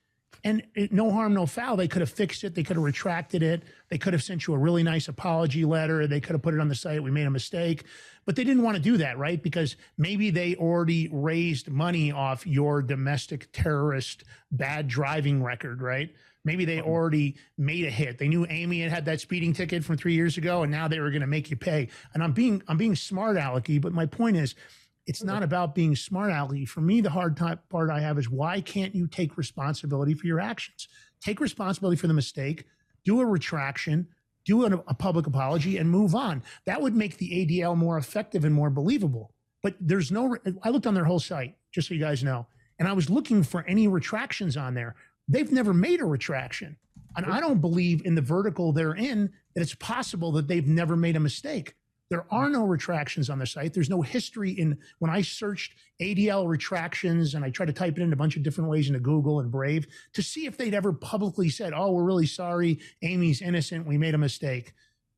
And 0.44 0.62
it, 0.76 0.94
no 0.94 1.10
harm, 1.10 1.34
no 1.34 1.48
foul. 1.48 1.76
They 1.76 1.88
could 1.88 2.02
have 2.02 2.10
fixed 2.10 2.44
it. 2.44 2.54
They 2.54 2.62
could 2.62 2.76
have 2.76 2.84
retracted 2.84 3.42
it. 3.42 3.64
They 3.90 3.98
could 3.98 4.14
have 4.14 4.22
sent 4.22 4.46
you 4.46 4.54
a 4.54 4.58
really 4.58 4.84
nice 4.84 5.08
apology 5.08 5.66
letter. 5.66 6.06
They 6.06 6.20
could 6.20 6.34
have 6.34 6.44
put 6.44 6.54
it 6.54 6.60
on 6.60 6.68
the 6.68 6.76
site. 6.76 7.02
We 7.02 7.10
made 7.10 7.26
a 7.26 7.32
mistake. 7.32 7.84
But 8.26 8.36
they 8.36 8.44
didn't 8.44 8.62
want 8.62 8.78
to 8.78 8.84
do 8.84 8.98
that, 8.98 9.18
right? 9.18 9.42
Because 9.42 9.76
maybe 9.98 10.30
they 10.30 10.56
already 10.56 11.10
raised 11.12 11.70
money 11.70 12.12
off 12.12 12.46
your 12.46 12.84
domestic 12.84 13.52
terrorist 13.54 14.24
bad 14.52 14.88
driving 14.88 15.42
record, 15.42 15.82
right? 15.82 16.14
Maybe 16.46 16.64
they 16.64 16.80
um, 16.80 16.86
already 16.86 17.36
made 17.58 17.86
a 17.86 17.90
hit. 17.90 18.18
They 18.18 18.30
knew 18.30 18.46
Amy 18.50 18.80
had 18.80 18.92
had 18.92 19.06
that 19.06 19.20
speeding 19.20 19.52
ticket 19.52 19.84
from 19.84 19.98
three 19.98 20.14
years 20.14 20.38
ago, 20.38 20.64
and 20.64 20.72
now 20.72 20.88
they 20.88 21.00
were 21.00 21.10
going 21.10 21.22
to 21.22 21.28
make 21.28 21.50
you 21.50 21.58
pay. 21.58 21.90
And 22.14 22.24
I'm 22.24 22.32
being 22.32 22.64
I'm 22.68 22.78
being 22.78 22.96
smart 22.96 23.36
alecky, 23.36 23.82
but 23.82 23.92
my 23.92 24.06
point 24.06 24.38
is, 24.38 24.56
it's 25.08 25.24
not 25.24 25.44
about 25.44 25.76
being 25.76 25.96
smart 25.96 26.32
alecky. 26.32 26.68
For 26.68 26.82
me, 26.82 27.02
the 27.02 27.10
hard 27.10 27.36
part 27.36 27.90
I 27.90 28.00
have 28.00 28.18
is 28.18 28.30
why 28.30 28.62
can't 28.62 28.96
you 28.96 29.08
take 29.08 29.38
responsibility 29.38 30.14
for 30.14 30.28
your 30.28 30.40
actions? 30.40 30.88
Take 31.22 31.40
responsibility 31.40 31.98
for 31.98 32.08
the 32.08 32.14
mistake, 32.14 32.66
do 33.04 33.20
a 33.20 33.26
retraction, 33.26 34.08
do 34.46 34.66
a, 34.66 34.84
a 34.88 34.94
public 34.94 35.28
apology, 35.28 35.78
and 35.78 35.90
move 35.90 36.16
on. 36.16 36.44
That 36.66 36.82
would 36.82 36.96
make 36.96 37.18
the 37.18 37.30
ADL 37.30 37.76
more 37.76 37.98
effective 37.98 38.46
and 38.46 38.54
more 38.54 38.70
believable. 38.70 39.32
But 39.62 39.76
there's 39.80 40.12
no. 40.12 40.38
I 40.64 40.70
looked 40.70 40.86
on 40.86 40.94
their 40.94 41.06
whole 41.06 41.20
site, 41.20 41.56
just 41.72 41.88
so 41.88 41.96
you 41.96 42.00
guys 42.00 42.24
know, 42.24 42.46
and 42.78 42.88
I 42.88 42.94
was 42.94 43.10
looking 43.10 43.42
for 43.42 43.64
any 43.68 43.88
retractions 43.88 44.58
on 44.58 44.76
there. 44.76 44.96
They've 45.28 45.52
never 45.52 45.74
made 45.74 46.02
a 46.02 46.06
retraction. 46.06 46.78
And 47.18 47.26
I 47.26 47.40
don't 47.40 47.62
believe 47.62 48.06
in 48.06 48.16
the 48.16 48.22
vertical 48.22 48.74
they're 48.74 48.96
in 48.96 49.32
that 49.56 49.62
it's 49.62 49.76
possible 49.76 50.32
that 50.34 50.48
they've 50.48 50.68
never 50.68 50.96
made 50.96 51.16
a 51.16 51.20
mistake. 51.20 51.76
There 52.10 52.26
are 52.30 52.50
no 52.50 52.66
retractions 52.66 53.32
on 53.32 53.40
the 53.40 53.48
site. 53.48 53.74
There's 53.74 53.90
no 53.90 54.02
history 54.02 54.52
in 54.52 54.78
when 55.00 55.10
I 55.10 55.22
searched 55.22 55.74
ADL 56.00 56.48
retractions 56.48 57.34
and 57.34 57.44
I 57.44 57.50
tried 57.50 57.66
to 57.68 57.74
type 57.74 57.98
it 57.98 58.04
in 58.04 58.14
a 58.14 58.16
bunch 58.16 58.36
of 58.36 58.44
different 58.44 58.70
ways 58.70 58.88
into 58.88 59.00
Google 59.00 59.40
and 59.40 59.52
Brave 59.52 59.88
to 60.14 60.22
see 60.22 60.46
if 60.46 60.56
they'd 60.56 60.76
ever 60.76 60.94
publicly 60.94 61.50
said, 61.50 61.74
Oh, 61.76 61.92
we're 61.92 62.04
really 62.04 62.28
sorry. 62.28 62.80
Amy's 63.02 63.42
innocent. 63.42 63.88
We 63.88 63.98
made 63.98 64.14
a 64.14 64.20
mistake. 64.20 64.74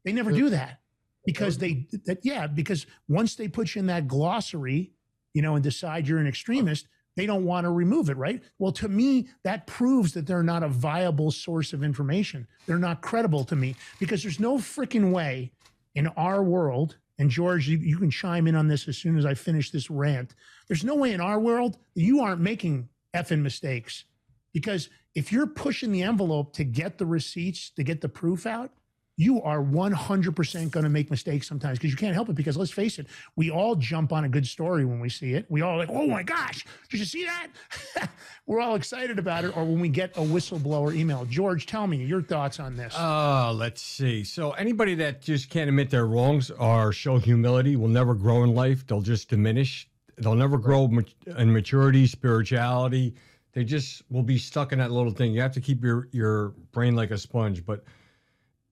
They 0.05 0.13
never 0.13 0.31
do 0.31 0.49
that 0.51 0.79
because 1.25 1.57
they, 1.57 1.87
that, 2.05 2.19
yeah, 2.23 2.47
because 2.47 2.85
once 3.09 3.35
they 3.35 3.49
put 3.49 3.75
you 3.75 3.79
in 3.79 3.87
that 3.87 4.07
glossary, 4.07 4.93
you 5.33 5.41
know, 5.41 5.55
and 5.55 5.63
decide 5.63 6.07
you're 6.07 6.19
an 6.19 6.27
extremist, 6.27 6.87
they 7.17 7.25
don't 7.25 7.45
want 7.45 7.65
to 7.65 7.71
remove 7.71 8.09
it, 8.11 8.15
right? 8.15 8.41
Well, 8.59 8.71
to 8.73 8.87
me, 8.87 9.27
that 9.43 9.65
proves 9.65 10.13
that 10.13 10.27
they're 10.27 10.43
not 10.43 10.61
a 10.61 10.69
viable 10.69 11.31
source 11.31 11.73
of 11.73 11.83
information. 11.83 12.47
They're 12.67 12.77
not 12.77 13.01
credible 13.01 13.43
to 13.45 13.55
me 13.55 13.75
because 13.99 14.21
there's 14.21 14.39
no 14.39 14.59
freaking 14.59 15.11
way 15.11 15.51
in 15.95 16.07
our 16.09 16.43
world, 16.43 16.97
and 17.17 17.31
George, 17.31 17.67
you, 17.67 17.79
you 17.79 17.97
can 17.97 18.11
chime 18.11 18.45
in 18.45 18.55
on 18.55 18.67
this 18.67 18.87
as 18.87 18.97
soon 18.97 19.17
as 19.17 19.25
I 19.25 19.33
finish 19.33 19.71
this 19.71 19.89
rant. 19.89 20.35
There's 20.67 20.83
no 20.83 20.93
way 20.93 21.11
in 21.11 21.19
our 21.19 21.39
world 21.39 21.79
that 21.95 22.03
you 22.03 22.21
aren't 22.21 22.39
making 22.39 22.87
effing 23.15 23.41
mistakes 23.41 24.05
because 24.53 24.89
if 25.15 25.31
you're 25.31 25.47
pushing 25.47 25.91
the 25.91 26.03
envelope 26.03 26.53
to 26.53 26.63
get 26.63 26.99
the 26.99 27.07
receipts, 27.07 27.71
to 27.71 27.83
get 27.83 28.01
the 28.01 28.09
proof 28.09 28.45
out, 28.45 28.69
you 29.17 29.41
are 29.41 29.61
100% 29.61 30.71
going 30.71 30.83
to 30.83 30.89
make 30.89 31.09
mistakes 31.09 31.47
sometimes 31.47 31.79
because 31.79 31.89
you 31.89 31.97
can't 31.97 32.13
help 32.13 32.29
it. 32.29 32.35
Because 32.35 32.55
let's 32.55 32.71
face 32.71 32.99
it, 32.99 33.07
we 33.35 33.49
all 33.49 33.75
jump 33.75 34.13
on 34.13 34.23
a 34.23 34.29
good 34.29 34.45
story 34.45 34.85
when 34.85 34.99
we 34.99 35.09
see 35.09 35.33
it. 35.33 35.47
We 35.49 35.61
all 35.61 35.77
like, 35.77 35.89
oh 35.89 36.07
my 36.07 36.21
gosh, 36.21 36.65
did 36.89 36.99
you 36.99 37.05
see 37.05 37.25
that? 37.25 38.09
We're 38.45 38.61
all 38.61 38.75
excited 38.75 39.17
about 39.17 39.43
it. 39.43 39.57
Or 39.57 39.65
when 39.65 39.79
we 39.79 39.89
get 39.89 40.15
a 40.15 40.21
whistleblower 40.21 40.95
email. 40.95 41.25
George, 41.25 41.65
tell 41.65 41.87
me 41.87 41.97
your 41.97 42.21
thoughts 42.21 42.59
on 42.59 42.77
this. 42.77 42.95
Uh, 42.95 43.51
let's 43.53 43.81
see. 43.81 44.23
So 44.23 44.51
anybody 44.51 44.93
that 44.95 45.21
just 45.21 45.49
can't 45.49 45.67
admit 45.67 45.89
their 45.89 46.05
wrongs 46.05 46.51
or 46.51 46.93
show 46.93 47.17
humility 47.17 47.75
will 47.75 47.87
never 47.87 48.13
grow 48.13 48.43
in 48.43 48.53
life. 48.53 48.85
They'll 48.85 49.01
just 49.01 49.29
diminish. 49.29 49.89
They'll 50.19 50.35
never 50.35 50.59
grow 50.59 50.89
in 51.25 51.53
maturity, 51.53 52.05
spirituality. 52.05 53.15
They 53.53 53.63
just 53.63 54.03
will 54.11 54.23
be 54.23 54.37
stuck 54.37 54.71
in 54.71 54.79
that 54.79 54.91
little 54.91 55.11
thing. 55.11 55.33
You 55.33 55.41
have 55.41 55.53
to 55.53 55.61
keep 55.61 55.83
your 55.83 56.07
your 56.11 56.49
brain 56.71 56.95
like 56.95 57.09
a 57.09 57.17
sponge, 57.17 57.65
but 57.65 57.83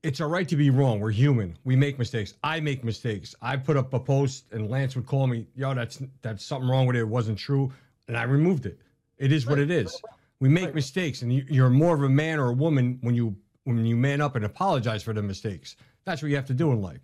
it's 0.06 0.22
all 0.22 0.30
right 0.30 0.47
to 0.47 0.56
be 0.56 0.70
wrong. 0.70 0.99
We're 0.99 1.12
human. 1.12 1.58
We 1.64 1.76
make 1.76 1.97
mistakes. 1.97 2.36
I 2.43 2.60
make 2.60 2.84
mistakes. 2.84 3.34
I 3.41 3.58
put 3.58 3.76
up 3.76 3.93
a 3.93 3.99
post 3.99 4.45
and 4.51 4.70
Lance 4.70 4.95
would 4.95 5.06
call 5.08 5.26
me, 5.28 5.47
yo, 5.56 5.74
that's 5.74 6.01
that's 6.22 6.45
something 6.45 6.70
wrong 6.70 6.86
with 6.86 6.95
it. 6.95 6.99
It 6.99 7.08
wasn't 7.08 7.38
true. 7.39 7.72
And 8.08 8.16
I 8.16 8.24
removed 8.24 8.66
it. 8.66 8.80
It 9.18 9.32
is 9.32 9.45
what 9.47 9.58
it 9.60 9.72
is. 9.72 9.99
We 10.39 10.49
make 10.49 10.76
mistakes, 10.76 11.22
and 11.22 11.34
you, 11.34 11.45
you're 11.49 11.70
more 11.70 11.95
of 11.95 12.03
a 12.03 12.10
man 12.10 12.39
or 12.39 12.49
a 12.49 12.53
woman 12.53 12.99
when 13.01 13.16
you 13.16 13.36
when 13.64 13.84
you 13.86 13.95
man 13.95 14.22
up 14.22 14.36
and 14.36 14.45
apologize 14.45 15.01
for 15.01 15.14
the 15.14 15.24
mistakes. 15.24 15.76
That's 16.03 16.22
what 16.22 16.30
you 16.30 16.36
have 16.36 16.45
to 16.47 16.53
do 16.53 16.72
in 16.72 16.82
life. 16.82 16.99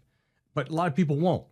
But 0.54 0.70
a 0.70 0.74
lot 0.76 0.88
of 0.88 0.96
people 0.96 1.16
won't. 1.16 1.46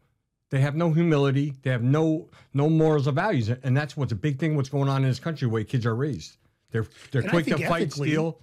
They 0.51 0.59
have 0.59 0.75
no 0.75 0.91
humility. 0.91 1.53
They 1.63 1.71
have 1.71 1.81
no 1.83 2.29
no 2.53 2.69
morals 2.69 3.07
or 3.07 3.13
values, 3.13 3.49
and 3.49 3.75
that's 3.75 3.95
what's 3.97 4.11
a 4.11 4.15
big 4.15 4.37
thing. 4.39 4.55
What's 4.55 4.69
going 4.69 4.89
on 4.89 5.03
in 5.03 5.09
this 5.09 5.19
country, 5.19 5.47
the 5.47 5.53
way 5.53 5.63
kids 5.63 5.85
are 5.85 5.95
raised. 5.95 6.37
They're 6.71 6.85
they're 7.11 7.21
And 7.21 7.31
quick 7.31 7.45
to 7.47 7.57
fight, 7.57 7.83
ethically- 7.87 8.09
steal, 8.09 8.39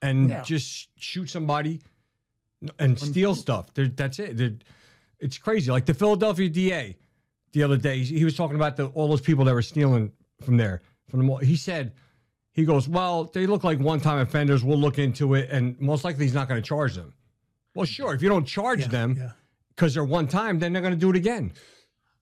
and 0.00 0.30
Yeah. 0.30 0.42
just 0.42 0.88
shoot 0.98 1.28
somebody 1.28 1.80
and 2.78 2.98
steal 2.98 3.34
stuff. 3.34 3.72
They're, 3.74 3.88
that's 3.88 4.18
it. 4.18 4.36
They're, 4.36 4.54
it's 5.18 5.38
crazy. 5.38 5.70
Like 5.70 5.86
the 5.86 5.94
Philadelphia 5.94 6.48
DA 6.48 6.96
the 7.52 7.62
other 7.62 7.76
day, 7.76 7.98
he 8.02 8.24
was 8.24 8.36
talking 8.36 8.56
about 8.56 8.76
the, 8.76 8.86
all 8.88 9.08
those 9.08 9.20
people 9.20 9.44
that 9.44 9.54
were 9.54 9.62
stealing 9.62 10.12
from 10.42 10.56
there. 10.56 10.82
From 11.08 11.20
the 11.20 11.24
mall. 11.24 11.36
He 11.38 11.56
said, 11.56 11.92
he 12.52 12.64
goes, 12.64 12.88
well, 12.88 13.24
they 13.24 13.46
look 13.46 13.64
like 13.64 13.78
one-time 13.78 14.18
offenders. 14.18 14.64
We'll 14.64 14.78
look 14.78 14.98
into 14.98 15.34
it, 15.34 15.50
and 15.50 15.80
most 15.80 16.04
likely 16.04 16.24
he's 16.24 16.34
not 16.34 16.48
going 16.48 16.60
to 16.60 16.66
charge 16.66 16.94
them. 16.94 17.14
Well, 17.74 17.86
sure, 17.86 18.14
if 18.14 18.22
you 18.22 18.28
don't 18.28 18.46
charge 18.46 18.86
them 18.86 19.32
because 19.68 19.94
they're 19.94 20.04
one 20.04 20.26
time, 20.26 20.58
then 20.58 20.72
they're 20.72 20.82
going 20.82 20.94
to 20.94 20.98
do 20.98 21.10
it 21.10 21.16
again. 21.16 21.52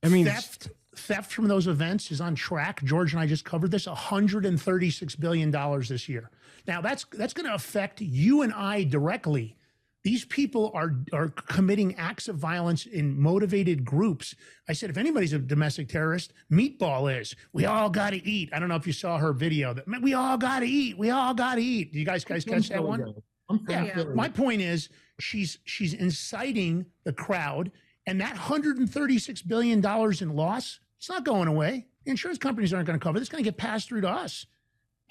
I 0.03 0.09
mean, 0.09 0.27
theft 0.27 0.69
theft 0.97 1.33
from 1.33 1.49
those 1.49 1.67
events 1.67 2.11
is 2.11 2.21
on 2.21 2.35
track. 2.35 2.83
George 2.85 3.13
and 3.13 3.21
I 3.21 3.27
just 3.27 3.45
covered 3.45 3.71
this 3.71 3.87
136 3.87 5.17
billion 5.17 5.51
dollars 5.51 5.89
this 5.89 6.09
year. 6.09 6.31
Now 6.67 6.81
that's 6.81 7.07
that's 7.13 7.33
going 7.33 7.47
to 7.47 7.55
affect 7.55 8.01
you 8.01 8.43
and 8.43 8.53
I 8.53 8.85
directly. 8.85 9.57
These 10.05 10.27
people 10.27 10.71
are 10.75 10.97
are 11.15 11.29
committing 11.31 11.95
acts 11.97 12.29
of 12.29 12.37
violence 12.37 12.85
in 12.85 13.19
motivated 13.19 13.87
groups. 13.87 14.35
I 14.69 14.75
said 14.75 14.91
if 14.91 14.99
anybody's 14.99 15.33
a 15.33 15.39
domestic 15.39 15.89
terrorist, 15.89 16.35
Meatball 16.53 17.19
is. 17.19 17.35
We 17.55 17.65
all 17.65 17.89
got 17.89 18.11
to 18.11 18.23
eat. 18.29 18.51
I 18.53 18.59
don't 18.59 18.69
know 18.69 18.77
if 18.77 18.87
you 18.87 18.93
saw 18.93 19.17
her 19.17 19.33
video 19.33 19.73
that 19.73 19.89
"Man, 19.89 20.03
we 20.03 20.13
all 20.13 20.37
got 20.37 20.61
to 20.61 20.67
eat. 20.67 20.99
We 20.99 21.09
all 21.09 21.33
got 21.33 21.55
to 21.55 21.63
eat. 21.63 21.93
Do 21.95 21.99
you 21.99 22.05
guys 22.05 22.23
guys 22.23 22.45
catch 22.45 22.69
that 22.69 22.85
one? 22.85 23.15
From 23.47 23.65
Yeah. 23.67 24.05
My 24.15 24.29
point 24.29 24.61
is 24.61 24.91
she's 25.21 25.59
she's 25.65 25.95
inciting 25.95 26.85
the 27.05 27.13
crowd, 27.13 27.73
and 28.07 28.21
that 28.21 28.33
136 28.33 29.43
billion 29.43 29.81
dollars 29.81 30.21
in 30.21 30.37
loss, 30.37 30.81
it's 30.99 31.09
not 31.09 31.25
going 31.25 31.49
away. 31.49 31.87
The 32.05 32.11
insurance 32.11 32.39
companies 32.39 32.75
aren't 32.75 32.87
going 32.87 32.99
to 32.99 33.03
cover. 33.03 33.17
it. 33.17 33.23
It's 33.23 33.31
going 33.31 33.43
to 33.43 33.49
get 33.51 33.57
passed 33.57 33.89
through 33.89 34.03
to 34.03 34.11
us. 34.11 34.45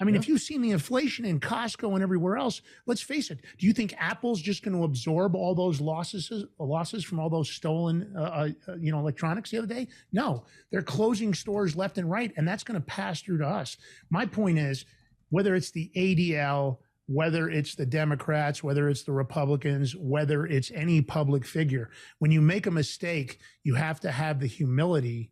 I 0.00 0.04
mean, 0.04 0.16
if 0.16 0.26
you've 0.26 0.40
seen 0.40 0.60
the 0.60 0.72
inflation 0.72 1.24
in 1.24 1.38
Costco 1.38 1.94
and 1.94 2.02
everywhere 2.02 2.36
else, 2.36 2.62
let's 2.86 3.00
face 3.00 3.30
it. 3.30 3.40
Do 3.58 3.66
you 3.66 3.72
think 3.72 3.94
Apple's 3.96 4.40
just 4.40 4.64
going 4.64 4.76
to 4.76 4.82
absorb 4.82 5.36
all 5.36 5.54
those 5.54 5.80
losses 5.80 6.32
losses 6.58 7.04
from 7.04 7.20
all 7.20 7.30
those 7.30 7.48
stolen, 7.48 8.12
uh, 8.16 8.48
uh, 8.68 8.74
you 8.80 8.90
know, 8.90 8.98
electronics 8.98 9.50
the 9.50 9.58
other 9.58 9.68
day? 9.68 9.86
No, 10.12 10.44
they're 10.72 10.82
closing 10.82 11.32
stores 11.32 11.76
left 11.76 11.98
and 11.98 12.10
right, 12.10 12.32
and 12.36 12.46
that's 12.46 12.64
going 12.64 12.78
to 12.78 12.86
pass 12.86 13.22
through 13.22 13.38
to 13.38 13.46
us. 13.46 13.76
My 14.10 14.26
point 14.26 14.58
is, 14.58 14.84
whether 15.30 15.54
it's 15.54 15.70
the 15.70 15.90
ADL, 15.96 16.78
whether 17.06 17.48
it's 17.48 17.76
the 17.76 17.86
Democrats, 17.86 18.64
whether 18.64 18.88
it's 18.88 19.04
the 19.04 19.12
Republicans, 19.12 19.94
whether 19.94 20.44
it's 20.46 20.72
any 20.72 21.02
public 21.02 21.44
figure, 21.44 21.90
when 22.18 22.32
you 22.32 22.40
make 22.40 22.66
a 22.66 22.70
mistake, 22.70 23.38
you 23.62 23.74
have 23.74 24.00
to 24.00 24.10
have 24.10 24.40
the 24.40 24.46
humility 24.46 25.30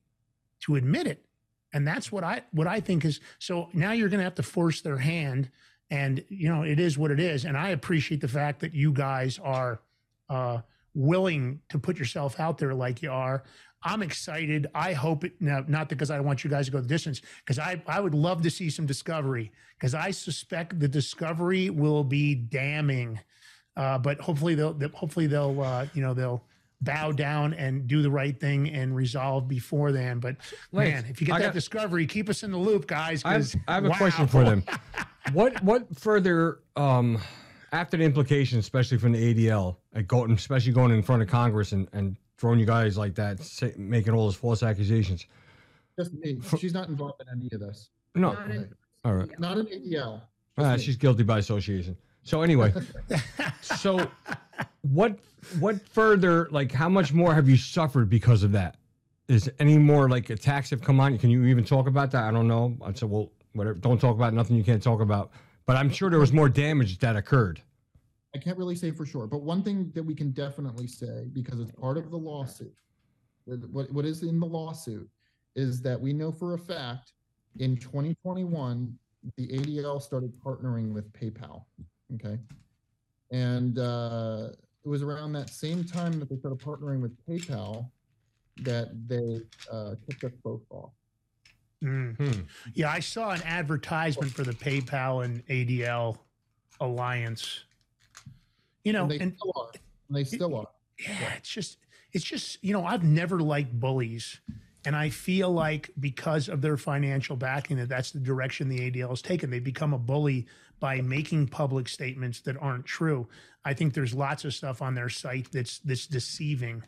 to 0.61 0.77
admit 0.77 1.09
it. 1.09 1.25
And 1.73 1.87
that's 1.87 2.13
what 2.13 2.25
I 2.25 2.43
what 2.53 2.67
I 2.67 2.81
think 2.81 3.05
is 3.05 3.21
so 3.39 3.69
now 3.73 3.93
you're 3.93 4.09
going 4.09 4.19
to 4.19 4.25
have 4.25 4.35
to 4.37 4.43
force 4.43 4.83
their 4.83 4.99
hand 4.99 5.51
and 5.91 6.25
you 6.29 6.49
know 6.49 6.63
it 6.63 6.79
is 6.79 6.99
what 6.99 7.11
it 7.11 7.21
is 7.21 7.45
and 7.45 7.57
I 7.57 7.71
appreciate 7.71 8.21
the 8.21 8.29
fact 8.29 8.61
that 8.61 8.75
you 8.75 8.93
guys 8.93 9.39
are 9.39 9.81
uh 10.29 10.61
willing 10.95 11.61
to 11.71 11.79
put 11.79 11.99
yourself 11.99 12.39
out 12.39 12.59
there 12.59 12.75
like 12.75 13.03
you 13.03 13.11
are. 13.11 13.45
I'm 13.85 14.03
excited. 14.03 14.69
I 14.75 14.93
hope 14.93 15.25
it 15.25 15.33
now, 15.41 15.65
not 15.67 15.89
because 15.89 16.11
I 16.11 16.21
want 16.21 16.45
you 16.45 16.51
guys 16.51 16.67
to 16.67 16.73
go 16.73 16.81
the 16.81 16.87
distance, 16.87 17.21
because 17.45 17.59
I, 17.59 17.83
I 17.87 18.01
would 18.01 18.15
love 18.15 18.43
to 18.43 18.51
see 18.51 18.71
some 18.71 18.87
discovery, 18.87 19.51
because 19.77 19.95
I 19.95 20.13
suspect 20.13 20.79
the 20.79 20.89
discovery 20.89 21.69
will 21.71 22.05
be 22.05 22.35
damning. 22.35 23.19
Uh, 23.77 23.99
but 23.99 24.21
hopefully 24.21 24.55
they'll, 24.55 24.79
hopefully 24.95 25.27
they'll, 25.27 25.61
uh, 25.61 25.87
you 25.95 26.03
know, 26.03 26.15
they'll 26.15 26.45
bow 26.83 27.13
down 27.13 27.55
and 27.55 27.87
do 27.87 28.03
the 28.03 28.11
right 28.11 28.39
thing 28.39 28.69
and 28.71 28.95
resolve 28.95 29.49
before 29.49 29.93
then. 29.93 30.19
But 30.19 30.37
Lance, 30.73 31.03
man, 31.03 31.11
if 31.11 31.21
you 31.21 31.27
get 31.27 31.37
I 31.37 31.39
that 31.41 31.45
got- 31.47 31.55
discovery, 31.55 32.07
keep 32.07 32.29
us 32.29 32.43
in 32.43 32.51
the 32.51 32.59
loop, 32.59 32.87
guys. 32.87 33.23
I 33.25 33.33
have, 33.35 33.41
'cause, 33.43 33.57
I 33.69 33.75
have 33.75 33.85
a 33.85 33.89
wow. 33.91 33.97
question 33.97 34.27
for 34.27 34.45
them. 34.45 34.65
what 35.33 35.63
what 35.63 35.87
further 35.99 36.61
um, 36.77 37.21
after 37.73 37.97
the 37.97 38.05
implications, 38.05 38.65
especially 38.65 38.99
from 38.99 39.13
the 39.13 39.35
ADL, 39.35 39.77
like 39.95 40.07
going, 40.09 40.33
especially 40.33 40.73
going 40.73 40.91
in 40.93 41.03
front 41.03 41.23
of 41.23 41.29
Congress 41.29 41.73
and, 41.73 41.89
and 41.93 42.17
throwing 42.39 42.59
you 42.59 42.67
guys 42.67 42.99
like 42.99 43.15
that, 43.15 43.41
say, 43.43 43.73
making 43.77 44.13
all 44.15 44.25
those 44.27 44.35
false 44.37 44.63
accusations? 44.63 45.27
Just 45.99 46.13
me. 46.15 46.39
She's 46.59 46.75
not 46.75 46.89
involved 46.89 47.23
in 47.23 47.29
any 47.29 47.49
of 47.53 47.61
this. 47.61 47.91
No, 48.15 48.33
Not 48.33 48.51
in- 48.51 48.75
all 49.05 49.15
right. 49.15 49.39
Not 49.39 49.59
an 49.59 49.67
ADL. 49.67 50.21
Ah, 50.59 50.77
she's 50.77 50.97
guilty 50.97 51.23
by 51.23 51.39
association. 51.39 51.97
So 52.25 52.43
anyway, 52.43 52.73
so 53.63 54.09
what 54.83 55.19
what 55.59 55.87
further 55.89 56.49
like 56.51 56.73
how 56.73 56.89
much 56.89 57.13
more 57.13 57.35
have 57.35 57.49
you 57.49 57.57
suffered 57.57 58.09
because 58.09 58.43
of 58.43 58.53
that? 58.53 58.77
Is 59.29 59.51
any 59.59 59.79
more 59.79 60.09
like 60.09 60.31
attacks 60.31 60.71
have 60.71 60.83
come 60.83 61.01
on? 61.01 61.17
Can 61.19 61.31
you 61.31 61.45
even 61.45 61.65
talk 61.65 61.87
about 61.87 62.11
that? 62.11 62.25
I 62.25 62.31
don't 62.31 62.49
know. 62.49 62.77
I 62.83 62.93
said, 62.93 63.09
well, 63.09 63.31
whatever. 63.55 63.79
Don't 63.79 64.01
talk 64.01 64.17
about 64.17 64.35
nothing 64.35 64.57
you 64.57 64.65
can't 64.65 64.83
talk 64.83 65.01
about. 65.01 65.31
But 65.67 65.77
I'm 65.77 65.91
sure 65.91 66.11
there 66.11 66.19
was 66.19 66.33
more 66.33 66.49
damage 66.49 66.99
that 66.99 67.17
occurred. 67.17 67.63
I 68.35 68.39
can't 68.39 68.57
really 68.57 68.75
say 68.75 68.91
for 68.91 69.05
sure, 69.05 69.27
but 69.27 69.43
one 69.43 69.63
thing 69.63 69.93
that 69.95 70.03
we 70.03 70.15
can 70.15 70.31
definitely 70.31 70.87
say, 70.87 71.29
because 71.35 71.61
it's 71.61 71.71
part 71.71 71.99
of 71.99 72.11
the 72.11 72.17
lawsuit, 72.17 72.75
what, 73.45 73.93
what 73.93 74.07
is 74.07 74.23
in 74.23 74.41
the 74.41 74.47
lawsuit 74.47 75.09
is 75.55 75.83
that 75.83 76.01
we 76.01 76.15
know 76.15 76.33
for 76.33 76.55
a 76.55 76.59
fact 76.59 77.13
in 77.59 77.77
2021, 77.77 78.99
the 79.37 79.49
ADL 79.49 80.01
started 80.01 80.33
partnering 80.41 80.93
with 80.93 81.13
PayPal. 81.13 81.65
Okay. 82.15 82.39
And 83.33 83.79
uh, 83.79 84.49
it 84.85 84.89
was 84.89 85.03
around 85.03 85.33
that 85.33 85.49
same 85.51 85.85
time 85.85 86.19
that 86.21 86.29
they 86.29 86.37
started 86.37 86.61
partnering 86.61 87.01
with 87.01 87.17
PayPal 87.27 87.89
that 88.59 88.91
they 89.09 89.41
uh, 89.71 89.95
kicked 90.09 90.25
us 90.25 90.33
both 90.45 90.61
off. 90.71 90.91
Mm. 91.83 92.45
Yeah, 92.75 92.91
I 92.91 93.01
saw 93.01 93.31
an 93.31 93.43
advertisement 93.45 94.33
for 94.33 94.45
the 94.45 94.53
PayPal 94.53 95.25
and 95.25 95.45
ADL 95.47 96.19
alliance. 96.81 97.65
You 98.85 98.93
know, 98.93 99.03
And 99.03 99.11
they 99.11 99.19
and 99.19 99.35
still 99.37 99.53
are. 99.57 99.71
And 100.09 100.17
they 100.17 100.25
still 100.25 100.55
are. 100.55 100.67
yeah, 100.99 101.33
it's 101.37 101.49
just 101.49 101.79
it's 102.13 102.25
just 102.25 102.63
you 102.63 102.73
know 102.73 102.85
I've 102.85 103.03
never 103.03 103.41
liked 103.41 103.73
bullies, 103.73 104.41
and 104.85 104.95
I 104.95 105.09
feel 105.09 105.51
like 105.51 105.91
because 105.99 106.49
of 106.49 106.61
their 106.61 106.77
financial 106.77 107.35
backing 107.37 107.79
that 107.79 107.89
that's 107.89 108.11
the 108.11 108.21
direction 108.21 108.69
the 108.69 108.91
ADL 108.91 109.09
has 109.09 109.23
taken. 109.23 109.51
They 109.51 109.59
become 109.61 109.93
a 109.95 109.99
bully 109.99 110.47
by 110.83 111.01
making 111.01 111.47
public 111.47 111.89
statements 111.89 112.41
that 112.41 112.57
aren't 112.61 112.85
true. 112.85 113.29
I 113.65 113.73
think 113.73 113.95
there's 113.95 114.13
lots 114.13 114.45
of 114.45 114.53
stuff 114.53 114.83
on 114.83 114.97
their 114.97 115.09
site 115.09 115.47
that's 115.53 115.79
that's 115.79 116.09
deceiving. 116.09 116.83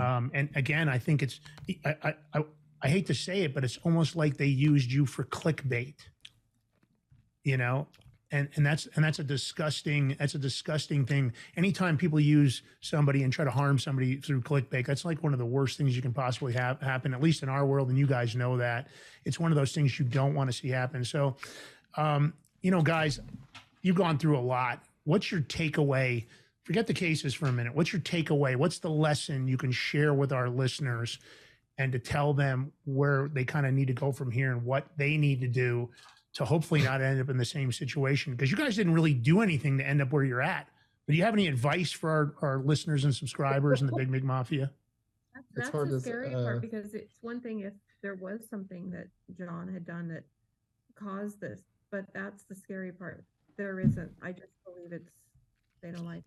Um, 0.00 0.30
and 0.32 0.48
again, 0.54 0.88
I 0.88 0.98
think 0.98 1.20
it's 1.20 1.40
I, 1.84 1.96
I 2.02 2.14
I 2.32 2.44
I 2.80 2.88
hate 2.88 3.06
to 3.06 3.14
say 3.14 3.42
it, 3.42 3.52
but 3.52 3.64
it's 3.64 3.76
almost 3.82 4.14
like 4.14 4.36
they 4.36 4.46
used 4.46 4.92
you 4.92 5.04
for 5.04 5.24
clickbait. 5.24 5.96
You 7.42 7.56
know, 7.56 7.88
and 8.30 8.48
and 8.54 8.64
that's 8.64 8.86
and 8.94 9.04
that's 9.04 9.18
a 9.18 9.24
disgusting 9.24 10.14
that's 10.16 10.36
a 10.36 10.38
disgusting 10.38 11.04
thing 11.04 11.32
anytime 11.56 11.98
people 11.98 12.20
use 12.20 12.62
somebody 12.82 13.24
and 13.24 13.32
try 13.32 13.44
to 13.44 13.50
harm 13.50 13.80
somebody 13.80 14.16
through 14.16 14.40
clickbait 14.40 14.86
that's 14.86 15.04
like 15.04 15.22
one 15.22 15.34
of 15.34 15.38
the 15.38 15.44
worst 15.44 15.76
things 15.76 15.94
you 15.94 16.00
can 16.00 16.12
possibly 16.12 16.52
have 16.52 16.80
happen 16.80 17.12
at 17.12 17.20
least 17.20 17.42
in 17.42 17.50
our 17.50 17.66
world 17.66 17.90
and 17.90 17.98
you 17.98 18.06
guys 18.06 18.34
know 18.34 18.56
that 18.56 18.88
it's 19.26 19.38
one 19.38 19.52
of 19.52 19.56
those 19.56 19.72
things 19.72 19.98
you 19.98 20.06
don't 20.06 20.34
want 20.34 20.50
to 20.50 20.56
see 20.56 20.68
happen 20.68 21.04
so 21.04 21.36
um, 21.96 22.32
you 22.64 22.70
know 22.70 22.80
guys 22.80 23.20
you've 23.82 23.94
gone 23.94 24.18
through 24.18 24.38
a 24.38 24.40
lot. 24.40 24.82
What's 25.04 25.30
your 25.30 25.42
takeaway? 25.42 26.24
Forget 26.64 26.86
the 26.86 26.94
cases 26.94 27.34
for 27.34 27.46
a 27.46 27.52
minute. 27.52 27.74
What's 27.74 27.92
your 27.92 28.00
takeaway? 28.00 28.56
What's 28.56 28.78
the 28.78 28.88
lesson 28.88 29.46
you 29.46 29.58
can 29.58 29.70
share 29.70 30.14
with 30.14 30.32
our 30.32 30.48
listeners 30.48 31.18
and 31.76 31.92
to 31.92 31.98
tell 31.98 32.32
them 32.32 32.72
where 32.86 33.28
they 33.34 33.44
kind 33.44 33.66
of 33.66 33.74
need 33.74 33.88
to 33.88 33.92
go 33.92 34.12
from 34.12 34.30
here 34.30 34.50
and 34.50 34.64
what 34.64 34.86
they 34.96 35.18
need 35.18 35.42
to 35.42 35.46
do 35.46 35.90
to 36.32 36.44
hopefully 36.46 36.80
not 36.80 37.02
end 37.02 37.20
up 37.20 37.28
in 37.28 37.36
the 37.36 37.44
same 37.44 37.70
situation? 37.70 38.32
Because 38.32 38.50
you 38.50 38.56
guys 38.56 38.76
didn't 38.76 38.94
really 38.94 39.12
do 39.12 39.42
anything 39.42 39.76
to 39.76 39.86
end 39.86 40.00
up 40.00 40.10
where 40.10 40.24
you're 40.24 40.40
at. 40.40 40.66
But 41.06 41.12
do 41.12 41.18
you 41.18 41.24
have 41.24 41.34
any 41.34 41.48
advice 41.48 41.92
for 41.92 42.10
our, 42.10 42.34
our 42.48 42.58
listeners 42.60 43.04
and 43.04 43.14
subscribers 43.14 43.82
in 43.82 43.88
the 43.88 43.94
Big 43.94 44.08
Mig 44.08 44.24
Mafia? 44.24 44.70
That's, 45.34 45.46
It's 45.48 45.56
that's 45.56 45.68
hard 45.68 45.90
the 45.90 46.00
scary 46.00 46.34
uh, 46.34 46.42
part 46.42 46.62
because 46.62 46.94
it's 46.94 47.12
one 47.20 47.42
thing 47.42 47.60
if 47.60 47.74
there 48.00 48.14
was 48.14 48.40
something 48.48 48.90
that 48.92 49.08
John 49.36 49.68
had 49.70 49.84
done 49.84 50.08
that 50.08 50.24
caused 50.94 51.42
this, 51.42 51.60
but 51.94 52.06
that's 52.12 52.42
the 52.42 52.56
scary 52.56 52.90
part. 52.90 53.24
There 53.56 53.78
isn't. 53.78 54.10
I 54.20 54.32
just 54.32 54.50
believe 54.64 54.90
it's 54.92 55.12
they 55.80 55.92
don't 55.92 56.04
like 56.04 56.24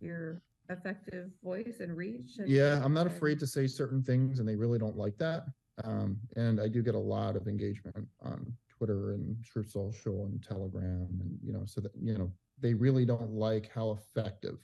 your 0.00 0.42
effective 0.68 1.28
voice 1.42 1.78
and 1.80 1.96
reach. 1.96 2.38
And, 2.38 2.48
Yeah, 2.48 2.80
I'm 2.84 2.94
not 2.94 3.08
afraid 3.08 3.40
to 3.40 3.48
say 3.48 3.66
certain 3.66 4.00
things, 4.00 4.38
and 4.38 4.48
they 4.48 4.54
really 4.54 4.78
don't 4.78 4.96
like 4.96 5.18
that. 5.18 5.46
Um, 5.82 6.18
and 6.36 6.60
I 6.60 6.68
do 6.68 6.82
get 6.82 6.94
a 6.94 6.98
lot 6.98 7.34
of 7.34 7.48
engagement 7.48 8.06
on 8.22 8.46
Twitter 8.68 9.10
and 9.14 9.36
Truth 9.44 9.70
Social 9.72 10.26
and 10.26 10.40
Telegram, 10.40 11.08
and 11.20 11.36
you 11.44 11.52
know, 11.52 11.62
so 11.66 11.80
that 11.80 11.90
you 12.00 12.16
know, 12.16 12.30
they 12.60 12.74
really 12.74 13.04
don't 13.04 13.32
like 13.32 13.72
how 13.74 13.90
effective 13.90 14.58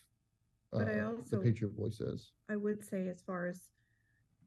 uh, 0.72 0.78
But 0.78 0.88
I 0.88 0.94
the 0.94 1.06
also- 1.06 1.42
Patriot 1.42 1.72
Voice 1.76 2.00
is. 2.00 2.30
I 2.48 2.54
would 2.54 2.84
say 2.84 3.08
as 3.08 3.22
far 3.22 3.46
as 3.48 3.58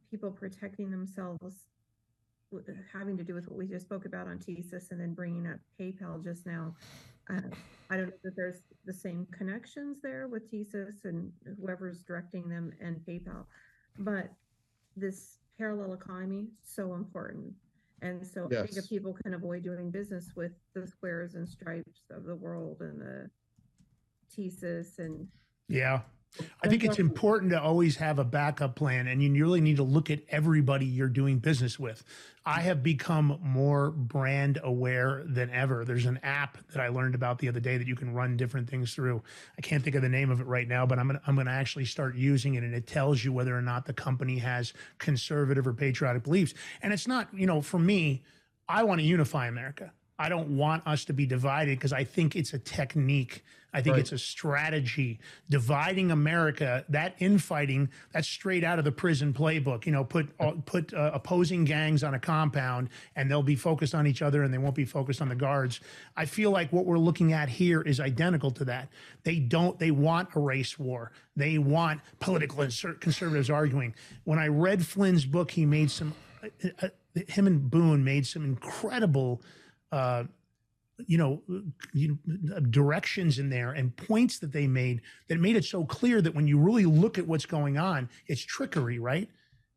people 0.10 0.32
protecting 0.32 0.90
themselves, 0.90 1.66
having 2.92 3.18
to 3.18 3.24
do 3.24 3.34
with 3.34 3.48
what 3.48 3.58
we 3.58 3.68
just 3.68 3.86
spoke 3.86 4.06
about 4.06 4.28
on 4.28 4.40
TSYS 4.40 4.92
and 4.92 5.00
then 5.00 5.14
bringing 5.14 5.48
up 5.48 5.60
PayPal 5.80 6.24
just 6.24 6.46
now. 6.46 6.76
Uh, 7.30 7.42
I 7.90 7.98
don't 7.98 8.08
know 8.08 8.14
that 8.24 8.36
there's 8.36 8.62
the 8.86 8.94
same 8.94 9.28
connections 9.32 10.00
there 10.02 10.28
with 10.28 10.52
TSYS 10.52 11.06
and 11.06 11.32
whoever's 11.60 12.02
directing 12.04 12.50
them 12.50 12.74
and 12.82 12.98
PayPal, 13.08 13.46
but 14.00 14.32
this 14.96 15.38
parallel 15.58 15.94
economy 15.94 16.48
so 16.64 16.96
important. 16.96 17.54
And 18.02 18.26
so 18.26 18.46
I 18.46 18.66
think 18.66 18.78
if 18.78 18.90
people 18.90 19.14
can 19.14 19.34
avoid 19.34 19.64
doing 19.64 19.92
business 19.92 20.32
with 20.36 20.54
the 20.74 20.88
squares 20.88 21.36
and 21.36 21.48
stripes 21.48 22.02
of 22.12 22.24
the 22.24 22.36
world 22.36 22.78
and 22.80 23.00
the 23.00 23.30
TSYS 24.36 25.00
and 25.00 25.28
Yeah. 25.68 26.02
I 26.62 26.68
think 26.68 26.84
it's 26.84 27.00
important 27.00 27.52
to 27.52 27.62
always 27.62 27.96
have 27.98 28.20
a 28.20 28.24
backup 28.24 28.76
plan, 28.76 29.08
and 29.08 29.22
you 29.22 29.32
really 29.44 29.62
need 29.62 29.78
to 29.78 29.84
look 29.84 30.10
at 30.10 30.22
everybody 30.30 30.86
you're 30.86 31.08
doing 31.08 31.40
business 31.40 31.80
with. 31.80 32.04
I 32.46 32.62
have 32.62 32.82
become 32.82 33.40
more 33.42 33.92
brand 33.92 34.60
aware 34.64 35.24
than 35.26 35.50
ever. 35.50 35.86
There's 35.86 36.06
an 36.06 36.20
app 36.24 36.58
that 36.74 36.82
I 36.82 36.90
learned 36.90 37.16
about 37.16 37.40
the 37.40 37.48
other 37.48 37.60
day 37.60 37.78
that 37.78 37.88
you 37.88 37.96
can 37.96 38.14
run 38.14 38.38
different 38.38 38.70
things 38.70 38.94
through. 38.94 39.22
I 39.58 39.62
can't 39.62 39.84
think 39.84 39.96
of 39.96 40.02
the 40.02 40.10
name 40.10 40.32
of 40.32 40.40
it 40.40 40.48
right 40.48 40.68
now, 40.68 40.86
but 40.86 41.00
I'm 41.00 41.08
gonna 41.08 41.22
I'm 41.28 41.36
gonna 41.36 41.52
actually 41.52 41.86
start 41.86 42.16
using 42.16 42.56
it, 42.56 42.64
and 42.64 42.74
it 42.74 42.88
tells 42.88 43.24
you 43.24 43.34
whether 43.34 43.58
or 43.58 43.62
not 43.62 43.86
the 43.86 43.94
company 43.94 44.38
has 44.40 44.74
conservative 44.98 45.68
or 45.68 45.74
patriotic 45.74 46.24
beliefs. 46.24 46.54
And 46.82 46.94
it's 46.94 47.08
not, 47.08 47.28
you 47.34 47.46
know, 47.46 47.62
for 47.62 47.80
me, 47.80 48.24
I 48.68 48.84
want 48.84 49.02
to 49.02 49.06
unify 49.06 49.48
America. 49.48 49.94
I 50.20 50.28
don't 50.28 50.50
want 50.58 50.86
us 50.86 51.06
to 51.06 51.14
be 51.14 51.26
divided 51.26 51.78
because 51.80 51.94
I 51.94 52.04
think 52.04 52.36
it's 52.36 52.54
a 52.54 52.60
technique. 52.60 53.44
I 53.72 53.82
think 53.82 53.94
Right. 53.94 54.00
it's 54.02 54.12
a 54.12 54.18
strategy. 54.18 55.20
Dividing 55.50 56.10
America, 56.10 56.84
that 56.90 57.16
infighting, 57.20 57.90
that's 58.12 58.28
straight 58.28 58.64
out 58.64 58.80
of 58.80 58.86
the 58.86 58.92
prison 58.92 59.32
playbook. 59.32 59.86
You 59.86 59.92
know, 59.92 60.04
put 60.04 60.28
uh, 60.40 60.54
put 60.66 60.92
uh, 60.92 61.12
opposing 61.14 61.66
gangs 61.66 62.04
on 62.04 62.16
a 62.16 62.20
compound, 62.20 62.90
and 63.16 63.30
they'll 63.30 63.44
be 63.44 63.56
focused 63.56 63.94
on 63.94 64.08
each 64.08 64.24
other, 64.24 64.42
and 64.42 64.52
they 64.52 64.58
won't 64.58 64.74
be 64.76 64.86
focused 64.86 65.22
on 65.22 65.30
the 65.30 65.36
guards. 65.36 65.82
I 66.18 66.26
feel 66.26 66.50
like 66.52 66.74
what 66.74 66.86
we're 66.86 66.98
looking 66.98 67.32
at 67.32 67.48
here 67.48 67.82
is 67.82 68.00
identical 68.00 68.50
to 68.52 68.66
that. 68.66 68.90
They 69.24 69.38
don't. 69.38 69.78
They 69.80 69.92
want 69.92 70.30
a 70.36 70.40
race 70.40 70.78
war. 70.80 71.12
They 71.36 71.60
want 71.60 72.02
political 72.20 72.70
cer- 72.72 72.96
conservatives 72.96 73.52
arguing. 73.52 73.94
When 74.24 74.40
I 74.40 74.48
read 74.48 74.84
Flynn's 74.86 75.26
book, 75.26 75.52
he 75.52 75.66
made 75.66 75.92
some. 75.92 76.14
Uh, 76.44 76.70
uh, 76.82 76.88
him 77.28 77.46
and 77.48 77.70
Boone 77.70 78.04
made 78.04 78.26
some 78.26 78.44
incredible. 78.44 79.42
Uh, 79.92 80.24
you 81.08 81.18
know, 81.18 81.42
you 81.94 82.18
know, 82.26 82.60
directions 82.60 83.40
in 83.40 83.50
there 83.50 83.72
and 83.72 83.96
points 83.96 84.40
that 84.40 84.52
they 84.52 84.68
made 84.68 85.02
that 85.28 85.40
made 85.40 85.56
it 85.56 85.66
so 85.66 85.86
clear 85.86 86.22
that 86.22 86.36
when 86.36 86.48
you 86.48 86.60
really 86.60 86.86
look 86.86 87.18
at 87.18 87.28
what's 87.28 87.46
going 87.46 87.78
on, 87.78 88.10
it's 88.28 88.42
trickery, 88.42 89.00
right? 89.00 89.30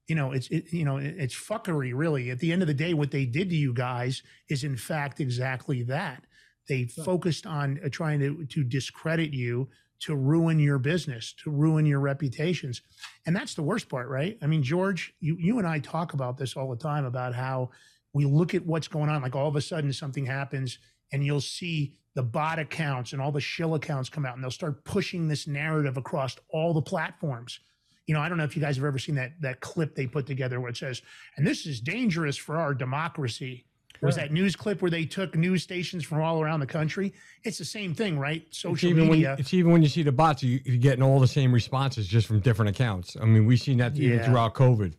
You 0.08 0.16
know, 0.16 0.32
it's 0.32 0.48
it, 0.48 0.72
you 0.72 0.84
know, 0.84 0.96
it's 0.96 1.34
fuckery, 1.34 1.92
really. 1.94 2.30
At 2.30 2.40
the 2.40 2.52
end 2.52 2.62
of 2.62 2.68
the 2.68 2.74
day, 2.74 2.94
what 2.94 3.10
they 3.10 3.24
did 3.24 3.50
to 3.50 3.56
you 3.56 3.72
guys 3.72 4.22
is 4.48 4.64
in 4.64 4.76
fact 4.76 5.20
exactly 5.20 5.82
that. 5.84 6.24
They 6.68 6.84
focused 6.84 7.46
on 7.46 7.80
uh, 7.84 7.88
trying 7.90 8.20
to 8.20 8.44
to 8.46 8.64
discredit 8.64 9.32
you, 9.32 9.68
to 10.00 10.16
ruin 10.16 10.58
your 10.58 10.78
business, 10.78 11.34
to 11.44 11.50
ruin 11.50 11.86
your 11.86 12.00
reputations, 12.00 12.82
and 13.26 13.34
that's 13.34 13.54
the 13.54 13.62
worst 13.62 13.88
part, 13.88 14.08
right? 14.08 14.38
I 14.42 14.46
mean, 14.46 14.62
George, 14.62 15.14
you 15.20 15.36
you 15.38 15.58
and 15.58 15.66
I 15.66 15.78
talk 15.78 16.14
about 16.14 16.36
this 16.36 16.56
all 16.56 16.70
the 16.70 16.76
time 16.76 17.04
about 17.04 17.34
how 17.34 17.70
we 18.12 18.24
look 18.24 18.54
at 18.54 18.64
what's 18.66 18.88
going 18.88 19.08
on, 19.08 19.22
like 19.22 19.34
all 19.34 19.48
of 19.48 19.56
a 19.56 19.60
sudden 19.60 19.92
something 19.92 20.26
happens 20.26 20.78
and 21.12 21.24
you'll 21.24 21.40
see 21.40 21.94
the 22.14 22.22
bot 22.22 22.58
accounts 22.58 23.12
and 23.12 23.22
all 23.22 23.32
the 23.32 23.40
shill 23.40 23.74
accounts 23.74 24.08
come 24.08 24.26
out 24.26 24.34
and 24.34 24.42
they'll 24.44 24.50
start 24.50 24.84
pushing 24.84 25.28
this 25.28 25.46
narrative 25.46 25.96
across 25.96 26.36
all 26.50 26.74
the 26.74 26.82
platforms. 26.82 27.60
You 28.06 28.14
know, 28.14 28.20
I 28.20 28.28
don't 28.28 28.36
know 28.36 28.44
if 28.44 28.56
you 28.56 28.62
guys 28.62 28.76
have 28.76 28.84
ever 28.84 28.98
seen 28.98 29.14
that 29.14 29.32
that 29.40 29.60
clip 29.60 29.94
they 29.94 30.06
put 30.06 30.26
together 30.26 30.60
where 30.60 30.70
it 30.70 30.76
says, 30.76 31.02
and 31.36 31.46
this 31.46 31.66
is 31.66 31.80
dangerous 31.80 32.36
for 32.36 32.58
our 32.58 32.74
democracy. 32.74 33.64
Was 34.02 34.16
that 34.16 34.32
news 34.32 34.56
clip 34.56 34.82
where 34.82 34.90
they 34.90 35.04
took 35.04 35.36
news 35.36 35.62
stations 35.62 36.02
from 36.02 36.20
all 36.20 36.42
around 36.42 36.58
the 36.58 36.66
country? 36.66 37.14
It's 37.44 37.56
the 37.56 37.64
same 37.64 37.94
thing, 37.94 38.18
right? 38.18 38.42
It's 38.48 38.58
Social 38.58 38.92
when 38.92 39.08
media. 39.08 39.36
it's 39.38 39.54
even 39.54 39.70
when 39.70 39.80
you 39.80 39.88
see 39.88 40.02
the 40.02 40.10
bots, 40.10 40.42
you, 40.42 40.60
you're 40.64 40.76
getting 40.76 41.04
all 41.04 41.20
the 41.20 41.28
same 41.28 41.52
responses 41.52 42.08
just 42.08 42.26
from 42.26 42.40
different 42.40 42.68
accounts. 42.70 43.16
I 43.20 43.26
mean, 43.26 43.46
we've 43.46 43.60
seen 43.60 43.78
that 43.78 43.96
even 43.96 44.18
throughout 44.24 44.54
COVID. 44.54 44.94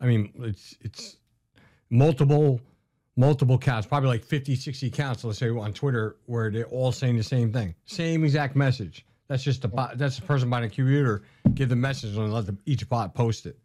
I 0.00 0.06
mean, 0.06 0.32
it's 0.38 0.74
it's 0.80 1.16
multiple 1.90 2.60
multiple 3.18 3.56
counts, 3.58 3.86
probably 3.86 4.08
like 4.10 4.22
50, 4.24 4.54
60 4.56 4.90
counts, 4.90 5.24
let's 5.24 5.38
say 5.38 5.48
on 5.48 5.72
Twitter, 5.72 6.16
where 6.26 6.50
they're 6.50 6.66
all 6.66 6.92
saying 6.92 7.16
the 7.16 7.22
same 7.22 7.50
thing, 7.52 7.74
same 7.86 8.24
exact 8.24 8.54
message. 8.56 9.06
That's 9.28 9.42
just 9.42 9.62
the 9.62 9.68
bot. 9.68 9.96
That's 9.98 10.16
the 10.16 10.22
person 10.26 10.50
behind 10.50 10.66
a 10.66 10.68
computer 10.68 11.22
give 11.54 11.68
the 11.70 11.76
message 11.76 12.14
and 12.16 12.32
let 12.32 12.46
the, 12.46 12.56
each 12.66 12.88
bot 12.88 13.14
post 13.14 13.46
it. 13.46 13.58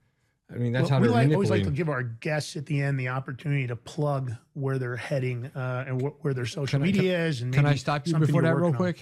I 0.49 0.55
mean, 0.57 0.71
that's 0.73 0.89
Well, 0.89 0.99
how 0.99 1.05
we 1.05 1.07
like, 1.09 1.31
always 1.31 1.49
like 1.49 1.63
to 1.63 1.69
give 1.69 1.87
our 1.89 2.03
guests 2.03 2.55
at 2.57 2.65
the 2.65 2.81
end 2.81 2.99
the 2.99 3.09
opportunity 3.09 3.67
to 3.67 3.75
plug 3.75 4.31
where 4.53 4.79
they're 4.79 4.95
heading 4.97 5.45
uh, 5.47 5.85
and 5.87 6.01
wh- 6.01 6.23
where 6.25 6.33
their 6.33 6.45
social 6.45 6.79
Can 6.79 6.81
I- 6.81 6.85
media 6.85 7.01
can- 7.17 7.21
is. 7.27 7.41
And 7.41 7.53
can 7.53 7.65
I 7.65 7.75
stop 7.75 8.07
you 8.07 8.17
before 8.17 8.41
that 8.41 8.55
real 8.55 8.65
on. 8.67 8.73
quick? 8.73 8.99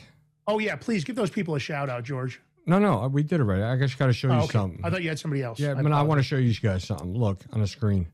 Oh 0.48 0.60
yeah, 0.60 0.76
please 0.76 1.04
give 1.04 1.16
those 1.16 1.30
people 1.30 1.56
a 1.56 1.60
shout 1.60 1.90
out, 1.90 2.04
George. 2.04 2.42
No, 2.66 2.78
no, 2.78 3.08
we 3.08 3.24
did 3.24 3.40
it 3.40 3.44
right. 3.46 3.64
I 3.64 3.78
just 3.78 3.98
got 3.98 4.08
to 4.08 4.14
show 4.14 4.28
you 4.28 4.34
Oh, 4.34 4.38
okay. 4.44 4.52
something. 4.52 4.82
I 4.84 4.90
thought 4.90 5.02
you 5.02 5.10
had 5.10 5.18
somebody 5.20 5.42
else. 5.44 5.60
Yeah, 5.60 5.72
I 5.78 5.82
but 5.82 5.92
I 5.92 6.02
want 6.04 6.20
to 6.20 6.24
show 6.24 6.38
you 6.38 6.54
guys 6.56 6.84
something. 6.84 7.14
Look 7.16 7.42
on 7.54 7.62
the 7.62 7.68
screen, 7.68 8.08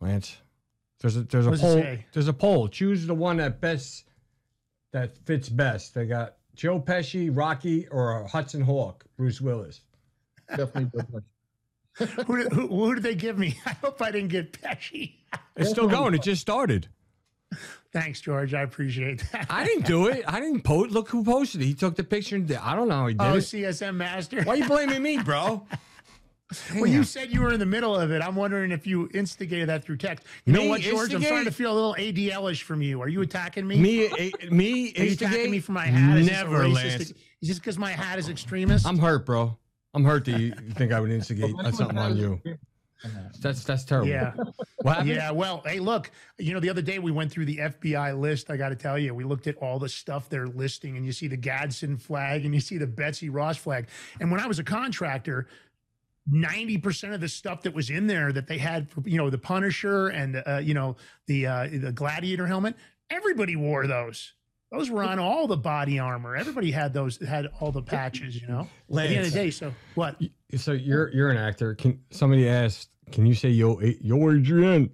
Lance. 0.00 0.36
There's 1.00 1.16
a 1.16 1.22
there's 1.22 1.46
a 1.46 1.50
What 1.50 1.60
does 1.60 1.62
it 1.62 1.74
poll. 1.74 1.82
say? 1.82 2.06
There's 2.12 2.28
a 2.28 2.32
poll. 2.32 2.68
Choose 2.68 3.06
the 3.06 3.14
one 3.14 3.36
that 3.38 3.60
best 3.60 4.04
that 4.92 5.16
fits 5.26 5.48
best. 5.48 5.94
They 5.94 6.06
got 6.06 6.36
Joe 6.54 6.80
Pesci, 6.80 7.30
Rocky, 7.34 7.86
or 7.88 8.26
Hudson 8.26 8.62
Hawk, 8.62 9.04
Bruce 9.16 9.40
Willis. 9.40 9.80
Definitely. 10.48 11.00
Joe 11.00 11.06
Pesci. 11.12 11.22
who, 12.26 12.36
did, 12.36 12.52
who, 12.52 12.66
who 12.68 12.94
did 12.94 13.02
they 13.04 13.14
give 13.14 13.38
me? 13.38 13.58
I 13.66 13.70
hope 13.72 14.00
I 14.02 14.10
didn't 14.10 14.28
get 14.28 14.52
Pesci. 14.52 15.14
It's 15.56 15.70
still 15.70 15.88
going. 15.88 16.14
It 16.14 16.22
just 16.22 16.40
started. 16.42 16.88
Thanks, 17.92 18.20
George. 18.20 18.52
I 18.52 18.62
appreciate 18.62 19.22
that. 19.32 19.46
I 19.48 19.64
didn't 19.64 19.86
do 19.86 20.08
it. 20.08 20.24
I 20.26 20.40
didn't 20.40 20.60
post. 20.62 20.90
Look 20.90 21.08
who 21.08 21.24
posted 21.24 21.62
it. 21.62 21.64
He 21.64 21.74
took 21.74 21.94
the 21.96 22.04
picture. 22.04 22.36
And 22.36 22.46
did, 22.46 22.58
I 22.58 22.74
don't 22.76 22.88
know 22.88 22.96
how 22.96 23.06
he 23.06 23.14
did 23.14 23.22
Oh, 23.22 23.34
it. 23.36 23.40
CSM 23.40 23.94
Master. 23.96 24.42
Why 24.42 24.54
are 24.54 24.56
you 24.56 24.66
blaming 24.66 25.02
me, 25.02 25.18
bro? 25.18 25.66
Well, 26.74 26.86
you 26.86 27.02
said 27.02 27.32
you 27.32 27.42
were 27.42 27.52
in 27.52 27.58
the 27.58 27.66
middle 27.66 27.96
of 27.96 28.12
it. 28.12 28.22
I'm 28.22 28.36
wondering 28.36 28.70
if 28.70 28.86
you 28.86 29.08
instigated 29.12 29.68
that 29.68 29.84
through 29.84 29.96
text. 29.96 30.26
You 30.44 30.52
know 30.52 30.64
what, 30.66 30.80
George? 30.80 31.12
I'm 31.12 31.22
starting 31.22 31.46
to 31.46 31.50
feel 31.50 31.72
a 31.72 31.74
little 31.74 31.96
ADL-ish 31.98 32.62
from 32.62 32.82
you. 32.82 33.02
Are 33.02 33.08
you 33.08 33.20
attacking 33.22 33.66
me? 33.66 33.78
Me, 33.78 34.06
a, 34.06 34.50
me, 34.50 34.94
Are 34.96 35.04
you 35.04 35.12
attacking 35.12 35.50
me 35.50 35.58
for 35.58 35.72
my 35.72 35.86
hat? 35.86 36.18
Is 36.18 36.26
Never, 36.28 36.60
racist- 36.60 36.74
Lance. 36.74 37.12
Is 37.42 37.48
this 37.48 37.58
because 37.58 37.78
my 37.78 37.90
hat 37.90 38.18
is 38.18 38.28
extremist? 38.28 38.86
I'm 38.86 38.98
hurt, 38.98 39.26
bro. 39.26 39.58
I'm 39.92 40.04
hurt 40.04 40.24
that 40.26 40.38
you 40.38 40.52
think 40.74 40.92
I 40.92 41.00
would 41.00 41.10
instigate 41.10 41.54
something 41.72 41.98
on 41.98 42.16
you. 42.16 42.40
That's 43.40 43.64
that's 43.64 43.84
terrible. 43.84 44.08
Yeah. 44.08 44.32
What? 44.82 45.06
Yeah, 45.06 45.30
well, 45.30 45.62
hey, 45.66 45.80
look, 45.80 46.10
you 46.38 46.54
know, 46.54 46.60
the 46.60 46.70
other 46.70 46.82
day 46.82 46.98
we 46.98 47.10
went 47.10 47.30
through 47.30 47.44
the 47.46 47.58
FBI 47.58 48.18
list. 48.18 48.50
I 48.50 48.56
got 48.56 48.70
to 48.70 48.76
tell 48.76 48.98
you, 48.98 49.14
we 49.14 49.24
looked 49.24 49.46
at 49.46 49.56
all 49.56 49.78
the 49.78 49.88
stuff 49.88 50.28
they're 50.28 50.46
listing, 50.46 50.96
and 50.96 51.04
you 51.04 51.12
see 51.12 51.28
the 51.28 51.36
Gadsden 51.36 51.96
flag 51.98 52.44
and 52.44 52.54
you 52.54 52.60
see 52.60 52.78
the 52.78 52.86
Betsy 52.86 53.28
Ross 53.28 53.56
flag. 53.56 53.88
And 54.20 54.30
when 54.30 54.40
I 54.40 54.46
was 54.46 54.58
a 54.58 54.64
contractor, 54.64 55.46
90% 56.30 57.14
of 57.14 57.20
the 57.20 57.28
stuff 57.28 57.62
that 57.62 57.74
was 57.74 57.90
in 57.90 58.06
there 58.06 58.32
that 58.32 58.46
they 58.46 58.58
had 58.58 58.88
for, 58.90 59.02
you 59.04 59.16
know, 59.16 59.30
the 59.30 59.38
Punisher 59.38 60.08
and, 60.08 60.42
uh, 60.46 60.58
you 60.58 60.74
know, 60.74 60.96
the, 61.26 61.46
uh, 61.46 61.68
the 61.72 61.92
Gladiator 61.92 62.46
helmet, 62.46 62.74
everybody 63.10 63.56
wore 63.56 63.86
those. 63.86 64.32
Those 64.72 64.90
were 64.90 65.04
on 65.04 65.18
all 65.18 65.46
the 65.46 65.56
body 65.56 65.98
armor. 65.98 66.36
Everybody 66.36 66.72
had 66.72 66.92
those, 66.92 67.24
had 67.24 67.48
all 67.60 67.70
the 67.70 67.82
patches, 67.82 68.40
you 68.40 68.48
know, 68.48 68.68
at 68.90 68.94
the 68.94 69.02
end 69.02 69.26
of 69.26 69.32
the 69.32 69.38
day. 69.38 69.50
So 69.50 69.72
what? 69.94 70.20
So 70.56 70.72
you're 70.72 71.12
you're 71.12 71.30
an 71.30 71.36
actor. 71.36 71.76
Can 71.76 72.00
somebody 72.10 72.48
asked? 72.48 72.90
Can 73.12 73.26
you 73.26 73.34
say 73.34 73.50
yo 73.50 73.80
yo 73.80 74.30
Adrian? 74.32 74.90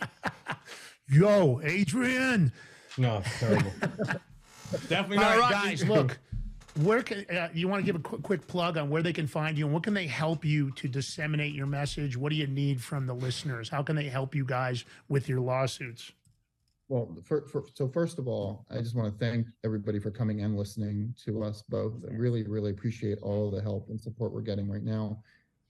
Yo, 1.12 1.60
Adrian. 1.62 2.52
No, 2.96 3.18
it's 3.18 3.40
terrible. 3.40 3.70
Definitely 4.88 5.18
All 5.18 5.22
not 5.24 5.38
right, 5.38 5.50
guys. 5.50 5.84
Look, 5.86 6.18
where 6.76 7.02
can 7.02 7.24
uh, 7.30 7.48
you 7.52 7.68
want 7.68 7.82
to 7.82 7.86
give 7.86 7.96
a 7.96 8.02
quick, 8.02 8.22
quick 8.22 8.46
plug 8.46 8.78
on 8.78 8.88
where 8.88 9.02
they 9.02 9.12
can 9.12 9.26
find 9.26 9.58
you 9.58 9.66
and 9.66 9.74
what 9.74 9.82
can 9.82 9.94
they 9.94 10.06
help 10.06 10.44
you 10.44 10.70
to 10.72 10.88
disseminate 10.88 11.54
your 11.54 11.66
message? 11.66 12.16
What 12.16 12.30
do 12.30 12.36
you 12.36 12.46
need 12.46 12.82
from 12.82 13.06
the 13.06 13.14
listeners? 13.14 13.68
How 13.68 13.82
can 13.82 13.96
they 13.96 14.08
help 14.08 14.34
you 14.34 14.44
guys 14.44 14.84
with 15.08 15.28
your 15.28 15.40
lawsuits? 15.40 16.12
Well, 16.88 17.16
for, 17.24 17.46
for, 17.48 17.64
so 17.74 17.88
first 17.88 18.18
of 18.18 18.28
all, 18.28 18.66
I 18.70 18.78
just 18.78 18.94
want 18.94 19.12
to 19.12 19.24
thank 19.24 19.46
everybody 19.64 19.98
for 19.98 20.10
coming 20.10 20.42
and 20.42 20.56
listening 20.56 21.14
to 21.24 21.42
us 21.42 21.62
both. 21.68 22.04
I 22.10 22.14
really, 22.14 22.42
really 22.44 22.70
appreciate 22.70 23.18
all 23.22 23.50
the 23.50 23.62
help 23.62 23.88
and 23.88 24.00
support 24.00 24.32
we're 24.32 24.40
getting 24.40 24.68
right 24.68 24.82
now. 24.82 25.22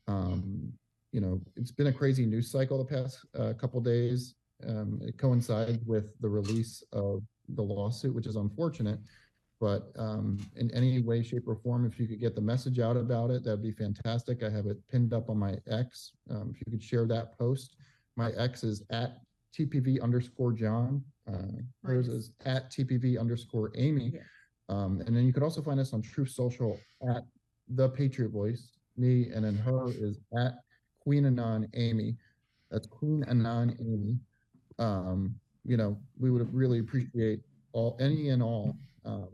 Um, 0.08 0.72
you 1.12 1.20
know, 1.20 1.40
it's 1.56 1.70
been 1.70 1.88
a 1.88 1.92
crazy 1.92 2.26
news 2.26 2.50
cycle 2.50 2.78
the 2.78 2.84
past 2.84 3.18
uh, 3.38 3.52
couple 3.52 3.80
days. 3.80 4.34
Um, 4.66 5.00
it 5.02 5.18
coincides 5.18 5.84
with 5.84 6.18
the 6.20 6.28
release 6.28 6.82
of 6.92 7.22
the 7.50 7.62
lawsuit, 7.62 8.14
which 8.14 8.26
is 8.26 8.36
unfortunate. 8.36 8.98
But 9.62 9.92
um, 9.96 10.40
in 10.56 10.72
any 10.72 11.00
way, 11.02 11.22
shape, 11.22 11.46
or 11.46 11.54
form, 11.54 11.86
if 11.86 11.96
you 12.00 12.08
could 12.08 12.18
get 12.18 12.34
the 12.34 12.40
message 12.40 12.80
out 12.80 12.96
about 12.96 13.30
it, 13.30 13.44
that'd 13.44 13.62
be 13.62 13.70
fantastic. 13.70 14.42
I 14.42 14.50
have 14.50 14.66
it 14.66 14.76
pinned 14.90 15.14
up 15.14 15.30
on 15.30 15.38
my 15.38 15.54
X. 15.70 16.14
Um, 16.28 16.52
if 16.52 16.66
you 16.66 16.72
could 16.72 16.82
share 16.82 17.06
that 17.06 17.38
post, 17.38 17.76
my 18.16 18.32
X 18.32 18.64
is 18.64 18.82
at 18.90 19.20
TPV 19.56 20.02
underscore 20.02 20.52
John. 20.52 21.04
Uh, 21.28 21.62
hers 21.84 22.08
Nice. 22.08 22.16
is 22.16 22.32
at 22.44 22.72
TPV 22.72 23.20
underscore 23.20 23.70
Amy. 23.76 24.14
Yeah. 24.14 24.22
Um, 24.68 25.00
and 25.06 25.16
then 25.16 25.26
you 25.26 25.32
could 25.32 25.44
also 25.44 25.62
find 25.62 25.78
us 25.78 25.92
on 25.92 26.02
Truth 26.02 26.30
Social 26.30 26.80
at 27.08 27.22
the 27.68 27.88
Patriot 27.88 28.32
Voice. 28.32 28.78
Me 28.96 29.30
and 29.32 29.44
then 29.44 29.54
her 29.54 29.90
is 29.90 30.18
at 30.36 30.54
Queen 30.98 31.24
Anon 31.26 31.68
Amy. 31.74 32.16
That's 32.72 32.88
Queen 32.88 33.24
Anon 33.28 33.76
Amy. 33.78 34.18
Um, 34.80 35.36
you 35.64 35.76
know, 35.76 35.96
we 36.18 36.32
would 36.32 36.52
really 36.52 36.80
appreciate 36.80 37.42
all 37.72 37.96
any 38.00 38.30
and 38.30 38.42
all 38.42 38.76
um, 39.04 39.28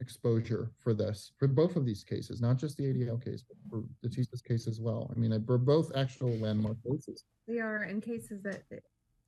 exposure 0.00 0.70
for 0.78 0.94
this 0.94 1.32
for 1.38 1.46
both 1.46 1.76
of 1.76 1.84
these 1.84 2.02
cases, 2.02 2.40
not 2.40 2.56
just 2.56 2.76
the 2.76 2.84
ADL 2.84 3.22
case, 3.22 3.44
but 3.46 3.56
for 3.68 3.84
the 4.02 4.08
TSYS 4.08 4.42
case 4.42 4.66
as 4.66 4.80
well. 4.80 5.12
I 5.14 5.18
mean, 5.18 5.30
they're 5.30 5.58
both 5.58 5.94
actual 5.94 6.30
landmark 6.38 6.76
cases. 6.82 7.24
They 7.46 7.58
are 7.58 7.84
in 7.84 8.00
cases 8.00 8.42
that 8.42 8.62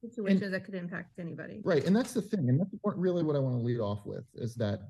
situations 0.00 0.50
that 0.50 0.64
could 0.64 0.74
impact 0.74 1.18
anybody. 1.18 1.60
Right, 1.64 1.84
and 1.84 1.94
that's 1.94 2.12
the 2.12 2.22
thing, 2.22 2.48
and 2.48 2.58
that's 2.58 2.70
really 2.96 3.22
what 3.22 3.36
I 3.36 3.38
want 3.38 3.56
to 3.56 3.62
lead 3.62 3.80
off 3.80 4.04
with 4.06 4.24
is 4.34 4.54
that 4.56 4.80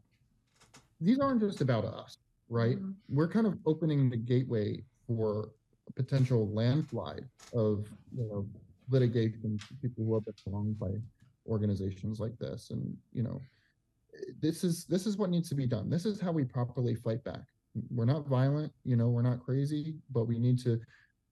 these 1.01 1.19
aren't 1.19 1.41
just 1.41 1.61
about 1.61 1.85
us, 1.85 2.17
right? 2.49 2.79
Mhm. 2.79 2.95
We're 3.09 3.29
kind 3.29 3.47
of 3.47 3.59
opening 3.67 4.09
the 4.09 4.17
gateway 4.17 4.85
for 5.07 5.51
a 5.89 5.93
potential 5.93 6.49
landslide 6.49 7.29
of 7.53 7.89
you 8.17 8.25
know 8.29 8.49
litigation 8.89 9.59
people 9.81 10.05
who 10.05 10.15
have 10.15 10.25
been 10.25 10.35
wronged 10.47 10.79
by 10.79 10.93
organizations 11.47 12.21
like 12.21 12.39
this, 12.39 12.71
and 12.71 12.97
you 13.13 13.23
know 13.23 13.41
this 14.41 14.65
is 14.65 14.85
this 14.87 15.07
is 15.07 15.17
what 15.17 15.31
needs 15.31 15.49
to 15.51 15.55
be 15.55 15.67
done. 15.67 15.91
This 15.91 16.07
is 16.07 16.21
how 16.21 16.33
we 16.33 16.45
properly 16.45 16.95
fight 16.95 17.23
back. 17.25 17.43
We're 17.91 18.05
not 18.05 18.27
violent, 18.27 18.73
you 18.85 18.97
know, 18.97 19.09
we're 19.09 19.23
not 19.23 19.45
crazy, 19.45 19.95
but 20.11 20.25
we 20.25 20.39
need 20.39 20.59
to 20.61 20.81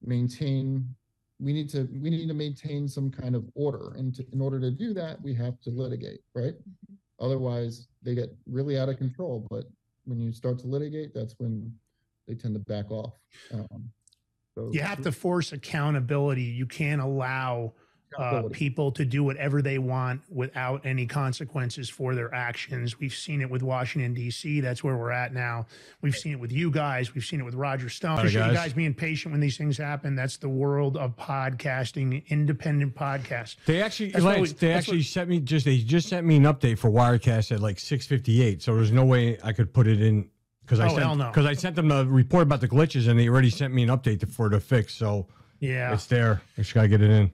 maintain 0.02 0.94
we 1.38 1.52
need 1.52 1.68
to 1.70 1.88
we 2.00 2.10
need 2.10 2.28
to 2.28 2.34
maintain 2.34 2.88
some 2.88 3.10
kind 3.10 3.34
of 3.34 3.44
order 3.54 3.94
and 3.96 4.14
to, 4.14 4.26
in 4.32 4.40
order 4.40 4.60
to 4.60 4.70
do 4.70 4.92
that 4.94 5.20
we 5.22 5.34
have 5.34 5.58
to 5.60 5.70
litigate 5.70 6.20
right 6.34 6.54
otherwise 7.18 7.88
they 8.02 8.14
get 8.14 8.34
really 8.46 8.78
out 8.78 8.88
of 8.88 8.96
control 8.98 9.46
but 9.50 9.64
when 10.04 10.20
you 10.20 10.32
start 10.32 10.58
to 10.58 10.66
litigate 10.66 11.14
that's 11.14 11.34
when 11.38 11.72
they 12.26 12.34
tend 12.34 12.54
to 12.54 12.60
back 12.60 12.90
off 12.90 13.14
um, 13.52 13.90
so 14.54 14.70
You 14.72 14.80
have 14.80 15.02
to 15.02 15.12
force 15.12 15.52
accountability. 15.52 16.42
You 16.42 16.66
can't 16.66 17.00
allow 17.00 17.74
uh, 18.18 18.42
people 18.50 18.90
to 18.92 19.04
do 19.04 19.22
whatever 19.22 19.62
they 19.62 19.78
want 19.78 20.20
without 20.30 20.84
any 20.84 21.06
consequences 21.06 21.88
for 21.88 22.14
their 22.14 22.34
actions. 22.34 22.98
We've 22.98 23.14
seen 23.14 23.40
it 23.40 23.48
with 23.48 23.62
Washington, 23.62 24.14
D.C. 24.14 24.60
That's 24.60 24.82
where 24.82 24.96
we're 24.96 25.12
at 25.12 25.32
now. 25.32 25.66
We've 26.02 26.14
seen 26.16 26.32
it 26.32 26.40
with 26.40 26.50
you 26.52 26.70
guys. 26.70 27.14
We've 27.14 27.24
seen 27.24 27.40
it 27.40 27.44
with 27.44 27.54
Roger 27.54 27.88
Stone. 27.88 28.10
All 28.10 28.16
right, 28.16 28.20
Appreciate 28.24 28.40
you 28.46 28.52
guys. 28.52 28.64
guys 28.66 28.72
being 28.72 28.94
patient 28.94 29.32
when 29.32 29.40
these 29.40 29.56
things 29.56 29.78
happen. 29.78 30.16
That's 30.16 30.38
the 30.38 30.48
world 30.48 30.96
of 30.96 31.16
podcasting, 31.16 32.26
independent 32.28 32.94
podcast. 32.94 33.56
They 33.66 33.82
actually, 33.82 34.12
Lance, 34.12 34.40
we, 34.40 34.46
they 34.48 34.68
that's 34.68 34.86
what- 34.88 34.94
actually 34.94 35.02
sent 35.02 35.28
me 35.28 35.40
just 35.40 35.64
they 35.66 35.78
just 35.78 36.08
sent 36.08 36.26
me 36.26 36.36
an 36.36 36.44
update 36.44 36.78
for 36.78 36.90
Wirecast 36.90 37.52
at 37.52 37.60
like 37.60 37.78
six 37.78 38.06
fifty 38.06 38.42
eight. 38.42 38.62
So 38.62 38.74
there's 38.74 38.92
no 38.92 39.04
way 39.04 39.38
I 39.42 39.52
could 39.52 39.72
put 39.72 39.86
it 39.86 40.00
in 40.02 40.28
because 40.62 40.80
I 40.80 40.86
Oh, 40.86 40.96
hell 40.96 41.08
sent 41.10 41.18
no. 41.18 41.26
because 41.28 41.46
I 41.46 41.52
sent 41.54 41.76
them 41.76 41.88
the 41.88 42.06
report 42.06 42.42
about 42.42 42.60
the 42.60 42.68
glitches 42.68 43.08
and 43.08 43.18
they 43.18 43.28
already 43.28 43.50
sent 43.50 43.72
me 43.74 43.82
an 43.82 43.88
update 43.88 44.20
to, 44.20 44.26
for 44.26 44.48
the 44.48 44.60
fix. 44.60 44.94
So 44.94 45.26
Yeah. 45.58 45.92
it's 45.94 46.06
there. 46.06 46.42
I 46.56 46.62
just 46.62 46.74
gotta 46.74 46.88
get 46.88 47.02
it 47.02 47.10
in. 47.10 47.32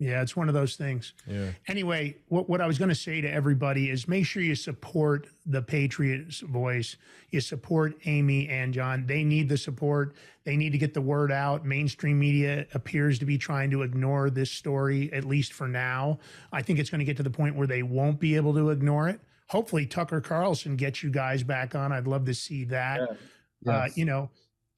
Yeah, 0.00 0.22
it's 0.22 0.36
one 0.36 0.48
of 0.48 0.54
those 0.54 0.76
things. 0.76 1.12
Yeah. 1.26 1.50
Anyway, 1.66 2.16
what, 2.28 2.48
what 2.48 2.60
I 2.60 2.68
was 2.68 2.78
going 2.78 2.88
to 2.88 2.94
say 2.94 3.20
to 3.20 3.28
everybody 3.28 3.90
is 3.90 4.06
make 4.06 4.26
sure 4.26 4.42
you 4.42 4.54
support 4.54 5.26
the 5.44 5.60
Patriots 5.60 6.38
voice. 6.40 6.96
You 7.30 7.40
support 7.40 7.94
Amy 8.04 8.48
and 8.48 8.72
John. 8.72 9.06
They 9.06 9.24
need 9.24 9.48
the 9.48 9.56
support. 9.58 10.14
They 10.44 10.56
need 10.56 10.70
to 10.70 10.78
get 10.78 10.94
the 10.94 11.00
word 11.00 11.32
out. 11.32 11.66
Mainstream 11.66 12.18
media 12.18 12.66
appears 12.74 13.18
to 13.18 13.24
be 13.24 13.36
trying 13.38 13.70
to 13.72 13.82
ignore 13.82 14.30
this 14.30 14.52
story, 14.52 15.12
at 15.12 15.24
least 15.24 15.52
for 15.52 15.66
now. 15.66 16.20
I 16.52 16.62
think 16.62 16.78
it's 16.78 16.90
going 16.90 17.00
to 17.00 17.04
get 17.04 17.16
to 17.16 17.24
the 17.24 17.30
point 17.30 17.56
where 17.56 17.66
they 17.66 17.82
won't 17.82 18.20
be 18.20 18.36
able 18.36 18.54
to 18.54 18.70
ignore 18.70 19.08
it. 19.08 19.20
Hopefully, 19.48 19.84
Tucker 19.84 20.20
Carlson 20.20 20.76
gets 20.76 21.02
you 21.02 21.10
guys 21.10 21.42
back 21.42 21.74
on. 21.74 21.90
I'd 21.90 22.06
love 22.06 22.24
to 22.26 22.34
see 22.34 22.64
that. 22.66 23.00
Uh, 23.00 23.06
Yes. 23.60 23.96
you 23.96 24.04
know, 24.04 24.30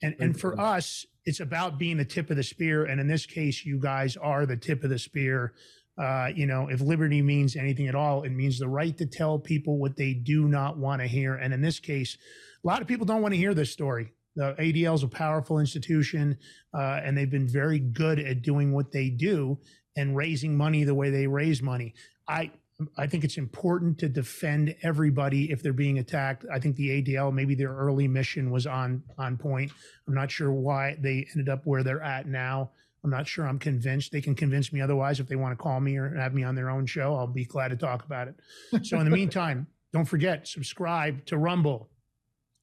and 0.03 0.15
and 0.19 0.39
for 0.39 0.59
us, 0.59 1.07
it's 1.25 1.41
about 1.41 1.79
being 1.79 1.97
the 1.97 2.05
tip 2.05 2.31
of 2.31 2.37
the 2.37 2.43
spear. 2.43 2.85
And 2.85 3.01
in 3.01 3.07
this 3.07 3.27
case, 3.27 3.65
you 3.65 3.79
guys 3.79 4.17
are 4.17 4.47
the 4.47 4.57
tip 4.57 4.83
of 4.85 4.91
the 4.91 4.99
spear. 4.99 5.55
Uh, 5.99 6.29
you 6.35 6.47
know, 6.47 6.69
if 6.69 6.81
liberty 6.81 7.21
means 7.21 7.57
anything 7.57 7.89
at 7.89 7.95
all, 7.95 8.23
it 8.23 8.31
means 8.31 8.59
the 8.59 8.69
right 8.69 8.97
to 8.97 9.07
tell 9.07 9.39
people 9.39 9.79
what 9.79 9.97
they 9.97 10.15
do 10.15 10.49
not 10.49 10.79
want 10.79 11.03
to 11.03 11.07
hear. 11.07 11.35
And 11.35 11.53
in 11.53 11.61
this 11.61 11.79
case, 11.79 12.17
a 12.65 12.67
lot 12.67 12.81
of 12.81 12.89
people 12.89 13.05
don't 13.05 13.21
want 13.21 13.35
to 13.35 13.39
hear 13.39 13.53
this 13.53 13.71
story. 13.71 14.13
The 14.37 14.55
ADL 14.59 14.95
is 14.95 15.03
a 15.03 15.09
powerful 15.09 15.59
institution, 15.59 16.39
uh, 16.73 17.01
and 17.05 17.19
they've 17.19 17.31
been 17.31 17.49
very 17.49 17.79
good 17.79 18.19
at 18.19 18.43
doing 18.43 18.73
what 18.73 18.93
they 18.93 19.11
do 19.11 19.59
and 19.97 20.17
raising 20.17 20.57
money 20.57 20.85
the 20.85 20.95
way 20.95 21.11
they 21.11 21.27
raise 21.27 21.61
money. 21.61 21.95
I 22.27 22.53
I 22.97 23.07
think 23.07 23.25
it's 23.25 23.37
important 23.37 23.99
to 23.99 24.09
defend 24.09 24.75
everybody 24.83 25.51
if 25.51 25.63
they're 25.63 25.73
being 25.73 25.99
attacked. 25.99 26.45
I 26.53 26.59
think 26.59 26.77
the 26.77 27.03
ADL, 27.03 27.33
maybe 27.33 27.55
their 27.55 27.75
early 27.75 28.09
mission 28.09 28.51
was 28.51 28.67
on 28.67 29.03
on 29.19 29.37
point. 29.37 29.73
I'm 30.07 30.15
not 30.15 30.31
sure 30.31 30.53
why 30.53 30.97
they 31.01 31.27
ended 31.33 31.49
up 31.49 31.67
where 31.67 31.83
they're 31.83 32.03
at 32.03 32.27
now. 32.27 32.71
I'm 33.03 33.11
not 33.11 33.27
sure 33.27 33.47
I'm 33.47 33.59
convinced. 33.59 34.13
They 34.13 34.21
can 34.21 34.35
convince 34.35 34.73
me 34.73 34.81
otherwise 34.81 35.21
if 35.21 35.29
they 35.29 35.37
want 35.37 35.57
to 35.57 35.63
call 35.63 35.81
me 35.81 35.97
or 35.97 36.15
have 36.15 36.35
me 36.35 36.43
on 36.43 36.55
their 36.55 36.71
own 36.71 36.87
show. 36.87 37.15
I'll 37.15 37.27
be 37.27 37.45
glad 37.45 37.69
to 37.69 37.77
talk 37.77 38.05
about 38.05 38.29
it. 38.29 38.87
So 38.87 38.99
in 38.99 39.05
the 39.05 39.11
meantime, 39.11 39.67
don't 39.93 40.05
forget, 40.05 40.47
subscribe 40.47 41.25
to 41.27 41.39
Rumble. 41.39 41.89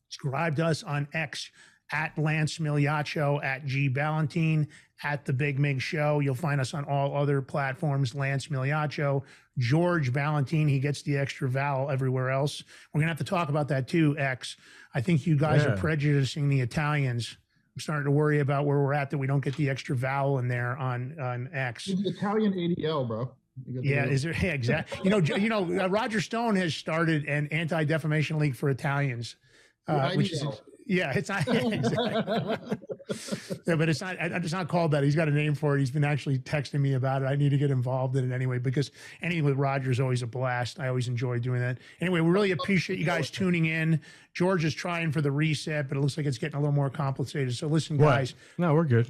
Subscribe 0.09 0.55
to 0.57 0.65
us 0.65 0.83
on 0.83 1.07
X 1.13 1.49
at 1.91 2.17
Lance 2.17 2.57
Migliaccio, 2.57 3.43
at 3.43 3.65
G 3.65 3.87
Ballantine, 3.87 4.67
at 5.03 5.25
The 5.25 5.33
Big 5.33 5.59
Mig 5.59 5.81
Show. 5.81 6.19
You'll 6.19 6.35
find 6.35 6.59
us 6.59 6.73
on 6.73 6.83
all 6.85 7.15
other 7.15 7.41
platforms, 7.41 8.13
Lance 8.15 8.47
Migliaccio, 8.47 9.23
George 9.57 10.11
Ballantine. 10.11 10.67
He 10.67 10.79
gets 10.79 11.01
the 11.01 11.17
extra 11.17 11.47
vowel 11.49 11.89
everywhere 11.89 12.29
else. 12.29 12.63
We're 12.93 12.99
going 12.99 13.07
to 13.07 13.11
have 13.11 13.17
to 13.19 13.23
talk 13.23 13.49
about 13.49 13.67
that 13.69 13.87
too, 13.87 14.15
X. 14.17 14.57
I 14.93 15.01
think 15.01 15.25
you 15.25 15.37
guys 15.37 15.63
Yeah. 15.63 15.73
are 15.73 15.77
prejudicing 15.77 16.49
the 16.49 16.61
Italians. 16.61 17.37
I'm 17.75 17.79
starting 17.81 18.05
to 18.05 18.11
worry 18.11 18.39
about 18.39 18.65
where 18.65 18.79
we're 18.79 18.93
at 18.93 19.11
that 19.11 19.17
we 19.19 19.27
don't 19.27 19.43
get 19.43 19.55
the 19.55 19.69
extra 19.69 19.95
vowel 19.95 20.39
in 20.39 20.47
there 20.47 20.75
on, 20.77 21.15
on 21.19 21.49
X. 21.53 21.85
He's 21.85 22.01
the 22.01 22.09
Italian 22.09 22.53
ADL, 22.53 23.07
bro. 23.07 23.31
You 23.67 23.75
got 23.75 23.83
the 23.83 23.89
Yeah, 23.89 24.05
is 24.05 24.23
there 24.23 24.33
yeah, 24.41 24.51
exactly? 24.53 24.99
You 25.03 25.09
know, 25.11 25.17
you 25.19 25.49
know, 25.49 25.83
uh, 25.83 25.87
Roger 25.87 26.19
Stone 26.21 26.55
has 26.55 26.73
started 26.75 27.25
an 27.25 27.47
anti 27.51 27.83
defamation 27.83 28.39
league 28.39 28.55
for 28.55 28.69
Italians, 28.69 29.35
uh, 29.87 30.11
which 30.13 30.31
is 30.33 30.43
now. 30.43 30.53
Yeah, 30.87 31.11
it's 31.13 31.29
not 31.29 31.45
yeah, 31.53 31.53
exactly. 31.69 32.57
yeah, 33.67 33.75
but 33.75 33.89
it's 33.89 34.01
not. 34.01 34.19
I- 34.19 34.27
It's 34.37 34.51
not 34.51 34.67
called 34.67 34.91
that. 34.91 35.03
He's 35.03 35.15
got 35.15 35.27
a 35.27 35.31
name 35.31 35.53
for 35.55 35.75
it. 35.75 35.79
He's 35.79 35.91
been 35.91 36.03
actually 36.03 36.39
texting 36.39 36.79
me 36.81 36.93
about 36.93 37.21
it. 37.21 37.25
I 37.25 37.35
need 37.35 37.49
to 37.49 37.57
get 37.57 37.71
involved 37.71 38.15
in 38.15 38.29
it 38.31 38.33
anyway 38.35 38.57
because 38.59 38.91
anything 39.21 39.43
with 39.43 39.55
Roger 39.55 39.91
is 39.91 39.99
always 39.99 40.21
a 40.23 40.27
blast. 40.27 40.79
I 40.79 40.87
always 40.87 41.07
enjoy 41.07 41.39
doing 41.39 41.59
that. 41.61 41.77
Anyway, 42.01 42.21
we 42.21 42.29
really 42.29 42.51
appreciate 42.51 42.99
you 42.99 43.05
guys 43.05 43.29
tuning 43.29 43.65
in. 43.65 44.01
George 44.33 44.65
is 44.65 44.73
trying 44.73 45.11
for 45.11 45.21
the 45.21 45.31
reset, 45.31 45.87
but 45.89 45.97
it 45.97 46.01
looks 46.01 46.17
like 46.17 46.25
it's 46.25 46.37
getting 46.37 46.55
a 46.57 46.59
little 46.59 46.73
more 46.75 46.89
complicated. 46.89 47.55
So 47.55 47.67
listen, 47.67 47.97
What? 47.97 48.05
guys, 48.09 48.33
No, 48.57 48.73
we're 48.73 48.83
good. 48.85 49.07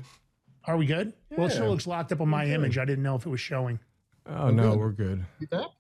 are 0.66 0.78
we 0.78 0.86
good? 0.86 1.14
Well, 1.38 1.48
it 1.48 1.52
still 1.52 1.70
looks 1.70 1.88
locked 1.88 2.12
up 2.12 2.22
on 2.22 2.30
my 2.30 2.44
Okay. 2.44 2.54
image. 2.54 2.78
I 2.78 2.86
didn't 2.86 3.04
know 3.04 3.16
if 3.16 3.26
it 3.26 3.30
was 3.30 3.40
showing. 3.42 3.80
Oh 4.26 4.50
no, 4.50 4.76
we're 4.76 4.92
good. 4.92 5.26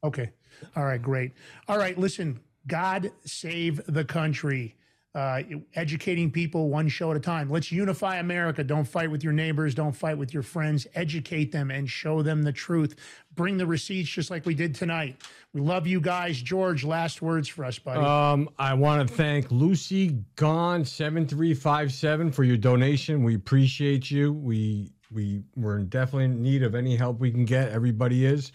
Okay. 0.04 0.32
All 0.76 0.86
right, 0.86 1.02
great. 1.02 1.34
All 1.68 1.78
right, 1.78 1.98
listen, 1.98 2.40
God 2.66 3.12
save 3.26 3.82
the 3.88 4.06
country. 4.06 4.76
Uh, 5.18 5.42
educating 5.74 6.30
people 6.30 6.70
one 6.70 6.88
show 6.88 7.10
at 7.10 7.18
a 7.18 7.20
time. 7.20 7.50
Let's 7.50 7.72
unify 7.72 8.18
America. 8.18 8.64
Don't 8.64 8.88
fight 8.88 9.10
with 9.10 9.24
your 9.24 9.34
neighbors. 9.34 9.74
Don't 9.74 9.96
fight 9.96 10.16
with 10.16 10.32
your 10.32 10.44
friends. 10.44 10.86
Educate 10.94 11.52
them 11.52 11.72
and 11.72 11.90
show 11.90 12.22
them 12.22 12.44
the 12.44 12.52
truth. 12.52 12.94
Bring 13.34 13.58
the 13.58 13.66
receipts 13.66 14.10
just 14.10 14.30
like 14.30 14.46
we 14.46 14.54
did 14.54 14.76
tonight. 14.76 15.24
We 15.54 15.62
love 15.62 15.88
you 15.88 16.00
guys. 16.00 16.40
George, 16.40 16.84
last 16.84 17.24
words 17.24 17.48
for 17.48 17.66
us, 17.66 17.80
buddy. 17.80 18.00
Um, 18.00 18.48
I 18.60 18.76
want 18.76 19.10
to 19.10 19.16
thank 19.16 19.50
Lucy 19.50 20.24
Gone 20.36 20.86
seven 20.86 21.28
three 21.28 21.56
five 21.56 21.92
seven 21.92 22.32
for 22.32 22.44
your 22.44 22.58
donation. 22.58 23.24
We 23.24 23.34
appreciate 23.34 24.12
you. 24.12 24.34
We 24.34 24.92
we 25.12 25.42
we're 25.56 25.80
in 25.80 25.88
definitely 25.88 26.26
in 26.26 26.44
need 26.44 26.62
of 26.62 26.76
any 26.76 26.96
help 26.96 27.20
we 27.20 27.32
can 27.32 27.46
get. 27.46 27.70
Everybody 27.70 28.24
is. 28.24 28.52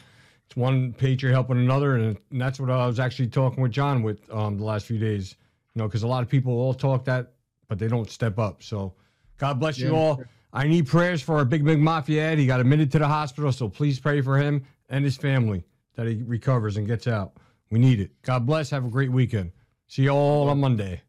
It's 0.46 0.54
one 0.54 0.92
patriot 0.92 1.32
helping 1.32 1.56
another, 1.56 1.96
and, 1.96 2.16
and 2.30 2.40
that's 2.40 2.60
what 2.60 2.70
I 2.70 2.86
was 2.86 3.00
actually 3.00 3.30
talking 3.30 3.64
with 3.64 3.72
John 3.72 4.04
with 4.04 4.20
um 4.30 4.58
the 4.58 4.64
last 4.64 4.86
few 4.86 4.98
days. 4.98 5.34
You 5.74 5.80
know, 5.82 5.88
because 5.88 6.02
a 6.02 6.06
lot 6.06 6.22
of 6.22 6.28
people 6.28 6.52
all 6.52 6.74
talk 6.74 7.04
that, 7.06 7.32
but 7.68 7.78
they 7.78 7.88
don't 7.88 8.10
step 8.10 8.38
up. 8.38 8.62
So, 8.62 8.94
God 9.38 9.58
bless 9.58 9.78
you 9.78 9.94
all. 9.96 10.22
I 10.52 10.68
need 10.68 10.86
prayers 10.86 11.22
for 11.22 11.36
our 11.36 11.44
Big 11.46 11.64
Mig 11.64 11.78
mafia 11.78 12.22
Ed. 12.30 12.38
He 12.38 12.46
got 12.46 12.60
admitted 12.60 12.92
to 12.92 12.98
the 12.98 13.08
hospital, 13.08 13.50
so 13.52 13.68
please 13.68 13.98
pray 13.98 14.20
for 14.20 14.36
him 14.36 14.64
and 14.90 15.04
his 15.04 15.16
family 15.16 15.64
that 15.94 16.06
he 16.06 16.22
recovers 16.22 16.76
and 16.76 16.86
gets 16.86 17.06
out. 17.06 17.38
We 17.70 17.78
need 17.78 18.00
it. 18.00 18.10
God 18.22 18.44
bless. 18.44 18.68
Have 18.70 18.84
a 18.84 18.90
great 18.90 19.10
weekend. 19.10 19.52
See 19.88 20.02
you 20.02 20.10
all 20.10 20.48
on 20.50 20.60
Monday. 20.60 21.00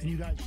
and 0.00 0.08
you 0.10 0.16
guys. 0.16 0.38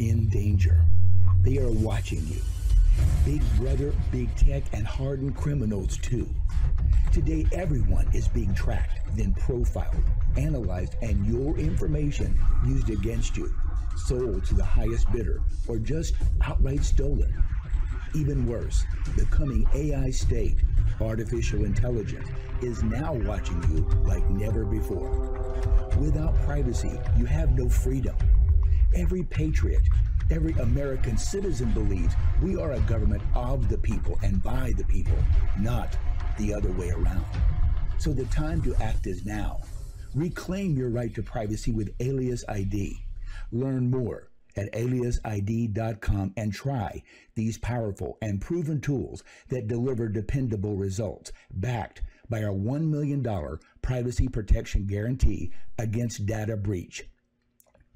In 0.00 0.28
danger. 0.30 0.82
They 1.42 1.58
are 1.58 1.70
watching 1.70 2.26
you. 2.26 2.40
Big 3.24 3.42
Brother, 3.58 3.92
Big 4.10 4.34
Tech, 4.34 4.62
and 4.72 4.86
hardened 4.86 5.36
criminals 5.36 5.98
too. 5.98 6.28
Today, 7.12 7.46
everyone 7.52 8.08
is 8.14 8.26
being 8.26 8.54
tracked, 8.54 9.14
then 9.14 9.34
profiled, 9.34 10.02
analyzed, 10.38 10.94
and 11.02 11.26
your 11.26 11.58
information 11.58 12.38
used 12.66 12.88
against 12.88 13.36
you, 13.36 13.52
sold 13.96 14.44
to 14.46 14.54
the 14.54 14.64
highest 14.64 15.10
bidder, 15.12 15.42
or 15.68 15.76
just 15.78 16.14
outright 16.42 16.82
stolen. 16.82 17.34
Even 18.14 18.46
worse, 18.46 18.84
the 19.16 19.26
coming 19.26 19.68
AI 19.74 20.10
state, 20.10 20.56
artificial 21.00 21.64
intelligence, 21.64 22.28
is 22.62 22.82
now 22.82 23.12
watching 23.12 23.62
you 23.70 23.82
like 24.04 24.28
never 24.30 24.64
before. 24.64 25.36
Without 25.98 26.34
privacy, 26.46 26.98
you 27.18 27.26
have 27.26 27.52
no 27.52 27.68
freedom. 27.68 28.16
Every 28.94 29.22
patriot, 29.22 29.82
every 30.30 30.52
American 30.54 31.16
citizen 31.16 31.70
believes 31.70 32.14
we 32.42 32.56
are 32.56 32.72
a 32.72 32.80
government 32.80 33.22
of 33.34 33.68
the 33.68 33.78
people 33.78 34.18
and 34.22 34.42
by 34.42 34.72
the 34.76 34.84
people, 34.84 35.16
not 35.58 35.96
the 36.38 36.52
other 36.52 36.72
way 36.72 36.90
around. 36.90 37.24
So 37.98 38.12
the 38.12 38.24
time 38.26 38.62
to 38.62 38.74
act 38.76 39.06
is 39.06 39.24
now. 39.24 39.60
Reclaim 40.14 40.76
your 40.76 40.90
right 40.90 41.14
to 41.14 41.22
privacy 41.22 41.70
with 41.70 41.94
Alias 42.00 42.44
ID. 42.48 43.04
Learn 43.52 43.90
more 43.90 44.30
at 44.56 44.72
aliasid.com 44.72 46.32
and 46.36 46.52
try 46.52 47.02
these 47.36 47.58
powerful 47.58 48.18
and 48.20 48.40
proven 48.40 48.80
tools 48.80 49.22
that 49.48 49.68
deliver 49.68 50.08
dependable 50.08 50.76
results, 50.76 51.30
backed 51.52 52.02
by 52.28 52.42
our 52.42 52.52
$1 52.52 52.88
million 52.88 53.24
privacy 53.82 54.28
protection 54.28 54.86
guarantee 54.86 55.52
against 55.78 56.26
data 56.26 56.56
breach. 56.56 57.04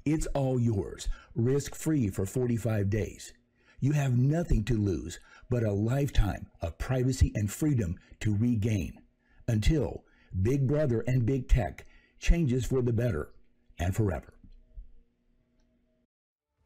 It's 0.05 0.27
all 0.35 0.59
yours, 0.59 1.07
risk 1.33 1.73
free 1.73 2.09
for 2.09 2.27
45 2.27 2.91
days. 2.91 3.33
You 3.79 3.93
have 3.93 4.15
nothing 4.15 4.63
to 4.65 4.75
lose 4.75 5.19
but 5.49 5.63
a 5.63 5.71
lifetime 5.71 6.45
of 6.61 6.77
privacy 6.77 7.31
and 7.33 7.51
freedom 7.51 7.97
to 8.19 8.35
regain 8.35 9.01
until 9.47 10.03
Big 10.43 10.67
Brother 10.67 11.03
and 11.07 11.25
Big 11.25 11.47
Tech 11.47 11.87
changes 12.19 12.65
for 12.65 12.83
the 12.83 12.93
better 12.93 13.31
and 13.79 13.95
forever. 13.95 14.35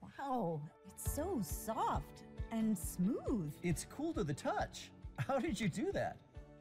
Wow, 0.01 0.59
it's 0.85 1.09
so 1.09 1.41
soft 1.41 2.23
and 2.51 2.77
smooth. 2.77 3.53
It's 3.63 3.85
cool 3.89 4.11
to 4.15 4.25
the 4.25 4.33
touch. 4.33 4.91
How 5.17 5.39
did 5.39 5.57
you 5.57 5.69
do 5.69 5.93
that? 5.93 6.17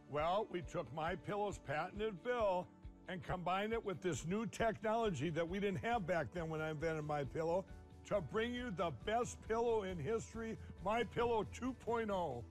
Well, 0.08 0.46
we 0.52 0.62
took 0.62 0.86
my 0.94 1.16
pillow's 1.16 1.58
patented 1.58 2.16
fill 2.22 2.68
and 3.08 3.22
combine 3.22 3.72
it 3.72 3.84
with 3.84 4.02
this 4.02 4.26
new 4.26 4.46
technology 4.46 5.30
that 5.30 5.48
we 5.48 5.58
didn't 5.58 5.82
have 5.84 6.06
back 6.06 6.26
then 6.34 6.48
when 6.48 6.60
I 6.60 6.70
invented 6.70 7.04
my 7.04 7.24
pillow 7.24 7.64
to 8.06 8.20
bring 8.20 8.54
you 8.54 8.70
the 8.76 8.90
best 9.04 9.36
pillow 9.48 9.82
in 9.82 9.98
history, 9.98 10.56
my 10.84 11.04
pillow 11.04 11.46
2.0. 11.58 12.42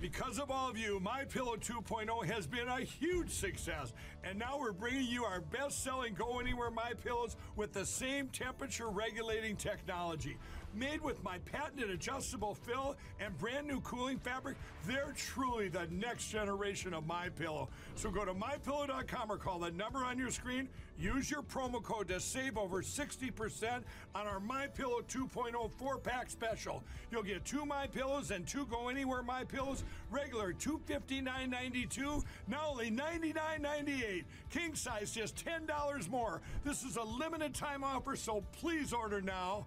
Because 0.00 0.38
of 0.38 0.50
all 0.50 0.68
of 0.68 0.76
you, 0.76 1.00
My 1.00 1.24
Pillow 1.24 1.56
2.0 1.56 2.26
has 2.26 2.46
been 2.46 2.68
a 2.68 2.80
huge 2.80 3.30
success, 3.30 3.94
and 4.22 4.38
now 4.38 4.58
we're 4.58 4.72
bringing 4.72 5.06
you 5.06 5.24
our 5.24 5.40
best-selling 5.40 6.12
Go 6.14 6.40
Anywhere 6.40 6.70
My 6.70 6.92
Pillows 7.02 7.36
with 7.56 7.72
the 7.72 7.86
same 7.86 8.28
temperature 8.28 8.90
regulating 8.90 9.56
technology. 9.56 10.36
Made 10.74 11.00
with 11.02 11.22
my 11.22 11.38
patented 11.38 11.90
adjustable 11.90 12.54
fill 12.54 12.96
and 13.20 13.36
brand 13.38 13.68
new 13.68 13.80
cooling 13.82 14.18
fabric, 14.18 14.56
they're 14.86 15.14
truly 15.16 15.68
the 15.68 15.86
next 15.90 16.30
generation 16.30 16.92
of 16.92 17.06
My 17.06 17.28
Pillow. 17.28 17.68
So 17.94 18.10
go 18.10 18.24
to 18.24 18.34
mypillow.com 18.34 19.30
or 19.30 19.36
call 19.36 19.60
the 19.60 19.70
number 19.70 20.00
on 20.00 20.18
your 20.18 20.32
screen. 20.32 20.68
Use 20.98 21.30
your 21.30 21.42
promo 21.42 21.80
code 21.80 22.08
to 22.08 22.18
save 22.18 22.58
over 22.58 22.82
60% 22.82 23.82
on 24.16 24.26
our 24.26 24.40
My 24.40 24.66
Pillow 24.66 25.00
2.0 25.08 25.70
four-pack 25.70 26.28
special. 26.28 26.82
You'll 27.12 27.22
get 27.22 27.44
two 27.44 27.64
My 27.64 27.86
Pillows 27.86 28.32
and 28.32 28.44
two 28.44 28.66
Go 28.66 28.88
Anywhere 28.88 29.22
My 29.22 29.44
Pillows, 29.44 29.84
regular 30.10 30.52
$259.92, 30.52 32.24
now 32.48 32.70
only 32.70 32.90
$99.98. 32.90 34.24
King 34.50 34.74
size 34.74 35.12
just 35.12 35.36
$10 35.44 36.08
more. 36.10 36.40
This 36.64 36.82
is 36.82 36.96
a 36.96 37.02
limited 37.02 37.54
time 37.54 37.84
offer, 37.84 38.16
so 38.16 38.42
please 38.52 38.92
order 38.92 39.20
now. 39.20 39.66